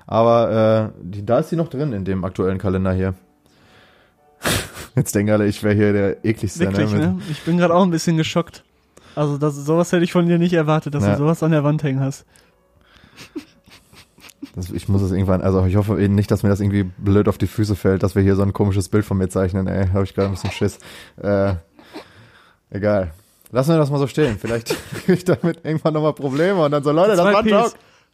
Aber 0.07 0.91
äh, 0.97 0.99
die, 1.01 1.25
da 1.25 1.39
ist 1.39 1.49
sie 1.49 1.55
noch 1.55 1.69
drin 1.69 1.93
in 1.93 2.03
dem 2.03 2.23
aktuellen 2.25 2.57
Kalender 2.57 2.91
hier. 2.91 3.13
Jetzt 4.95 5.13
denken 5.15 5.31
alle, 5.31 5.47
ich 5.47 5.63
wäre 5.63 5.75
hier 5.75 5.93
der 5.93 6.25
ekligste. 6.25 6.59
Wirklich, 6.61 6.91
ne? 6.91 6.99
ne? 6.99 7.21
Ich 7.29 7.43
bin 7.43 7.57
gerade 7.57 7.73
auch 7.73 7.83
ein 7.83 7.91
bisschen 7.91 8.17
geschockt. 8.17 8.63
Also 9.15 9.37
das, 9.37 9.55
sowas 9.55 9.91
hätte 9.91 10.03
ich 10.03 10.11
von 10.11 10.27
dir 10.27 10.37
nicht 10.37 10.53
erwartet, 10.53 10.95
dass 10.95 11.03
Ja. 11.03 11.13
du 11.13 11.17
sowas 11.19 11.43
an 11.43 11.51
der 11.51 11.63
Wand 11.63 11.83
hängen 11.83 11.99
hast. 11.99 12.25
Das, 14.55 14.69
ich 14.69 14.87
muss 14.87 15.01
es 15.01 15.11
irgendwann, 15.11 15.41
also 15.41 15.65
ich 15.65 15.75
hoffe 15.75 15.99
eben 16.01 16.15
nicht, 16.15 16.29
dass 16.29 16.43
mir 16.43 16.49
das 16.49 16.59
irgendwie 16.59 16.83
blöd 16.83 17.27
auf 17.27 17.37
die 17.37 17.47
Füße 17.47 17.75
fällt, 17.75 18.03
dass 18.03 18.15
wir 18.15 18.21
hier 18.21 18.35
so 18.35 18.43
ein 18.43 18.53
komisches 18.53 18.87
Bild 18.89 19.03
von 19.05 19.17
mir 19.17 19.29
zeichnen, 19.29 19.67
ey. 19.67 19.87
Habe 19.87 20.03
ich 20.03 20.13
gerade 20.13 20.27
ein 20.29 20.33
bisschen 20.33 20.51
Schiss. 20.51 20.79
Äh, 21.21 21.55
egal. 22.69 23.11
Lassen 23.51 23.71
wir 23.71 23.77
das 23.77 23.89
mal 23.89 23.97
so 23.99 24.07
stehen. 24.07 24.37
Vielleicht 24.39 24.67
kriege 24.93 25.13
ich 25.13 25.23
damit 25.25 25.63
irgendwann 25.65 25.93
nochmal 25.93 26.13
Probleme 26.13 26.63
und 26.63 26.71
dann 26.71 26.83
so, 26.83 26.91
Leute, 26.91 27.15
das 27.15 27.19
Zwei 27.21 27.33
war 27.33 27.39
ein 27.39 27.45
Ps. 27.45 27.51
Joke. 27.51 27.71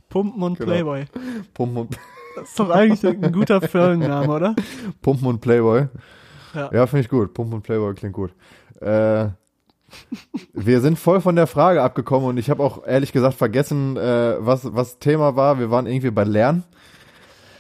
Pumpen 0.10 0.44
und 0.44 0.58
Genau. 0.60 0.72
Playboy. 0.72 1.06
Pumpen 1.54 1.78
und, 1.78 1.98
Das 2.36 2.50
ist 2.50 2.60
doch 2.60 2.70
eigentlich 2.70 3.06
ein 3.06 3.32
guter 3.32 3.62
Firmenname, 3.62 4.32
oder? 4.32 4.56
Pumpen 5.02 5.28
und 5.28 5.42
Playboy. 5.42 5.88
Ja. 6.54 6.70
Ja, 6.72 6.88
finde 6.88 7.02
ich 7.02 7.10
gut. 7.10 7.34
Pumpen 7.34 7.56
und 7.56 7.62
Playboy 7.64 7.94
klingt 7.96 8.14
gut. 8.14 8.32
Äh, 8.80 9.28
wir 10.54 10.82
sind 10.82 11.00
voll 11.00 11.22
von 11.22 11.36
der 11.36 11.48
Frage 11.48 11.82
abgekommen 11.82 12.30
und 12.30 12.38
ich 12.38 12.50
habe 12.50 12.64
auch 12.64 12.86
ehrlich 12.86 13.12
gesagt 13.12 13.36
vergessen, 13.36 13.98
äh, 13.98 14.36
was, 14.40 14.74
was 14.74 15.00
Thema 15.00 15.36
war. 15.36 15.60
Wir 15.60 15.72
waren 15.72 15.86
irgendwie 15.88 16.12
bei 16.12 16.24
Lernen. 16.24 16.64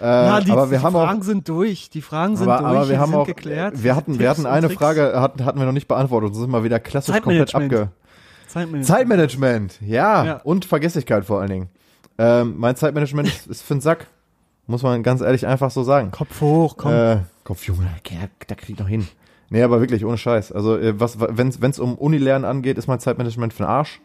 Äh, 0.01 0.05
Ja, 0.05 0.39
die, 0.41 0.51
aber 0.51 0.71
wir 0.71 0.79
die 0.79 0.83
haben 0.83 0.95
auch 0.95 1.05
Fragen 1.05 1.21
sind 1.23 1.47
durch. 1.49 1.89
Die 1.89 2.01
Fragen 2.01 2.35
sind 2.35 2.49
aber, 2.49 2.61
durch. 2.67 2.77
aber 2.77 2.89
wir 2.89 2.99
haben 2.99 3.11
sind 3.11 3.19
auch, 3.19 3.27
geklärt. 3.27 3.83
wir 3.83 3.95
hatten, 3.95 4.19
wir 4.19 4.29
hatten 4.29 4.45
eine. 4.45 4.69
Frage, 4.69 5.13
hatten, 5.19 5.45
hatten 5.45 5.59
wir 5.59 5.65
noch 5.65 5.73
nicht 5.73 5.87
beantwortet. 5.87 6.31
Das 6.31 6.39
ist 6.39 6.47
mal 6.47 6.63
wieder 6.63 6.79
klassisch 6.79 7.21
komplett 7.21 7.55
abge. 7.55 7.89
Zeitmanagement. 8.47 8.85
Zeitmanagement, 8.85 9.81
ja. 9.81 10.25
Ja. 10.25 10.35
Und 10.43 10.65
Vergesslichkeit 10.65 11.25
vor 11.25 11.39
allen 11.39 11.49
Dingen. 11.49 11.69
Ähm, 12.17 12.55
mein 12.57 12.75
Zeitmanagement 12.75 13.27
ist, 13.29 13.47
ist 13.47 13.61
für 13.63 13.75
den 13.75 13.81
Sack. 13.81 14.07
Muss 14.67 14.81
man 14.83 15.03
ganz 15.03 15.21
ehrlich 15.21 15.45
einfach 15.45 15.71
so 15.71 15.83
sagen. 15.83 16.11
Kopf 16.11 16.39
hoch, 16.39 16.77
komm. 16.77 16.93
Äh, 16.93 17.17
Kopf, 17.43 17.65
Junge, 17.65 17.89
der, 18.09 18.29
der 18.47 18.55
kriegt 18.55 18.79
noch 18.79 18.87
hin. 18.87 19.07
Nee, 19.53 19.61
aber 19.61 19.79
wirklich, 19.81 20.03
ohne 20.03 20.17
Scheiß. 20.17 20.51
Also, 20.51 20.79
äh, 20.79 20.99
was, 20.99 21.19
wenn 21.19 21.49
es 21.49 21.77
um 21.77 21.93
Unilernen 21.93 22.43
angeht, 22.43 22.79
ist 22.79 22.87
mein 22.87 22.99
Zeitmanagement 22.99 23.53
für 23.53 23.61
den 23.61 23.67
Arsch. 23.69 24.01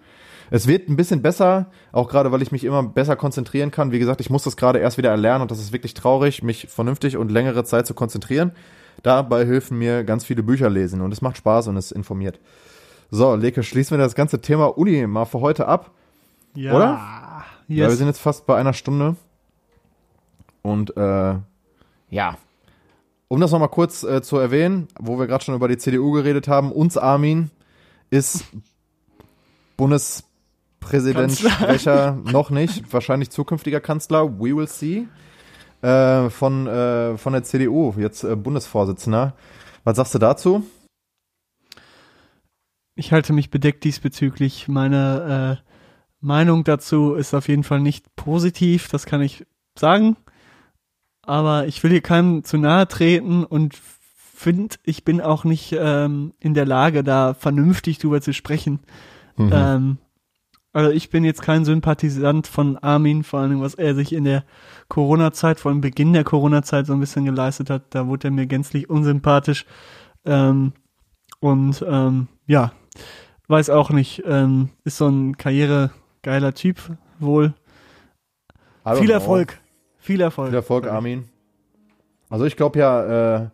Es 0.50 0.66
wird 0.66 0.90
ein 0.90 0.96
bisschen 0.96 1.22
besser, 1.22 1.70
auch 1.90 2.10
gerade, 2.10 2.30
weil 2.30 2.42
ich 2.42 2.52
mich 2.52 2.64
immer 2.64 2.82
besser 2.82 3.16
konzentrieren 3.16 3.70
kann. 3.70 3.90
Wie 3.90 3.98
gesagt, 3.98 4.20
ich 4.20 4.28
muss 4.28 4.42
das 4.42 4.58
gerade 4.58 4.78
erst 4.78 4.98
wieder 4.98 5.08
erlernen 5.08 5.40
und 5.40 5.50
das 5.50 5.58
ist 5.58 5.72
wirklich 5.72 5.94
traurig, 5.94 6.42
mich 6.42 6.66
vernünftig 6.68 7.16
und 7.16 7.30
längere 7.30 7.64
Zeit 7.64 7.86
zu 7.86 7.94
konzentrieren. 7.94 8.52
Dabei 9.02 9.46
helfen 9.46 9.78
mir 9.78 10.04
ganz 10.04 10.22
viele 10.22 10.42
Bücher 10.42 10.68
lesen 10.68 11.00
und 11.00 11.12
es 11.12 11.22
macht 11.22 11.38
Spaß 11.38 11.68
und 11.68 11.78
es 11.78 11.92
informiert. 11.92 12.40
So, 13.10 13.34
Leke, 13.34 13.62
schließen 13.62 13.96
wir 13.96 14.04
das 14.04 14.14
ganze 14.14 14.42
Thema 14.42 14.66
Uni 14.76 15.06
mal 15.06 15.24
für 15.24 15.40
heute 15.40 15.66
ab. 15.66 15.92
ja. 16.54 16.74
oder? 16.74 16.84
Ja, 16.86 17.44
wir 17.68 17.86
Yes. 17.88 17.96
sind 17.96 18.06
jetzt 18.08 18.20
fast 18.20 18.44
bei 18.46 18.56
einer 18.56 18.74
Stunde. 18.74 19.16
Und 20.60 20.94
äh, 20.96 21.34
ja, 22.10 22.36
um 23.28 23.40
das 23.40 23.52
nochmal 23.52 23.68
kurz 23.68 24.02
äh, 24.02 24.22
zu 24.22 24.38
erwähnen, 24.38 24.88
wo 24.98 25.18
wir 25.18 25.26
gerade 25.26 25.44
schon 25.44 25.54
über 25.54 25.68
die 25.68 25.78
CDU 25.78 26.12
geredet 26.12 26.48
haben, 26.48 26.72
uns 26.72 26.96
Armin 26.96 27.50
ist 28.10 28.44
Bundespräsident. 29.76 31.32
Sprecher, 31.32 32.18
noch 32.24 32.50
nicht, 32.50 32.92
wahrscheinlich 32.92 33.30
zukünftiger 33.30 33.80
Kanzler, 33.80 34.38
we 34.38 34.56
will 34.56 34.66
see, 34.66 35.06
äh, 35.82 36.30
von, 36.30 36.66
äh, 36.66 37.18
von 37.18 37.34
der 37.34 37.44
CDU, 37.44 37.94
jetzt 37.98 38.24
äh, 38.24 38.34
Bundesvorsitzender. 38.34 39.34
Was 39.84 39.96
sagst 39.96 40.14
du 40.14 40.18
dazu? 40.18 40.66
Ich 42.94 43.12
halte 43.12 43.32
mich 43.32 43.50
bedeckt 43.50 43.84
diesbezüglich. 43.84 44.66
Meine 44.66 45.60
äh, 45.62 45.68
Meinung 46.20 46.64
dazu 46.64 47.14
ist 47.14 47.32
auf 47.34 47.46
jeden 47.46 47.62
Fall 47.62 47.80
nicht 47.80 48.16
positiv, 48.16 48.88
das 48.88 49.06
kann 49.06 49.22
ich 49.22 49.46
sagen. 49.78 50.16
Aber 51.28 51.66
ich 51.66 51.82
will 51.82 51.90
hier 51.90 52.00
keinem 52.00 52.42
zu 52.42 52.56
nahe 52.56 52.88
treten 52.88 53.44
und 53.44 53.74
finde, 54.34 54.76
ich 54.84 55.04
bin 55.04 55.20
auch 55.20 55.44
nicht 55.44 55.76
ähm, 55.78 56.32
in 56.40 56.54
der 56.54 56.64
Lage, 56.64 57.04
da 57.04 57.34
vernünftig 57.34 57.98
drüber 57.98 58.22
zu 58.22 58.32
sprechen. 58.32 58.80
Mhm. 59.36 59.50
Ähm, 59.52 59.98
also 60.72 60.90
ich 60.90 61.10
bin 61.10 61.24
jetzt 61.24 61.42
kein 61.42 61.66
Sympathisant 61.66 62.46
von 62.46 62.78
Armin, 62.78 63.24
vor 63.24 63.40
allem 63.40 63.60
was 63.60 63.74
er 63.74 63.94
sich 63.94 64.14
in 64.14 64.24
der 64.24 64.42
Corona-Zeit, 64.88 65.60
vor 65.60 65.70
allem 65.70 65.82
Beginn 65.82 66.14
der 66.14 66.24
Corona-Zeit 66.24 66.86
so 66.86 66.94
ein 66.94 67.00
bisschen 67.00 67.26
geleistet 67.26 67.68
hat. 67.68 67.82
Da 67.90 68.06
wurde 68.06 68.28
er 68.28 68.30
mir 68.30 68.46
gänzlich 68.46 68.88
unsympathisch. 68.88 69.66
Ähm, 70.24 70.72
und 71.40 71.84
ähm, 71.86 72.28
ja, 72.46 72.72
weiß 73.48 73.68
auch 73.68 73.90
nicht, 73.90 74.22
ähm, 74.24 74.70
ist 74.84 74.96
so 74.96 75.08
ein 75.08 75.36
karrieregeiler 75.36 76.54
Typ 76.54 76.78
wohl. 77.18 77.52
Viel. 78.96 79.10
Erfolg. 79.10 79.60
Viel 80.08 80.22
Erfolg. 80.22 80.48
Viel 80.48 80.56
Erfolg, 80.56 80.86
Armin. 80.86 81.28
Also 82.30 82.46
ich 82.46 82.56
glaube 82.56 82.78
ja, 82.78 83.34
äh, 83.36 83.48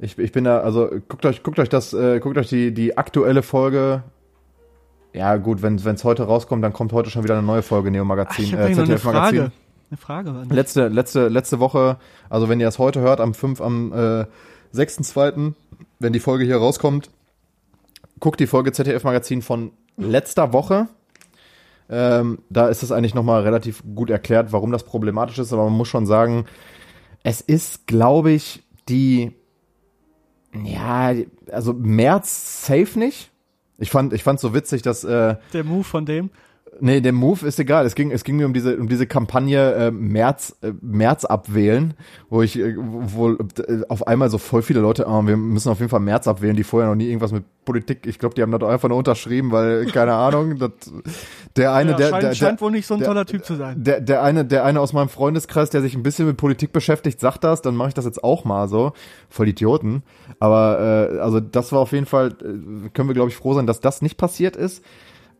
Ich, 0.00 0.18
ich 0.18 0.32
bin 0.32 0.42
da, 0.42 0.58
also 0.58 0.90
guckt 1.08 1.24
euch, 1.24 1.44
guckt 1.44 1.60
euch 1.60 1.68
das, 1.68 1.92
äh, 1.92 2.18
guckt 2.18 2.36
euch 2.36 2.48
die, 2.48 2.74
die 2.74 2.98
aktuelle 2.98 3.44
Folge. 3.44 4.02
Ja, 5.12 5.36
gut, 5.36 5.62
wenn 5.62 5.76
es 5.76 6.02
heute 6.02 6.24
rauskommt, 6.24 6.64
dann 6.64 6.72
kommt 6.72 6.92
heute 6.92 7.08
schon 7.10 7.22
wieder 7.22 7.38
eine 7.38 7.46
neue 7.46 7.62
Folge 7.62 7.92
Neo 7.92 8.02
Ach, 8.02 8.08
Magazin, 8.08 8.46
ich 8.46 8.52
äh, 8.54 8.72
ZDF 8.72 9.04
Magazin. 9.04 9.38
Frage. 9.38 9.52
Eine 9.88 9.96
Frage. 9.96 10.30
An 10.30 10.48
dich. 10.48 10.52
Letzte, 10.56 10.88
letzte, 10.88 11.28
letzte 11.28 11.60
Woche, 11.60 11.98
also 12.30 12.48
wenn 12.48 12.58
ihr 12.58 12.66
das 12.66 12.80
heute 12.80 12.98
hört, 12.98 13.20
am 13.20 13.32
5, 13.32 13.60
am 13.60 13.92
äh, 13.92 14.26
6.2., 14.74 15.52
wenn 16.00 16.12
die 16.12 16.18
Folge 16.18 16.44
hier 16.44 16.56
rauskommt, 16.56 17.10
guckt 18.18 18.40
die 18.40 18.48
Folge 18.48 18.72
ZDF 18.72 19.04
Magazin 19.04 19.40
von 19.40 19.70
letzter 19.96 20.52
Woche. 20.52 20.88
Ähm, 21.88 22.38
da 22.50 22.68
ist 22.68 22.82
es 22.82 22.90
eigentlich 22.90 23.14
nochmal 23.14 23.42
relativ 23.42 23.82
gut 23.94 24.10
erklärt, 24.10 24.52
warum 24.52 24.72
das 24.72 24.84
problematisch 24.84 25.38
ist, 25.38 25.52
aber 25.52 25.64
man 25.64 25.74
muss 25.74 25.88
schon 25.88 26.06
sagen, 26.06 26.46
es 27.22 27.40
ist, 27.40 27.86
glaube 27.86 28.32
ich, 28.32 28.64
die, 28.88 29.32
ja, 30.64 31.12
also 31.50 31.72
März 31.72 32.66
safe 32.66 32.98
nicht. 32.98 33.30
Ich 33.78 33.90
fand, 33.90 34.12
ich 34.12 34.22
fand 34.22 34.40
so 34.40 34.54
witzig, 34.54 34.82
dass 34.82 35.04
äh, 35.04 35.36
Der 35.52 35.64
Move 35.64 35.84
von 35.84 36.06
dem. 36.06 36.30
Nee, 36.80 37.00
der 37.00 37.12
Move 37.12 37.46
ist 37.46 37.58
egal. 37.58 37.86
Es 37.86 37.94
ging, 37.94 38.10
es 38.10 38.22
ging 38.24 38.36
mir 38.36 38.46
um 38.46 38.52
diese, 38.52 38.76
um 38.76 38.88
diese 38.88 39.06
Kampagne 39.06 39.72
äh, 39.74 39.90
März, 39.90 40.56
äh, 40.62 40.72
März 40.80 41.24
abwählen, 41.24 41.94
wo 42.28 42.42
ich, 42.42 42.58
äh, 42.58 42.74
wo 42.78 43.30
äh, 43.32 43.38
auf 43.88 44.06
einmal 44.06 44.28
so 44.30 44.38
voll 44.38 44.62
viele 44.62 44.80
Leute, 44.80 45.06
oh, 45.08 45.22
wir 45.26 45.36
müssen 45.36 45.70
auf 45.70 45.78
jeden 45.78 45.88
Fall 45.90 46.00
März 46.00 46.28
abwählen, 46.28 46.56
die 46.56 46.64
vorher 46.64 46.88
noch 46.88 46.96
nie 46.96 47.06
irgendwas 47.06 47.32
mit 47.32 47.44
Politik, 47.64 48.06
ich 48.06 48.18
glaube, 48.18 48.34
die 48.36 48.42
haben 48.42 48.52
das 48.52 48.62
einfach 48.62 48.88
nur 48.88 48.98
unterschrieben, 48.98 49.50
weil, 49.52 49.86
keine 49.86 50.12
Ahnung, 50.14 50.58
das, 50.58 50.70
der 51.56 51.72
eine, 51.74 51.92
Ja, 51.92 51.96
der, 51.96 52.08
scheint, 52.10 52.22
der, 52.22 52.34
scheint 52.34 52.60
wohl 52.60 52.70
nicht 52.70 52.86
so 52.86 52.94
ein 52.94 53.00
der- 53.00 53.08
toller 53.08 53.26
Typ 53.26 53.44
zu 53.44 53.54
sein. 53.56 53.82
der, 53.82 54.00
der 54.00 54.22
eine, 54.22 54.44
der 54.44 54.64
eine 54.64 54.80
aus 54.80 54.92
meinem 54.92 55.08
Freundeskreis, 55.08 55.70
der 55.70 55.82
sich 55.82 55.94
ein 55.96 56.02
bisschen 56.02 56.26
mit 56.26 56.36
Politik 56.36 56.72
beschäftigt, 56.72 57.18
sagt 57.20 57.42
das, 57.44 57.62
dann 57.62 57.74
mache 57.74 57.88
ich 57.88 57.94
das 57.94 58.04
jetzt 58.04 58.22
auch 58.22 58.44
mal 58.44 58.68
so. 58.68 58.92
Voll 59.28 59.48
Idioten. 59.48 60.02
Aber 60.38 61.10
äh, 61.12 61.18
also 61.20 61.40
das 61.40 61.72
war 61.72 61.80
auf 61.80 61.92
jeden 61.92 62.06
Fall, 62.06 62.28
äh, 62.42 62.88
können 62.92 63.08
wir 63.08 63.14
glaube 63.14 63.30
ich 63.30 63.36
froh 63.36 63.54
sein, 63.54 63.66
dass 63.66 63.80
das 63.80 64.02
nicht 64.02 64.16
passiert 64.16 64.54
ist. 64.56 64.84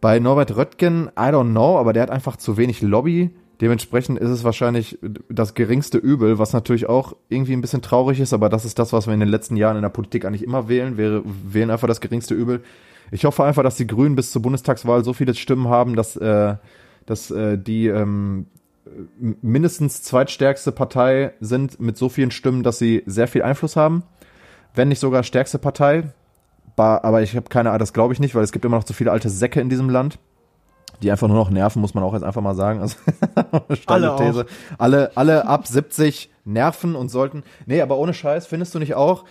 Bei 0.00 0.18
Norbert 0.18 0.56
Röttgen, 0.56 1.08
I 1.18 1.30
don't 1.30 1.50
know, 1.50 1.78
aber 1.78 1.92
der 1.92 2.02
hat 2.02 2.10
einfach 2.10 2.36
zu 2.36 2.56
wenig 2.56 2.82
Lobby. 2.82 3.30
Dementsprechend 3.60 4.18
ist 4.18 4.28
es 4.28 4.44
wahrscheinlich 4.44 4.98
das 5.30 5.54
geringste 5.54 5.96
Übel, 5.96 6.38
was 6.38 6.52
natürlich 6.52 6.88
auch 6.88 7.16
irgendwie 7.30 7.54
ein 7.54 7.62
bisschen 7.62 7.80
traurig 7.80 8.20
ist, 8.20 8.34
aber 8.34 8.50
das 8.50 8.66
ist 8.66 8.78
das, 8.78 8.92
was 8.92 9.06
wir 9.06 9.14
in 9.14 9.20
den 9.20 9.30
letzten 9.30 9.56
Jahren 9.56 9.76
in 9.76 9.82
der 9.82 9.88
Politik 9.88 10.26
eigentlich 10.26 10.42
immer 10.42 10.68
wählen. 10.68 10.98
Wir 10.98 11.22
wählen 11.24 11.70
einfach 11.70 11.88
das 11.88 12.02
geringste 12.02 12.34
Übel. 12.34 12.62
Ich 13.10 13.24
hoffe 13.24 13.44
einfach, 13.44 13.62
dass 13.62 13.76
die 13.76 13.86
Grünen 13.86 14.14
bis 14.16 14.30
zur 14.30 14.42
Bundestagswahl 14.42 15.04
so 15.04 15.14
viele 15.14 15.34
Stimmen 15.34 15.68
haben, 15.68 15.96
dass, 15.96 16.16
äh, 16.16 16.56
dass 17.06 17.30
äh, 17.30 17.56
die 17.56 17.86
ähm, 17.86 18.46
mindestens 19.42 20.02
zweitstärkste 20.02 20.72
Partei 20.72 21.32
sind 21.40 21.80
mit 21.80 21.96
so 21.96 22.08
vielen 22.08 22.30
Stimmen, 22.30 22.62
dass 22.62 22.78
sie 22.78 23.02
sehr 23.06 23.28
viel 23.28 23.42
Einfluss 23.42 23.76
haben. 23.76 24.02
Wenn 24.74 24.88
nicht 24.88 25.00
sogar 25.00 25.22
stärkste 25.22 25.58
Partei. 25.58 26.04
Ba- 26.76 27.00
Aber 27.02 27.22
ich 27.22 27.34
habe 27.34 27.48
keine 27.48 27.70
Ahnung, 27.70 27.80
das 27.80 27.92
glaube 27.92 28.12
ich 28.14 28.20
nicht, 28.20 28.34
weil 28.34 28.44
es 28.44 28.52
gibt 28.52 28.64
immer 28.64 28.76
noch 28.76 28.84
zu 28.84 28.92
viele 28.92 29.10
alte 29.10 29.28
Säcke 29.30 29.60
in 29.60 29.68
diesem 29.68 29.88
Land, 29.90 30.18
die 31.02 31.10
einfach 31.10 31.28
nur 31.28 31.36
noch 31.36 31.50
nerven, 31.50 31.80
muss 31.80 31.94
man 31.94 32.04
auch 32.04 32.12
jetzt 32.14 32.22
einfach 32.22 32.42
mal 32.42 32.54
sagen. 32.54 32.80
Also, 32.80 32.96
Alle 33.86 34.12
auch. 34.12 34.18
These. 34.20 34.46
Alle, 34.78 35.10
alle 35.16 35.46
ab 35.46 35.66
70 35.66 36.30
nerven 36.44 36.94
und 36.94 37.08
sollten. 37.10 37.42
Nee, 37.66 37.80
aber 37.80 37.96
ohne 37.98 38.14
Scheiß, 38.14 38.46
findest 38.46 38.74
du 38.74 38.78
nicht 38.78 38.94
auch, 38.94 39.24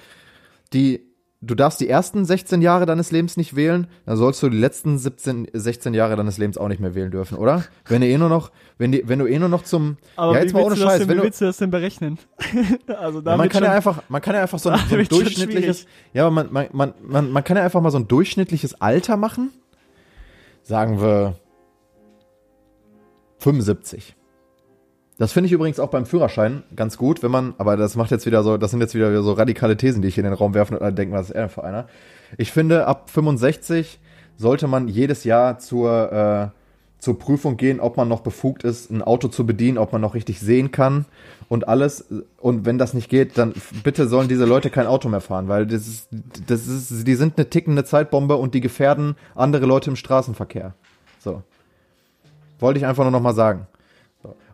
die, 0.74 1.06
du 1.46 1.56
darfst 1.56 1.80
die 1.80 1.88
ersten 1.88 2.26
16 2.26 2.62
Jahre 2.62 2.86
deines 2.86 3.12
Lebens 3.12 3.38
nicht 3.38 3.56
wählen, 3.56 3.88
dann 4.06 4.18
sollst 4.18 4.42
du 4.42 4.50
die 4.50 4.58
letzten 4.58 4.98
17, 4.98 5.50
16 5.54 5.94
Jahre 5.94 6.16
deines 6.16 6.38
Lebens 6.38 6.58
auch 6.58 6.68
nicht 6.68 6.80
mehr 6.80 6.96
wählen 6.96 7.12
dürfen, 7.12 7.38
oder? 7.38 7.64
Wenn 7.86 8.02
du 8.02 8.08
eh 8.08 8.18
nur 8.18 8.30
noch, 8.30 8.52
wenn 8.78 8.92
die, 8.92 9.08
wenn 9.08 9.20
du 9.20 9.28
eh 9.28 9.38
nur 9.38 9.50
noch 9.50 9.64
zum, 9.64 9.98
Aber 10.16 10.34
ja 10.34 10.40
wie, 10.40 10.44
jetzt 10.44 10.54
mal 10.54 10.64
ohne 10.64 10.76
Scheiß, 10.76 11.00
denn, 11.00 11.10
wenn 11.10 11.18
du, 11.18 11.24
willst 11.24 11.42
du 11.42 11.46
das 11.46 11.58
denn 11.58 11.72
berechnen? 11.72 12.18
also 13.00 13.22
da 13.22 13.32
ja, 13.32 13.38
man 13.38 13.50
kann 13.50 13.60
schon, 13.60 13.70
ja 13.70 13.76
einfach, 13.76 14.02
man 14.10 14.22
kann 14.22 14.36
ja 14.36 14.42
einfach 14.42 14.60
so 14.60 14.70
ein, 14.70 14.80
so 14.90 14.96
ein 14.96 15.08
durchschnittliches, 15.08 15.86
ja, 16.14 16.30
man, 16.30 16.52
man, 16.52 16.68
man, 16.72 16.94
man, 17.02 17.32
man 17.32 17.44
kann 17.44 17.58
ja 17.58 17.64
einfach 17.64 17.82
mal 17.82 17.92
so 17.92 17.98
ein 17.98 18.08
durchschnittliches 18.08 18.82
Alter 18.82 19.18
machen. 19.18 19.52
Sagen 20.64 21.00
wir 21.00 21.36
75. 23.40 24.15
Das 25.18 25.32
finde 25.32 25.48
ich 25.48 25.54
übrigens 25.54 25.80
auch 25.80 25.90
beim 25.90 26.06
Führerschein 26.06 26.64
ganz 26.76 26.98
gut, 26.98 27.24
wenn 27.24 27.32
man, 27.32 27.54
aber 27.58 27.78
das 27.78 27.96
macht 27.96 28.12
jetzt 28.12 28.26
wieder 28.26 28.44
so, 28.44 28.58
das 28.58 28.72
sind 28.72 28.82
jetzt 28.82 28.96
wieder 28.96 29.24
so 29.24 29.32
radikale 29.34 29.78
Thesen, 29.78 30.02
die 30.02 30.10
ich 30.10 30.18
in 30.18 30.26
den 30.26 30.34
Raum 30.34 30.54
werfe 30.54 30.76
und 30.76 30.82
alle 30.82 30.94
denken, 30.94 31.14
was 31.14 31.30
ist 31.30 31.36
er 31.36 31.44
denn 31.44 31.50
für 31.50 31.64
einer? 31.64 31.88
Ich 32.38 32.52
finde, 32.52 32.86
ab 32.86 33.10
65 33.10 34.00
sollte 34.36 34.68
man 34.68 34.90
jedes 34.90 35.24
Jahr 35.24 35.58
zur, 35.58 36.12
äh, 36.12 36.48
zur 37.00 37.18
Prüfung 37.18 37.56
gehen, 37.56 37.80
ob 37.80 37.96
man 37.96 38.10
noch 38.10 38.22
befugt 38.22 38.64
ist, 38.64 38.92
ein 38.92 39.02
Auto 39.02 39.30
zu 39.30 39.46
bedienen, 39.46 39.78
ob 39.78 39.94
man 39.94 40.02
noch 40.02 40.16
richtig 40.16 40.42
sehen 40.42 40.72
kann 40.72 41.06
und 41.48 41.70
alles. 41.70 42.06
Und 42.38 42.66
wenn 42.66 42.78
das 42.78 42.94
nicht 42.94 43.10
geht, 43.10 43.38
dann 43.38 43.54
bitte 43.84 44.10
sollen 44.10 44.28
diese 44.28 44.46
Leute 44.46 44.70
kein 44.70 44.88
Auto 44.88 45.08
mehr 45.08 45.22
fahren, 45.22 45.48
weil 45.48 45.66
das 45.66 45.88
ist, 45.88 46.10
das 46.48 46.68
ist, 46.68 47.08
die 47.08 47.16
sind 47.16 47.38
eine 47.38 47.50
tickende 47.50 47.86
Zeitbombe 47.86 48.36
und 48.36 48.54
die 48.54 48.62
gefährden 48.62 49.16
andere 49.34 49.66
Leute 49.66 49.90
im 49.92 49.96
Straßenverkehr. 49.96 50.74
So. 51.20 51.42
Wollte 52.60 52.80
ich 52.80 52.86
einfach 52.86 53.04
nur 53.04 53.12
noch 53.12 53.22
mal 53.22 53.34
sagen. 53.34 53.68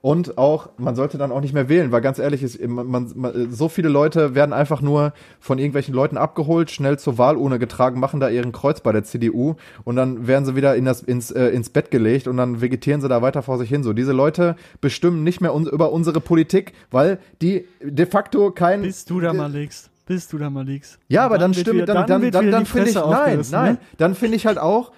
Und 0.01 0.39
auch, 0.39 0.69
man 0.77 0.95
sollte 0.95 1.19
dann 1.19 1.31
auch 1.31 1.41
nicht 1.41 1.53
mehr 1.53 1.69
wählen, 1.69 1.91
weil 1.91 2.01
ganz 2.01 2.17
ehrlich 2.17 2.41
ist, 2.41 2.59
man, 2.67 3.11
man, 3.13 3.51
so 3.51 3.69
viele 3.69 3.87
Leute 3.87 4.33
werden 4.33 4.51
einfach 4.51 4.81
nur 4.81 5.13
von 5.39 5.59
irgendwelchen 5.59 5.93
Leuten 5.93 6.17
abgeholt, 6.17 6.71
schnell 6.71 6.97
zur 6.97 7.19
Wahlurne 7.19 7.59
getragen, 7.59 7.99
machen 7.99 8.19
da 8.19 8.27
ihren 8.27 8.51
Kreuz 8.51 8.81
bei 8.81 8.91
der 8.91 9.03
CDU 9.03 9.55
und 9.83 9.95
dann 9.97 10.25
werden 10.25 10.43
sie 10.45 10.55
wieder 10.55 10.75
in 10.75 10.85
das, 10.85 11.03
ins, 11.03 11.29
äh, 11.29 11.49
ins 11.49 11.69
Bett 11.69 11.91
gelegt 11.91 12.27
und 12.27 12.37
dann 12.37 12.61
vegetieren 12.61 12.99
sie 12.99 13.09
da 13.09 13.21
weiter 13.21 13.43
vor 13.43 13.59
sich 13.59 13.69
hin. 13.69 13.83
So, 13.83 13.93
diese 13.93 14.11
Leute 14.11 14.55
bestimmen 14.81 15.23
nicht 15.23 15.39
mehr 15.39 15.53
uns, 15.53 15.67
über 15.69 15.91
unsere 15.91 16.19
Politik, 16.19 16.73
weil 16.89 17.19
die 17.43 17.65
de 17.83 18.07
facto 18.07 18.49
kein. 18.49 18.81
bis 18.81 19.05
du 19.05 19.19
da 19.19 19.33
mal 19.33 19.51
liegst. 19.51 19.91
Bis 20.07 20.27
du 20.27 20.39
da 20.39 20.49
mal 20.49 20.65
liegst. 20.65 20.97
Ja, 21.09 21.25
aber 21.25 21.37
dann 21.37 21.55
wird 21.55 21.67
stimmt, 21.67 21.87
dann, 21.87 22.07
dann, 22.07 22.31
dann, 22.31 22.51
dann, 22.51 22.63
die 22.63 22.69
finde 22.69 22.89
ich, 22.89 22.95
nein, 22.95 23.03
aufgerissen, 23.03 23.51
nein, 23.51 23.73
Ne? 23.73 23.79
dann 23.99 24.15
finde 24.15 24.35
ich 24.35 24.47
halt 24.47 24.57
auch, 24.57 24.91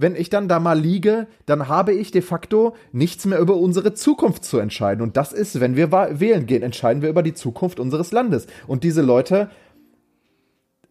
wenn 0.00 0.14
ich 0.14 0.30
dann 0.30 0.48
da 0.48 0.60
mal 0.60 0.78
liege, 0.78 1.26
dann 1.44 1.68
habe 1.68 1.92
ich 1.92 2.12
de 2.12 2.22
facto 2.22 2.74
nichts 2.92 3.26
mehr 3.26 3.40
über 3.40 3.56
unsere 3.56 3.94
Zukunft 3.94 4.44
zu 4.44 4.58
entscheiden. 4.58 5.02
Und 5.02 5.16
das 5.16 5.32
ist, 5.32 5.60
wenn 5.60 5.74
wir 5.74 5.90
wählen 5.90 6.46
gehen, 6.46 6.62
entscheiden 6.62 7.02
wir 7.02 7.08
über 7.08 7.24
die 7.24 7.34
Zukunft 7.34 7.80
unseres 7.80 8.12
Landes. 8.12 8.46
Und 8.68 8.84
diese 8.84 9.02
Leute, 9.02 9.50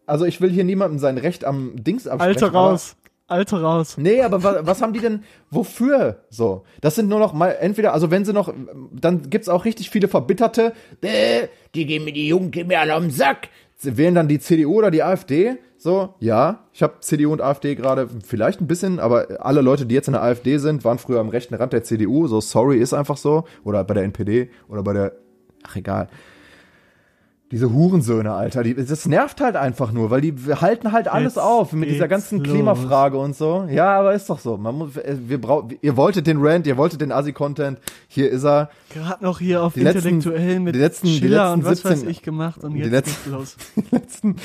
also 0.06 0.26
ich 0.26 0.42
will 0.42 0.50
hier 0.50 0.66
niemandem 0.66 1.00
sein 1.00 1.18
Recht 1.18 1.46
am 1.46 1.72
Dings 1.82 2.06
absprechen. 2.06 2.36
Alte 2.36 2.46
aber- 2.48 2.60
raus. 2.72 2.96
Alte 3.30 3.62
raus. 3.62 3.98
Nee, 3.98 4.22
aber 4.22 4.42
wa 4.42 4.60
was 4.62 4.82
haben 4.82 4.94
die 4.94 5.02
denn 5.02 5.24
wofür 5.52 6.24
so? 6.30 6.64
Das 6.80 6.96
sind 6.96 7.10
nur 7.10 7.20
noch 7.20 7.34
mal 7.34 7.50
entweder, 7.60 7.92
also 7.94 8.10
wenn 8.10 8.24
sie 8.24 8.32
noch, 8.32 8.54
dann 8.94 9.30
gibt's 9.30 9.50
auch 9.50 9.66
richtig 9.66 9.90
viele 9.90 10.08
Verbitterte, 10.08 10.72
äh, 11.02 11.50
die 11.76 11.86
gehen 11.86 12.06
mir 12.06 12.14
die 12.14 12.30
Jungen, 12.30 12.52
gehen 12.52 12.68
mir 12.68 12.80
alle 12.80 12.94
am 12.94 13.10
Sack. 13.10 13.50
Sie 13.76 13.98
wählen 13.98 14.16
dann 14.16 14.30
die 14.30 14.40
CDU 14.40 14.78
oder 14.78 14.92
die 14.92 15.04
AfD. 15.04 15.58
So, 15.80 16.16
ja, 16.20 16.66
ich 16.74 16.82
habe 16.82 16.96
CDU 17.02 17.32
und 17.32 17.42
AfD 17.42 17.76
gerade 17.76 18.10
vielleicht 18.26 18.62
ein 18.62 18.68
bisschen, 18.68 19.00
aber 19.00 19.28
alle 19.46 19.62
Leute, 19.62 19.86
die 19.86 19.94
jetzt 19.94 20.08
in 20.08 20.14
der 20.14 20.24
AfD 20.24 20.58
sind, 20.58 20.84
waren 20.84 20.98
früher 20.98 21.20
am 21.20 21.30
rechten 21.30 21.54
Rand 21.54 21.72
der 21.72 21.84
CDU. 21.84 22.28
So, 22.28 22.42
sorry, 22.42 22.78
ist 22.80 22.94
einfach 22.94 23.18
so. 23.18 23.44
Oder 23.64 23.84
bei 23.84 23.94
der 23.94 24.04
NPD 24.04 24.50
oder 24.70 24.82
bei 24.82 24.94
der, 24.94 25.12
ach 25.64 25.76
egal. 25.76 26.08
Diese 27.50 27.72
Hurensöhne, 27.72 28.34
Alter, 28.34 28.62
die, 28.62 28.74
das 28.76 29.06
nervt 29.06 29.40
halt 29.40 29.56
einfach 29.56 29.94
nur, 29.94 30.10
weil 30.12 30.20
die 30.20 30.34
halten 30.56 30.92
halt 30.92 31.08
alles 31.08 31.36
Jetzt 31.36 31.44
auf 31.44 31.72
mit 31.72 31.90
dieser 31.90 32.10
ganzen 32.10 32.40
los. 32.40 32.48
Klimafrage 32.50 33.18
und 33.18 33.38
so. 33.38 33.66
Ja, 33.70 33.98
aber 34.00 34.14
ist 34.14 34.30
doch 34.30 34.40
so. 34.40 34.58
Man 34.58 34.76
muss, 34.76 34.98
äh, 34.98 35.16
wir 35.18 35.40
brauchen, 35.40 35.78
ihr 35.82 35.96
wolltet 35.96 36.28
den 36.28 36.40
Rant, 36.46 36.68
ihr 36.68 36.76
wolltet 36.76 37.00
den 37.00 37.14
Assi-Content. 37.14 37.80
Hier 38.10 38.30
ist 38.32 38.44
er. 38.44 38.70
Gerade 38.94 39.24
noch 39.24 39.40
hier 39.40 39.64
auf 39.64 39.76
Die 39.76 39.80
letzten- 39.80 40.10
intellektuell 40.10 40.60
mit 40.60 40.76
die 40.76 40.80
letzten- 40.80 41.08
die 41.08 41.20
Schiller 41.20 41.56
letzten 41.56 41.60
und 41.60 41.66
was 41.66 41.78
17 41.84 41.92
weiß 42.02 42.04
ich 42.12 42.22
gemacht 42.22 42.64
und 42.66 42.74
die 42.74 42.80
jetzt 42.80 42.92
letzten- 42.92 43.14
geht's 43.24 43.28
los. 43.32 43.56
Die 43.78 43.96
letzten, 43.96 44.36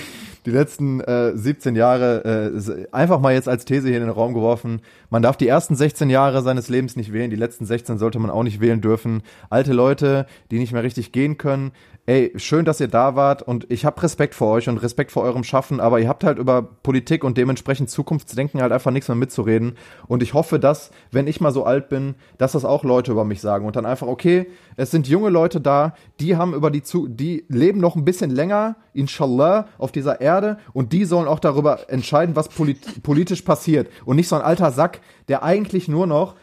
die 0.47 0.51
letzten 0.51 1.01
äh, 1.01 1.37
17 1.37 1.77
Jahre 1.77 2.53
äh, 2.55 2.87
einfach 2.93 3.21
mal 3.21 3.33
jetzt 3.33 3.49
als 3.49 3.65
These 3.65 3.89
hier 3.89 3.99
in 3.99 4.05
den 4.05 4.11
Raum 4.11 4.35
geworfen. 4.35 4.81
Man 5.11 5.23
darf 5.23 5.37
die 5.37 5.49
ersten 5.49 5.77
16 5.77 6.11
Jahre 6.11 6.43
seines 6.43 6.69
Lebens 6.69 6.97
nicht 6.97 7.13
wählen, 7.13 7.31
die 7.31 7.37
letzten 7.37 7.65
16 7.65 7.99
sollte 7.99 8.19
man 8.19 8.31
auch 8.31 8.43
nicht 8.43 8.61
wählen 8.61 8.81
dürfen. 8.81 9.23
Alte 9.51 9.73
Leute, 9.73 10.27
die 10.51 10.59
nicht 10.59 10.73
mehr 10.73 10.83
richtig 10.83 11.13
gehen 11.13 11.39
können. 11.39 11.73
Ey, 12.05 12.33
schön, 12.35 12.65
dass 12.65 12.81
ihr 12.81 12.89
da 12.89 13.15
wart 13.15 13.43
und 13.43 13.71
ich 13.71 13.85
habe 13.85 14.03
Respekt 14.03 14.35
vor 14.35 14.51
euch 14.51 14.69
und 14.69 14.79
Respekt 14.79 15.13
vor 15.13 15.23
eurem 15.23 15.45
Schaffen, 15.45 15.79
aber 15.79 16.01
ihr 16.01 16.09
habt 16.09 16.25
halt 16.25 16.37
über 16.37 16.61
Politik 16.61 17.23
und 17.23 17.39
dementsprechend 17.39 17.91
Zukunftsdenken 17.91 18.61
halt 18.61 18.73
einfach 18.73 18.91
nichts 18.91 19.07
mehr 19.07 19.15
mitzureden. 19.15 19.79
Und 20.09 20.21
ich 20.21 20.35
hoffe, 20.35 20.59
dass, 20.59 20.91
wenn 21.13 21.29
ich 21.29 21.41
mal 21.41 21.53
so 21.53 21.63
alt 21.63 21.89
bin, 21.89 22.17
dass 22.39 22.53
das 22.53 22.65
auch 22.65 22.83
Leute 22.83 23.13
über 23.13 23.25
mich 23.25 23.41
sagen 23.41 23.67
und 23.67 23.77
dann 23.77 23.87
einfach, 23.87 24.09
okay, 24.09 24.49
es 24.75 24.91
sind 24.91 25.07
junge 25.07 25.31
Leute 25.31 25.61
da, 25.61 25.95
die 26.19 26.35
haben 26.35 26.55
über 26.55 26.73
die 26.73 26.83
zu, 26.83 27.07
die 27.07 27.45
leben 27.49 27.79
noch 27.79 27.95
ein 27.95 28.05
bisschen 28.05 28.31
länger, 28.31 28.75
inshallah, 28.95 29.69
auf 29.79 29.93
dieser 29.93 30.21
Erde 30.21 30.59
und 30.73 30.93
die 30.93 31.05
sollen 31.05 31.29
auch 31.29 31.39
darüber 31.39 31.89
entscheiden, 31.89 32.35
was 32.35 32.49
polit 32.49 33.05
politisch 33.05 33.43
passiert. 33.43 33.89
Und 34.05 34.17
nicht 34.17 34.27
so 34.27 34.35
ein 34.35 34.43
alter 34.43 34.73
Sack, 34.73 35.03
der 35.29 35.45
eigentlich 35.45 35.87
nur 35.87 36.09
noch 36.09 36.35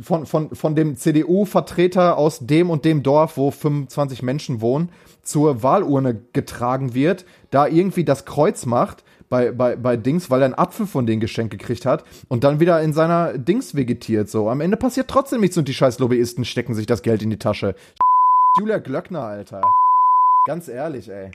von, 0.00 0.26
von, 0.26 0.54
von 0.54 0.74
dem 0.74 0.96
CDU-Vertreter 0.96 2.16
aus 2.16 2.40
dem 2.40 2.70
und 2.70 2.84
dem 2.84 3.02
Dorf, 3.02 3.36
wo 3.36 3.50
25 3.50 4.22
Menschen 4.22 4.60
wohnen, 4.60 4.90
zur 5.22 5.62
Wahlurne 5.62 6.20
getragen 6.32 6.94
wird, 6.94 7.24
da 7.50 7.66
irgendwie 7.66 8.04
das 8.04 8.24
Kreuz 8.24 8.66
macht 8.66 9.04
bei, 9.28 9.52
bei, 9.52 9.76
bei 9.76 9.96
Dings, 9.96 10.30
weil 10.30 10.42
er 10.42 10.46
einen 10.46 10.54
Apfel 10.54 10.86
von 10.86 11.06
denen 11.06 11.20
geschenkt 11.20 11.50
gekriegt 11.50 11.86
hat 11.86 12.04
und 12.28 12.44
dann 12.44 12.60
wieder 12.60 12.80
in 12.82 12.92
seiner 12.92 13.38
Dings 13.38 13.74
vegetiert. 13.74 14.28
So, 14.28 14.48
am 14.48 14.60
Ende 14.60 14.76
passiert 14.76 15.08
trotzdem 15.08 15.40
nichts 15.40 15.56
und 15.56 15.68
die 15.68 15.74
scheiß 15.74 15.98
Lobbyisten 15.98 16.44
stecken 16.44 16.74
sich 16.74 16.86
das 16.86 17.02
Geld 17.02 17.22
in 17.22 17.30
die 17.30 17.38
Tasche. 17.38 17.74
Julia 18.58 18.78
Glöckner, 18.78 19.22
Alter. 19.22 19.62
Ganz 20.46 20.68
ehrlich, 20.68 21.08
ey. 21.08 21.30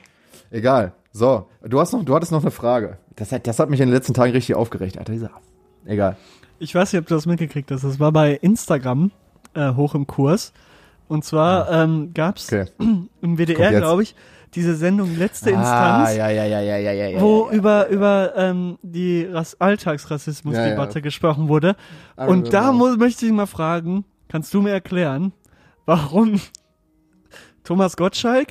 Egal. 0.50 0.92
So, 1.12 1.46
du 1.62 1.80
hast 1.80 1.92
noch, 1.92 2.04
du 2.04 2.14
hattest 2.14 2.32
noch 2.32 2.42
eine 2.42 2.50
Frage. 2.50 2.98
Das 3.16 3.32
hat, 3.32 3.46
das 3.46 3.58
hat 3.58 3.68
mich 3.68 3.80
in 3.80 3.88
den 3.88 3.94
letzten 3.94 4.14
Tagen 4.14 4.32
richtig 4.32 4.54
aufgeregt, 4.54 4.96
Alter. 4.96 5.30
Egal. 5.84 6.16
Ich 6.60 6.74
weiß 6.74 6.92
nicht, 6.92 7.00
ob 7.00 7.08
du 7.08 7.14
das 7.14 7.26
mitgekriegt 7.26 7.70
hast. 7.70 7.84
Das 7.84 7.98
war 7.98 8.12
bei 8.12 8.34
Instagram 8.34 9.10
äh, 9.54 9.72
hoch 9.72 9.94
im 9.94 10.06
Kurs. 10.06 10.52
Und 11.08 11.24
zwar 11.24 11.70
ähm, 11.72 12.12
gab 12.14 12.36
es 12.36 12.52
Okay. 12.52 12.66
im 13.22 13.38
WDR, 13.38 13.72
glaube 13.72 14.02
ich, 14.04 14.14
diese 14.54 14.76
Sendung 14.76 15.16
Letzte 15.16 15.50
Instanz, 15.50 16.10
Ah, 16.10 16.12
ja, 16.12 16.28
ja, 16.28 16.60
ja, 16.60 16.76
ja. 16.78 17.20
wo 17.20 17.48
über, 17.50 17.88
über 17.88 18.32
ähm, 18.36 18.78
die 18.82 19.24
Ras 19.24 19.56
Alltagsrassismusdebatte 19.60 21.02
gesprochen 21.02 21.48
wurde. 21.48 21.76
I 22.18 22.24
Und 22.26 22.52
da 22.52 22.72
muss, 22.72 22.96
möchte 22.96 23.26
ich 23.26 23.32
mal 23.32 23.46
fragen, 23.46 24.04
kannst 24.28 24.52
du 24.52 24.60
mir 24.60 24.70
erklären, 24.70 25.32
warum 25.86 26.40
Thomas 27.64 27.96
Gottschalk, 27.96 28.48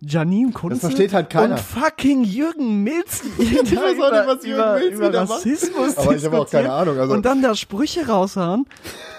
Janine 0.00 0.52
Kunze 0.52 0.78
versteht 0.80 1.12
halt 1.12 1.28
keiner. 1.30 1.54
und 1.56 1.60
fucking 1.60 2.22
Jürgen 2.22 2.84
Milzki 2.84 3.28
weiß 3.38 4.00
auch 4.00 4.12
nicht, 4.12 4.26
was 4.26 4.44
Jürgen 4.44 4.54
über, 4.54 4.74
Milzki 4.74 4.94
über. 4.94 5.14
Rassismus 5.14 5.98
Aber 5.98 6.14
ich 6.16 6.24
habe 6.24 6.38
auch 6.40 6.50
keine 6.50 6.72
Ahnung, 6.72 6.98
also- 6.98 7.14
und 7.14 7.24
dann 7.24 7.42
da 7.42 7.54
Sprüche 7.56 8.06
raushauen. 8.06 8.66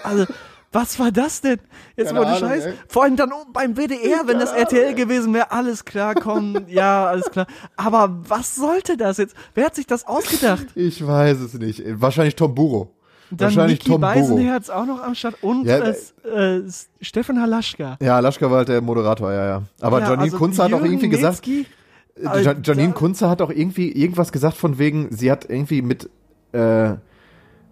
Also, 0.02 0.24
was 0.72 0.98
war 1.00 1.10
das 1.10 1.40
denn? 1.40 1.58
Jetzt 1.96 2.14
wurde 2.14 2.28
Ahnung, 2.28 2.48
Scheiß. 2.48 2.64
ey. 2.66 2.74
Vor 2.88 3.02
allem 3.02 3.16
dann 3.16 3.32
oben 3.32 3.52
beim 3.52 3.74
WDR, 3.76 4.20
wenn 4.26 4.38
das 4.38 4.52
RTL 4.52 4.94
gewesen 4.94 5.34
wäre, 5.34 5.50
alles 5.50 5.84
klar, 5.84 6.14
komm, 6.14 6.56
ja, 6.68 7.06
alles 7.06 7.28
klar. 7.30 7.46
Aber 7.76 8.20
was 8.28 8.54
sollte 8.54 8.96
das 8.96 9.18
jetzt? 9.18 9.34
Wer 9.54 9.66
hat 9.66 9.74
sich 9.74 9.86
das 9.86 10.06
ausgedacht? 10.06 10.66
Ich 10.76 11.04
weiß 11.06 11.40
es 11.40 11.54
nicht. 11.54 11.82
Wahrscheinlich 12.00 12.36
Tom 12.36 12.54
Buro. 12.54 12.94
Dann 13.30 13.38
Wahrscheinlich 13.46 13.78
Niki 13.78 13.90
Tom. 13.92 14.00
Beisenherz 14.00 14.70
auch 14.70 14.86
noch 14.86 15.02
am 15.02 15.14
Start 15.14 15.36
und 15.42 15.64
Ja, 15.64 15.78
äh, 15.78 16.56
äh, 16.58 16.62
Stefan 17.00 17.40
Halaschka. 17.40 17.96
Ja, 18.02 18.18
Laschka 18.18 18.50
war 18.50 18.58
halt 18.58 18.68
der 18.68 18.80
Moderator, 18.80 19.32
ja, 19.32 19.46
ja. 19.46 19.62
Aber 19.80 20.00
Ja, 20.00 20.06
Janine 20.10 20.22
also 20.24 20.36
Kunze 20.38 20.64
hat 20.64 20.72
auch 20.72 20.82
irgendwie 20.84 21.08
gesagt, 21.08 21.46
äh. 21.46 21.64
Jan- 22.42 22.62
Janine 22.64 22.92
Kunze 22.92 23.30
hat 23.30 23.40
auch 23.40 23.50
irgendwie 23.50 23.90
irgendwas 23.92 24.32
gesagt 24.32 24.56
von 24.56 24.78
wegen, 24.78 25.08
sie 25.10 25.30
hat 25.30 25.48
irgendwie 25.48 25.80
mit, 25.82 26.10
äh, 26.52 26.94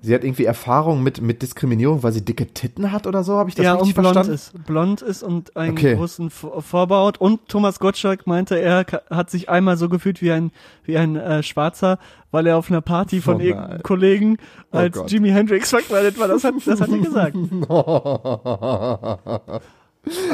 sie 0.00 0.14
hat 0.14 0.24
irgendwie 0.24 0.44
Erfahrung 0.44 1.02
mit, 1.02 1.20
mit 1.20 1.42
Diskriminierung, 1.42 2.02
weil 2.02 2.12
sie 2.12 2.24
dicke 2.24 2.46
Titten 2.46 2.92
hat 2.92 3.06
oder 3.06 3.24
so, 3.24 3.36
habe 3.38 3.48
ich 3.48 3.54
das 3.56 3.64
ja, 3.64 3.74
richtig 3.74 3.96
und 3.96 4.02
blond 4.02 4.14
verstanden? 4.14 4.34
ist. 4.34 4.66
Blond 4.66 5.02
ist 5.02 5.22
und 5.22 5.56
einen 5.56 5.72
Okay. 5.72 5.96
großen 5.96 6.30
V- 6.30 6.60
Vorbau 6.60 7.06
hat. 7.08 7.20
Und 7.20 7.48
Thomas 7.48 7.78
Gottschalk 7.80 8.26
meinte, 8.26 8.60
er 8.60 8.84
hat 9.10 9.30
sich 9.30 9.48
einmal 9.48 9.76
so 9.76 9.88
gefühlt 9.88 10.22
wie 10.22 10.30
ein, 10.32 10.50
wie 10.84 10.96
ein 10.98 11.16
äh, 11.16 11.42
Schwarzer, 11.42 11.98
weil 12.30 12.46
er 12.46 12.56
auf 12.58 12.70
einer 12.70 12.80
Party 12.80 13.20
von 13.20 13.36
Oh 13.36 13.40
irgendeinem. 13.40 13.82
Kollegen 13.82 14.36
Oh 14.72 14.78
als 14.78 14.96
Gott. 14.96 15.10
Jimi 15.10 15.30
Hendrix 15.30 15.70
verkleidet 15.70 16.18
war. 16.18 16.28
Das 16.28 16.44
hat, 16.44 16.54
das 16.64 16.80
hat 16.80 16.90
er 16.90 16.98
gesagt. 16.98 17.36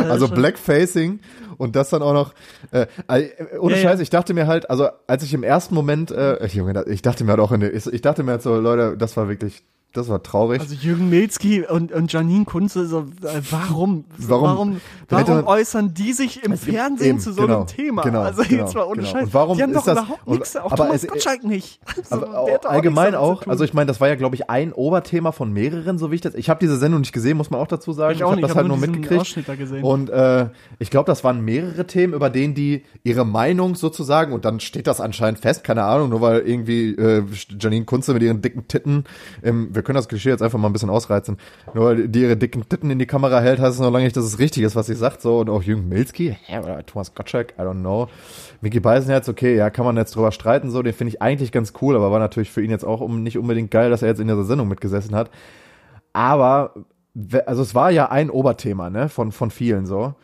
Also 0.09 0.29
Blackfacing 0.29 1.21
und 1.57 1.77
das 1.77 1.91
dann 1.91 2.03
auch 2.03 2.13
noch, 2.13 2.35
äh, 2.73 2.87
äh, 3.09 3.59
ohne 3.59 3.75
Ja, 3.77 3.83
ja. 3.83 3.89
Scheiß, 3.91 4.01
ich 4.01 4.11
dachte 4.11 4.35
mir 4.35 4.47
halt, 4.47 4.71
also 4.71 4.89
als 5.07 5.23
ich 5.23 5.35
im 5.35 5.43
ersten 5.43 5.75
Moment, 5.75 6.11
äh, 6.11 6.45
Junge, 6.47 6.85
ich 6.89 7.03
dachte 7.03 7.25
mir 7.25 7.31
halt 7.31 7.41
auch 7.41 7.53
in 7.53 7.61
der, 7.61 7.75
ich, 7.75 7.87
ich 7.87 8.01
dachte 8.03 8.23
mir 8.23 8.33
halt 8.33 8.43
so, 8.43 8.57
Leute, 8.59 8.97
das 8.97 9.17
war 9.17 9.29
wirklich, 9.29 9.63
das 9.95 10.09
war 10.09 10.23
traurig. 10.23 10.61
Also 10.61 10.75
Jürgen 10.75 11.09
Milzki 11.09 11.65
und, 11.67 11.91
und 11.93 12.13
Janine 12.13 12.45
Kunze, 12.45 12.87
so, 12.87 13.01
äh, 13.01 13.41
warum, 13.51 14.05
Warum- 14.19 14.43
warum, 14.45 14.81
warum 15.09 15.35
man- 15.37 15.45
äußern 15.47 15.95
die 15.95 16.13
sich 16.13 16.43
im 16.45 16.57
Fernsehen 16.59 17.09
eben, 17.11 17.21
zu 17.21 17.33
so 17.33 17.43
genau, 17.43 17.59
einem 17.61 17.67
Thema? 17.69 18.03
genau, 18.03 18.21
also 18.21 18.43
genau, 18.43 18.65
jetzt 18.65 18.75
mal 18.75 18.83
ohne 18.85 18.97
genau. 19.03 19.09
Scheiß. 19.11 19.25
Und 19.25 19.35
warum 19.35 19.57
die 19.57 19.63
haben 19.63 19.71
ist 19.71 19.77
doch 19.79 19.85
das- 19.87 19.99
überhaupt 20.05 20.29
nichts, 20.29 20.57
auch 20.57 20.73
aber 20.73 20.77
Thomas 20.77 21.03
es- 21.05 21.09
Gottschalk 21.11 21.45
nicht. 21.45 21.81
So, 22.11 22.17
Aber 22.17 22.45
der 22.47 22.61
auch 22.61 22.65
allgemein 22.67 23.15
auch, 23.15 23.47
also 23.47 23.65
ich 23.65 23.73
meine, 23.73 23.87
das 23.87 24.01
war 24.01 24.09
ja, 24.09 24.15
glaube 24.17 24.35
ich, 24.37 24.51
ein 24.51 24.73
Oberthema 24.73 25.33
von 25.33 25.53
mehreren, 25.53 25.97
so 25.97 26.11
wie 26.11 26.17
ich 26.17 26.21
das. 26.21 26.35
Ich 26.35 26.51
habe 26.51 26.61
diese 26.61 26.77
Sendung 26.77 27.01
nicht 27.01 27.13
gesehen, 27.13 27.37
muss 27.37 27.51
man 27.51 27.61
auch 27.61 27.67
dazu 27.69 27.93
sagen. 27.93 28.15
Ich 28.17 28.25
auch 28.25 28.33
habe 28.33 28.37
nicht, 28.37 28.45
das 28.45 28.51
ich 28.51 28.57
halt 28.57 28.65
hab 28.65 28.69
nur 28.69 28.77
nur 28.79 28.87
mitgekriegt. 28.89 29.21
Ausschnitt 29.21 29.49
da 29.49 29.55
gesehen. 29.55 29.85
Und 29.85 30.11
äh, 30.11 30.49
ich 30.79 30.91
glaube, 30.91 31.07
das 31.07 31.23
waren 31.25 31.43
mehrere 31.45 31.87
Themen, 31.87 32.13
über 32.13 32.31
denen 32.31 32.55
die 32.55 32.83
ihre 33.05 33.25
Meinung 33.25 33.75
sozusagen, 33.77 34.33
und 34.33 34.45
dann 34.45 34.61
steht 34.61 34.87
das 34.87 35.01
anscheinend 35.01 35.39
fest, 35.39 35.63
keine 35.65 35.85
Ahnung, 35.85 36.09
nur 36.11 36.21
weil 36.21 36.41
irgendwie 36.41 36.91
äh, 36.95 37.23
Janine 37.61 37.85
Kunze 37.85 38.13
mit 38.13 38.23
ihren 38.23 38.43
dicken 38.43 38.67
Titten, 38.69 39.05
ähm, 39.43 39.69
wir 39.73 39.83
können 39.85 39.97
das 39.97 40.09
Klischee 40.09 40.31
jetzt 40.31 40.43
einfach 40.43 40.59
mal 40.59 40.69
ein 40.69 40.73
bisschen 40.73 40.91
ausreizen, 40.91 41.39
nur 41.75 41.85
weil 41.87 42.09
die 42.09 42.23
ihre 42.23 42.37
dicken 42.37 42.69
Titten 42.69 42.91
in 42.91 42.99
die 42.99 43.07
Kamera 43.07 43.41
hält, 43.41 43.61
heißt 43.61 43.75
es 43.75 43.81
noch 43.81 43.91
lange 43.91 44.05
nicht, 44.05 44.17
dass 44.17 44.25
es 44.25 44.39
richtig 44.39 44.65
ist, 44.65 44.77
was 44.77 44.87
sie 44.87 44.95
sagt. 44.95 45.23
So, 45.23 45.39
und 45.39 45.51
auch 45.51 45.63
Jürgen 45.63 45.89
Milzki, 45.89 46.37
hä, 46.47 46.59
oder 46.59 46.85
Thomas 46.85 47.15
Gottschalk, 47.15 47.55
I 47.59 47.63
don't 47.63 47.81
know. 47.81 48.09
Mickey 48.61 48.81
Beisenherz, 48.81 49.29
okay, 49.29 49.57
ja, 49.57 49.71
kann 49.71 49.85
man 49.85 49.97
jetzt 49.97 50.17
drüber 50.17 50.33
streiten, 50.33 50.71
so, 50.71 50.83
den 50.83 50.93
finde 50.93 51.15
ich 51.15 51.23
eigentlich 51.23 51.53
ganz 51.53 51.73
cool, 51.81 51.97
aber 51.97 52.11
war 52.11 52.19
natürlich 52.19 52.51
für 52.51 52.63
ihn 52.63 52.71
jetzt 52.71 52.85
auch 52.85 53.07
nicht 53.09 53.39
unbedingt 53.39 53.71
geil, 53.71 53.91
dass 53.91 54.03
er 54.03 54.09
jetzt 54.09 54.21
in 54.21 54.27
dieser 54.27 54.45
Sendung 54.45 54.69
mitgesessen 54.69 55.15
hat. 55.15 55.31
Aber, 56.13 56.75
also 57.47 57.63
es 57.63 57.75
war 57.75 57.91
ja 57.91 58.11
ein 58.11 58.31
Oberthema, 58.31 58.91
ne, 58.91 59.09
von, 59.09 59.33
von 59.33 59.51
vielen 59.51 59.87
so. 59.87 60.15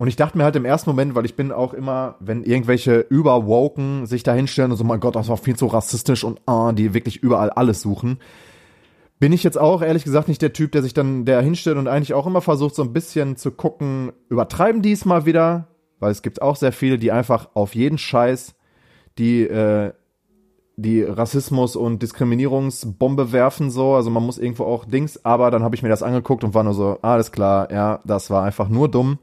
Und 0.00 0.08
ich 0.08 0.16
dachte 0.16 0.38
mir 0.38 0.44
halt 0.44 0.56
im 0.56 0.64
ersten 0.64 0.88
Moment, 0.88 1.14
weil 1.14 1.26
ich 1.26 1.36
bin 1.36 1.52
auch 1.52 1.74
immer, 1.74 2.14
wenn 2.20 2.42
irgendwelche 2.42 3.00
Überwoken 3.00 4.06
sich 4.06 4.22
da 4.22 4.32
hinstellen 4.32 4.70
und 4.70 4.78
so, 4.78 4.84
mein 4.84 4.98
Gott, 4.98 5.14
das 5.14 5.28
war 5.28 5.36
viel 5.36 5.56
zu 5.56 5.66
rassistisch 5.66 6.24
und 6.24 6.40
ah, 6.46 6.72
die 6.72 6.94
wirklich 6.94 7.18
überall 7.22 7.50
alles 7.50 7.82
suchen, 7.82 8.18
bin 9.20 9.32
ich 9.32 9.44
jetzt 9.44 9.58
auch 9.58 9.82
ehrlich 9.82 10.04
gesagt 10.04 10.26
nicht 10.26 10.42
der 10.42 10.52
Typ, 10.52 10.72
der 10.72 10.82
sich 10.82 10.94
dann 10.94 11.24
der 11.24 11.42
hinstellt 11.42 11.76
und 11.76 11.86
eigentlich 11.86 12.14
auch 12.14 12.26
immer 12.26 12.40
versucht, 12.40 12.74
so 12.74 12.82
ein 12.82 12.92
bisschen 12.92 13.36
zu 13.36 13.52
gucken, 13.52 14.12
übertreiben 14.28 14.82
die 14.82 14.92
es 14.92 15.04
mal 15.04 15.26
wieder, 15.26 15.68
weil 16.00 16.10
es 16.10 16.22
gibt 16.22 16.42
auch 16.42 16.56
sehr 16.56 16.72
viele, 16.72 16.98
die 16.98 17.12
einfach 17.12 17.50
auf 17.54 17.74
jeden 17.74 17.98
Scheiß 17.98 18.54
die 19.18 19.42
äh, 19.42 19.92
die 20.76 21.02
Rassismus 21.02 21.76
und 21.76 22.02
Diskriminierungsbombe 22.02 23.32
werfen 23.32 23.70
so, 23.70 23.94
also 23.94 24.08
man 24.08 24.24
muss 24.24 24.38
irgendwo 24.38 24.64
auch 24.64 24.86
Dings, 24.86 25.24
aber 25.24 25.50
dann 25.50 25.62
habe 25.62 25.76
ich 25.76 25.82
mir 25.82 25.90
das 25.90 26.02
angeguckt 26.02 26.42
und 26.42 26.54
war 26.54 26.64
nur 26.64 26.72
so, 26.72 26.98
alles 27.02 27.32
klar, 27.32 27.70
ja, 27.70 28.00
das 28.04 28.30
war 28.30 28.44
einfach 28.44 28.68
nur 28.70 28.90
dumm. 28.90 29.18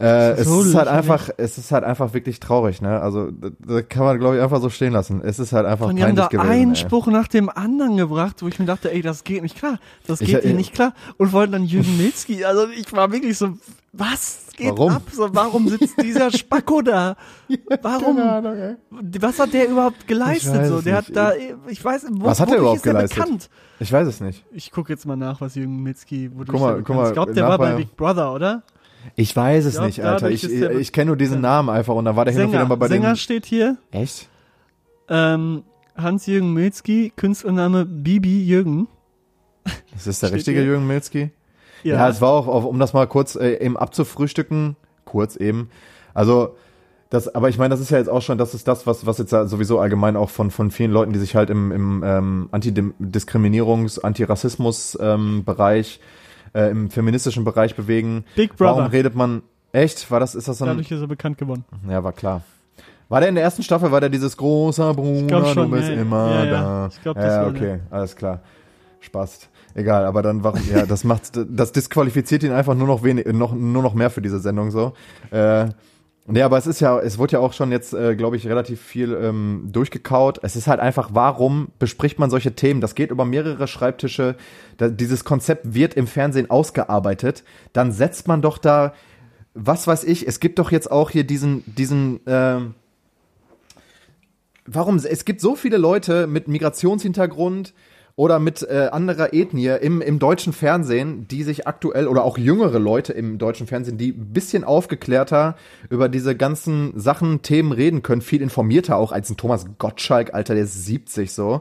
Äh, 0.00 0.32
es 0.32 0.46
so 0.48 0.62
ist 0.62 0.74
halt 0.74 0.88
einfach, 0.88 1.28
es 1.36 1.58
ist 1.58 1.72
halt 1.72 1.84
einfach 1.84 2.14
wirklich 2.14 2.40
traurig, 2.40 2.80
ne? 2.80 3.00
Also 3.00 3.30
da, 3.30 3.48
da 3.58 3.82
kann 3.82 4.04
man 4.04 4.18
glaube 4.18 4.36
ich 4.36 4.42
einfach 4.42 4.60
so 4.60 4.70
stehen 4.70 4.92
lassen. 4.92 5.20
Es 5.22 5.38
ist 5.38 5.52
halt 5.52 5.66
einfach 5.66 5.88
Und 5.88 5.96
die 5.96 6.02
haben 6.04 6.16
da 6.16 6.26
gewesen. 6.28 6.48
einen 6.48 6.70
ey. 6.70 6.76
Spruch 6.76 7.06
nach 7.08 7.28
dem 7.28 7.48
anderen 7.50 7.96
gebracht, 7.96 8.42
wo 8.42 8.48
ich 8.48 8.58
mir 8.58 8.64
dachte, 8.66 8.90
ey, 8.92 9.02
das 9.02 9.24
geht 9.24 9.42
nicht 9.42 9.56
klar. 9.58 9.78
Das 10.06 10.20
Ich- 10.20 10.28
geht 10.28 10.42
hier 10.42 10.52
äh, 10.52 10.54
nicht 10.54 10.72
klar. 10.74 10.94
Und 11.18 11.32
wollten 11.32 11.52
dann 11.52 11.64
Jürgen 11.64 11.96
Milzki. 11.98 12.44
Also 12.44 12.68
ich 12.70 12.90
war 12.92 13.12
wirklich 13.12 13.36
so, 13.36 13.50
was 13.92 14.46
geht 14.56 14.70
Warum? 14.70 14.92
ab? 14.92 15.02
So, 15.12 15.28
warum 15.34 15.68
sitzt 15.68 16.00
dieser 16.02 16.30
Spacko 16.36 16.80
da? 16.82 17.16
Warum? 17.82 18.18
Ahnung. 18.18 18.76
Was 19.20 19.38
hat 19.38 19.52
der 19.52 19.68
überhaupt 19.68 20.06
geleistet? 20.06 20.66
So, 20.66 20.78
es 20.78 20.84
der 20.84 20.96
nicht. 21.00 21.08
hat 21.08 21.16
da, 21.16 21.32
ich 21.68 21.84
weiß, 21.84 22.06
wo, 22.12 22.24
Was 22.26 22.40
hat 22.40 22.50
er 22.50 22.58
überhaupt 22.58 22.78
ist 22.78 22.86
er 22.86 22.92
geleistet? 22.94 23.18
bekannt? 23.18 23.50
Ich 23.80 23.92
weiß 23.92 24.06
es 24.06 24.20
nicht. 24.20 24.44
Ich 24.52 24.70
gucke 24.70 24.92
jetzt 24.92 25.06
mal 25.06 25.16
nach, 25.16 25.40
was 25.40 25.54
Jürgen 25.56 25.82
Milzki, 25.82 26.30
Guck 26.34 26.60
mal, 26.60 26.76
guck 26.82 26.88
ist. 26.90 26.94
mal, 26.96 27.06
Ich 27.08 27.12
glaube, 27.14 27.34
der 27.34 27.48
war 27.48 27.58
bei 27.58 27.74
Big 27.74 27.96
Brother, 27.96 28.32
oder? 28.32 28.62
Ich 29.16 29.34
weiß 29.34 29.64
es 29.64 29.74
glaub, 29.74 29.86
nicht, 29.86 30.04
Alter. 30.04 30.30
Ich, 30.30 30.44
ich, 30.44 30.62
ich 30.62 30.92
kenne 30.92 31.06
nur 31.06 31.16
diesen 31.16 31.40
Namen 31.40 31.68
einfach 31.68 31.94
und 31.94 32.04
dann 32.04 32.16
war 32.16 32.24
der 32.24 32.34
hin 32.34 32.42
und 32.42 32.48
wieder 32.48 32.60
Sänger, 32.60 32.68
mal 32.68 32.76
bei 32.76 32.88
Sänger 32.88 33.10
den. 33.10 33.16
steht 33.16 33.46
hier. 33.46 33.76
Echt? 33.90 34.28
Ähm, 35.08 35.62
Hans-Jürgen 35.96 36.52
Milzki, 36.52 37.12
Künstlername 37.16 37.84
Bibi 37.84 38.44
Jürgen. 38.44 38.88
Ist 39.94 40.06
das 40.06 40.20
der 40.20 40.32
richtige 40.32 40.60
hier? 40.60 40.68
Jürgen 40.68 40.86
Milzki? 40.86 41.30
Ja, 41.82 42.08
es 42.08 42.20
war 42.20 42.30
auch, 42.30 42.64
um 42.64 42.78
das 42.78 42.92
mal 42.92 43.06
kurz 43.06 43.36
äh, 43.36 43.64
eben 43.64 43.76
abzufrühstücken, 43.76 44.76
kurz 45.04 45.36
eben. 45.36 45.70
Also, 46.14 46.56
das, 47.08 47.34
aber 47.34 47.48
ich 47.48 47.58
meine, 47.58 47.70
das 47.70 47.80
ist 47.80 47.90
ja 47.90 47.98
jetzt 47.98 48.08
auch 48.08 48.22
schon, 48.22 48.38
das 48.38 48.54
ist 48.54 48.68
das, 48.68 48.86
was, 48.86 49.06
was 49.06 49.18
jetzt 49.18 49.32
ja 49.32 49.46
sowieso 49.46 49.80
allgemein 49.80 50.16
auch 50.16 50.30
von, 50.30 50.50
von 50.50 50.70
vielen 50.70 50.92
Leuten, 50.92 51.12
die 51.12 51.18
sich 51.18 51.34
halt 51.34 51.50
im, 51.50 51.72
im 51.72 52.02
ähm, 52.04 52.48
Antidiskriminierungs-, 52.52 54.00
Antirassismus-Bereich, 54.00 56.00
äh, 56.54 56.70
im 56.70 56.90
feministischen 56.90 57.44
Bereich 57.44 57.74
bewegen. 57.74 58.24
Big 58.36 58.56
Brother. 58.56 58.76
Warum 58.76 58.86
redet 58.90 59.14
man, 59.14 59.42
echt? 59.72 60.10
War 60.10 60.20
das, 60.20 60.34
ist 60.34 60.48
das 60.48 60.60
ein, 60.62 60.68
Dadurch 60.68 60.90
ist 60.90 61.00
er 61.00 61.06
bekannt 61.06 61.38
geworden. 61.38 61.64
ja, 61.88 62.02
war 62.02 62.12
klar. 62.12 62.42
War 63.08 63.20
der 63.20 63.28
in 63.28 63.34
der 63.34 63.42
ersten 63.42 63.64
Staffel, 63.64 63.90
war 63.90 64.00
der 64.00 64.08
dieses 64.08 64.36
großer 64.36 64.94
Bruder, 64.94 65.44
schon, 65.46 65.70
du 65.70 65.76
bist 65.76 65.88
ja, 65.88 65.96
immer 65.96 66.30
ja, 66.30 66.44
ja. 66.44 66.50
da. 66.50 66.88
Ich 66.92 67.02
glaub, 67.02 67.16
das 67.16 67.24
ja, 67.24 67.42
war 67.42 67.48
okay, 67.48 67.80
alles 67.90 68.14
klar. 68.14 68.40
Spaß. 69.00 69.48
Egal, 69.74 70.04
aber 70.04 70.22
dann 70.22 70.44
warum, 70.44 70.60
ja, 70.70 70.86
das 70.86 71.04
macht, 71.04 71.32
das 71.48 71.72
disqualifiziert 71.72 72.42
ihn 72.42 72.52
einfach 72.52 72.74
nur 72.74 72.86
noch 72.86 73.02
wenig, 73.02 73.26
noch, 73.26 73.52
nur 73.52 73.82
noch 73.82 73.94
mehr 73.94 74.10
für 74.10 74.20
diese 74.20 74.38
Sendung 74.40 74.70
so. 74.70 74.92
Äh, 75.30 75.68
Nee, 76.32 76.42
aber 76.42 76.58
es 76.58 76.66
ist 76.68 76.80
ja, 76.80 76.98
es 77.00 77.18
wurde 77.18 77.32
ja 77.32 77.38
auch 77.40 77.52
schon 77.52 77.72
jetzt, 77.72 77.92
äh, 77.92 78.14
glaube 78.14 78.36
ich, 78.36 78.46
relativ 78.46 78.80
viel 78.80 79.12
ähm, 79.14 79.68
durchgekaut. 79.72 80.38
Es 80.42 80.54
ist 80.54 80.68
halt 80.68 80.78
einfach, 80.78 81.10
warum 81.12 81.68
bespricht 81.80 82.20
man 82.20 82.30
solche 82.30 82.54
Themen? 82.54 82.80
Das 82.80 82.94
geht 82.94 83.10
über 83.10 83.24
mehrere 83.24 83.66
Schreibtische. 83.66 84.36
Da, 84.76 84.88
dieses 84.88 85.24
Konzept 85.24 85.74
wird 85.74 85.94
im 85.94 86.06
Fernsehen 86.06 86.48
ausgearbeitet. 86.48 87.42
Dann 87.72 87.90
setzt 87.90 88.28
man 88.28 88.42
doch 88.42 88.58
da, 88.58 88.94
was 89.54 89.88
weiß 89.88 90.04
ich, 90.04 90.28
es 90.28 90.38
gibt 90.38 90.60
doch 90.60 90.70
jetzt 90.70 90.90
auch 90.90 91.10
hier 91.10 91.24
diesen, 91.24 91.64
diesen, 91.66 92.20
ähm, 92.26 92.74
warum, 94.66 94.96
es 94.96 95.24
gibt 95.24 95.40
so 95.40 95.56
viele 95.56 95.78
Leute 95.78 96.28
mit 96.28 96.46
Migrationshintergrund 96.46 97.74
oder 98.16 98.38
mit 98.38 98.62
äh, 98.62 98.88
anderer 98.92 99.32
Ethnie 99.32 99.76
im, 99.80 100.00
im 100.00 100.18
deutschen 100.18 100.52
Fernsehen, 100.52 101.26
die 101.28 101.42
sich 101.42 101.66
aktuell, 101.66 102.08
oder 102.08 102.24
auch 102.24 102.38
jüngere 102.38 102.78
Leute 102.78 103.12
im 103.12 103.38
deutschen 103.38 103.66
Fernsehen, 103.66 103.98
die 103.98 104.10
ein 104.10 104.32
bisschen 104.32 104.64
aufgeklärter 104.64 105.56
über 105.88 106.08
diese 106.08 106.36
ganzen 106.36 106.98
Sachen, 106.98 107.42
Themen 107.42 107.72
reden 107.72 108.02
können, 108.02 108.22
viel 108.22 108.42
informierter 108.42 108.96
auch 108.96 109.12
als 109.12 109.30
ein 109.30 109.36
Thomas 109.36 109.66
Gottschalk, 109.78 110.34
Alter, 110.34 110.54
der 110.54 110.64
ist 110.64 110.84
70 110.84 111.32
so. 111.32 111.60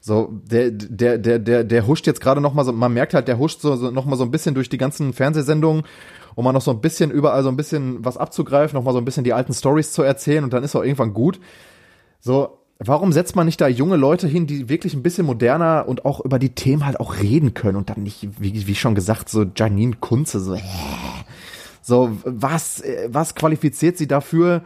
So, 0.00 0.38
der, 0.44 0.70
der, 0.70 1.16
der, 1.16 1.38
der, 1.38 1.64
der 1.64 1.86
huscht 1.86 2.06
jetzt 2.06 2.20
gerade 2.20 2.42
noch 2.42 2.52
mal 2.52 2.64
so, 2.64 2.72
man 2.72 2.92
merkt 2.92 3.14
halt, 3.14 3.26
der 3.26 3.38
huscht 3.38 3.62
so, 3.62 3.74
so 3.74 3.90
noch 3.90 4.04
mal 4.04 4.16
so 4.16 4.24
ein 4.24 4.30
bisschen 4.30 4.54
durch 4.54 4.68
die 4.68 4.76
ganzen 4.76 5.14
Fernsehsendungen 5.14 5.84
um 6.34 6.44
mal 6.44 6.52
noch 6.52 6.62
so 6.62 6.70
ein 6.70 6.80
bisschen 6.80 7.10
überall 7.10 7.42
so 7.42 7.48
ein 7.48 7.56
bisschen 7.56 8.04
was 8.04 8.16
abzugreifen, 8.16 8.76
noch 8.76 8.84
mal 8.84 8.92
so 8.92 8.98
ein 8.98 9.04
bisschen 9.04 9.24
die 9.24 9.32
alten 9.32 9.52
Stories 9.54 9.92
zu 9.92 10.02
erzählen 10.02 10.44
und 10.44 10.52
dann 10.52 10.64
ist 10.64 10.74
auch 10.74 10.82
irgendwann 10.82 11.14
gut. 11.14 11.40
So, 12.20 12.58
warum 12.86 13.12
setzt 13.12 13.36
man 13.36 13.46
nicht 13.46 13.60
da 13.60 13.68
junge 13.68 13.96
Leute 13.96 14.26
hin, 14.26 14.46
die 14.46 14.68
wirklich 14.68 14.94
ein 14.94 15.02
bisschen 15.02 15.26
moderner 15.26 15.84
und 15.86 16.04
auch 16.04 16.20
über 16.20 16.38
die 16.38 16.54
Themen 16.54 16.86
halt 16.86 17.00
auch 17.00 17.18
reden 17.20 17.54
können 17.54 17.76
und 17.76 17.90
dann 17.90 18.02
nicht, 18.02 18.28
wie, 18.38 18.66
wie 18.66 18.74
schon 18.74 18.94
gesagt, 18.94 19.28
so 19.28 19.44
Janine 19.56 19.96
Kunze, 19.96 20.40
so, 20.40 20.54
äh, 20.54 20.60
so, 21.82 22.16
was, 22.24 22.80
äh, 22.80 23.08
was 23.10 23.34
qualifiziert 23.34 23.98
sie 23.98 24.06
dafür, 24.06 24.62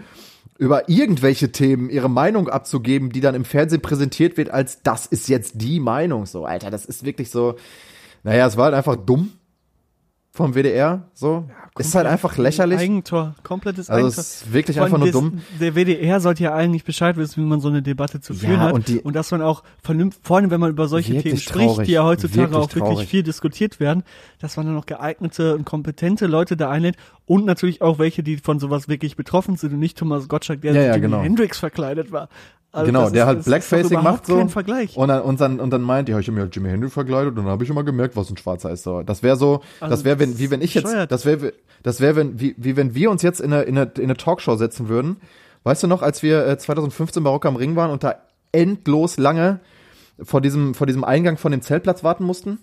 über 0.58 0.88
irgendwelche 0.88 1.52
Themen 1.52 1.88
ihre 1.88 2.10
Meinung 2.10 2.48
abzugeben, 2.48 3.10
die 3.10 3.20
dann 3.20 3.36
im 3.36 3.44
Fernsehen 3.44 3.80
präsentiert 3.80 4.36
wird, 4.36 4.50
als 4.50 4.82
das 4.82 5.06
ist 5.06 5.28
jetzt 5.28 5.52
die 5.56 5.78
Meinung. 5.78 6.26
So, 6.26 6.44
Alter, 6.44 6.70
das 6.70 6.84
ist 6.84 7.04
wirklich 7.04 7.30
so. 7.30 7.54
Naja, 8.24 8.46
es 8.46 8.56
war 8.56 8.64
halt 8.64 8.74
einfach 8.74 8.96
dumm 8.96 9.30
vom 10.32 10.54
WDR. 10.54 11.08
So, 11.14 11.48
ist 11.78 11.94
halt 11.94 12.06
einfach 12.06 12.36
lächerlich. 12.36 12.78
Eigentor, 12.78 13.34
komplettes 13.42 13.88
Also 13.90 14.06
Eigentor. 14.06 14.20
ist 14.20 14.52
wirklich 14.52 14.80
einfach 14.80 14.98
nur 14.98 15.06
das, 15.08 15.12
dumm. 15.12 15.40
Der 15.60 15.74
WDR 15.74 16.20
sollte 16.20 16.42
ja 16.44 16.54
eigentlich 16.54 16.84
Bescheid 16.84 17.16
wissen, 17.16 17.42
wie 17.42 17.46
man 17.46 17.60
so 17.60 17.68
eine 17.68 17.82
Debatte 17.82 18.20
zu 18.20 18.34
führen 18.34 18.52
Ja, 18.54 18.58
hat. 18.60 18.72
und 18.74 18.88
die- 18.88 19.00
und 19.00 19.14
dass 19.14 19.30
man 19.30 19.42
auch 19.42 19.62
vernünftig, 19.82 20.20
vor 20.24 20.36
allem 20.38 20.50
wenn 20.50 20.60
man 20.60 20.70
über 20.70 20.88
solche 20.88 21.20
Themen 21.20 21.36
spricht, 21.38 21.68
traurig, 21.68 21.86
die 21.86 21.92
ja 21.92 22.04
heutzutage 22.04 22.38
wirklich 22.40 22.56
auch 22.56 22.74
wirklich 22.74 22.82
traurig. 22.94 23.08
viel 23.08 23.22
diskutiert 23.22 23.80
werden, 23.80 24.02
dass 24.40 24.56
man 24.56 24.66
dann 24.66 24.74
noch 24.74 24.86
geeignete 24.86 25.54
und 25.54 25.64
kompetente 25.64 26.26
Leute 26.26 26.56
da 26.56 26.70
einlädt 26.70 26.96
und 27.26 27.44
natürlich 27.44 27.82
auch 27.82 27.98
welche, 27.98 28.22
die 28.22 28.36
von 28.38 28.58
sowas 28.58 28.88
wirklich 28.88 29.16
betroffen 29.16 29.56
sind 29.56 29.72
und 29.72 29.78
nicht 29.80 29.98
Thomas 29.98 30.28
Gottschalk, 30.28 30.62
der 30.62 30.72
Ja, 30.74 30.82
ja, 30.82 30.96
genau. 30.98 31.20
Hendrix 31.22 31.58
verkleidet 31.58 32.10
war. 32.12 32.28
Also 32.70 32.86
genau, 32.86 33.08
der 33.10 33.22
ist- 33.22 33.26
halt 33.26 33.44
Blackfacing 33.44 34.02
macht 34.02 34.26
so. 34.26 34.46
Vergleich. 34.48 34.96
Und 34.96 35.08
dann, 35.08 35.22
und 35.22 35.40
dann, 35.40 35.58
und 35.60 35.70
dann 35.70 35.80
meint, 35.82 36.08
ja, 36.08 36.18
ich 36.18 36.26
habe 36.26 36.34
mir 36.36 36.42
halt 36.42 36.54
Jimi 36.54 36.68
Hendrix 36.68 36.92
verkleidet 36.92 37.30
und 37.30 37.36
dann 37.44 37.46
habe 37.46 37.64
ich 37.64 37.70
immer 37.70 37.82
gemerkt, 37.82 38.14
was 38.16 38.28
ein 38.30 38.36
Schwarzer 38.36 38.70
ist. 38.70 38.82
So, 38.82 39.02
das 39.02 39.22
wäre 39.22 39.36
so, 39.36 39.62
Also 39.80 39.90
das 39.94 40.04
wäre, 40.04 40.18
wenn, 40.18 40.38
wie 40.38 40.50
wenn 40.50 40.60
ich 40.60 40.74
jetzt, 40.74 40.84
bescheuert. 40.84 41.10
das 41.10 41.24
wäre, 41.24 41.54
das 41.82 42.00
wäre, 42.00 42.16
wenn, 42.16 42.38
wie, 42.40 42.54
wie 42.58 42.76
wenn 42.76 42.94
wir 42.94 43.10
uns 43.10 43.22
jetzt 43.22 43.40
in 43.40 43.52
eine, 43.52 43.62
in 43.62 43.78
eine, 43.78 43.90
in 43.96 44.04
eine 44.04 44.16
Talkshow 44.16 44.56
setzen 44.56 44.88
würden. 44.88 45.16
Weißt 45.64 45.82
du 45.82 45.86
noch, 45.86 46.02
als 46.02 46.22
wir 46.22 46.46
äh, 46.46 46.58
2015 46.58 47.22
bei 47.24 47.30
Rock 47.30 47.46
am 47.46 47.56
Ring 47.56 47.74
waren 47.74 47.90
und 47.90 48.04
da 48.04 48.16
endlos 48.52 49.16
lange 49.16 49.60
vor 50.22 50.40
diesem, 50.40 50.74
vor 50.74 50.86
diesem 50.86 51.04
Eingang 51.04 51.36
von 51.38 51.52
dem 51.52 51.62
Zeltplatz 51.62 52.04
warten 52.04 52.24
mussten, 52.24 52.58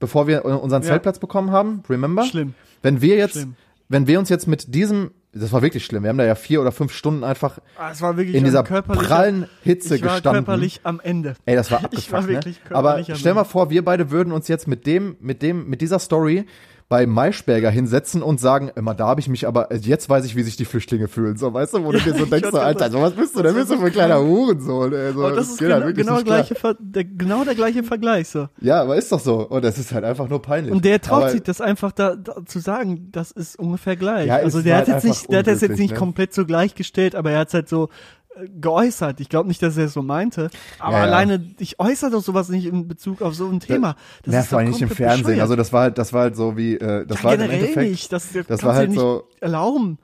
bevor 0.00 0.26
wir 0.26 0.44
äh, 0.44 0.48
unseren 0.48 0.82
Ja. 0.82 0.88
Zeltplatz 0.88 1.18
bekommen 1.18 1.50
haben? 1.50 1.82
Remember? 1.88 2.24
Schlimm. 2.24 2.54
Wenn 2.82 3.00
wir 3.02 3.16
jetzt, 3.16 3.32
Schlimm. 3.32 3.56
wenn 3.88 4.06
wir 4.06 4.18
uns 4.18 4.28
jetzt 4.30 4.46
mit 4.48 4.74
diesem, 4.74 5.10
das 5.34 5.52
war 5.52 5.62
wirklich 5.62 5.84
schlimm, 5.84 6.02
wir 6.04 6.10
haben 6.10 6.18
da 6.18 6.24
ja 6.24 6.34
vier 6.34 6.60
oder 6.60 6.72
fünf 6.72 6.92
Stunden 6.92 7.24
einfach 7.24 7.58
Ah, 7.78 7.92
in 8.18 8.44
dieser 8.44 8.62
prallen 8.62 9.46
Hitze 9.62 9.96
ich 9.96 10.02
war 10.02 10.14
gestanden. 10.14 10.44
körperlich 10.44 10.80
am 10.84 11.00
Ende. 11.00 11.34
Ey, 11.46 11.56
das 11.56 11.70
war 11.70 11.78
Ich 11.80 11.84
abgefuckt, 11.84 12.12
war 12.12 12.28
wirklich 12.28 12.60
ne? 12.70 12.76
Aber 12.76 13.02
stell 13.14 13.34
mal 13.34 13.44
vor, 13.44 13.70
wir 13.70 13.84
beide 13.84 14.10
würden 14.10 14.32
uns 14.32 14.48
jetzt 14.48 14.68
mit 14.68 14.86
dem, 14.86 15.16
mit 15.20 15.42
dem, 15.42 15.68
mit 15.68 15.80
dieser 15.80 15.98
Story 15.98 16.46
bei 16.88 17.06
Maischberger 17.06 17.70
hinsetzen 17.70 18.22
und 18.22 18.38
sagen, 18.40 18.70
immer 18.76 18.94
da 18.94 19.06
habe 19.06 19.20
ich 19.20 19.28
mich 19.28 19.46
aber, 19.46 19.70
also 19.70 19.88
jetzt 19.88 20.08
weiß 20.08 20.24
ich, 20.26 20.36
wie 20.36 20.42
sich 20.42 20.56
die 20.56 20.66
Flüchtlinge 20.66 21.08
fühlen, 21.08 21.36
so, 21.36 21.52
weißt 21.52 21.74
du, 21.74 21.84
wo 21.84 21.92
du 21.92 21.98
dir 22.04 22.14
so 22.14 22.26
denkst, 22.26 22.48
so, 22.48 22.52
wollte 22.52 22.66
Alter, 22.66 22.90
so 22.90 23.00
was 23.00 23.12
bist 23.14 23.36
du, 23.36 23.42
das 23.42 23.52
da 23.52 23.58
bist 23.58 23.72
du 23.72 23.78
für 23.78 23.86
ein 23.86 23.92
kleiner. 23.92 24.20
Hurensohn, 24.24 24.92
ey, 24.92 25.12
so, 25.12 25.24
Aber 25.24 25.36
das 25.36 25.50
ist 25.50 25.58
geht 25.58 25.72
halt 25.72 25.96
genau, 25.96 26.16
genau, 26.16 26.24
gleiche, 26.24 26.54
der, 26.78 27.04
genau 27.04 27.44
der 27.44 27.54
gleiche 27.54 27.82
Vergleich 27.82 28.28
so. 28.28 28.48
Ja, 28.60 28.82
aber 28.82 28.96
ist 28.96 29.10
doch 29.10 29.20
so, 29.20 29.48
und 29.48 29.64
das 29.64 29.78
ist 29.78 29.92
halt 29.92 30.04
einfach 30.04 30.28
nur 30.28 30.42
peinlich. 30.42 30.72
Und 30.72 30.84
der 30.84 31.00
traut 31.00 31.22
aber, 31.22 31.30
sich 31.30 31.42
das 31.42 31.60
einfach 31.60 31.92
da, 31.92 32.16
da 32.16 32.44
zu 32.44 32.58
sagen, 32.58 33.08
das 33.12 33.30
ist 33.30 33.58
ungefähr 33.58 33.96
gleich. 33.96 34.26
Ja, 34.26 34.36
also 34.36 34.60
der 34.60 34.76
hat 34.76 34.88
halt 34.88 34.88
jetzt 34.88 35.04
einfach 35.04 35.08
nicht, 35.08 35.32
der 35.32 35.38
hat 35.38 35.46
das 35.46 35.60
jetzt 35.62 35.78
nicht 35.78 35.92
ne? 35.92 35.98
komplett 35.98 36.34
so 36.34 36.44
gleichgestellt, 36.44 37.14
aber 37.14 37.30
er 37.30 37.40
hat 37.40 37.48
es 37.48 37.54
halt 37.54 37.68
so 37.68 37.88
äh, 38.23 38.23
geäußert. 38.60 39.20
Ich 39.20 39.28
glaube 39.28 39.48
nicht, 39.48 39.62
dass 39.62 39.76
er 39.76 39.84
es 39.86 39.92
so 39.92 40.02
meinte. 40.02 40.50
Aber 40.78 40.92
Ja, 40.92 40.98
ja. 40.98 41.04
alleine, 41.04 41.54
ich 41.58 41.78
äußere 41.78 42.10
doch 42.10 42.22
sowas 42.22 42.48
nicht 42.48 42.66
in 42.66 42.88
Bezug 42.88 43.22
auf 43.22 43.34
so 43.34 43.48
ein 43.48 43.60
Thema. 43.60 43.96
Das 44.24 44.34
ja, 44.34 44.40
ist 44.40 44.48
vor 44.48 44.58
allem 44.58 44.70
nicht 44.70 44.82
im 44.82 44.88
Fernsehen, 44.90 45.22
bescheuert. 45.24 45.40
also 45.42 45.56
das 45.56 45.72
war 45.72 45.82
halt, 45.82 45.98
das 45.98 46.12
war 46.12 46.22
halt 46.22 46.36
so 46.36 46.56
wie, 46.56 46.74
äh, 46.74 47.06
das 47.06 47.18
ja, 47.18 47.24
war 47.24 47.30
halt 47.32 47.40
im 47.42 47.50
Endeffekt, 47.50 47.90
nicht. 47.90 48.12
Das, 48.12 48.28
das, 48.48 48.62
war 48.62 48.74
halt 48.74 48.92
so- 48.92 49.28
erlauben. 49.40 49.98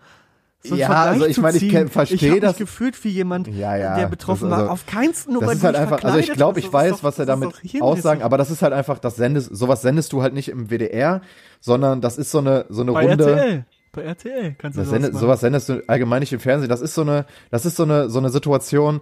So 0.63 0.75
Ja, 0.75 0.89
Vergleich 0.89 1.09
also 1.15 1.27
ich 1.27 1.39
meine, 1.39 1.57
ich 1.57 1.61
ziehen. 1.63 1.71
kenn- 1.71 1.89
versteh 1.89 2.15
ich 2.17 2.31
hab 2.33 2.41
das. 2.41 2.57
gefühlt 2.59 3.03
wie 3.03 3.09
jemand, 3.09 3.49
Ja, 3.49 3.77
ja, 3.77 3.97
der 3.97 4.09
betroffen 4.09 4.45
ist 4.49 4.51
war. 4.51 4.59
also- 4.59 4.71
Auf 4.73 4.85
keinsten 4.85 5.33
nur 5.33 5.41
Das 5.43 5.55
ist 5.55 5.65
halt 5.65 5.75
einfach, 5.75 6.05
also 6.05 6.19
ich 6.19 6.31
glaube, 6.35 6.59
ich 6.61 6.71
weiß, 6.71 6.93
doch- 6.99 7.03
was 7.03 7.19
er 7.19 7.25
damit 7.25 7.55
aussagen, 7.81 8.21
aber 8.23 8.37
das 8.37 8.51
ist 8.51 8.61
halt 8.61 8.75
einfach, 8.75 8.99
das 8.99 9.17
sendest, 9.17 9.57
sowas 9.57 9.81
sendest 9.81 10.13
du 10.13 10.21
halt 10.21 10.35
nicht 10.35 10.51
im 10.51 10.69
WDR, 10.69 11.23
sondern 11.63 12.03
das 12.03 12.19
ist 12.19 12.31
so 12.31 12.39
eine, 12.41 12.67
so 12.69 12.83
eine 12.83 12.93
Bei 12.93 13.07
Runde. 13.09 13.31
RTL. 13.31 13.65
Bei 13.93 14.03
RTL 14.03 14.55
kannst 14.57 14.77
du 14.79 14.83
Das 14.83 14.89
sowas 14.89 15.03
sendet, 15.03 15.21
sowas 15.21 15.41
sendest 15.41 15.69
du 15.69 15.83
allgemein 15.89 16.21
nicht 16.21 16.33
im 16.33 16.41
Fernsehen. 16.41 16.69
Das 16.69 16.81
ist 16.81 16.95
so 16.95 17.03
eine, 17.03 17.27
das 17.51 17.67
ist 17.67 17.77
so 17.77 17.83
eine, 17.83 18.09
so 18.09 18.19
eine 18.19 18.31
Situation. 18.31 19.01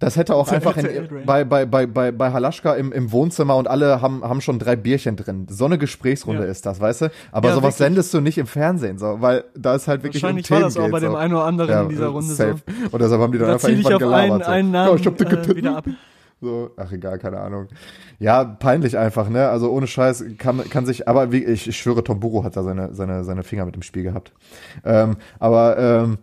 Das 0.00 0.16
hätte 0.16 0.34
auch 0.34 0.48
Bei 0.48 0.56
einfach 0.56 0.76
in, 0.76 1.08
bei, 1.24 1.44
bei, 1.44 1.64
bei, 1.66 1.86
bei, 1.86 2.10
bei 2.12 2.32
Halaschka 2.32 2.74
im, 2.74 2.92
im 2.92 3.10
Wohnzimmer 3.12 3.56
und 3.56 3.68
alle 3.68 4.00
haben, 4.00 4.22
haben 4.24 4.40
schon 4.40 4.58
drei 4.58 4.74
Bierchen 4.76 5.16
drin. 5.16 5.46
So 5.50 5.64
eine 5.66 5.78
Gesprächsrunde 5.78 6.44
Ja. 6.44 6.50
ist 6.50 6.66
das, 6.66 6.80
weißt 6.80 7.02
du? 7.02 7.10
Aber 7.32 7.48
Ja, 7.48 7.54
sowas 7.54 7.64
wirklich. 7.64 7.76
sendest 7.76 8.14
du 8.14 8.20
nicht 8.20 8.38
im 8.38 8.46
Fernsehen, 8.46 8.98
so, 8.98 9.16
weil 9.20 9.44
da 9.56 9.74
ist 9.76 9.86
halt 9.88 10.02
wirklich 10.02 10.22
Wahrscheinlich 10.22 10.50
um 10.50 10.54
war 10.54 10.58
Themen 10.58 10.68
das 10.68 10.76
auch 10.76 10.82
geht, 10.84 10.92
bei 10.92 11.00
dem 11.00 11.10
so. 11.12 11.16
einen 11.16 11.34
oder 11.34 11.44
anderen 11.44 11.70
Ja, 11.70 11.82
in 11.82 11.88
dieser 11.88 12.08
Runde 12.08 12.32
safe. 12.34 12.56
so. 12.66 12.88
Und 12.90 13.02
deshalb 13.02 13.20
haben 13.20 13.32
die 13.32 13.38
dann 13.38 13.48
Da 13.48 13.54
einfach 13.54 13.68
irgendwann 13.68 13.94
auf 13.94 14.02
einen, 14.02 14.10
gelabert. 14.10 14.44
so. 14.44 14.50
einen 14.50 14.74
Ja, 14.74 14.84
Namen 14.86 14.98
ich 14.98 15.06
hab 15.06 15.20
äh, 15.20 15.56
wieder 15.56 15.76
ab. 15.76 15.84
So, 16.40 16.70
ach 16.76 16.92
egal, 16.92 17.18
keine 17.18 17.40
Ahnung. 17.40 17.66
Ja, 18.20 18.44
peinlich 18.44 18.96
einfach, 18.96 19.28
ne? 19.28 19.48
Also 19.48 19.70
ohne 19.72 19.86
Scheiß 19.88 20.24
kann, 20.38 20.62
kann 20.70 20.86
sich, 20.86 21.08
aber 21.08 21.32
wie, 21.32 21.44
ich, 21.44 21.66
ich 21.66 21.76
schwöre, 21.76 22.04
Tom 22.04 22.20
Buro 22.20 22.44
hat 22.44 22.56
da 22.56 22.62
seine, 22.62 22.94
seine, 22.94 23.24
seine 23.24 23.42
Finger 23.42 23.64
mit 23.66 23.74
im 23.74 23.82
Spiel 23.82 24.04
gehabt. 24.04 24.32
Ähm, 24.84 25.16
aber 25.40 25.78
ähm, 25.78 26.18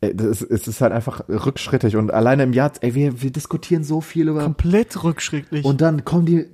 ist- 0.00 0.42
es 0.42 0.66
ist 0.66 0.80
halt 0.80 0.92
einfach 0.92 1.28
rückschrittig 1.28 1.94
und 1.94 2.10
alleine 2.12 2.42
im 2.42 2.52
Jahr, 2.52 2.72
ey, 2.80 2.94
wir, 2.96 3.22
wir 3.22 3.30
diskutieren 3.30 3.84
so 3.84 4.00
viel 4.00 4.28
über. 4.28 4.42
Komplett 4.42 5.04
rückschrittlich. 5.04 5.64
Und 5.64 5.80
dann 5.80 6.04
kommen 6.04 6.26
die 6.26 6.46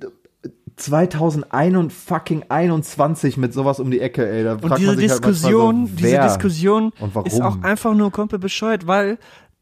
2021 0.75 1.97
fucking 1.97 2.43
21 2.49 3.37
mit 3.37 3.53
sowas 3.53 3.79
um 3.79 3.89
die 3.89 3.99
Ecke, 3.99 4.29
ey. 4.29 4.43
Da 4.43 4.53
Und 4.53 4.77
diese 4.77 4.89
halt 4.89 5.01
Diskussion, 5.01 5.87
so, 5.87 5.95
diese? 5.95 6.19
Diskussion 6.19 6.91
und 6.99 7.15
warum? 7.15 7.25
ist 7.27 7.41
auch 7.41 7.63
einfach 7.63 7.93
nur 7.95 8.11
komplett 8.11 8.41
bescheuert, 8.41 8.85
weil 8.85 9.17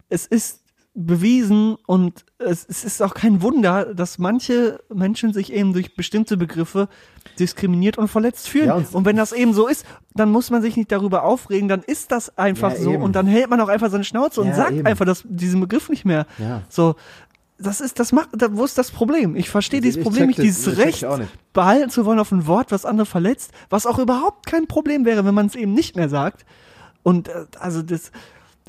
es 0.10 0.26
ist 0.26 0.62
bewiesen 0.98 1.76
und 1.86 2.26
es, 2.38 2.66
es 2.70 2.86
ist 2.86 3.02
auch 3.04 3.14
kein 3.14 3.42
Wunder, 3.42 3.94
dass 3.94 4.18
manche 4.18 4.80
Menschen 4.94 5.34
sich 5.34 5.52
eben 5.52 5.74
durch 5.74 5.96
bestimmte 5.96 6.38
Begriffe 6.38 6.88
diskriminiert 7.38 7.98
und 7.98 8.08
verletzt 8.08 8.48
fühlen. 8.48 8.68
Ja, 8.68 8.76
und, 8.76 8.94
und- 8.94 9.06
wenn 9.06 9.18
das 9.18 9.34
eben 9.34 9.54
so 9.54 9.68
ist, 9.68 9.86
dann 10.14 10.32
muss 10.32 10.50
man 10.52 10.62
sich 10.62 10.78
nicht 10.78 10.92
darüber 10.92 11.24
aufregen, 11.24 11.68
dann 11.68 11.82
ist 11.84 12.12
das 12.14 12.38
einfach 12.38 12.72
Ja, 12.72 12.78
so 12.82 12.94
eben. 12.94 13.04
und 13.04 13.14
dann 13.16 13.28
hält 13.28 13.50
man 13.50 13.60
auch 13.60 13.68
einfach 13.68 13.92
seine 13.92 14.06
Schnauze 14.06 14.40
und 14.42 14.48
Ja, 14.48 14.56
sagt 14.56 14.72
eben. 14.72 14.88
einfach 14.88 15.06
das, 15.06 15.24
diesen 15.28 15.60
Begriff 15.60 15.90
nicht 15.90 16.06
mehr. 16.06 16.26
So, 16.70 16.96
das 17.58 17.82
ist, 17.82 18.00
das 18.00 18.12
macht, 18.14 18.30
da, 18.34 18.48
wo 18.56 18.64
ist 18.64 18.78
das 18.78 18.92
Problem? 18.92 19.36
Ich 19.36 19.50
verstehe 19.50 19.80
Ich- 19.80 19.84
dieses 19.84 19.98
ich 19.98 20.04
Problem 20.04 20.28
nicht, 20.28 20.40
dieses 20.40 20.64
das 20.66 20.78
Recht 20.78 21.04
nicht. 21.04 21.30
behalten 21.54 21.90
zu 21.90 22.06
wollen 22.06 22.20
auf 22.20 22.32
ein 22.32 22.48
Wort, 22.48 22.72
was 22.72 22.86
andere 22.86 23.06
verletzt, 23.06 23.52
was 23.70 23.86
auch 23.86 24.00
überhaupt 24.00 24.46
kein 24.46 24.68
Problem 24.68 25.04
wäre, 25.06 25.26
wenn 25.26 25.34
man 25.36 25.48
es 25.48 25.56
eben 25.56 25.74
nicht 25.74 25.96
mehr 25.98 26.08
sagt. 26.10 26.46
Und 27.04 27.28
äh, 27.28 27.46
also 27.60 27.82
das, 27.82 28.12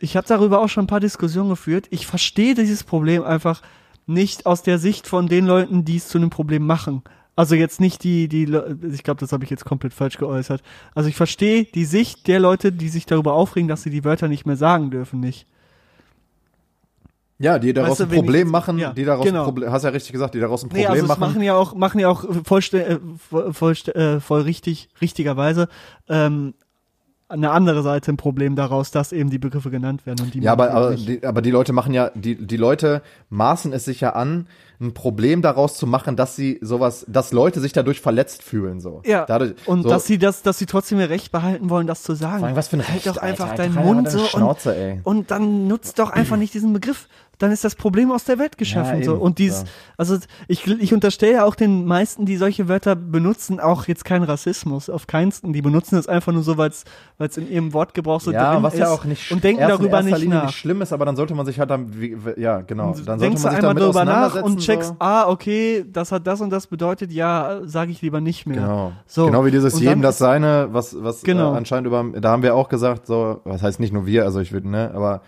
ich 0.00 0.16
habe 0.16 0.26
darüber 0.26 0.60
auch 0.60 0.68
schon 0.68 0.84
ein 0.84 0.88
paar 0.88 1.00
Diskussionen 1.00 1.48
geführt. 1.50 1.86
Ich 1.90 2.06
verstehe 2.06 2.54
dieses 2.54 2.84
Problem 2.84 3.22
einfach 3.24 3.62
nicht 4.06 4.46
aus 4.46 4.62
der 4.62 4.78
Sicht 4.78 5.06
von 5.06 5.26
den 5.26 5.46
Leuten, 5.46 5.84
die 5.84 5.96
es 5.96 6.08
zu 6.08 6.18
einem 6.18 6.30
Problem 6.30 6.64
machen. 6.66 7.02
Also 7.34 7.54
jetzt 7.54 7.80
nicht 7.80 8.02
die, 8.04 8.28
die, 8.28 8.44
ich 8.92 9.02
glaube, 9.02 9.20
das 9.20 9.32
habe 9.32 9.44
ich 9.44 9.50
jetzt 9.50 9.64
komplett 9.64 9.92
falsch 9.92 10.16
geäußert. 10.16 10.62
Also 10.94 11.08
ich 11.08 11.16
verstehe 11.16 11.64
die 11.64 11.84
Sicht 11.84 12.26
der 12.28 12.40
Leute, 12.40 12.72
die 12.72 12.88
sich 12.88 13.04
darüber 13.04 13.34
aufregen, 13.34 13.68
dass 13.68 13.82
sie 13.82 13.90
die 13.90 14.04
Wörter 14.04 14.28
nicht 14.28 14.46
mehr 14.46 14.56
sagen 14.56 14.90
dürfen, 14.90 15.20
nicht. 15.20 15.46
Ja, 17.38 17.58
die 17.58 17.74
daraus 17.74 17.90
Weißt 17.90 18.00
du, 18.00 18.04
ein 18.04 18.10
ich 18.12 18.16
Problem 18.16 18.46
jetzt- 18.46 18.52
machen, 18.52 18.78
ja, 18.78 18.92
die 18.94 19.04
daraus 19.04 19.26
genau. 19.26 19.40
ein 19.40 19.44
Problem, 19.44 19.70
hast 19.70 19.82
ja 19.82 19.90
richtig 19.90 20.12
gesagt, 20.12 20.34
die 20.34 20.40
daraus 20.40 20.62
ein 20.62 20.68
Nee, 20.72 20.84
Problem 20.84 20.90
also 20.92 21.02
es 21.02 21.08
machen. 21.08 21.20
machen 21.20 21.42
ja 21.42 21.54
auch, 21.54 21.74
machen 21.74 21.98
ja 22.00 22.08
auch 22.08 22.24
vollste 22.44 22.86
äh, 22.86 22.98
voll, 23.28 23.52
voll, 23.52 23.74
äh, 23.94 24.20
voll 24.20 24.40
richtig, 24.42 24.88
richtigerweise 25.02 25.68
ähm, 26.08 26.54
eine 27.28 27.50
andere 27.50 27.82
Seite 27.82 28.12
ein 28.12 28.16
Problem 28.16 28.54
daraus, 28.54 28.90
dass 28.90 29.12
eben 29.12 29.30
die 29.30 29.38
Begriffe 29.38 29.70
genannt 29.70 30.06
werden 30.06 30.24
und 30.24 30.34
die 30.34 30.40
Ja, 30.40 30.52
aber, 30.52 30.70
aber, 30.70 30.94
die, 30.94 31.24
aber 31.24 31.42
die 31.42 31.50
Leute 31.50 31.72
machen 31.72 31.92
ja, 31.92 32.10
die, 32.14 32.36
die 32.46 32.56
Leute 32.56 33.02
maßen 33.30 33.72
es 33.72 33.84
sich 33.84 34.00
ja 34.00 34.10
an, 34.10 34.46
ein 34.80 34.94
Problem 34.94 35.42
daraus 35.42 35.76
zu 35.76 35.86
machen, 35.86 36.16
dass 36.16 36.36
sie 36.36 36.58
sowas, 36.60 37.04
dass 37.08 37.32
Leute 37.32 37.60
sich 37.60 37.72
dadurch 37.72 38.00
verletzt 38.00 38.42
fühlen, 38.42 38.80
so. 38.80 39.02
ja, 39.06 39.24
Dadurch, 39.24 39.54
und 39.66 39.82
so, 39.82 39.88
dass 39.88 40.06
sie 40.06 40.18
das, 40.18 40.42
dass 40.42 40.58
sie 40.58 40.66
trotzdem 40.66 41.00
ihr 41.00 41.08
Recht 41.08 41.32
behalten 41.32 41.70
wollen, 41.70 41.86
das 41.86 42.02
zu 42.02 42.14
sagen. 42.14 42.44
Allem, 42.44 42.56
was 42.56 42.68
für 42.68 42.76
ein 42.76 42.86
halt 42.86 42.96
Recht, 42.96 43.06
doch 43.06 43.16
einfach 43.16 43.50
Alter, 43.50 43.62
deinen 43.62 43.76
halt 43.76 43.86
Mund 43.86 44.06
deine 44.06 44.18
so 44.18 44.24
Schnauze, 44.24 44.70
und, 44.70 44.76
ey. 44.76 45.00
und 45.02 45.30
dann 45.30 45.66
nutzt 45.66 45.98
doch 45.98 46.10
einfach 46.10 46.36
nicht 46.36 46.52
diesen 46.54 46.72
Begriff. 46.72 47.08
Dann 47.38 47.52
ist 47.52 47.64
das 47.64 47.74
Problem 47.74 48.10
aus 48.10 48.24
der 48.24 48.38
Welt 48.38 48.56
geschaffen. 48.58 48.98
Ja, 48.98 49.04
so. 49.04 49.12
eben, 49.12 49.20
Und 49.20 49.38
dies, 49.38 49.62
ja. 49.62 49.68
also 49.96 50.16
ich, 50.48 50.66
ich 50.66 50.94
unterstelle 50.94 51.34
ja 51.34 51.44
auch 51.44 51.54
den 51.54 51.84
meisten, 51.84 52.24
die 52.26 52.36
solche 52.36 52.68
Wörter 52.68 52.96
benutzen, 52.96 53.60
auch 53.60 53.86
jetzt 53.86 54.04
keinen 54.04 54.24
Rassismus, 54.24 54.88
auf 54.88 55.06
keinsten. 55.06 55.52
Die 55.52 55.62
benutzen 55.62 55.96
es 55.96 56.08
einfach 56.08 56.32
nur 56.32 56.42
so, 56.42 56.56
weil 56.56 56.70
es 56.70 57.36
in 57.36 57.50
ihrem 57.50 57.72
Wortgebrauch 57.72 58.20
so 58.20 58.32
ja, 58.32 58.54
drin 58.54 58.62
was 58.62 58.74
ist 58.74 58.80
ja 58.80 58.88
auch 58.88 59.04
nicht 59.04 59.30
und 59.30 59.44
denken 59.44 59.60
erst 59.62 59.78
darüber 59.78 60.02
nicht 60.02 60.18
Linie 60.18 60.36
nach. 60.38 60.46
nicht 60.46 60.56
schlimm 60.58 60.82
ist, 60.82 60.92
aber 60.92 61.04
dann 61.04 61.16
sollte 61.16 61.34
man 61.34 61.46
sich 61.46 61.58
halt 61.58 61.70
dann, 61.70 62.00
wie, 62.00 62.16
ja, 62.36 62.60
genau, 62.62 62.94
dann 63.04 63.18
sollte 63.18 63.20
denkst 63.20 63.42
man 63.42 63.52
du 63.52 63.56
sich 63.56 63.64
einmal 63.64 63.74
damit 63.74 63.82
drüber 63.82 64.04
nach 64.04 64.42
und 64.42 64.58
checkst, 64.60 64.88
so. 64.90 64.96
ah, 64.98 65.28
okay, 65.28 65.84
das 65.92 66.12
hat 66.12 66.26
das 66.26 66.40
und 66.40 66.50
das 66.50 66.66
bedeutet, 66.66 67.12
ja, 67.12 67.60
sage 67.64 67.90
ich 67.90 68.02
lieber 68.02 68.20
nicht 68.20 68.46
mehr. 68.46 68.60
Genau. 68.60 68.92
So. 69.06 69.26
genau 69.26 69.44
wie 69.44 69.50
dieses 69.50 69.74
Und 69.74 69.82
jedem 69.82 70.02
das 70.02 70.18
seine, 70.18 70.68
was, 70.72 70.96
was 71.02 71.22
Genau. 71.22 71.52
äh, 71.52 71.56
anscheinend 71.56 71.86
über, 71.86 72.04
da 72.20 72.30
haben 72.30 72.42
wir 72.42 72.54
auch 72.54 72.68
gesagt, 72.68 73.06
so, 73.06 73.40
was 73.44 73.62
heißt 73.62 73.80
nicht 73.80 73.92
nur 73.92 74.06
wir, 74.06 74.24
also 74.24 74.40
ich 74.40 74.52
würde, 74.52 74.68
ne, 74.68 74.90
aber 74.94 75.20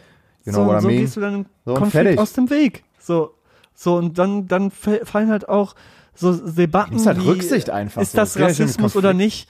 know 0.53 0.65
so, 0.67 0.71
und 0.71 0.81
so 0.81 0.89
mean. 0.89 0.99
gehst 0.99 1.17
du 1.17 1.21
dann 1.21 1.35
im 1.35 1.47
So, 1.65 1.75
Konflikt 1.75 2.19
aus 2.19 2.33
dem 2.33 2.51
Weg. 2.51 2.85
So, 2.99 3.33
so 3.75 3.97
und 3.97 4.19
dann, 4.19 4.47
dann 4.49 4.71
fa- 4.71 5.05
fallen 5.05 5.31
halt 5.31 5.49
auch 5.49 5.75
so 6.15 6.33
Debatten 6.35 6.91
Nimmst 6.95 7.07
halt 7.07 7.19
wie, 7.23 7.29
Rücksicht 7.29 7.71
einfach 7.71 8.03
ist 8.03 8.13
so. 8.13 8.19
das 8.19 8.35
ja 8.35 8.47
Rassismus 8.47 8.97
oder 8.97 9.13
nicht? 9.15 9.49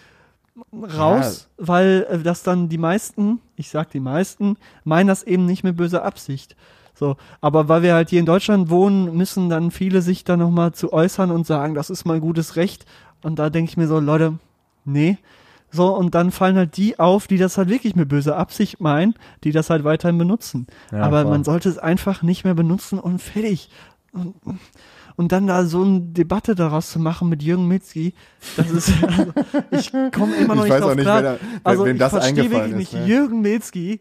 raus, 0.72 1.48
weil 1.56 2.06
äh, 2.10 2.18
das 2.18 2.42
dann 2.42 2.68
die 2.68 2.78
meisten, 2.78 3.40
ich 3.56 3.70
sag 3.70 3.90
die 3.90 4.00
meisten, 4.00 4.56
meinen 4.84 5.06
das 5.06 5.22
eben 5.22 5.46
nicht 5.46 5.62
mit 5.64 5.76
böser 5.76 6.04
Absicht. 6.04 6.56
So, 6.94 7.16
aber 7.40 7.68
weil 7.68 7.82
wir 7.82 7.94
halt 7.94 8.10
hier 8.10 8.18
in 8.18 8.26
Deutschland 8.26 8.68
wohnen, 8.70 9.16
müssen 9.16 9.48
dann 9.48 9.70
viele 9.70 10.02
sich 10.02 10.24
da 10.24 10.36
nochmal 10.36 10.72
zu 10.72 10.92
äußern 10.92 11.30
und 11.30 11.46
sagen, 11.46 11.74
das 11.74 11.90
ist 11.90 12.04
mein 12.04 12.20
gutes 12.20 12.56
Recht. 12.56 12.86
Und 13.22 13.38
da 13.38 13.50
denke 13.50 13.70
ich 13.70 13.76
mir 13.76 13.86
so, 13.86 14.00
Leute, 14.00 14.34
nee. 14.84 15.16
So, 15.70 15.94
und 15.94 16.14
dann 16.14 16.30
fallen 16.30 16.56
halt 16.56 16.76
die 16.76 16.98
auf, 16.98 17.26
die 17.26 17.36
das 17.36 17.58
halt 17.58 17.68
wirklich 17.68 17.94
mit 17.94 18.08
böser 18.08 18.36
Absicht 18.36 18.80
meinen, 18.80 19.14
die 19.44 19.52
das 19.52 19.68
halt 19.70 19.84
weiterhin 19.84 20.16
benutzen. 20.18 20.66
Ja, 20.90 21.02
aber 21.02 21.22
voll. 21.22 21.30
man 21.32 21.44
sollte 21.44 21.68
es 21.68 21.78
einfach 21.78 22.22
nicht 22.22 22.44
mehr 22.44 22.54
benutzen 22.54 22.98
und 22.98 23.20
fertig. 23.20 23.68
Und, 24.12 24.34
und 25.16 25.32
dann 25.32 25.46
da 25.46 25.64
so 25.66 25.82
eine 25.82 26.00
Debatte 26.00 26.54
daraus 26.54 26.90
zu 26.90 26.98
machen 27.00 27.28
mit 27.28 27.42
Jürgen 27.42 27.68
Mitzki, 27.68 28.14
das 28.56 28.70
ist, 28.70 28.92
also, 29.06 29.32
ich 29.70 29.92
komme 30.14 30.34
immer 30.36 30.54
noch 30.54 30.64
Ich 30.64 30.70
nicht 30.70 30.72
weiß 30.72 30.80
drauf 30.80 30.90
auch 30.92 30.94
nicht, 30.94 31.04
klar. 31.04 31.22
wer 31.22 31.32
wer- 31.32 31.60
also 31.64 31.86
ich 31.86 31.98
verstehe 31.98 32.50
wirklich 32.50 32.70
ist, 32.72 32.76
nicht, 32.76 32.92
ne? 32.94 33.06
Jürgen 33.06 33.40
Mitzki, 33.42 34.00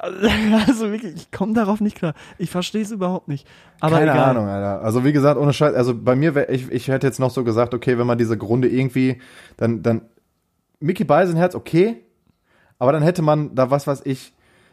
also 0.00 0.90
wirklich, 0.90 1.14
ich 1.14 1.30
komme 1.30 1.52
darauf 1.52 1.80
nicht 1.80 1.96
klar. 1.96 2.14
Ich 2.38 2.50
verstehe 2.50 2.80
es 2.82 2.90
überhaupt 2.90 3.28
nicht. 3.28 3.46
Aber 3.80 3.98
Keine 3.98 4.12
egal. 4.12 4.30
Ahnung, 4.30 4.46
Alter. 4.48 4.82
Also 4.82 5.04
wie 5.04 5.12
gesagt, 5.12 5.38
ohne 5.38 5.52
Scheiß, 5.52 5.74
also 5.74 5.94
bei 5.94 6.16
mir 6.16 6.34
wäre 6.34 6.50
ich, 6.50 6.70
ich 6.72 6.88
hätte 6.88 7.06
jetzt 7.06 7.20
noch 7.20 7.30
so 7.30 7.44
gesagt, 7.44 7.74
okay, 7.74 7.98
wenn 7.98 8.06
man 8.06 8.16
diese 8.16 8.38
Grunde 8.38 8.68
irgendwie, 8.68 9.20
dann, 9.58 9.82
dann 9.82 10.02
Mickey 10.80 11.04
Beisenherz, 11.04 11.54
okay, 11.54 12.02
aber 12.78 12.92
dann 12.92 13.02
hätte 13.02 13.22
man 13.22 13.54
da 13.54 13.70
was, 13.70 13.86
was 13.86 14.04
ich, 14.04 14.32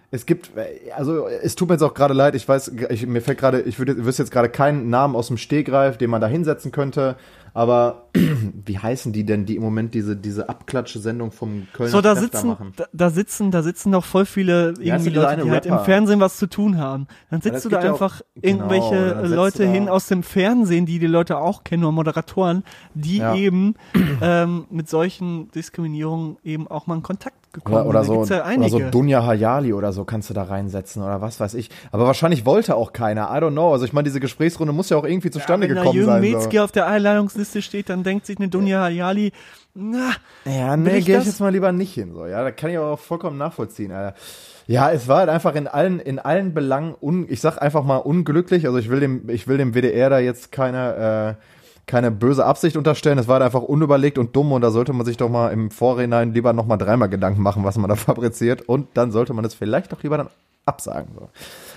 es 0.09 0.25
gibt, 0.25 0.51
also 0.95 1.27
es 1.27 1.55
tut 1.55 1.67
mir 1.67 1.75
jetzt 1.75 1.83
auch 1.83 1.93
gerade 1.93 2.13
leid, 2.13 2.33
ich 2.33 2.47
weiß, 2.47 2.71
ich, 2.89 3.05
mir 3.05 3.21
fällt 3.21 3.37
gerade, 3.37 3.61
ich 3.61 3.77
würde, 3.77 4.05
wüsste 4.05 4.23
jetzt 4.23 4.31
gerade 4.31 4.49
keinen 4.49 4.89
Namen 4.89 5.15
aus 5.15 5.27
dem 5.27 5.37
Stehgreif, 5.37 5.97
den 5.97 6.09
man 6.09 6.21
da 6.21 6.27
hinsetzen 6.27 6.71
könnte, 6.71 7.17
aber 7.53 8.07
wie 8.65 8.77
heißen 8.77 9.13
die 9.13 9.25
denn, 9.25 9.45
die 9.45 9.55
im 9.55 9.61
Moment 9.63 9.93
diese, 9.93 10.15
diese 10.15 10.49
Abklatsche-Sendung 10.49 11.31
vom 11.31 11.67
Kölner 11.73 11.91
So, 11.91 12.01
da 12.01 12.15
sitzen, 12.15 12.47
machen? 12.47 12.73
da, 12.75 12.85
da 12.93 13.09
sitzen, 13.09 13.51
da 13.51 13.63
sitzen 13.63 13.89
noch 13.91 14.05
voll 14.05 14.25
viele 14.25 14.73
irgendwie 14.79 15.09
dieser 15.09 15.21
Leute, 15.21 15.43
die 15.43 15.51
halt 15.51 15.65
im? 15.65 15.79
Fernsehen 15.79 16.19
was 16.19 16.37
zu 16.37 16.47
tun 16.47 16.77
haben. 16.77 17.07
Dann 17.29 17.41
sitzt 17.41 17.65
du 17.65 17.69
gibt 17.69 17.81
da 17.81 17.85
ja 17.87 17.91
auch- 17.93 18.01
einfach 18.01 18.21
genau, 18.35 18.47
irgendwelche 18.69 19.19
setzt 19.21 19.35
Leute 19.35 19.63
du 19.63 19.69
hin 19.69 19.89
aus 19.89 20.07
dem 20.07 20.23
Fernsehen, 20.23 20.85
die 20.85 20.99
die 20.99 21.07
Leute 21.07 21.37
auch 21.37 21.63
kennen, 21.63 21.83
oder 21.83 21.91
Moderatoren, 21.91 22.63
die 22.93 23.17
Ja. 23.17 23.35
eben 23.35 23.75
ähm, 24.21 24.65
mit 24.69 24.89
solchen 24.89 25.49
Diskriminierungen 25.51 26.37
eben 26.43 26.67
auch 26.67 26.87
mal 26.87 26.95
in 26.95 27.03
Kontakt 27.03 27.35
gekommen 27.53 27.75
Oder, 27.77 27.85
oder, 27.87 28.03
so, 28.03 28.23
ja 28.25 28.45
oder 28.45 28.69
so 28.69 28.79
Dunja 28.79 29.25
Hayali 29.25 29.73
oder 29.73 29.93
so 29.93 30.03
kannst 30.03 30.29
du 30.29 30.33
da 30.33 30.43
reinsetzen 30.43 31.01
oder 31.01 31.21
was 31.21 31.39
weiß 31.39 31.53
ich. 31.53 31.69
Aber 31.91 32.05
wahrscheinlich 32.05 32.45
wollte 32.45 32.75
auch 32.75 32.91
keiner. 32.93 33.29
I 33.31 33.39
don't 33.41 33.51
know. 33.51 33.71
Also 33.71 33.85
ich 33.85 33.93
meine, 33.93 34.03
diese 34.03 34.19
Gesprächsrunde 34.19 34.73
muss 34.73 34.89
ja 34.89 34.97
auch 34.97 35.05
irgendwie 35.05 35.31
zustande 35.31 35.67
Wenn 35.67 35.75
da 35.75 35.81
gekommen 35.81 35.95
Jürgen 35.97 36.11
sein. 36.11 36.21
Metzger 36.21 36.57
So. 36.59 36.63
auf 36.65 36.71
der 36.73 36.87
Einladungsliste 36.87 37.46
steht, 37.55 37.89
dann 37.89 38.03
denkt 38.03 38.25
sich 38.25 38.37
eine 38.37 38.49
Dunja 38.49 38.81
Hayali, 38.81 39.31
na, 39.73 40.11
Ja, 40.45 40.75
nee, 40.75 41.01
gehe 41.01 41.19
ich 41.19 41.25
jetzt 41.25 41.39
mal 41.39 41.51
lieber 41.51 41.71
nicht 41.71 41.93
hin. 41.93 42.13
So, 42.13 42.25
ja, 42.25 42.43
da 42.43 42.51
kann 42.51 42.71
ich 42.71 42.77
aber 42.77 42.91
auch 42.91 42.99
vollkommen 42.99 43.37
nachvollziehen. 43.37 43.91
Alter. 43.91 44.17
Ja, 44.65 44.91
es 44.91 45.07
war 45.07 45.19
halt 45.19 45.29
einfach 45.29 45.55
in 45.55 45.67
allen, 45.67 45.99
in 45.99 46.19
allen 46.19 46.53
Belangen, 46.53 46.95
un, 46.99 47.25
ich 47.29 47.41
sag 47.41 47.61
einfach 47.61 47.83
mal 47.83 47.97
unglücklich. 47.97 48.65
Also 48.65 48.79
ich 48.79 48.89
will 48.89 48.99
dem, 48.99 49.29
ich 49.29 49.47
will 49.47 49.57
dem 49.57 49.73
WDR 49.73 50.09
da 50.09 50.19
jetzt 50.19 50.51
keine, 50.51 51.37
äh, 51.37 51.43
keine 51.85 52.11
böse 52.11 52.43
Absicht 52.43 52.75
unterstellen. 52.75 53.17
Es 53.17 53.27
war 53.27 53.35
halt 53.35 53.43
einfach 53.43 53.61
unüberlegt 53.61 54.17
und 54.17 54.35
dumm 54.35 54.51
und 54.51 54.61
da 54.61 54.71
sollte 54.71 54.93
man 54.93 55.05
sich 55.05 55.15
doch 55.15 55.29
mal 55.29 55.53
im 55.53 55.71
Vorhinein 55.71 56.33
lieber 56.33 56.53
noch 56.53 56.65
mal 56.65 56.77
dreimal 56.77 57.07
Gedanken 57.07 57.41
machen, 57.41 57.63
was 57.63 57.77
man 57.77 57.89
da 57.89 57.95
fabriziert 57.95 58.63
und 58.63 58.89
dann 58.95 59.11
sollte 59.11 59.33
man 59.33 59.45
es 59.45 59.53
vielleicht 59.53 59.93
doch 59.93 60.03
lieber 60.03 60.17
dann 60.17 60.29
absagen. 60.65 61.13
So. 61.17 61.29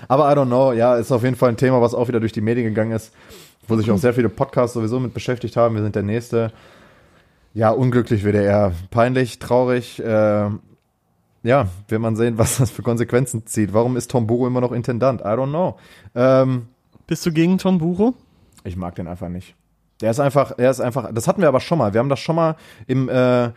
Aber 0.07 0.29
I 0.29 0.35
don't 0.35 0.47
know, 0.47 0.73
ja, 0.73 0.95
ist 0.97 1.11
auf 1.11 1.23
jeden 1.23 1.37
Fall 1.37 1.49
ein 1.49 1.57
Thema, 1.57 1.81
was 1.81 1.93
auch 1.93 2.07
wieder 2.09 2.19
durch 2.19 2.33
die 2.33 2.41
Medien 2.41 2.65
gegangen 2.65 2.91
ist, 2.91 3.13
wo 3.67 3.77
sich 3.77 3.91
auch 3.91 3.97
sehr 3.97 4.13
viele 4.13 4.29
Podcasts 4.29 4.73
sowieso 4.73 4.99
mit 4.99 5.13
beschäftigt 5.13 5.55
haben. 5.57 5.75
Wir 5.75 5.83
sind 5.83 5.95
der 5.95 6.03
nächste. 6.03 6.51
Ja, 7.53 7.71
unglücklich 7.71 8.23
WDR. 8.23 8.73
Peinlich, 8.89 9.39
traurig. 9.39 9.99
Äh, 9.99 10.49
ja, 11.43 11.67
will 11.87 11.99
man 11.99 12.15
sehen, 12.15 12.37
was 12.37 12.57
das 12.57 12.71
für 12.71 12.81
Konsequenzen 12.81 13.45
zieht. 13.45 13.73
Warum 13.73 13.97
ist 13.97 14.11
Tom 14.11 14.27
Buro 14.27 14.47
immer 14.47 14.61
noch 14.61 14.71
Intendant? 14.71 15.21
I 15.21 15.25
don't 15.25 15.49
know. 15.49 15.77
Ähm, 16.15 16.67
bist 17.07 17.25
du 17.25 17.31
gegen 17.31 17.57
Tom 17.57 17.77
Buro? 17.77 18.13
ich 18.63 18.75
mag 18.75 18.95
den 18.95 19.07
einfach 19.07 19.29
nicht. 19.29 19.55
Der 20.01 20.11
ist 20.11 20.19
einfach, 20.19 20.53
er 20.57 20.71
ist 20.71 20.79
einfach, 20.79 21.11
das 21.13 21.27
hatten 21.27 21.41
wir 21.41 21.47
aber 21.47 21.59
schon 21.59 21.77
mal. 21.77 21.93
Wir 21.93 21.99
haben 21.99 22.09
das 22.09 22.19
schon 22.19 22.35
mal 22.35 22.55
im, 22.87 23.09
äh, 23.09 23.51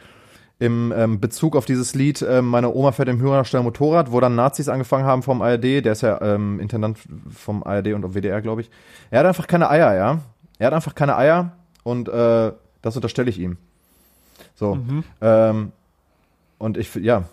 im 0.59 0.93
ähm, 0.97 1.21
Bezug 1.21 1.57
auf 1.57 1.65
dieses 1.65 1.95
Lied 1.95 2.23
äh, 2.23 2.41
Meine 2.41 2.73
Oma 2.73 2.93
fährt 2.93 3.09
im 3.09 3.21
Hühnerstall 3.21 3.63
Motorrad, 3.63 4.13
wo 4.13 4.21
dann 4.21 4.35
Nazis 4.35 4.69
angefangen 4.69 5.05
haben 5.05 5.23
vom 5.23 5.43
ARD. 5.43 5.85
Der 5.85 5.93
ist 5.93 6.03
ja 6.03 6.21
ähm, 6.21 6.61
Intendant 6.61 6.99
vom 7.31 7.63
ARD 7.63 7.89
und 7.89 8.15
WDR, 8.15 8.41
glaube 8.41 8.61
ich. 8.61 8.71
Er 9.11 9.21
hat 9.21 9.27
einfach 9.27 9.47
keine 9.47 9.69
Eier, 9.69 9.95
ja. 9.95 10.21
Er 10.59 10.69
hat 10.69 10.75
einfach 10.75 10.95
keine 10.95 11.17
Eier 11.17 11.53
und 11.83 12.09
äh, 12.09 12.53
das 12.83 12.97
unterstelle 12.97 13.31
ich 13.31 13.39
ihm. 13.39 13.57
So. 14.55 14.79
Ähm, 15.21 15.73
und 16.59 16.77
ich, 16.77 16.95
ja, 16.95 17.25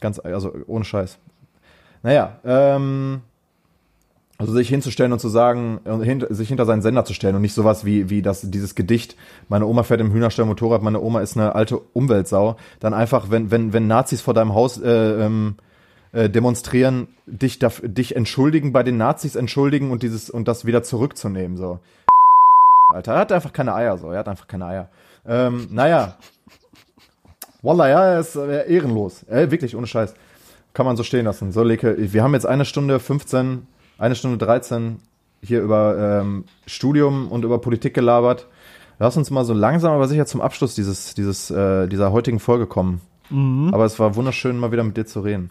ganz, 0.00 0.18
also 0.18 0.52
ohne 0.66 0.84
Scheiß. 0.84 1.18
Naja, 2.02 2.38
ähm, 2.44 3.20
also 4.38 4.52
sich 4.52 4.68
hinzustellen 4.68 5.12
und 5.12 5.20
zu 5.20 5.28
sagen, 5.28 5.80
sich 6.30 6.48
hinter 6.48 6.64
seinen 6.64 6.82
Sender 6.82 7.04
zu 7.04 7.14
stellen 7.14 7.36
und 7.36 7.42
nicht 7.42 7.54
sowas 7.54 7.84
wie, 7.84 8.10
wie 8.10 8.22
das, 8.22 8.40
dieses 8.42 8.74
Gedicht, 8.74 9.16
meine 9.48 9.66
Oma 9.66 9.82
fährt 9.84 10.00
im 10.00 10.12
Hühnerstall 10.12 10.46
Motorrad, 10.46 10.82
meine 10.82 11.00
Oma 11.00 11.20
ist 11.20 11.36
eine 11.36 11.54
alte 11.54 11.78
Umweltsau, 11.78 12.56
dann 12.80 12.94
einfach, 12.94 13.30
wenn, 13.30 13.50
wenn, 13.50 13.72
wenn 13.72 13.86
Nazis 13.86 14.20
vor 14.20 14.34
deinem 14.34 14.54
Haus 14.54 14.80
äh, 14.80 14.90
ähm, 14.90 15.56
äh, 16.12 16.28
demonstrieren, 16.28 17.08
dich, 17.26 17.58
dich 17.58 18.16
entschuldigen, 18.16 18.72
bei 18.72 18.82
den 18.82 18.96
Nazis 18.96 19.36
entschuldigen 19.36 19.90
und 19.90 20.02
dieses, 20.02 20.28
und 20.28 20.48
das 20.48 20.64
wieder 20.64 20.82
zurückzunehmen, 20.82 21.56
so. 21.56 21.78
Alter, 22.92 23.14
er 23.14 23.20
hat 23.20 23.32
einfach 23.32 23.52
keine 23.52 23.74
Eier, 23.74 23.96
so, 23.96 24.10
er 24.10 24.18
hat 24.18 24.28
einfach 24.28 24.48
keine 24.48 24.66
Eier. 24.66 24.88
Ähm, 25.26 25.68
naja. 25.70 26.16
Wallah, 27.62 27.88
ja, 27.88 28.04
er 28.04 28.20
ist 28.20 28.34
äh, 28.34 28.68
ehrenlos. 28.72 29.22
Äh, 29.28 29.50
wirklich, 29.50 29.76
ohne 29.76 29.86
Scheiß. 29.86 30.14
Kann 30.74 30.84
man 30.84 30.96
so 30.96 31.04
stehen 31.04 31.26
lassen. 31.26 31.52
So, 31.52 31.62
Leke, 31.62 31.94
wir 32.12 32.22
haben 32.24 32.34
jetzt 32.34 32.46
eine 32.46 32.64
Stunde 32.64 32.98
15, 32.98 33.66
eine 34.02 34.14
Stunde 34.16 34.36
13 34.38 34.96
hier 35.42 35.62
über 35.62 36.20
ähm, 36.22 36.44
Studium 36.66 37.28
und 37.28 37.44
über 37.44 37.58
Politik 37.60 37.94
gelabert. 37.94 38.48
Lass 38.98 39.16
uns 39.16 39.30
mal 39.30 39.44
so 39.44 39.54
langsam 39.54 39.92
aber 39.92 40.08
sicher 40.08 40.26
zum 40.26 40.40
Abschluss 40.40 40.74
dieses, 40.74 41.14
dieses, 41.14 41.50
äh, 41.50 41.86
dieser 41.88 42.12
heutigen 42.12 42.40
Folge 42.40 42.66
kommen. 42.66 43.00
Mhm. 43.30 43.70
Aber 43.72 43.84
es 43.84 43.98
war 43.98 44.14
wunderschön, 44.16 44.58
mal 44.58 44.72
wieder 44.72 44.84
mit 44.84 44.96
dir 44.96 45.06
zu 45.06 45.20
reden. 45.20 45.50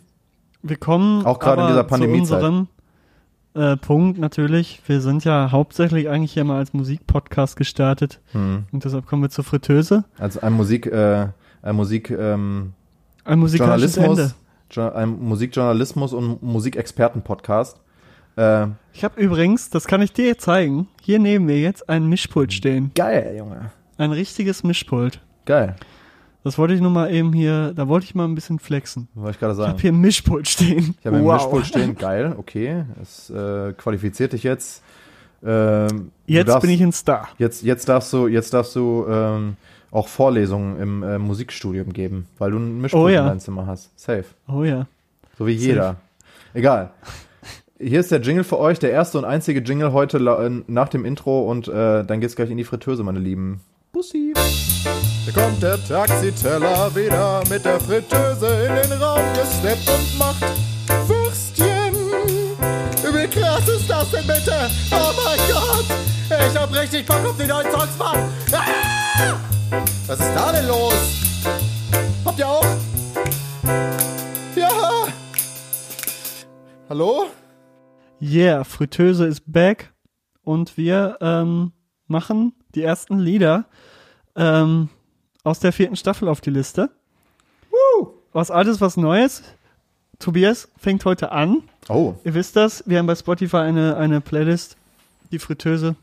Wir 0.63 0.75
kommen 0.77 1.25
Auch 1.25 1.39
gerade 1.39 1.61
in 1.63 1.67
dieser 1.69 1.83
Pandemiezeit. 1.83 2.41
zu 2.41 2.45
unserem 2.45 2.67
äh, 3.53 3.77
Punkt 3.77 4.19
natürlich. 4.19 4.81
Wir 4.85 5.01
sind 5.01 5.23
ja 5.23 5.51
hauptsächlich 5.51 6.07
eigentlich 6.09 6.33
hier 6.33 6.43
mal 6.43 6.57
als 6.57 6.73
Musikpodcast 6.73 7.55
gestartet 7.55 8.19
Hm. 8.33 8.63
und 8.71 8.85
deshalb 8.85 9.07
kommen 9.07 9.21
wir 9.23 9.29
zur 9.29 9.43
Fritteuse. 9.43 10.03
Also 10.19 10.41
ein 10.41 10.53
Musik, 10.53 10.85
äh, 10.87 11.27
ein 11.61 11.75
Musik, 11.75 12.11
ähm, 12.11 12.73
Ein 13.25 13.39
musikalisches 13.39 13.95
Journalismus, 13.95 14.19
Ende. 14.19 14.35
Jo 14.71 14.89
ein 14.93 15.19
Musikjournalismus 15.19 16.13
und 16.13 16.41
Musikexperten-Podcast. 16.43 17.81
Äh, 18.37 18.67
Ich 18.93 19.03
habe 19.03 19.19
übrigens, 19.21 19.69
das 19.69 19.85
kann 19.87 20.01
ich 20.01 20.13
dir 20.13 20.25
jetzt 20.27 20.43
zeigen, 20.43 20.87
hier 21.01 21.19
neben 21.19 21.45
mir 21.45 21.59
jetzt 21.59 21.89
ein 21.89 22.07
Mischpult 22.07 22.53
stehen. 22.53 22.91
geil, 22.95 23.35
Junge. 23.37 23.71
Ein 23.97 24.11
richtiges 24.11 24.63
Mischpult. 24.63 25.19
Geil. 25.45 25.75
Das 26.43 26.57
wollte 26.57 26.73
ich 26.73 26.81
nur 26.81 26.89
mal 26.89 27.11
eben 27.13 27.33
hier, 27.33 27.71
da 27.75 27.87
wollte 27.87 28.05
ich 28.05 28.15
mal 28.15 28.25
ein 28.25 28.33
bisschen 28.33 28.57
flexen. 28.57 29.07
Wollte 29.13 29.31
ich 29.35 29.39
gerade 29.39 29.53
Ich 29.53 29.57
sagen. 29.57 29.69
habe 29.71 29.81
hier 29.81 29.91
ein 29.91 29.99
Mischpult 30.01 30.47
stehen. 30.47 30.95
Ich 30.99 31.05
habe 31.05 31.21
wow. 31.23 31.33
Mischpult 31.35 31.65
stehen, 31.67 31.95
geil, 31.99 32.33
okay. 32.37 32.83
Es 33.01 33.29
äh, 33.29 33.73
qualifiziert 33.73 34.33
dich 34.33 34.43
jetzt. 34.43 34.81
Ähm, 35.43 36.11
Jetzt 36.25 36.47
darfst, 36.49 36.61
bin 36.61 36.71
ich 36.71 36.81
ein 36.81 36.91
Star. 36.91 37.27
Jetzt, 37.37 37.63
jetzt 37.63 37.89
darfst 37.89 38.11
du, 38.13 38.27
jetzt 38.27 38.53
darfst 38.53 38.75
du 38.75 39.05
ähm, 39.09 39.55
auch 39.91 40.07
Vorlesungen 40.07 40.79
im 40.79 41.03
äh, 41.03 41.17
Musikstudium 41.19 41.93
geben, 41.93 42.27
weil 42.39 42.51
du 42.51 42.57
ein 42.57 42.81
Mischpult 42.81 43.03
Oh 43.03 43.07
ja. 43.09 43.21
in 43.21 43.27
deinem 43.27 43.39
Zimmer 43.39 43.65
hast. 43.67 43.91
Safe. 43.99 44.25
Oh 44.47 44.63
ja. 44.63 44.87
So 45.37 45.45
wie 45.47 45.51
jeder. 45.53 45.97
Egal. 46.53 46.91
Hier 47.83 47.99
ist 47.99 48.11
der 48.11 48.21
Jingle 48.21 48.43
für 48.43 48.59
euch, 48.59 48.77
der 48.77 48.91
erste 48.91 49.17
und 49.17 49.25
einzige 49.25 49.59
Jingle 49.59 49.91
heute 49.91 50.17
äh, 50.17 50.61
nach 50.67 50.89
dem 50.89 51.03
Intro 51.03 51.49
und 51.49 51.67
äh, 51.67 52.03
dann 52.03 52.21
geht's 52.21 52.35
gleich 52.35 52.51
in 52.51 52.57
die 52.57 52.63
Fritteuse, 52.63 53.01
meine 53.01 53.17
Lieben. 53.17 53.61
Bussi. 53.91 54.33
Da 55.25 55.41
kommt 55.41 55.63
der 55.63 55.83
Taxiteller 55.83 56.95
wieder 56.95 57.41
mit 57.49 57.65
der 57.65 57.79
Fritteuse 57.79 58.67
in 58.67 58.89
den 58.89 59.01
Raum 59.01 59.23
gesteppt 59.33 59.89
und 59.89 60.19
macht 60.19 60.43
Würstchen. 61.07 61.95
Wie 63.01 63.27
krass 63.27 63.67
ist 63.67 63.89
das 63.89 64.11
denn 64.11 64.27
bitte? 64.27 64.53
Oh 64.91 65.11
mein 65.25 65.39
Gott! 65.49 65.85
Ich 66.29 66.57
hab 66.57 66.71
richtig 66.75 67.05
Bock 67.07 67.25
auf 67.25 67.37
die 67.37 67.47
neuen 67.47 67.71
Songs, 67.71 67.97
Mann! 67.97 68.29
Ah! 68.51 69.37
Was 70.05 70.19
ist 70.19 70.35
da 70.35 70.51
denn 70.51 70.67
los? 70.67 70.93
Habt 72.25 72.37
ihr 72.37 72.47
auch? 72.47 72.65
Ja! 74.55 75.07
Hallo? 76.87 77.25
Yeah, 78.21 78.63
Fritteuse 78.63 79.25
ist 79.25 79.51
back 79.51 79.91
und 80.43 80.77
wir 80.77 81.17
ähm, 81.21 81.71
machen 82.07 82.53
die 82.75 82.83
ersten 82.83 83.19
Lieder 83.19 83.65
ähm, 84.35 84.89
aus 85.43 85.59
der 85.59 85.73
vierten 85.73 85.95
Staffel 85.95 86.27
auf 86.27 86.41
die 86.41 86.51
Liste. 86.51 86.91
Was 88.33 88.49
altes, 88.49 88.79
was 88.79 88.97
Neues. 88.97 89.43
Tobias 90.19 90.69
fängt 90.77 91.03
heute 91.03 91.31
an. 91.31 91.63
Oh, 91.89 92.13
Ihr 92.23 92.33
wisst 92.33 92.55
das, 92.55 92.83
wir 92.87 92.99
haben 92.99 93.07
bei 93.07 93.15
Spotify 93.15 93.57
eine, 93.57 93.97
eine 93.97 94.21
Playlist, 94.21 94.77
die 95.31 95.39
Fritteuse, 95.39 95.95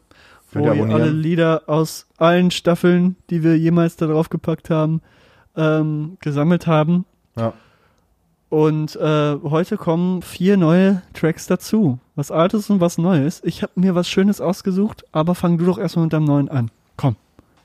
wo 0.53 0.73
ihr 0.73 0.95
alle 0.95 1.11
Lieder 1.11 1.63
aus 1.67 2.07
allen 2.17 2.51
Staffeln, 2.51 3.17
die 3.31 3.43
wir 3.45 3.57
jemals 3.57 3.97
da 3.97 4.07
drauf 4.07 4.29
gepackt 4.29 4.71
haben, 4.71 5.01
ähm, 5.57 6.19
gesammelt 6.21 6.67
haben. 6.67 7.07
Ja. 7.37 7.53
Und 8.51 8.97
äh, 8.97 9.37
heute 9.43 9.77
kommen 9.77 10.23
vier 10.23 10.57
neue 10.57 11.03
Tracks 11.13 11.47
dazu. 11.47 11.99
Was 12.17 12.31
Altes 12.31 12.71
und 12.71 12.81
was 12.81 12.97
Neues. 12.97 13.43
Ich 13.45 13.63
habe 13.63 13.73
mir 13.77 13.95
was 13.95 14.09
Schönes 14.09 14.41
ausgesucht, 14.41 15.05
aber 15.13 15.35
fang 15.35 15.59
du 15.59 15.67
doch 15.67 15.79
erstmal 15.79 16.05
mit 16.07 16.13
deinem 16.15 16.25
neuen 16.25 16.49
an. 16.49 16.71
Komm, 16.97 17.17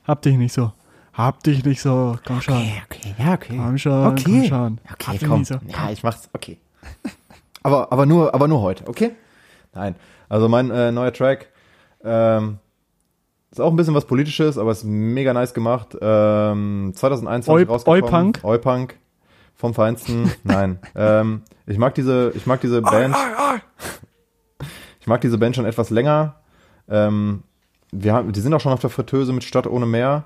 hab 0.06 0.22
dich 0.24 0.36
nicht 0.38 0.54
so. 0.54 0.74
Hab 1.14 1.42
dich 1.44 1.64
nicht 1.64 1.82
so. 1.82 2.18
Komm 2.26 2.42
schon. 2.42 2.56
okay, 2.56 3.16
ja, 3.18 3.34
okay. 3.34 3.56
Komm 3.58 3.78
schon, 3.78 4.06
okay. 4.08 4.24
komm 4.26 4.44
schon. 4.46 4.80
Hab 4.86 4.94
Okay, 5.08 5.18
dich 5.18 5.28
komm. 5.30 5.46
so. 5.46 5.56
Ja, 5.68 5.90
ich 5.92 6.04
mach's, 6.04 6.30
okay. 6.34 6.58
aber, 7.64 7.92
aber 7.92 8.06
nur, 8.06 8.34
aber 8.34 8.48
nur 8.48 8.62
heute, 8.62 8.86
okay? 8.88 9.12
Nein. 9.74 9.96
Also 10.28 10.50
mein 10.50 10.70
äh, 10.72 10.92
neuer 10.92 11.14
Track, 11.14 11.48
ähm, 12.04 12.58
ist 13.52 13.62
auch 13.62 13.70
ein 13.70 13.76
bisschen 13.76 13.94
was 13.94 14.06
Politisches, 14.06 14.58
aber 14.58 14.72
ist 14.72 14.84
mega 14.84 15.32
nice 15.34 15.54
gemacht. 15.54 15.96
Ähm, 16.02 16.92
2021 16.96 17.48
Oi- 17.68 17.72
rausgekommen. 17.72 18.04
Oi-Punk? 18.04 18.40
Oi-Punk. 18.44 18.98
Vom 19.56 19.74
Feinsten. 19.74 20.32
Nein. 20.44 20.80
Ähm, 20.96 21.42
ich 21.66 21.78
mag 21.78 21.96
diese, 21.96 22.34
ich 22.36 22.46
mag 22.46 22.62
diese 22.62 22.82
Band. 22.82 23.16
Ich 25.00 25.08
mag 25.08 25.22
diese 25.22 25.38
Band 25.38 25.56
schon 25.56 25.66
etwas 25.66 25.90
länger. 25.90 26.36
Ähm, 26.90 27.44
wir 27.92 28.14
haben, 28.14 28.32
die 28.32 28.42
sind 28.42 28.54
auch 28.54 28.62
schon 28.62 28.74
auf 28.74 28.82
der 28.82 28.90
Fritteuse 28.90 29.34
mit 29.34 29.44
Stadt 29.44 29.68
ohne 29.68 29.86
Meer. 29.86 30.26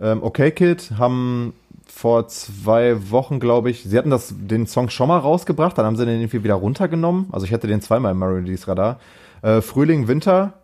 Ähm, 0.00 0.22
okay 0.22 0.50
Kid 0.50 0.92
haben 0.98 1.52
vor 1.86 2.28
zwei 2.28 3.10
Wochen, 3.10 3.38
glaube 3.40 3.70
ich, 3.70 3.84
sie 3.84 3.98
hatten 3.98 4.10
das, 4.10 4.34
den 4.36 4.66
Song 4.66 4.88
schon 4.88 5.08
mal 5.08 5.18
rausgebracht, 5.18 5.76
dann 5.76 5.84
haben 5.84 5.96
sie 5.96 6.06
den 6.06 6.20
irgendwie 6.20 6.42
wieder 6.42 6.54
runtergenommen. 6.54 7.28
Also 7.32 7.46
ich 7.46 7.52
hatte 7.52 7.66
den 7.66 7.80
zweimal 7.80 8.12
im 8.12 8.18
Melodies 8.18 8.66
Radar. 8.66 8.98
Äh, 9.42 9.60
Frühling, 9.60 10.08
Winter 10.08 10.54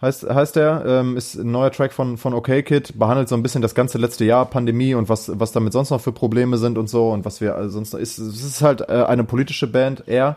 heißt, 0.00 0.28
heißt 0.28 0.56
der, 0.56 0.84
ähm, 0.86 1.16
ist 1.16 1.34
ein 1.34 1.50
neuer 1.50 1.70
Track 1.70 1.92
von, 1.92 2.16
von 2.16 2.34
Okay 2.34 2.62
Kid, 2.62 2.98
behandelt 2.98 3.28
so 3.28 3.34
ein 3.34 3.42
bisschen 3.42 3.62
das 3.62 3.74
ganze 3.74 3.98
letzte 3.98 4.24
Jahr 4.24 4.46
Pandemie 4.46 4.94
und 4.94 5.08
was, 5.08 5.38
was 5.38 5.52
damit 5.52 5.72
sonst 5.72 5.90
noch 5.90 6.00
für 6.00 6.12
Probleme 6.12 6.58
sind 6.58 6.78
und 6.78 6.88
so 6.88 7.10
und 7.10 7.24
was 7.24 7.40
wir 7.40 7.56
äh, 7.56 7.68
sonst 7.68 7.92
noch 7.92 8.00
ist. 8.00 8.18
Es 8.18 8.42
ist 8.42 8.62
halt 8.62 8.82
äh, 8.82 9.04
eine 9.06 9.24
politische 9.24 9.66
Band 9.66 10.08
eher. 10.08 10.36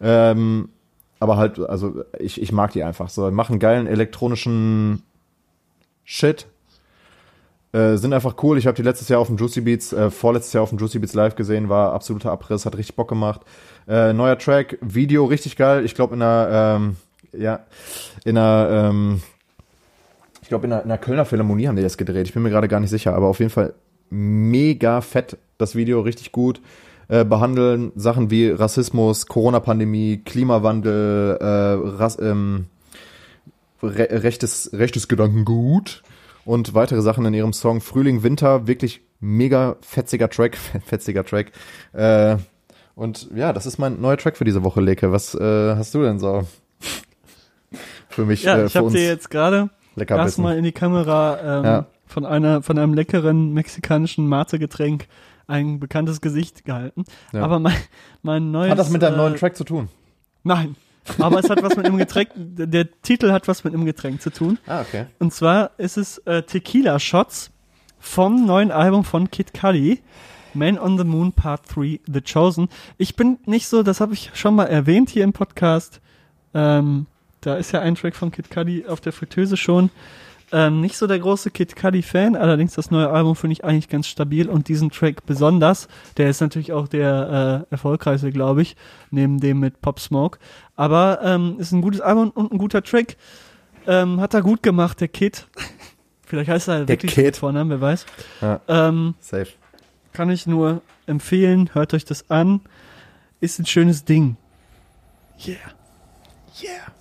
Ähm, 0.00 0.68
aber 1.18 1.36
halt, 1.36 1.58
also 1.58 2.04
ich, 2.18 2.40
ich 2.40 2.52
mag 2.52 2.72
die 2.72 2.82
einfach 2.82 3.08
so. 3.08 3.30
Machen 3.30 3.58
geilen 3.58 3.86
elektronischen 3.86 5.02
Shit. 6.04 6.46
Äh, 7.72 7.96
sind 7.96 8.12
einfach 8.12 8.36
cool. 8.42 8.58
Ich 8.58 8.66
habe 8.66 8.76
die 8.76 8.82
letztes 8.82 9.08
Jahr 9.08 9.20
auf 9.20 9.26
dem 9.28 9.36
Juicy 9.36 9.62
Beats, 9.62 9.92
äh, 9.92 10.10
vorletztes 10.10 10.52
Jahr 10.52 10.62
auf 10.62 10.70
dem 10.70 10.78
Juicy 10.78 10.98
Beats 10.98 11.14
live 11.14 11.34
gesehen, 11.36 11.68
war 11.68 11.92
absoluter 11.92 12.32
Abriss, 12.32 12.64
hat 12.64 12.76
richtig 12.76 12.96
Bock 12.96 13.08
gemacht. 13.08 13.40
Äh, 13.88 14.12
neuer 14.12 14.38
Track, 14.38 14.78
Video 14.80 15.24
richtig 15.24 15.56
geil. 15.56 15.84
Ich 15.84 15.94
glaube 15.94 16.14
in 16.14 16.22
einer, 16.22 16.76
ähm, 16.76 16.96
ja, 17.38 17.60
in 18.24 18.38
einer, 18.38 18.88
ähm, 18.90 19.22
ich 20.42 20.48
glaube 20.48 20.66
in 20.66 20.72
in 20.72 20.78
einer 20.78 20.98
Kölner 20.98 21.24
Philharmonie 21.24 21.68
haben 21.68 21.76
die 21.76 21.82
das 21.82 21.96
gedreht. 21.96 22.26
Ich 22.26 22.34
bin 22.34 22.42
mir 22.42 22.50
gerade 22.50 22.68
gar 22.68 22.80
nicht 22.80 22.90
sicher, 22.90 23.14
aber 23.14 23.26
auf 23.26 23.38
jeden 23.38 23.50
Fall 23.50 23.74
mega 24.10 25.00
fett 25.00 25.36
das 25.58 25.74
Video, 25.74 26.00
richtig 26.00 26.32
gut. 26.32 26.60
Äh, 27.08 27.24
behandeln 27.24 27.92
Sachen 27.94 28.30
wie 28.30 28.48
Rassismus, 28.48 29.26
Corona-Pandemie, 29.26 30.22
Klimawandel, 30.24 31.38
äh, 31.40 32.02
Rass, 32.02 32.18
ähm, 32.20 32.66
re 33.82 34.08
rechtes, 34.22 34.70
rechtes 34.72 35.06
Gedankengut 35.06 36.02
und 36.44 36.74
weitere 36.74 37.02
Sachen 37.02 37.24
in 37.26 37.34
ihrem 37.34 37.52
Song 37.52 37.80
Frühling, 37.80 38.24
Winter, 38.24 38.66
wirklich 38.66 39.02
mega 39.20 39.76
fetziger 39.82 40.28
Track, 40.28 40.56
fetziger 40.84 41.24
Track. 41.24 41.52
Äh, 41.92 42.38
und 42.96 43.28
ja, 43.34 43.52
das 43.52 43.66
ist 43.66 43.78
mein 43.78 44.00
neuer 44.00 44.16
Track 44.16 44.36
für 44.36 44.44
diese 44.44 44.64
Woche, 44.64 44.80
Leke. 44.80 45.12
Was 45.12 45.34
äh, 45.34 45.76
hast 45.76 45.94
du 45.94 46.02
denn 46.02 46.18
so 46.18 46.44
für 48.16 48.24
mich, 48.24 48.42
Ja, 48.44 48.56
äh, 48.56 48.64
ich 48.66 48.76
habe 48.76 48.90
dir 48.90 49.06
jetzt 49.06 49.30
gerade 49.30 49.70
erstmal 49.96 50.56
in 50.56 50.64
die 50.64 50.72
Kamera 50.72 51.58
ähm, 51.58 51.64
Ja. 51.64 51.86
von 52.06 52.24
einer 52.24 52.62
von 52.62 52.78
einem 52.78 52.94
leckeren 52.94 53.52
mexikanischen 53.52 54.26
Mate-Getränk 54.26 55.06
ein 55.46 55.78
bekanntes 55.78 56.20
Gesicht 56.22 56.64
gehalten. 56.64 57.04
Ja. 57.32 57.42
Aber 57.42 57.58
mein, 57.58 57.76
mein 58.22 58.50
neues. 58.50 58.70
Hat 58.70 58.78
das 58.78 58.90
mit 58.90 59.02
deinem 59.02 59.14
äh, 59.14 59.18
neuen 59.18 59.36
Track 59.36 59.56
zu 59.56 59.64
tun? 59.64 59.88
Nein. 60.42 60.76
Aber 61.18 61.38
es 61.38 61.48
hat 61.48 61.62
was 61.62 61.76
mit 61.76 61.86
einem 61.86 61.98
Getränk. 61.98 62.30
Der 62.34 62.88
Titel 63.02 63.30
hat 63.30 63.46
was 63.46 63.62
mit 63.62 63.74
einem 63.74 63.84
Getränk 63.84 64.20
zu 64.22 64.30
tun. 64.30 64.58
Ah, 64.66 64.80
okay. 64.80 65.06
Und 65.20 65.32
zwar 65.32 65.70
ist 65.78 65.98
es 65.98 66.18
äh, 66.26 66.42
Tequila 66.42 66.98
Shots 66.98 67.50
vom 68.00 68.44
neuen 68.46 68.72
Album 68.72 69.04
von 69.04 69.30
Kid 69.30 69.52
Cudi. 69.54 70.00
Man 70.54 70.78
on 70.78 70.96
the 70.96 71.04
Moon 71.04 71.32
Part 71.32 71.62
3, 71.76 72.00
The 72.10 72.22
Chosen. 72.22 72.68
Ich 72.96 73.14
bin 73.14 73.38
nicht 73.44 73.68
so, 73.68 73.82
das 73.82 74.00
habe 74.00 74.14
ich 74.14 74.30
schon 74.34 74.54
mal 74.56 74.64
erwähnt 74.64 75.10
hier 75.10 75.22
im 75.22 75.32
Podcast. 75.34 76.00
Ähm, 76.54 77.06
da 77.46 77.54
ist 77.54 77.72
ja 77.72 77.80
ein 77.80 77.94
Track 77.94 78.16
von 78.16 78.30
Kid 78.32 78.50
Cudi 78.50 78.86
auf 78.86 79.00
der 79.00 79.12
Fritteuse 79.12 79.56
schon. 79.56 79.90
Ähm, 80.52 80.80
nicht 80.80 80.96
so 80.96 81.06
der 81.06 81.18
große 81.18 81.50
Kid 81.50 81.74
Cudi-Fan, 81.76 82.36
allerdings 82.36 82.74
das 82.74 82.90
neue 82.90 83.08
Album 83.08 83.34
finde 83.34 83.52
ich 83.52 83.64
eigentlich 83.64 83.88
ganz 83.88 84.06
stabil 84.06 84.48
und 84.48 84.68
diesen 84.68 84.90
Track 84.90 85.26
besonders. 85.26 85.88
Der 86.16 86.28
ist 86.28 86.40
natürlich 86.40 86.72
auch 86.72 86.86
der 86.88 87.64
äh, 87.68 87.72
erfolgreichste, 87.72 88.30
glaube 88.30 88.62
ich, 88.62 88.76
neben 89.10 89.40
dem 89.40 89.60
mit 89.60 89.80
Pop 89.80 89.98
Smoke. 90.00 90.38
Aber 90.76 91.20
ähm, 91.22 91.56
ist 91.58 91.72
ein 91.72 91.82
gutes 91.82 92.00
Album 92.00 92.30
und 92.30 92.52
ein 92.52 92.58
guter 92.58 92.82
Track. 92.82 93.16
Ähm, 93.86 94.20
hat 94.20 94.34
er 94.34 94.42
gut 94.42 94.62
gemacht, 94.62 95.00
der 95.00 95.08
Kid. 95.08 95.46
Vielleicht 96.26 96.50
heißt 96.50 96.68
er 96.68 96.78
Der 96.80 96.88
wirklich 96.88 97.14
Kid. 97.14 97.36
Vornamen, 97.36 97.70
wer 97.70 97.80
weiß. 97.80 98.06
Ja. 98.40 98.60
Ähm, 98.66 99.14
Safe. 99.20 99.48
kann 100.12 100.30
ich 100.30 100.46
nur 100.48 100.82
empfehlen, 101.06 101.70
hört 101.74 101.94
euch 101.94 102.04
das 102.04 102.28
an. 102.30 102.60
Ist 103.40 103.58
ein 103.60 103.66
schönes 103.66 104.04
Ding. 104.04 104.36
Yeah. 105.46 105.56
Yeah. 106.60 106.95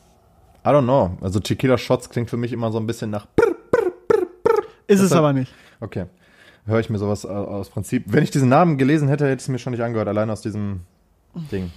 I 0.66 0.70
don't 0.70 0.84
know. 0.84 1.18
Also 1.22 1.40
Tequila 1.40 1.78
Shots 1.78 2.10
klingt 2.10 2.30
für 2.30 2.38
mich 2.38 2.52
immer 2.52 2.72
so 2.72 2.80
ein 2.80 2.88
bisschen 2.88 3.12
nach. 3.12 3.28
Ist 4.88 5.00
es 5.02 5.12
hat- 5.12 5.18
aber 5.20 5.34
nicht. 5.34 5.54
Okay. 5.80 6.06
Höre 6.66 6.80
ich 6.80 6.90
mir 6.90 6.98
sowas 6.98 7.24
äh, 7.26 7.28
aus 7.28 7.70
Prinzip. 7.70 8.06
Wenn 8.08 8.24
ich 8.24 8.32
diesen 8.32 8.50
Namen 8.50 8.78
gelesen 8.78 9.08
hätte, 9.08 9.26
hätte 9.26 9.36
ich 9.36 9.42
es 9.44 9.48
mir 9.50 9.60
schon 9.60 9.72
nicht 9.72 9.84
angehört, 9.84 10.08
allein 10.08 10.30
aus 10.32 10.42
diesem 10.42 10.82
Ding. 11.52 11.72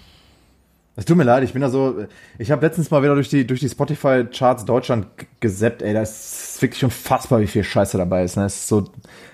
Es 0.97 1.05
tut 1.05 1.17
mir 1.17 1.25
leid, 1.25 1.45
ich 1.45 1.53
bin 1.53 1.61
da 1.63 1.69
so. 1.71 2.07
Ich 2.39 2.51
habe 2.51 2.65
letztens 2.65 2.91
mal 2.91 3.03
wieder 3.03 3.15
durch 3.15 3.29
die, 3.29 3.47
durch 3.47 3.61
die 3.61 3.69
Spotify-Charts 3.69 4.65
Deutschland 4.65 5.07
g- 5.19 5.27
gesappt, 5.41 5.83
ey. 5.83 5.93
Das 5.93 6.55
ist 6.55 6.63
wirklich 6.63 6.83
unfassbar, 6.83 7.41
wie 7.41 7.47
viel 7.47 7.63
Scheiße 7.65 7.99
dabei 7.99 8.25
ist. 8.25 8.37
Ne? 8.37 8.47
Es 8.47 8.57
ist 8.57 8.69
so. 8.69 8.85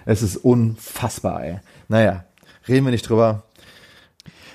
Es 0.04 0.22
ist 0.22 0.36
unfassbar, 0.38 1.44
ey. 1.44 1.60
Naja, 1.88 2.24
reden 2.68 2.84
wir 2.84 2.90
nicht 2.90 3.08
drüber. 3.08 3.44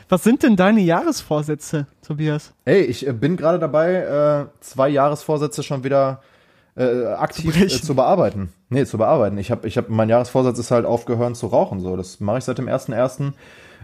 Was 0.10 0.24
sind 0.24 0.42
denn 0.42 0.56
deine 0.56 0.82
Jahresvorsätze, 0.82 1.86
Tobias? 2.06 2.52
Ey, 2.66 2.82
ich 2.82 3.08
äh, 3.08 3.14
bin 3.14 3.38
gerade 3.38 3.60
dabei, 3.60 3.94
äh, 3.94 4.46
zwei 4.60 4.90
Jahresvorsätze 4.90 5.62
schon 5.62 5.84
wieder 5.84 6.24
äh, 6.76 7.06
aktiv 7.06 7.54
Zu 7.54 7.64
äh, 7.64 7.68
zu 7.68 7.94
bearbeiten. 7.94 8.52
Nee, 8.70 8.86
zu 8.86 8.98
bearbeiten. 8.98 9.38
Ich 9.38 9.52
habe, 9.52 9.68
ich 9.68 9.78
hab, 9.78 9.90
mein 9.90 10.10
Jahresvorsatz 10.10 10.58
ist 10.58 10.72
halt 10.72 10.88
aufgehören 10.88 11.36
zu 11.36 11.46
rauchen. 11.46 11.80
So, 11.80 11.96
das 11.96 12.20
mache 12.20 12.40
ich 12.40 12.44
seit 12.44 12.58
dem 12.58 12.68
1.1. 12.68 13.34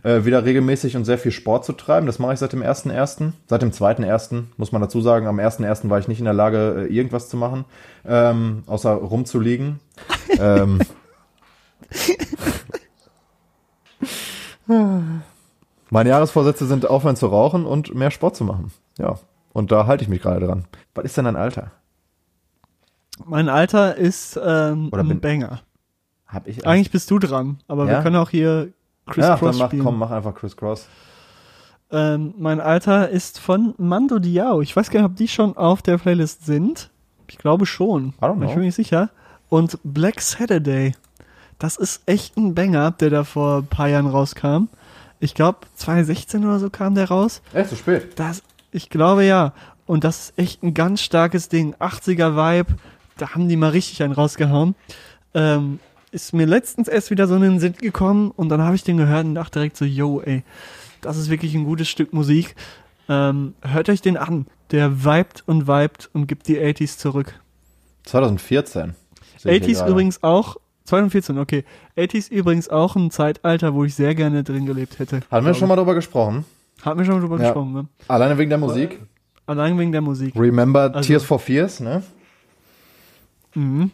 Äh, 0.04 0.26
wieder 0.26 0.44
regelmäßig 0.46 0.98
und 0.98 1.06
sehr 1.06 1.20
viel 1.20 1.32
Sport 1.32 1.64
zu 1.64 1.74
treiben. 1.74 2.08
Das 2.08 2.18
mache 2.18 2.34
ich 2.34 2.40
seit 2.40 2.54
dem 2.54 2.64
1.1. 2.64 3.34
Seit 3.46 3.62
dem 3.62 3.70
2.1. 3.72 4.46
muss 4.58 4.72
man 4.72 4.82
dazu 4.82 5.02
sagen. 5.02 5.28
Am 5.28 5.40
1.1. 5.40 5.90
war 5.92 6.00
ich 6.00 6.08
nicht 6.08 6.20
in 6.20 6.26
der 6.26 6.34
Lage, 6.34 6.88
irgendwas 6.90 7.30
zu 7.30 7.38
machen, 7.38 7.66
ähm, 8.04 8.64
außer 8.66 8.94
rumzuliegen. 8.94 9.80
ähm, 10.40 10.80
Meine 15.90 16.10
Jahresvorsätze 16.10 16.66
sind 16.66 16.90
aufhören 16.90 17.16
zu 17.16 17.28
rauchen 17.28 17.66
und 17.66 17.94
mehr 17.94 18.12
Sport 18.12 18.36
zu 18.36 18.44
machen. 18.44 18.72
Ja. 18.98 19.20
Und 19.54 19.72
da 19.72 19.88
halte 19.88 20.04
ich 20.04 20.10
mich 20.10 20.22
gerade 20.22 20.46
dran. 20.46 20.66
Was 20.96 21.06
ist 21.06 21.18
denn 21.18 21.26
dein 21.26 21.36
Alter? 21.36 21.72
Mein 23.26 23.48
Alter 23.50 23.96
ist 23.96 24.38
ähm, 24.44 24.90
Oder 24.92 25.04
ein 25.04 25.08
bin- 25.10 25.22
Banger. 25.22 25.62
Hab 26.28 26.48
ich 26.48 26.66
Eigentlich 26.68 26.92
bist 26.92 27.10
du 27.12 27.20
dran, 27.20 27.60
aber 27.68 27.86
wir 27.86 27.94
Ja? 27.94 28.02
können 28.02 28.16
auch 28.18 28.30
hier 28.30 28.74
Chris 29.06 29.26
ja, 29.26 29.38
Cross 29.38 29.52
dann 29.52 29.60
mach, 29.60 29.68
spielen. 29.68 29.84
komm, 29.84 30.00
mach 30.00 30.12
einfach 30.12 30.34
Chris 30.36 30.58
Cross. 30.58 30.88
Ähm, 31.92 32.34
mein 32.38 32.60
Alter 32.60 33.10
ist 33.10 33.40
von 33.40 33.76
Mando 33.78 34.18
Diao. 34.20 34.62
Ich 34.62 34.76
weiß 34.76 34.90
gar 34.90 35.02
nicht, 35.02 35.10
ob 35.12 35.16
die 35.16 35.28
schon 35.28 35.56
auf 35.56 35.82
der 35.84 35.98
Playlist 36.00 36.46
sind. 36.46 36.90
Ich 37.30 37.38
glaube 37.38 37.66
schon. 37.68 38.08
I 38.20 38.26
don't 38.26 38.34
Ich 38.34 38.38
know. 38.40 38.48
bin 38.48 38.56
mir 38.60 38.66
nicht 38.66 38.76
sicher. 38.76 39.12
Und 39.50 39.78
Black 39.84 40.20
Saturday. 40.20 40.94
Das 41.60 41.78
ist 41.78 42.02
echt 42.08 42.36
ein 42.38 42.56
Banger, 42.56 42.92
der 42.92 43.12
da 43.12 43.24
vor 43.24 43.60
ein 43.60 43.68
paar 43.68 43.88
Jahren 43.88 44.08
rauskam. 44.08 44.68
Ich 45.26 45.34
glaube, 45.34 45.58
2016 45.74 46.46
oder 46.46 46.60
so 46.60 46.70
kam 46.70 46.94
der 46.94 47.08
raus. 47.08 47.42
Echt 47.52 47.70
zu 47.70 47.76
spät. 47.76 48.10
Das, 48.16 48.44
ich 48.72 48.92
glaube 48.92 49.26
ja. 49.26 49.54
Und 49.88 50.04
das 50.04 50.30
ist 50.30 50.38
echt 50.38 50.62
ein 50.62 50.76
ganz 50.76 51.02
starkes 51.02 51.50
Ding. 51.50 51.74
80er 51.80 52.36
Vibe. 52.36 52.76
Da 53.18 53.32
haben 53.34 53.50
die 53.50 53.56
mal 53.56 53.72
richtig 53.72 54.04
einen 54.04 54.14
rausgehauen. 54.14 54.76
Ähm, 55.34 55.80
ist 56.12 56.34
mir 56.34 56.46
letztens 56.46 56.88
erst 56.88 57.10
wieder 57.10 57.28
so 57.28 57.36
in 57.38 57.42
den 57.42 57.60
Sinn 57.60 57.74
gekommen 57.74 58.32
und 58.36 58.50
dann 58.50 58.62
habe 58.62 58.76
ich 58.76 58.84
den 58.84 58.98
gehört 58.98 59.26
und 59.26 59.34
dachte 59.34 59.60
direkt 59.60 59.78
so, 59.78 59.84
yo, 59.84 60.22
ey, 60.22 60.44
das 61.02 61.18
ist 61.18 61.32
wirklich 61.32 61.56
ein 61.56 61.66
gutes 61.66 61.90
Stück 61.90 62.14
Musik. 62.14 62.56
Ähm, 63.10 63.56
hört 63.62 63.90
euch 63.90 64.02
den 64.02 64.18
an. 64.18 64.46
Der 64.70 65.04
vibet 65.04 65.44
und 65.48 65.68
vibet 65.68 66.08
und 66.14 66.28
gibt 66.28 66.48
die 66.48 66.60
80s 66.60 67.00
zurück. 67.00 67.34
2014. 68.04 68.94
Sehe 69.40 69.54
ich 69.54 69.66
hier 69.66 69.74
80s 69.74 69.78
gerade. 69.80 69.92
übrigens 69.92 70.22
auch, 70.22 70.58
2014, 70.86 71.38
okay. 71.40 71.64
80s 71.98 72.30
übrigens 72.32 72.70
auch 72.70 72.96
ein 72.96 73.12
Zeitalter, 73.12 73.74
wo 73.74 73.84
ich 73.84 73.96
sehr 73.96 74.16
gerne 74.16 74.44
drin 74.44 74.66
gelebt 74.66 75.00
hätte. 75.00 75.22
Haben 75.32 75.46
wir 75.46 75.54
schon 75.54 75.68
mal 75.68 75.76
drüber 75.76 75.96
gesprochen. 75.96 76.46
Haben 76.84 77.00
wir 77.00 77.06
schon 77.06 77.16
mal 77.16 77.22
drüber 77.22 77.38
Ja. 77.38 77.44
gesprochen, 77.44 77.74
ne? 77.74 77.88
Alleine 78.08 78.38
wegen 78.38 78.50
der 78.50 78.60
Musik. 78.60 79.00
Allein 79.48 79.78
wegen 79.80 79.92
der 79.92 80.02
Musik. 80.02 80.36
Remember 80.36 80.94
Also- 80.94 81.08
Tears 81.08 81.24
for 81.24 81.40
Fears, 81.40 81.80
ne? 81.80 82.04
Mhm. 83.56 83.92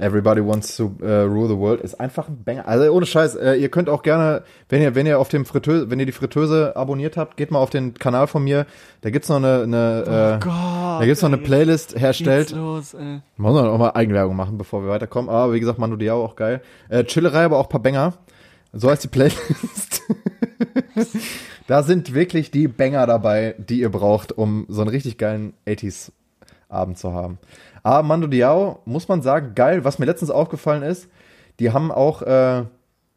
Everybody 0.00 0.44
Wants 0.44 0.76
to 0.76 0.92
uh, 1.02 1.24
Rule 1.24 1.48
the 1.48 1.56
World 1.56 1.80
ist 1.80 2.00
einfach 2.00 2.28
ein 2.28 2.42
Banger. 2.42 2.66
Also 2.66 2.90
ohne 2.90 3.06
Scheiß, 3.06 3.36
äh, 3.36 3.54
ihr 3.54 3.68
könnt 3.68 3.88
auch 3.88 4.02
gerne, 4.02 4.42
wenn 4.68 4.80
ihr, 4.82 4.94
wenn 4.94 5.06
ihr 5.06 5.18
auf 5.18 5.28
dem 5.28 5.44
Fritteuse, 5.44 5.90
wenn 5.90 6.00
ihr 6.00 6.06
die 6.06 6.12
Fritteuse 6.12 6.74
abonniert 6.74 7.16
habt, 7.16 7.36
geht 7.36 7.50
mal 7.50 7.58
auf 7.58 7.70
den 7.70 7.94
Kanal 7.94 8.26
von 8.26 8.42
mir. 8.42 8.66
Da 9.02 9.10
gibt's 9.10 9.28
noch 9.28 9.36
eine, 9.36 9.62
eine 9.62 10.04
Oh 10.06 10.10
äh, 10.10 10.38
Gott. 10.40 11.00
da 11.00 11.04
gibt's 11.04 11.22
noch 11.22 11.28
eine 11.28 11.38
Playlist 11.38 11.98
herstellt. 11.98 12.50
los, 12.50 12.94
ey. 12.94 13.20
Muss 13.36 13.54
man 13.54 13.66
auch 13.66 13.78
mal 13.78 13.90
Eigenwerbung 13.90 14.36
machen, 14.36 14.58
bevor 14.58 14.82
wir 14.82 14.90
weiterkommen. 14.90 15.30
Aber 15.30 15.52
wie 15.52 15.60
gesagt, 15.60 15.78
Manu 15.78 15.96
Diao 15.96 16.24
auch 16.24 16.36
geil. 16.36 16.62
Äh, 16.88 17.04
Chillerei, 17.04 17.44
aber 17.44 17.58
auch 17.58 17.68
paar 17.68 17.82
Banger. 17.82 18.14
So 18.72 18.90
heißt 18.90 19.04
die 19.04 19.08
Playlist. 19.08 20.02
da 21.66 21.82
sind 21.82 22.14
wirklich 22.14 22.50
die 22.50 22.68
Banger 22.68 23.06
dabei, 23.06 23.54
die 23.58 23.80
ihr 23.80 23.90
braucht, 23.90 24.32
um 24.32 24.66
so 24.68 24.80
einen 24.80 24.90
richtig 24.90 25.18
geilen 25.18 25.54
80s 25.66 26.12
Abend 26.68 26.98
zu 26.98 27.12
haben. 27.12 27.38
Aber 27.82 28.02
Mando 28.02 28.26
Diao, 28.26 28.80
muss 28.84 29.08
man 29.08 29.22
sagen, 29.22 29.54
geil. 29.54 29.84
Was 29.84 29.98
mir 29.98 30.06
letztens 30.06 30.30
aufgefallen 30.30 30.82
ist, 30.82 31.08
die 31.58 31.72
haben 31.72 31.90
auch, 31.92 32.22
äh, 32.22 32.64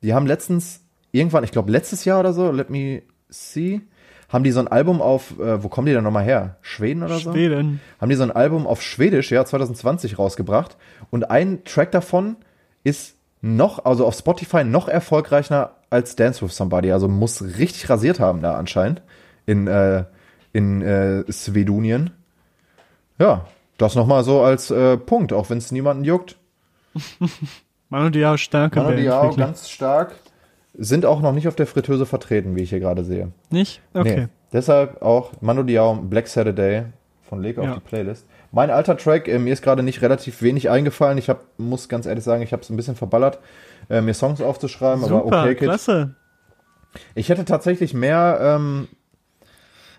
die 0.01 0.13
haben 0.13 0.27
letztens, 0.27 0.81
irgendwann, 1.11 1.43
ich 1.43 1.51
glaube 1.51 1.71
letztes 1.71 2.05
Jahr 2.05 2.19
oder 2.19 2.33
so, 2.33 2.51
let 2.51 2.69
me 2.69 3.03
see, 3.29 3.81
haben 4.29 4.43
die 4.43 4.51
so 4.51 4.59
ein 4.59 4.67
Album 4.67 5.01
auf, 5.01 5.39
äh, 5.39 5.63
wo 5.63 5.69
kommen 5.69 5.85
die 5.85 5.93
denn 5.93 6.03
nochmal 6.03 6.23
her? 6.23 6.57
Schweden 6.61 7.03
oder 7.03 7.19
so? 7.19 7.31
Schweden. 7.31 7.79
haben 8.01 8.09
die 8.09 8.15
so 8.15 8.23
ein 8.23 8.31
Album 8.31 8.65
auf 8.65 8.81
Schwedisch, 8.81 9.31
ja, 9.31 9.45
2020 9.45 10.17
rausgebracht. 10.17 10.75
Und 11.11 11.29
ein 11.29 11.63
Track 11.65 11.91
davon 11.91 12.37
ist 12.83 13.15
noch, 13.41 13.85
also 13.85 14.05
auf 14.05 14.15
Spotify 14.15 14.63
noch 14.63 14.87
erfolgreicher 14.87 15.75
als 15.89 16.15
Dance 16.15 16.43
with 16.43 16.55
Somebody. 16.55 16.91
Also 16.91 17.07
muss 17.07 17.41
richtig 17.41 17.89
rasiert 17.89 18.19
haben 18.19 18.41
da 18.41 18.55
anscheinend 18.55 19.03
in, 19.45 19.67
äh, 19.67 20.05
in 20.51 20.81
äh, 20.81 21.31
Swedunien. 21.31 22.09
Ja, 23.19 23.45
das 23.77 23.95
nochmal 23.95 24.23
so 24.23 24.41
als 24.41 24.71
äh, 24.71 24.97
Punkt, 24.97 25.33
auch 25.33 25.49
wenn 25.49 25.57
es 25.57 25.71
niemanden 25.71 26.03
juckt. 26.03 26.37
Manu 27.89 28.09
Diao, 28.09 28.37
starke 28.37 28.79
Manu. 28.81 28.97
Diao, 28.97 29.33
ganz 29.35 29.69
stark. 29.69 30.15
Sind 30.75 31.05
auch 31.05 31.21
noch 31.21 31.33
nicht 31.33 31.47
auf 31.47 31.55
der 31.55 31.67
Fritteuse 31.67 32.05
vertreten, 32.05 32.55
wie 32.55 32.61
ich 32.61 32.69
hier 32.71 32.79
gerade 32.79 33.03
sehe. 33.03 33.31
Nicht? 33.51 33.81
Okay. 33.93 34.21
Nee. 34.21 34.27
Deshalb 34.51 35.01
auch 35.01 35.31
Manu 35.41 35.63
Diao, 35.63 35.95
Black 35.95 36.27
Saturday 36.27 36.85
von 37.21 37.41
Leg 37.41 37.57
auf 37.57 37.65
Ja. 37.65 37.75
die 37.75 37.79
Playlist. 37.79 38.25
Mein 38.51 38.69
alter 38.69 38.97
Track, 38.97 39.27
äh, 39.27 39.39
mir 39.39 39.53
ist 39.53 39.63
gerade 39.63 39.81
nicht 39.83 40.01
relativ 40.01 40.41
wenig 40.43 40.69
eingefallen. 40.69 41.17
Ich 41.17 41.29
hab, 41.29 41.41
muss 41.57 41.89
ganz 41.89 42.05
ehrlich 42.05 42.23
sagen, 42.23 42.43
ich 42.43 42.51
habe 42.53 42.61
es 42.61 42.69
ein 42.69 42.75
bisschen 42.75 42.95
verballert, 42.95 43.39
äh, 43.89 44.01
mir 44.01 44.13
Songs 44.13 44.41
aufzuschreiben, 44.41 45.03
aber 45.03 45.23
Super, 45.23 45.41
okay, 45.43 45.55
Kid. 45.55 45.67
klasse. 45.67 46.15
Ich 47.15 47.29
hätte 47.29 47.45
tatsächlich 47.45 47.95
mehr, 47.95 48.37
ähm, 48.41 48.87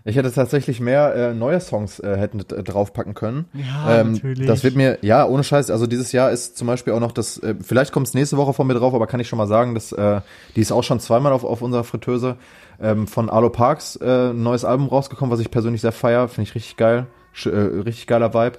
ich 0.07 0.17
hätte 0.17 0.31
tatsächlich 0.31 0.81
mehr 0.81 1.15
äh, 1.15 1.35
neue 1.35 1.61
Songs 1.61 1.99
äh, 1.99 2.17
hätten 2.17 2.41
äh, 2.41 2.63
draufpacken 2.63 3.15
können. 3.15 3.47
Ja, 3.55 4.01
ähm, 4.01 4.13
natürlich. 4.13 4.47
Das 4.47 4.63
wird 4.63 4.77
mir, 4.77 4.99
ja, 5.01 5.27
ohne 5.27 5.43
Scheiß, 5.43 5.71
also 5.71 5.87
dieses 5.87 6.13
Jahr 6.13 6.31
ist 6.31 6.59
zum 6.59 6.67
Beispiel 6.67 6.93
auch 6.93 7.01
noch 7.01 7.13
das, 7.13 7.39
äh, 7.39 7.55
vielleicht 7.61 7.93
kommt 7.93 8.07
es 8.07 8.15
nächste 8.15 8.37
Woche 8.37 8.53
von 8.53 8.67
mir 8.67 8.75
drauf, 8.75 8.93
aber 8.93 9.07
kann 9.07 9.21
ich 9.21 9.29
schon 9.29 9.39
mal 9.39 9.47
sagen, 9.47 9.75
dass 9.75 9.93
äh, 9.93 10.21
die 10.57 10.61
ist 10.61 10.73
auch 10.73 10.85
schon 10.85 11.01
zweimal 11.01 11.33
auf, 11.33 11.45
auf 11.45 11.63
unserer 11.63 11.85
Fritteuse 11.85 12.37
ähm, 12.83 13.07
von 13.07 13.31
Arlo 13.31 13.49
Parks 13.49 13.97
äh, 13.97 14.31
ein 14.31 14.43
neues 14.43 14.67
Album 14.67 14.89
rausgekommen, 14.89 15.33
was 15.33 15.41
ich 15.41 15.51
persönlich 15.51 15.81
sehr 15.81 15.93
feier, 15.93 16.29
finde 16.29 16.49
ich 16.49 16.55
richtig 16.55 16.77
geil, 16.77 17.07
Sch 17.33 17.47
äh, 17.47 17.51
richtig 17.51 18.07
geiler 18.07 18.35
Vibe. 18.35 18.59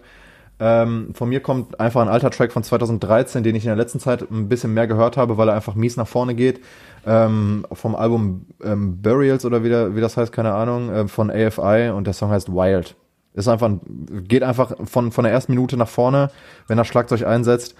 Ähm, 0.59 1.09
von 1.13 1.27
mir 1.29 1.41
kommt 1.41 1.79
einfach 1.81 2.01
ein 2.01 2.07
alter 2.07 2.29
Track 2.31 2.51
von 2.53 2.63
2013, 2.63 3.43
den 3.43 3.55
ich 3.55 3.63
in 3.65 3.69
der 3.69 3.75
letzten 3.75 3.99
Zeit 3.99 4.29
ein 4.31 4.47
bisschen 4.47 4.73
mehr 4.73 4.87
gehört 4.87 5.17
habe, 5.17 5.37
weil 5.37 5.49
er 5.49 5.55
einfach 5.55 5.75
mies 5.75 5.97
nach 5.97 6.07
vorne 6.07 6.33
geht. 6.33 6.61
Ähm, 7.05 7.65
vom 7.73 7.93
Album 7.95 8.45
ähm, 8.63 9.01
Burials 9.01 9.45
oder 9.45 9.63
wie, 9.63 9.69
der, 9.69 9.95
wie 9.95 10.01
das 10.01 10.15
heißt, 10.17 10.31
keine 10.31 10.53
Ahnung, 10.53 10.89
ähm, 10.95 11.09
von 11.09 11.29
AFI 11.29 11.89
und 11.93 12.05
der 12.07 12.13
Song 12.13 12.29
heißt 12.29 12.49
Wild. 12.49 12.95
Ist 13.33 13.49
einfach, 13.49 13.67
ein- 13.67 13.81
geht 14.27 14.43
einfach 14.43 14.71
von, 14.85 15.11
von 15.11 15.23
der 15.25 15.33
ersten 15.33 15.51
Minute 15.51 15.75
nach 15.75 15.89
vorne, 15.89 16.31
wenn 16.67 16.77
er 16.77 16.85
Schlagzeug 16.85 17.25
einsetzt. 17.27 17.75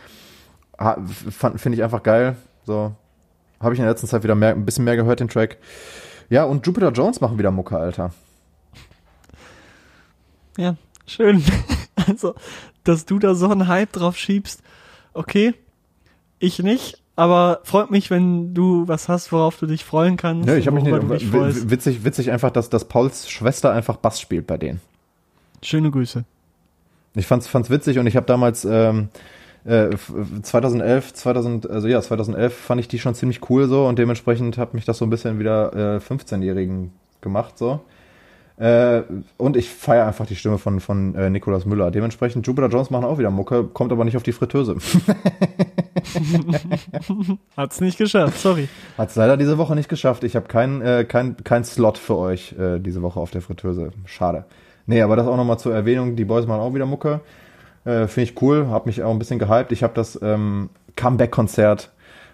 Finde 1.56 1.78
ich 1.78 1.84
einfach 1.84 2.04
geil. 2.04 2.36
So. 2.66 2.92
Habe 3.62 3.74
ich 3.74 3.80
in 3.80 3.86
der 3.86 3.94
letzten 3.94 4.08
Zeit 4.08 4.24
wieder 4.24 4.36
mehr, 4.36 4.50
ein 4.50 4.66
bisschen 4.66 4.84
mehr 4.84 4.98
gehört, 4.98 5.22
den 5.22 5.30
Track. 5.30 5.58
Ja, 6.30 6.44
und 6.44 6.68
Jupiter 6.68 6.92
Jones 6.92 7.22
machen 7.22 7.40
wieder 7.40 7.52
Mucke, 7.52 7.78
Alter. 7.78 8.12
Ja, 10.58 10.76
schön. 11.08 11.42
Also, 12.08 12.36
dass 12.84 13.06
du 13.06 13.20
da 13.20 13.36
so 13.36 13.50
einen 13.50 13.68
Hype 13.68 13.92
drauf 13.94 14.18
schiebst, 14.18 14.62
okay. 15.14 15.54
Ich 16.40 16.60
nicht, 16.60 17.02
aber 17.16 17.62
freut 17.64 17.90
mich, 17.92 18.12
wenn 18.12 18.54
du 18.54 18.88
was 18.88 19.08
hast, 19.08 19.32
worauf 19.32 19.58
du 19.58 19.66
dich 19.66 19.86
freuen 19.86 20.18
kannst. 20.18 20.46
Nö, 20.46 20.58
ich 20.58 20.68
habe 20.68 20.76
mich 20.76 20.84
nicht, 20.84 21.32
freust. 21.32 21.70
witzig, 21.70 22.04
witzig 22.04 22.32
einfach, 22.32 22.52
dass, 22.52 22.70
dass 22.70 22.86
Pauls 22.86 23.30
Schwester 23.30 23.72
einfach 23.72 23.96
Bass 23.96 24.20
spielt 24.20 24.46
bei 24.46 24.58
denen. 24.58 24.82
Schöne 25.64 25.90
Grüße. 25.90 26.26
Ich 27.16 27.26
fand's, 27.26 27.48
fand's 27.48 27.70
witzig 27.70 27.98
und 27.98 28.08
ich 28.08 28.18
habe 28.18 28.26
damals 28.26 28.66
ähm, 28.66 29.08
äh, 29.66 29.94
f- 29.94 30.12
2011, 30.44 31.14
2000, 31.14 31.70
also 31.70 31.88
ja, 31.88 32.02
2011 32.02 32.54
fand 32.54 32.82
ich 32.82 32.90
die 32.90 33.00
schon 33.00 33.16
ziemlich 33.16 33.50
cool 33.50 33.70
so 33.70 33.88
und 33.88 33.98
dementsprechend 33.98 34.58
hat 34.58 34.74
mich 34.74 34.84
das 34.84 34.98
so 34.98 35.06
ein 35.06 35.10
bisschen 35.10 35.40
wieder 35.40 35.74
äh, 35.96 36.00
15-Jährigen 36.00 36.92
gemacht 37.22 37.58
so. 37.58 37.80
Äh, 38.58 39.02
und 39.38 39.58
ich 39.58 39.70
feiere 39.70 40.08
einfach 40.08 40.26
die 40.26 40.38
Stimme 40.38 40.58
von, 40.58 40.80
von 40.80 41.14
äh, 41.16 41.30
Nikolaus 41.30 41.66
Müller. 41.66 41.92
Dementsprechend, 41.92 42.48
Jupiter 42.48 42.70
Jones 42.70 42.90
machen 42.90 43.04
auch 43.04 43.18
wieder 43.18 43.30
Mucke, 43.32 43.66
kommt 43.66 43.92
aber 43.92 44.06
nicht 44.06 44.16
auf 44.16 44.24
die 44.24 44.32
Fritteuse. 44.32 44.78
Hat's 47.58 47.82
nicht 47.82 47.98
geschafft, 47.98 48.40
sorry. 48.40 48.70
Hat's 48.98 49.16
leider 49.16 49.36
diese 49.38 49.58
Woche 49.58 49.76
nicht 49.76 49.90
geschafft. 49.90 50.24
Ich 50.24 50.36
habe 50.38 50.48
keinen 50.48 50.82
äh, 50.82 51.04
kein, 51.06 51.36
kein 51.44 51.64
Slot 51.66 51.98
für 51.98 52.16
euch 52.18 52.54
äh, 52.58 52.80
diese 52.80 53.02
Woche 53.02 53.20
auf 53.20 53.32
der 53.32 53.42
Fritteuse. 53.42 53.92
Schade. 54.06 54.46
Nee, 54.86 55.02
aber 55.02 55.16
das 55.16 55.26
auch 55.28 55.38
nochmal 55.38 55.58
zur 55.60 55.74
Erwähnung. 55.74 56.16
Die 56.16 56.26
Boys 56.26 56.46
machen 56.48 56.62
auch 56.62 56.74
wieder 56.74 56.86
Mucke. 56.86 57.20
Äh, 57.84 58.08
Finde 58.08 58.30
ich 58.30 58.42
cool. 58.42 58.68
Hab 58.70 58.86
mich 58.86 59.04
auch 59.04 59.12
ein 59.12 59.20
bisschen 59.20 59.40
gehypt. 59.40 59.72
Ich 59.74 59.84
habe 59.84 59.94
das 59.94 60.18
ähm, 60.22 60.70
Comeback-Konzert 60.96 61.92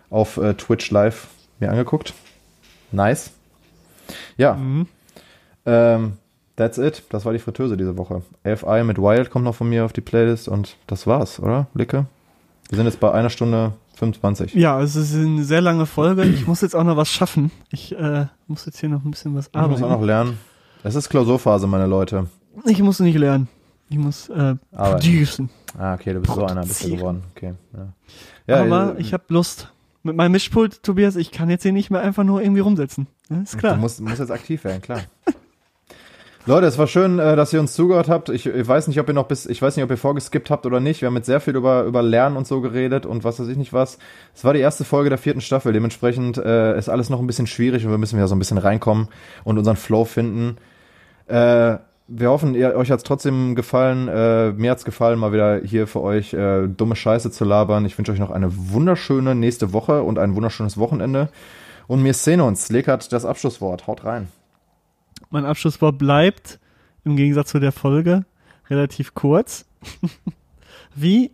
auf 0.10 0.38
äh, 0.38 0.54
Twitch 0.54 0.92
live 0.92 1.28
mir 1.60 1.72
angeguckt. 1.72 2.14
Nice. 2.92 3.32
Ja, 4.38 4.54
Mhm. 4.56 4.88
Ähm, 5.66 6.14
that's 6.56 6.78
it. 6.78 7.04
Das 7.10 7.26
war 7.26 7.34
die 7.34 7.40
Fritteuse 7.40 7.78
diese 7.78 7.98
Woche. 7.98 8.22
AFI 8.44 8.84
mit 8.84 8.98
Wild 8.98 9.30
kommt 9.30 9.46
noch 9.46 9.56
von 9.56 9.70
mir 9.70 9.86
auf 9.86 9.94
die 9.94 10.02
Playlist 10.02 10.48
und 10.48 10.78
das 10.88 11.08
war's, 11.08 11.40
oder, 11.40 11.68
Licke? 11.74 12.06
Wir 12.70 12.78
sind 12.78 12.86
jetzt 12.86 13.00
bei 13.00 13.12
einer 13.12 13.30
Stunde 13.30 13.74
25. 13.96 14.54
Ja, 14.54 14.82
es 14.82 14.96
ist 14.96 15.14
eine 15.14 15.44
sehr 15.44 15.62
lange 15.62 15.86
Folge. 15.86 16.24
Ich 16.24 16.48
muss 16.48 16.62
jetzt 16.62 16.76
auch 16.76 16.84
noch 16.84 16.96
was 16.96 17.10
schaffen. 17.10 17.52
Ich 17.70 17.94
äh, 17.98 18.28
muss 18.48 18.66
jetzt 18.66 18.80
hier 18.80 18.90
noch 18.90 19.04
ein 19.04 19.12
bisschen 19.12 19.36
was 19.36 19.48
Ich 19.48 19.54
muss 19.54 19.64
arbeiten. 19.64 19.84
auch 19.84 19.90
noch 19.90 20.06
lernen. 20.06 20.38
Es 20.84 20.96
ist 20.96 21.10
Klausurphase, 21.10 21.68
meine 21.68 21.86
Leute. 21.86 22.28
Ich 22.66 22.82
muss 22.82 23.00
nicht 23.00 23.18
lernen. 23.18 23.48
Ich 23.90 23.98
muss 23.98 24.30
äh, 24.30 24.56
Arbeiten. 24.72 25.02
producen. 25.02 25.50
Ah, 25.78 25.94
okay, 25.94 26.14
du 26.14 26.22
bist 26.22 26.34
so 26.34 26.46
einer, 26.46 26.62
bist 26.62 26.84
du 26.84 26.96
geworden. 26.96 27.24
Okay, 27.36 27.54
ja. 27.74 27.94
ja 28.48 28.64
Aber 28.64 28.98
äh, 28.98 29.02
ich 29.02 29.14
habe 29.14 29.24
Lust. 29.28 29.72
Mit 30.04 30.16
meinem 30.16 30.32
Mischpult, 30.32 30.82
Tobias, 30.82 31.16
ich 31.16 31.32
kann 31.32 31.50
jetzt 31.50 31.62
hier 31.62 31.74
nicht 31.74 31.92
mehr 31.92 32.02
einfach 32.02 32.24
nur 32.24 32.42
irgendwie 32.42 32.62
rumsetzen. 32.62 33.06
Ist 33.44 33.60
klar. 33.60 33.76
Du 33.76 33.82
musst, 33.82 34.02
musst 34.02 34.20
jetzt 34.20 34.32
aktiv 34.32 34.64
werden, 34.64 34.82
klar. 34.82 35.02
Leute, 36.48 36.66
es 36.66 36.80
war 36.80 36.88
schön, 36.88 37.20
äh, 37.20 37.36
dass 37.36 37.54
ihr 37.54 37.60
uns 37.60 37.74
zugehört 37.74 38.10
habt. 38.10 38.30
Ich, 38.30 38.48
ich 38.48 38.68
weiß 38.68 38.88
nicht, 38.88 39.00
ob 39.00 39.08
ihr 39.08 39.14
noch 39.14 39.28
bis, 39.28 39.46
ich 39.46 39.62
weiß 39.62 39.76
nicht, 39.76 39.86
ob 39.86 39.92
ihr 39.92 39.98
vorgeskippt 39.98 40.50
habt 40.50 40.66
oder 40.66 40.80
nicht. 40.80 41.02
Wir 41.02 41.08
haben 41.08 41.16
jetzt 41.16 41.28
sehr 41.28 41.40
viel 41.40 41.56
über, 41.56 41.84
über 41.84 42.02
Lernen 42.02 42.36
und 42.36 42.48
so 42.48 42.62
geredet 42.62 43.06
und 43.06 43.24
was 43.24 43.40
weiß 43.40 43.48
ich 43.48 43.58
nicht 43.58 43.74
was. 43.74 44.00
Es 44.34 44.44
war 44.44 44.54
die 44.54 44.60
erste 44.60 44.84
Folge 44.84 45.10
der 45.10 45.20
vierten 45.20 45.42
Staffel. 45.42 45.72
Dementsprechend 45.72 46.38
äh, 46.38 46.76
ist 46.78 46.90
alles 46.90 47.12
noch 47.12 47.20
ein 47.20 47.28
bisschen 47.28 47.46
schwierig 47.46 47.86
und 47.86 47.92
wir 47.92 48.00
müssen 48.00 48.18
wieder 48.18 48.28
so 48.28 48.34
ein 48.34 48.40
bisschen 48.40 48.58
reinkommen 48.58 49.08
und 49.44 49.60
unseren 49.60 49.76
Flow 49.76 50.04
finden. 50.04 50.58
Äh, 51.28 51.78
wir 52.08 52.30
hoffen, 52.30 52.56
ihr, 52.56 52.76
euch 52.76 52.90
hat's 52.90 53.04
trotzdem 53.04 53.54
gefallen. 53.54 54.08
Äh, 54.08 54.52
mir 54.54 54.72
hat's 54.72 54.84
gefallen, 54.84 55.20
mal 55.20 55.34
wieder 55.34 55.62
hier 55.64 55.86
für 55.86 56.02
euch 56.02 56.34
äh, 56.34 56.68
dumme 56.68 56.96
Scheiße 56.96 57.30
zu 57.30 57.46
labern. 57.46 57.86
Ich 57.86 58.00
wünsche 58.00 58.14
euch 58.14 58.20
noch 58.20 58.32
eine 58.32 58.52
wunderschöne 58.52 59.36
nächste 59.36 59.74
Woche 59.74 60.02
und 60.02 60.18
ein 60.18 60.36
wunderschönes 60.36 60.80
Wochenende. 60.80 61.30
Und 61.86 62.04
wir 62.04 62.16
sehen 62.16 62.42
uns. 62.42 62.70
Leg 62.70 62.88
hat 62.88 63.14
das 63.14 63.26
Abschlusswort. 63.26 63.86
Haut 63.86 64.06
rein. 64.06 64.28
Mein 65.32 65.46
Abschlusswort 65.46 65.98
bleibt, 65.98 66.60
im 67.04 67.16
Gegensatz 67.16 67.50
zu 67.50 67.60
der 67.60 67.72
Folge, 67.72 68.26
relativ 68.70 69.14
kurz. 69.16 69.66
Wie 70.96 71.32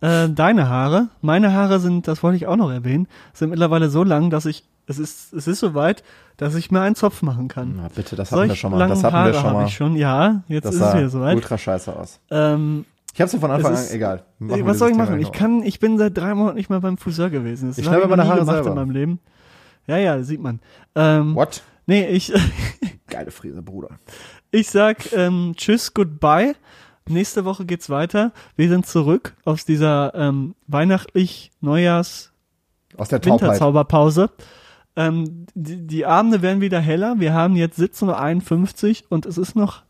äh, 0.00 0.28
deine 0.28 0.68
Haare. 0.68 1.08
Meine 1.20 1.52
Haare 1.52 1.80
sind, 1.80 2.08
das 2.08 2.22
wollte 2.22 2.36
ich 2.36 2.46
auch 2.46 2.56
noch 2.56 2.70
erwähnen, 2.70 3.08
sind 3.32 3.50
mittlerweile 3.50 3.88
so 3.90 4.04
lang, 4.04 4.30
dass 4.30 4.46
ich, 4.46 4.64
es 4.86 4.98
ist, 4.98 5.32
es 5.32 5.46
ist 5.46 5.60
soweit, 5.60 6.02
dass 6.36 6.54
ich 6.54 6.70
mir 6.70 6.80
einen 6.80 6.94
Zopf 6.94 7.22
machen 7.22 7.48
kann. 7.48 7.74
Na 7.76 7.88
bitte, 7.94 8.16
das 8.16 8.30
hatten 8.32 8.42
wir 8.42 8.46
Solch 8.48 8.60
schon 8.60 8.72
mal. 8.72 8.88
Das 8.88 9.02
hatten 9.04 9.14
Haare 9.14 9.32
wir 9.32 9.40
schon 9.40 9.52
mal. 9.52 9.66
ich 9.66 9.74
schon. 9.74 9.96
Ja, 9.96 10.42
jetzt 10.48 10.64
Das 10.66 10.74
ist 10.74 10.80
es 10.82 10.94
wieder 10.94 11.08
soweit. 11.08 11.36
ultra 11.36 11.56
scheiße 11.58 11.94
aus. 11.96 12.20
Ähm, 12.30 12.84
Ich 13.14 13.20
hab's 13.20 13.32
ja 13.32 13.38
von 13.38 13.50
Anfang 13.50 13.72
Es 13.72 13.78
an, 13.80 13.84
ist- 13.86 13.94
egal. 13.94 14.24
Machen 14.38 14.56
wir 14.58 14.66
was 14.66 14.78
soll 14.78 14.90
ich 14.90 14.96
machen? 14.96 15.20
Ich 15.20 15.32
kann, 15.32 15.62
ich 15.62 15.78
bin 15.78 15.98
seit 15.98 16.16
drei 16.16 16.34
Monaten 16.34 16.56
nicht 16.56 16.68
mehr 16.70 16.80
beim 16.80 16.98
Friseur 16.98 17.30
gewesen. 17.30 17.68
Das 17.68 17.78
Ich 17.78 17.86
habe 17.86 17.96
schneide 17.96 18.08
meine 18.10 18.26
Haare 18.28 18.40
gemacht 18.40 18.56
selber. 18.56 18.70
in 18.70 18.74
meinem 18.76 18.90
Leben. 18.90 19.20
Ja, 19.86 19.96
ja, 19.96 20.22
sieht 20.22 20.40
man. 20.40 20.60
Ähm, 20.94 21.34
What? 21.34 21.62
Nee, 21.86 22.06
ich, 22.06 22.32
Geile 23.08 23.30
Frise, 23.30 23.62
Bruder. 23.62 23.98
ich 24.50 24.70
sag 24.70 25.12
ähm, 25.12 25.54
Tschüss, 25.56 25.94
Goodbye. 25.94 26.54
Nächste 27.08 27.44
Woche 27.44 27.64
geht's 27.64 27.90
weiter. 27.90 28.32
Wir 28.56 28.68
sind 28.68 28.86
zurück 28.86 29.34
aus 29.44 29.64
dieser 29.64 30.14
ähm, 30.14 30.54
weihnachtlich 30.68 31.50
Neujahrs 31.60 32.32
Aus 32.96 33.08
der 33.08 33.20
Taubheit. 33.20 33.42
Winterzauberpause. 33.42 34.30
Ähm, 34.94 35.46
die, 35.54 35.86
die 35.86 36.06
Abende 36.06 36.42
werden 36.42 36.60
wieder 36.60 36.80
heller. 36.80 37.16
Wir 37.18 37.32
haben 37.32 37.56
jetzt 37.56 37.78
17.51 37.78 39.02
Uhr 39.04 39.06
und 39.08 39.26
es 39.26 39.36
ist 39.36 39.56
noch 39.56 39.82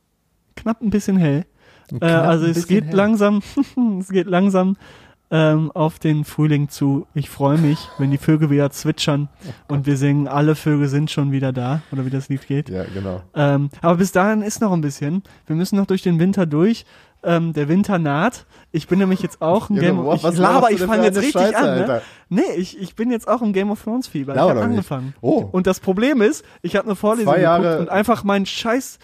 knapp 0.56 0.80
ein 0.80 0.90
bisschen 0.90 1.16
hell. 1.18 1.44
Äh, 2.00 2.06
also 2.06 2.46
es 2.46 2.66
geht 2.66 2.86
hell. 2.86 2.94
langsam, 2.94 3.42
es 4.00 4.08
geht 4.08 4.26
langsam 4.26 4.76
ähm, 5.32 5.72
auf 5.72 5.98
den 5.98 6.24
Frühling 6.24 6.68
zu. 6.68 7.06
Ich 7.14 7.30
freue 7.30 7.56
mich, 7.56 7.88
wenn 7.96 8.10
die 8.10 8.18
Vögel 8.18 8.50
wieder 8.50 8.70
zwitschern 8.70 9.30
und 9.66 9.86
wir 9.86 9.96
singen, 9.96 10.28
alle 10.28 10.54
Vögel 10.54 10.88
sind 10.88 11.10
schon 11.10 11.32
wieder 11.32 11.52
da, 11.52 11.80
oder 11.90 12.04
wie 12.04 12.10
das 12.10 12.28
Lied 12.28 12.46
geht. 12.46 12.68
Ja, 12.68 12.84
genau. 12.84 13.22
Ähm, 13.34 13.70
aber 13.80 13.96
bis 13.96 14.12
dahin 14.12 14.42
ist 14.42 14.60
noch 14.60 14.72
ein 14.72 14.82
bisschen. 14.82 15.22
Wir 15.46 15.56
müssen 15.56 15.76
noch 15.76 15.86
durch 15.86 16.02
den 16.02 16.20
Winter 16.20 16.44
durch. 16.44 16.84
Ähm, 17.24 17.52
der 17.52 17.68
Winter 17.68 17.98
naht. 17.98 18.46
Ich 18.72 18.88
bin 18.88 18.98
nämlich 18.98 19.22
jetzt 19.22 19.40
auch 19.40 19.70
ein 19.70 19.76
Game 19.76 19.96
boah, 19.96 20.16
ich 20.16 20.24
was 20.24 20.36
laber, 20.36 20.72
ich 20.72 20.82
fange 20.82 21.04
jetzt 21.04 21.18
richtig 21.18 21.40
Scheiße, 21.40 21.56
an. 21.56 21.86
Ne? 21.86 22.02
Nee, 22.28 22.42
ich, 22.56 22.78
ich 22.80 22.96
bin 22.96 23.12
jetzt 23.12 23.28
auch 23.28 23.42
im 23.42 23.52
Game 23.52 23.70
of 23.70 23.82
Thrones 23.82 24.08
Fieber. 24.08 24.34
Laber 24.34 24.46
ich 24.46 24.50
habe 24.50 24.60
nicht. 24.66 24.78
angefangen. 24.78 25.14
Oh. 25.20 25.48
Und 25.52 25.68
das 25.68 25.78
Problem 25.78 26.20
ist, 26.20 26.44
ich 26.62 26.74
habe 26.74 26.88
eine 26.88 26.96
Vorlesung 26.96 27.32
Zwei 27.32 27.40
Jahre- 27.40 27.78
und 27.78 27.90
einfach 27.90 28.24
mein 28.24 28.44
Scheiß 28.44 28.98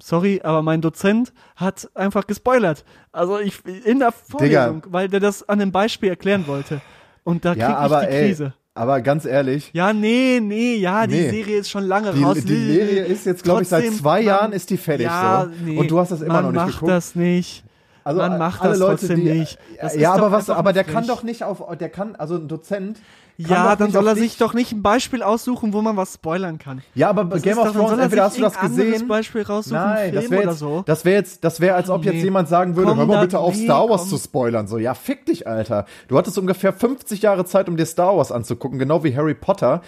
sorry, 0.00 0.40
aber 0.42 0.62
mein 0.62 0.80
Dozent 0.80 1.32
hat 1.56 1.88
einfach 1.94 2.26
gespoilert. 2.26 2.84
Also 3.12 3.38
ich 3.38 3.64
in 3.84 3.98
der 3.98 4.12
Vorlesung, 4.12 4.82
weil 4.88 5.08
der 5.08 5.20
das 5.20 5.48
an 5.48 5.60
einem 5.60 5.72
Beispiel 5.72 6.08
erklären 6.10 6.46
wollte. 6.46 6.80
Und 7.24 7.44
da 7.44 7.52
krieg 7.52 7.60
Ja, 7.62 7.70
ich 7.70 7.76
aber 7.76 8.00
die 8.00 8.06
ey, 8.12 8.28
Krise. 8.28 8.52
aber 8.74 9.00
ganz 9.02 9.24
ehrlich, 9.26 9.70
Ja, 9.74 9.92
nee, 9.92 10.40
nee, 10.42 10.76
ja, 10.76 11.06
die 11.06 11.14
Nee. 11.16 11.30
Serie 11.30 11.56
ist 11.58 11.68
schon 11.70 11.84
lange 11.84 12.12
die, 12.12 12.22
raus. 12.22 12.38
die 12.42 12.72
Serie 12.72 13.04
ist 13.04 13.26
jetzt, 13.26 13.42
glaube 13.44 13.62
ich, 13.62 13.68
seit 13.68 13.92
zwei 13.92 14.18
man- 14.18 14.24
Jahren 14.26 14.52
ist 14.52 14.70
die 14.70 14.76
fertig 14.78 15.06
ja, 15.06 15.44
so. 15.50 15.64
Nee, 15.64 15.76
Und 15.78 15.90
du 15.90 15.98
hast 15.98 16.10
das 16.12 16.22
immer 16.22 16.34
man 16.34 16.44
noch 16.44 16.52
nicht 16.52 16.60
macht 16.62 16.72
geguckt. 16.74 16.90
das 16.92 17.14
nicht. 17.14 17.64
Also 18.04 18.20
man 18.22 18.38
macht 18.38 18.62
alle 18.62 18.70
das 18.70 18.78
Leute, 18.78 18.98
trotzdem 19.00 19.20
die, 19.24 19.30
nicht. 19.32 19.58
Das 19.82 19.94
ja, 19.94 20.14
aber 20.14 20.32
was, 20.32 20.48
aber 20.48 20.72
der 20.72 20.84
nicht 20.84 20.94
kann 20.94 21.06
doch 21.06 21.22
nicht 21.22 21.44
auf, 21.44 21.62
der 21.76 21.90
kann, 21.90 22.16
also 22.16 22.36
ein 22.36 22.48
Dozent. 22.48 22.98
Ja, 23.40 23.76
dann 23.76 23.92
soll 23.92 24.02
auf 24.02 24.16
er 24.16 24.20
sich 24.20 24.36
doch 24.36 24.52
nicht 24.52 24.72
ein 24.72 24.82
Beispiel 24.82 25.22
aussuchen, 25.22 25.72
wo 25.72 25.80
man 25.80 25.96
was 25.96 26.14
spoilern 26.14 26.58
kann. 26.58 26.82
Ja, 26.96 27.08
aber 27.08 27.24
Das 27.24 27.42
Game 27.42 27.56
of 27.56 27.70
Thrones, 27.70 27.92
er 27.92 28.00
entweder 28.00 28.24
hast 28.24 28.36
du 28.36 28.42
das 28.42 28.58
gesehen. 28.58 29.06
Beispiel 29.06 29.42
raussuchen, 29.42 29.78
Nein, 29.78 30.12
das 30.12 30.28
wäre 30.28 30.42
jetzt, 30.42 30.58
so. 30.58 30.82
das 30.84 31.04
wäre 31.04 31.16
jetzt, 31.18 31.44
das 31.44 31.60
wäre, 31.60 31.76
als 31.76 31.88
ob 31.88 32.04
jetzt 32.04 32.16
nee. 32.16 32.24
jemand 32.24 32.48
sagen 32.48 32.74
würde, 32.74 32.88
Komm, 32.88 32.98
hör 32.98 33.06
mal 33.06 33.20
bitte 33.20 33.38
auf 33.38 33.54
nee, 33.54 33.62
Star 33.62 33.88
Wars 33.88 34.02
komm. 34.02 34.10
zu 34.10 34.18
spoilern. 34.18 34.66
So, 34.66 34.78
ja, 34.78 34.92
fick 34.94 35.24
dich, 35.26 35.46
Alter. 35.46 35.86
Du 36.08 36.18
hattest 36.18 36.36
ungefähr 36.36 36.72
50 36.72 37.22
Jahre 37.22 37.44
Zeit, 37.44 37.68
um 37.68 37.76
dir 37.76 37.86
Star 37.86 38.16
Wars 38.16 38.32
anzugucken, 38.32 38.80
genau 38.80 39.04
wie 39.04 39.16
Harry 39.16 39.34
Potter. 39.34 39.82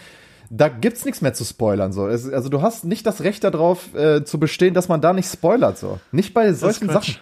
Da 0.49 0.69
gibt's 0.69 1.05
nichts 1.05 1.21
mehr 1.21 1.35
zu 1.35 1.45
spoilern, 1.45 1.93
so. 1.93 2.07
Es, 2.07 2.33
also 2.33 2.51
du 2.51 2.63
hast 2.63 2.85
nicht 2.85 3.05
das 3.05 3.23
Recht 3.23 3.43
darauf 3.43 3.93
äh, 3.97 4.25
zu 4.25 4.39
bestehen, 4.39 4.75
dass 4.75 4.89
man 4.89 5.01
da 5.01 5.13
nicht 5.13 5.29
spoilert, 5.29 5.77
so. 5.77 5.99
Nicht 6.13 6.35
bei 6.35 6.53
solchen. 6.53 6.89
Sachen. 6.89 7.17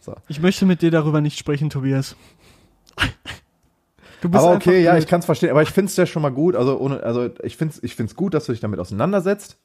So. 0.00 0.16
Ich 0.28 0.42
möchte 0.42 0.66
mit 0.66 0.82
dir 0.82 0.90
darüber 0.90 1.22
nicht 1.22 1.38
sprechen, 1.38 1.70
Tobias. 1.70 2.14
Du 4.22 4.28
bist 4.30 4.42
Aber 4.42 4.54
okay, 4.54 4.82
ja, 4.82 4.92
blöd. 4.92 5.02
ich 5.02 5.08
kann 5.10 5.18
es 5.20 5.26
verstehen. 5.26 5.50
Aber 5.50 5.62
ich 5.62 5.70
finde 5.70 5.90
es 5.90 5.96
ja 5.96 6.06
schon 6.06 6.22
mal 6.22 6.30
gut. 6.30 6.54
Also, 6.56 6.78
ohne, 6.78 7.02
also 7.02 7.28
ich 7.42 7.56
finde 7.56 7.74
es 7.74 7.82
ich 7.82 7.94
find's 7.96 8.14
gut, 8.14 8.32
dass 8.34 8.46
du 8.46 8.52
dich 8.52 8.60
damit 8.60 8.78
auseinandersetzt. 8.78 9.58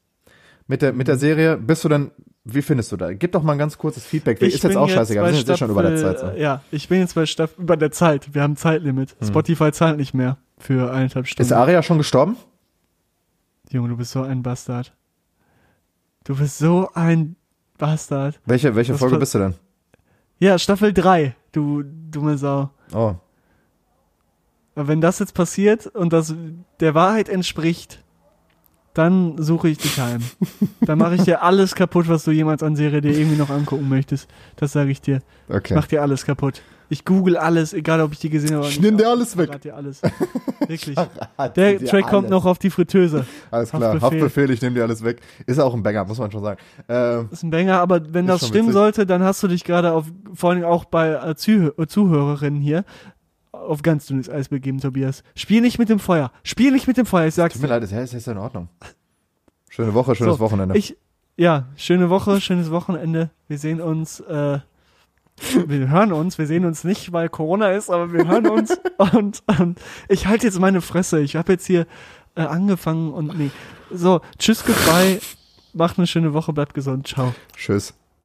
Mit 0.68 0.82
der, 0.82 0.92
Mhm. 0.92 0.98
mit 0.98 1.08
der 1.08 1.18
Serie. 1.18 1.58
Bist 1.58 1.84
du 1.84 1.90
denn, 1.90 2.12
wie 2.44 2.62
findest 2.64 2.92
du 2.92 2.98
da? 2.98 3.14
Gib 3.14 3.32
doch 3.34 3.44
mal 3.44 3.52
ein 3.54 3.58
ganz 3.60 3.78
kurzes 3.78 4.04
Feedback. 4.04 4.42
ist 4.42 4.64
jetzt 4.64 4.76
auch 4.76 4.90
scheißegal. 4.90 5.26
Wir 5.26 5.34
sind 5.38 5.48
jetzt 5.48 5.60
schon 5.60 5.70
über 5.70 5.84
der 5.84 5.96
Zeit. 5.96 6.20
So. 6.20 6.28
Ja, 6.36 6.62
ich 6.72 6.90
bin 6.90 7.00
jetzt 7.00 7.14
bei 7.16 7.26
Staffel 7.26 7.62
über 7.64 7.78
der 7.78 7.92
Zeit. 7.92 8.34
Wir 8.34 8.42
haben 8.42 8.58
Zeitlimit. 8.58 9.16
Spotify 9.24 9.72
zahlt 9.72 9.98
nicht 9.98 10.14
mehr 10.14 10.38
für 10.58 10.92
eineinhalb 10.92 11.26
Ist 11.26 11.32
Stunden. 11.32 11.54
Aria 11.54 11.84
schon 11.84 12.00
gestorben? 12.00 12.36
Junge, 13.70 13.90
du 13.90 13.98
bist 13.98 14.12
so 14.12 14.24
ein 14.24 14.42
Bastard. 14.44 14.92
Du 16.24 16.36
bist 16.36 16.58
so 16.58 16.90
ein 16.96 17.36
Bastard. 17.78 18.40
Welche, 18.46 18.76
welche 18.76 18.94
Was 18.94 19.00
Folge 19.00 19.18
bist 19.20 19.36
du 19.36 19.40
denn? 19.40 19.54
Ja, 20.40 20.58
Staffel 20.58 20.94
3, 20.94 21.36
du 21.52 21.84
dumme 21.84 22.38
Sau. 22.38 22.72
Oh. 22.94 23.16
Aber 24.78 24.88
wenn 24.88 25.02
das 25.02 25.18
jetzt 25.18 25.34
passiert 25.34 25.88
und 25.88 26.14
das 26.14 26.36
der 26.80 26.94
Wahrheit 26.94 27.30
entspricht, 27.30 28.04
dann 28.94 29.36
suche 29.41 29.70
ich 29.70 29.78
dich 29.80 29.99
heim. 29.99 30.22
dann 30.82 30.98
mache 30.99 31.16
ich 31.16 31.24
dir 31.24 31.41
alles 31.44 31.74
kaputt, 31.76 32.08
was 32.08 32.24
du 32.24 32.32
jemals 32.32 32.62
an 32.64 32.76
Serie 32.76 33.02
dir 33.02 33.12
irgendwie 33.18 33.38
noch 33.38 33.49
angucken 33.49 33.90
möchtest. 33.90 34.28
Das 34.56 34.72
sage 34.72 34.91
ich 34.91 35.02
dir. 35.02 35.22
Ich 35.49 35.56
Okay. 35.56 35.74
mach 35.76 35.88
dir 35.88 36.02
alles 36.02 36.26
kaputt. 36.26 36.62
Ich 36.90 37.04
google 37.06 37.36
alles, 37.38 37.74
egal 37.74 37.99
ob 38.02 38.14
ich 38.14 38.20
die 38.20 38.30
gesehen 38.30 38.52
habe 38.52 38.60
oder 38.62 38.70
Ich 38.70 38.80
nicht. 38.80 38.88
nehm 38.90 38.98
dir 38.98 39.10
alles 39.10 39.36
weg. 39.38 39.60
Dir 39.62 39.76
alles. 39.76 40.02
Wirklich. 40.68 40.95
Der 41.56 41.80
Track 41.86 42.04
kommt 42.08 42.14
alles. 42.28 42.30
noch 42.32 42.45
auf 42.45 42.60
die 42.60 42.70
Fritteuse. 42.70 43.26
Alles 43.52 43.70
klar. 43.72 43.82
Haftbefehl. 43.94 44.02
Haftbefehl, 44.22 44.52
ich 44.52 44.62
nehme 44.62 44.76
dir 44.76 44.84
alles 44.84 45.04
weg. 45.04 45.20
Ist 45.45 45.60
auch 45.60 45.74
ein 45.74 45.84
Banger, 45.84 46.06
muss 46.06 46.18
man 46.18 46.32
schon 46.32 46.44
sagen. 46.44 46.60
Ähm, 46.88 47.28
Das 47.30 47.40
ist 47.40 47.44
ein 47.44 47.49
Banger, 47.52 47.80
aber 47.82 48.02
wenn 48.14 48.26
das 48.26 48.41
stimmen 48.48 48.68
witzig. 48.68 48.74
sollte, 48.74 49.06
dann 49.06 49.22
hast 49.22 49.44
du 49.44 49.48
dich 49.48 49.64
gerade 49.64 49.91
auf, 49.91 50.06
vor 50.34 50.52
allem 50.52 50.64
auch 50.64 50.86
bei 50.86 51.12
äh, 51.14 51.36
Zuhö 51.36 51.72
äh, 51.78 51.88
Zuhörerinnen 51.88 52.62
hier, 52.62 52.86
auf 53.68 53.81
ganz 53.81 54.06
dünnes 54.07 54.30
Eis 54.30 54.49
begeben, 54.49 54.80
Tobias. 54.80 55.23
Spiel 55.35 55.61
nicht 55.61 55.77
mit 55.80 55.89
dem 55.89 55.99
Feuer. 55.99 56.31
Spiel 56.44 56.72
nicht 56.72 56.88
mit 56.88 56.98
dem 56.98 57.06
Feuer, 57.06 57.27
ich 57.27 57.35
sag's 57.35 57.53
tut 57.53 57.61
mir 57.61 57.69
leid, 57.69 57.84
ist 57.84 57.91
ja, 57.91 58.02
ist 58.02 58.14
ja 58.26 58.31
in 58.31 58.38
Ordnung. 58.38 58.69
Schöne 59.69 59.94
Woche, 59.94 60.15
schönes 60.15 60.35
So, 60.35 60.39
Wochenende. 60.39 60.77
Ich, 60.77 60.98
ja, 61.35 61.68
schöne 61.76 62.10
Woche, 62.10 62.41
schönes 62.41 62.72
Wochenende. 62.72 63.30
Wir 63.48 63.57
sehen 63.60 63.80
uns, 63.81 64.19
äh, 64.22 64.60
wir 65.68 65.89
hören 65.89 66.14
uns, 66.14 66.38
wir 66.38 66.48
sehen 66.48 66.65
uns 66.65 66.84
nicht, 66.84 67.11
weil 67.14 67.30
Corona 67.30 67.72
ist, 67.72 67.89
aber 67.89 68.11
wir 68.11 68.27
hören 68.27 68.48
uns 68.48 68.76
und, 69.14 69.44
und 69.60 69.80
ich 70.10 70.26
halte 70.26 70.48
jetzt 70.48 70.60
meine 70.60 70.81
Fresse. 70.81 71.19
Ich 71.19 71.35
habe 71.35 71.53
jetzt 71.53 71.68
hier 71.68 71.85
äh, 72.35 72.41
angefangen 72.41 73.14
und 73.14 73.38
nee. 73.38 73.52
So, 73.91 74.22
tschüss, 74.39 74.65
goodbye. 74.65 75.19
Macht 75.73 75.99
eine 75.99 76.07
schöne 76.07 76.34
Woche, 76.34 76.53
bleibt 76.53 76.73
gesund. 76.73 77.07
Ciao. 77.07 77.35
Tschüss. 77.56 77.94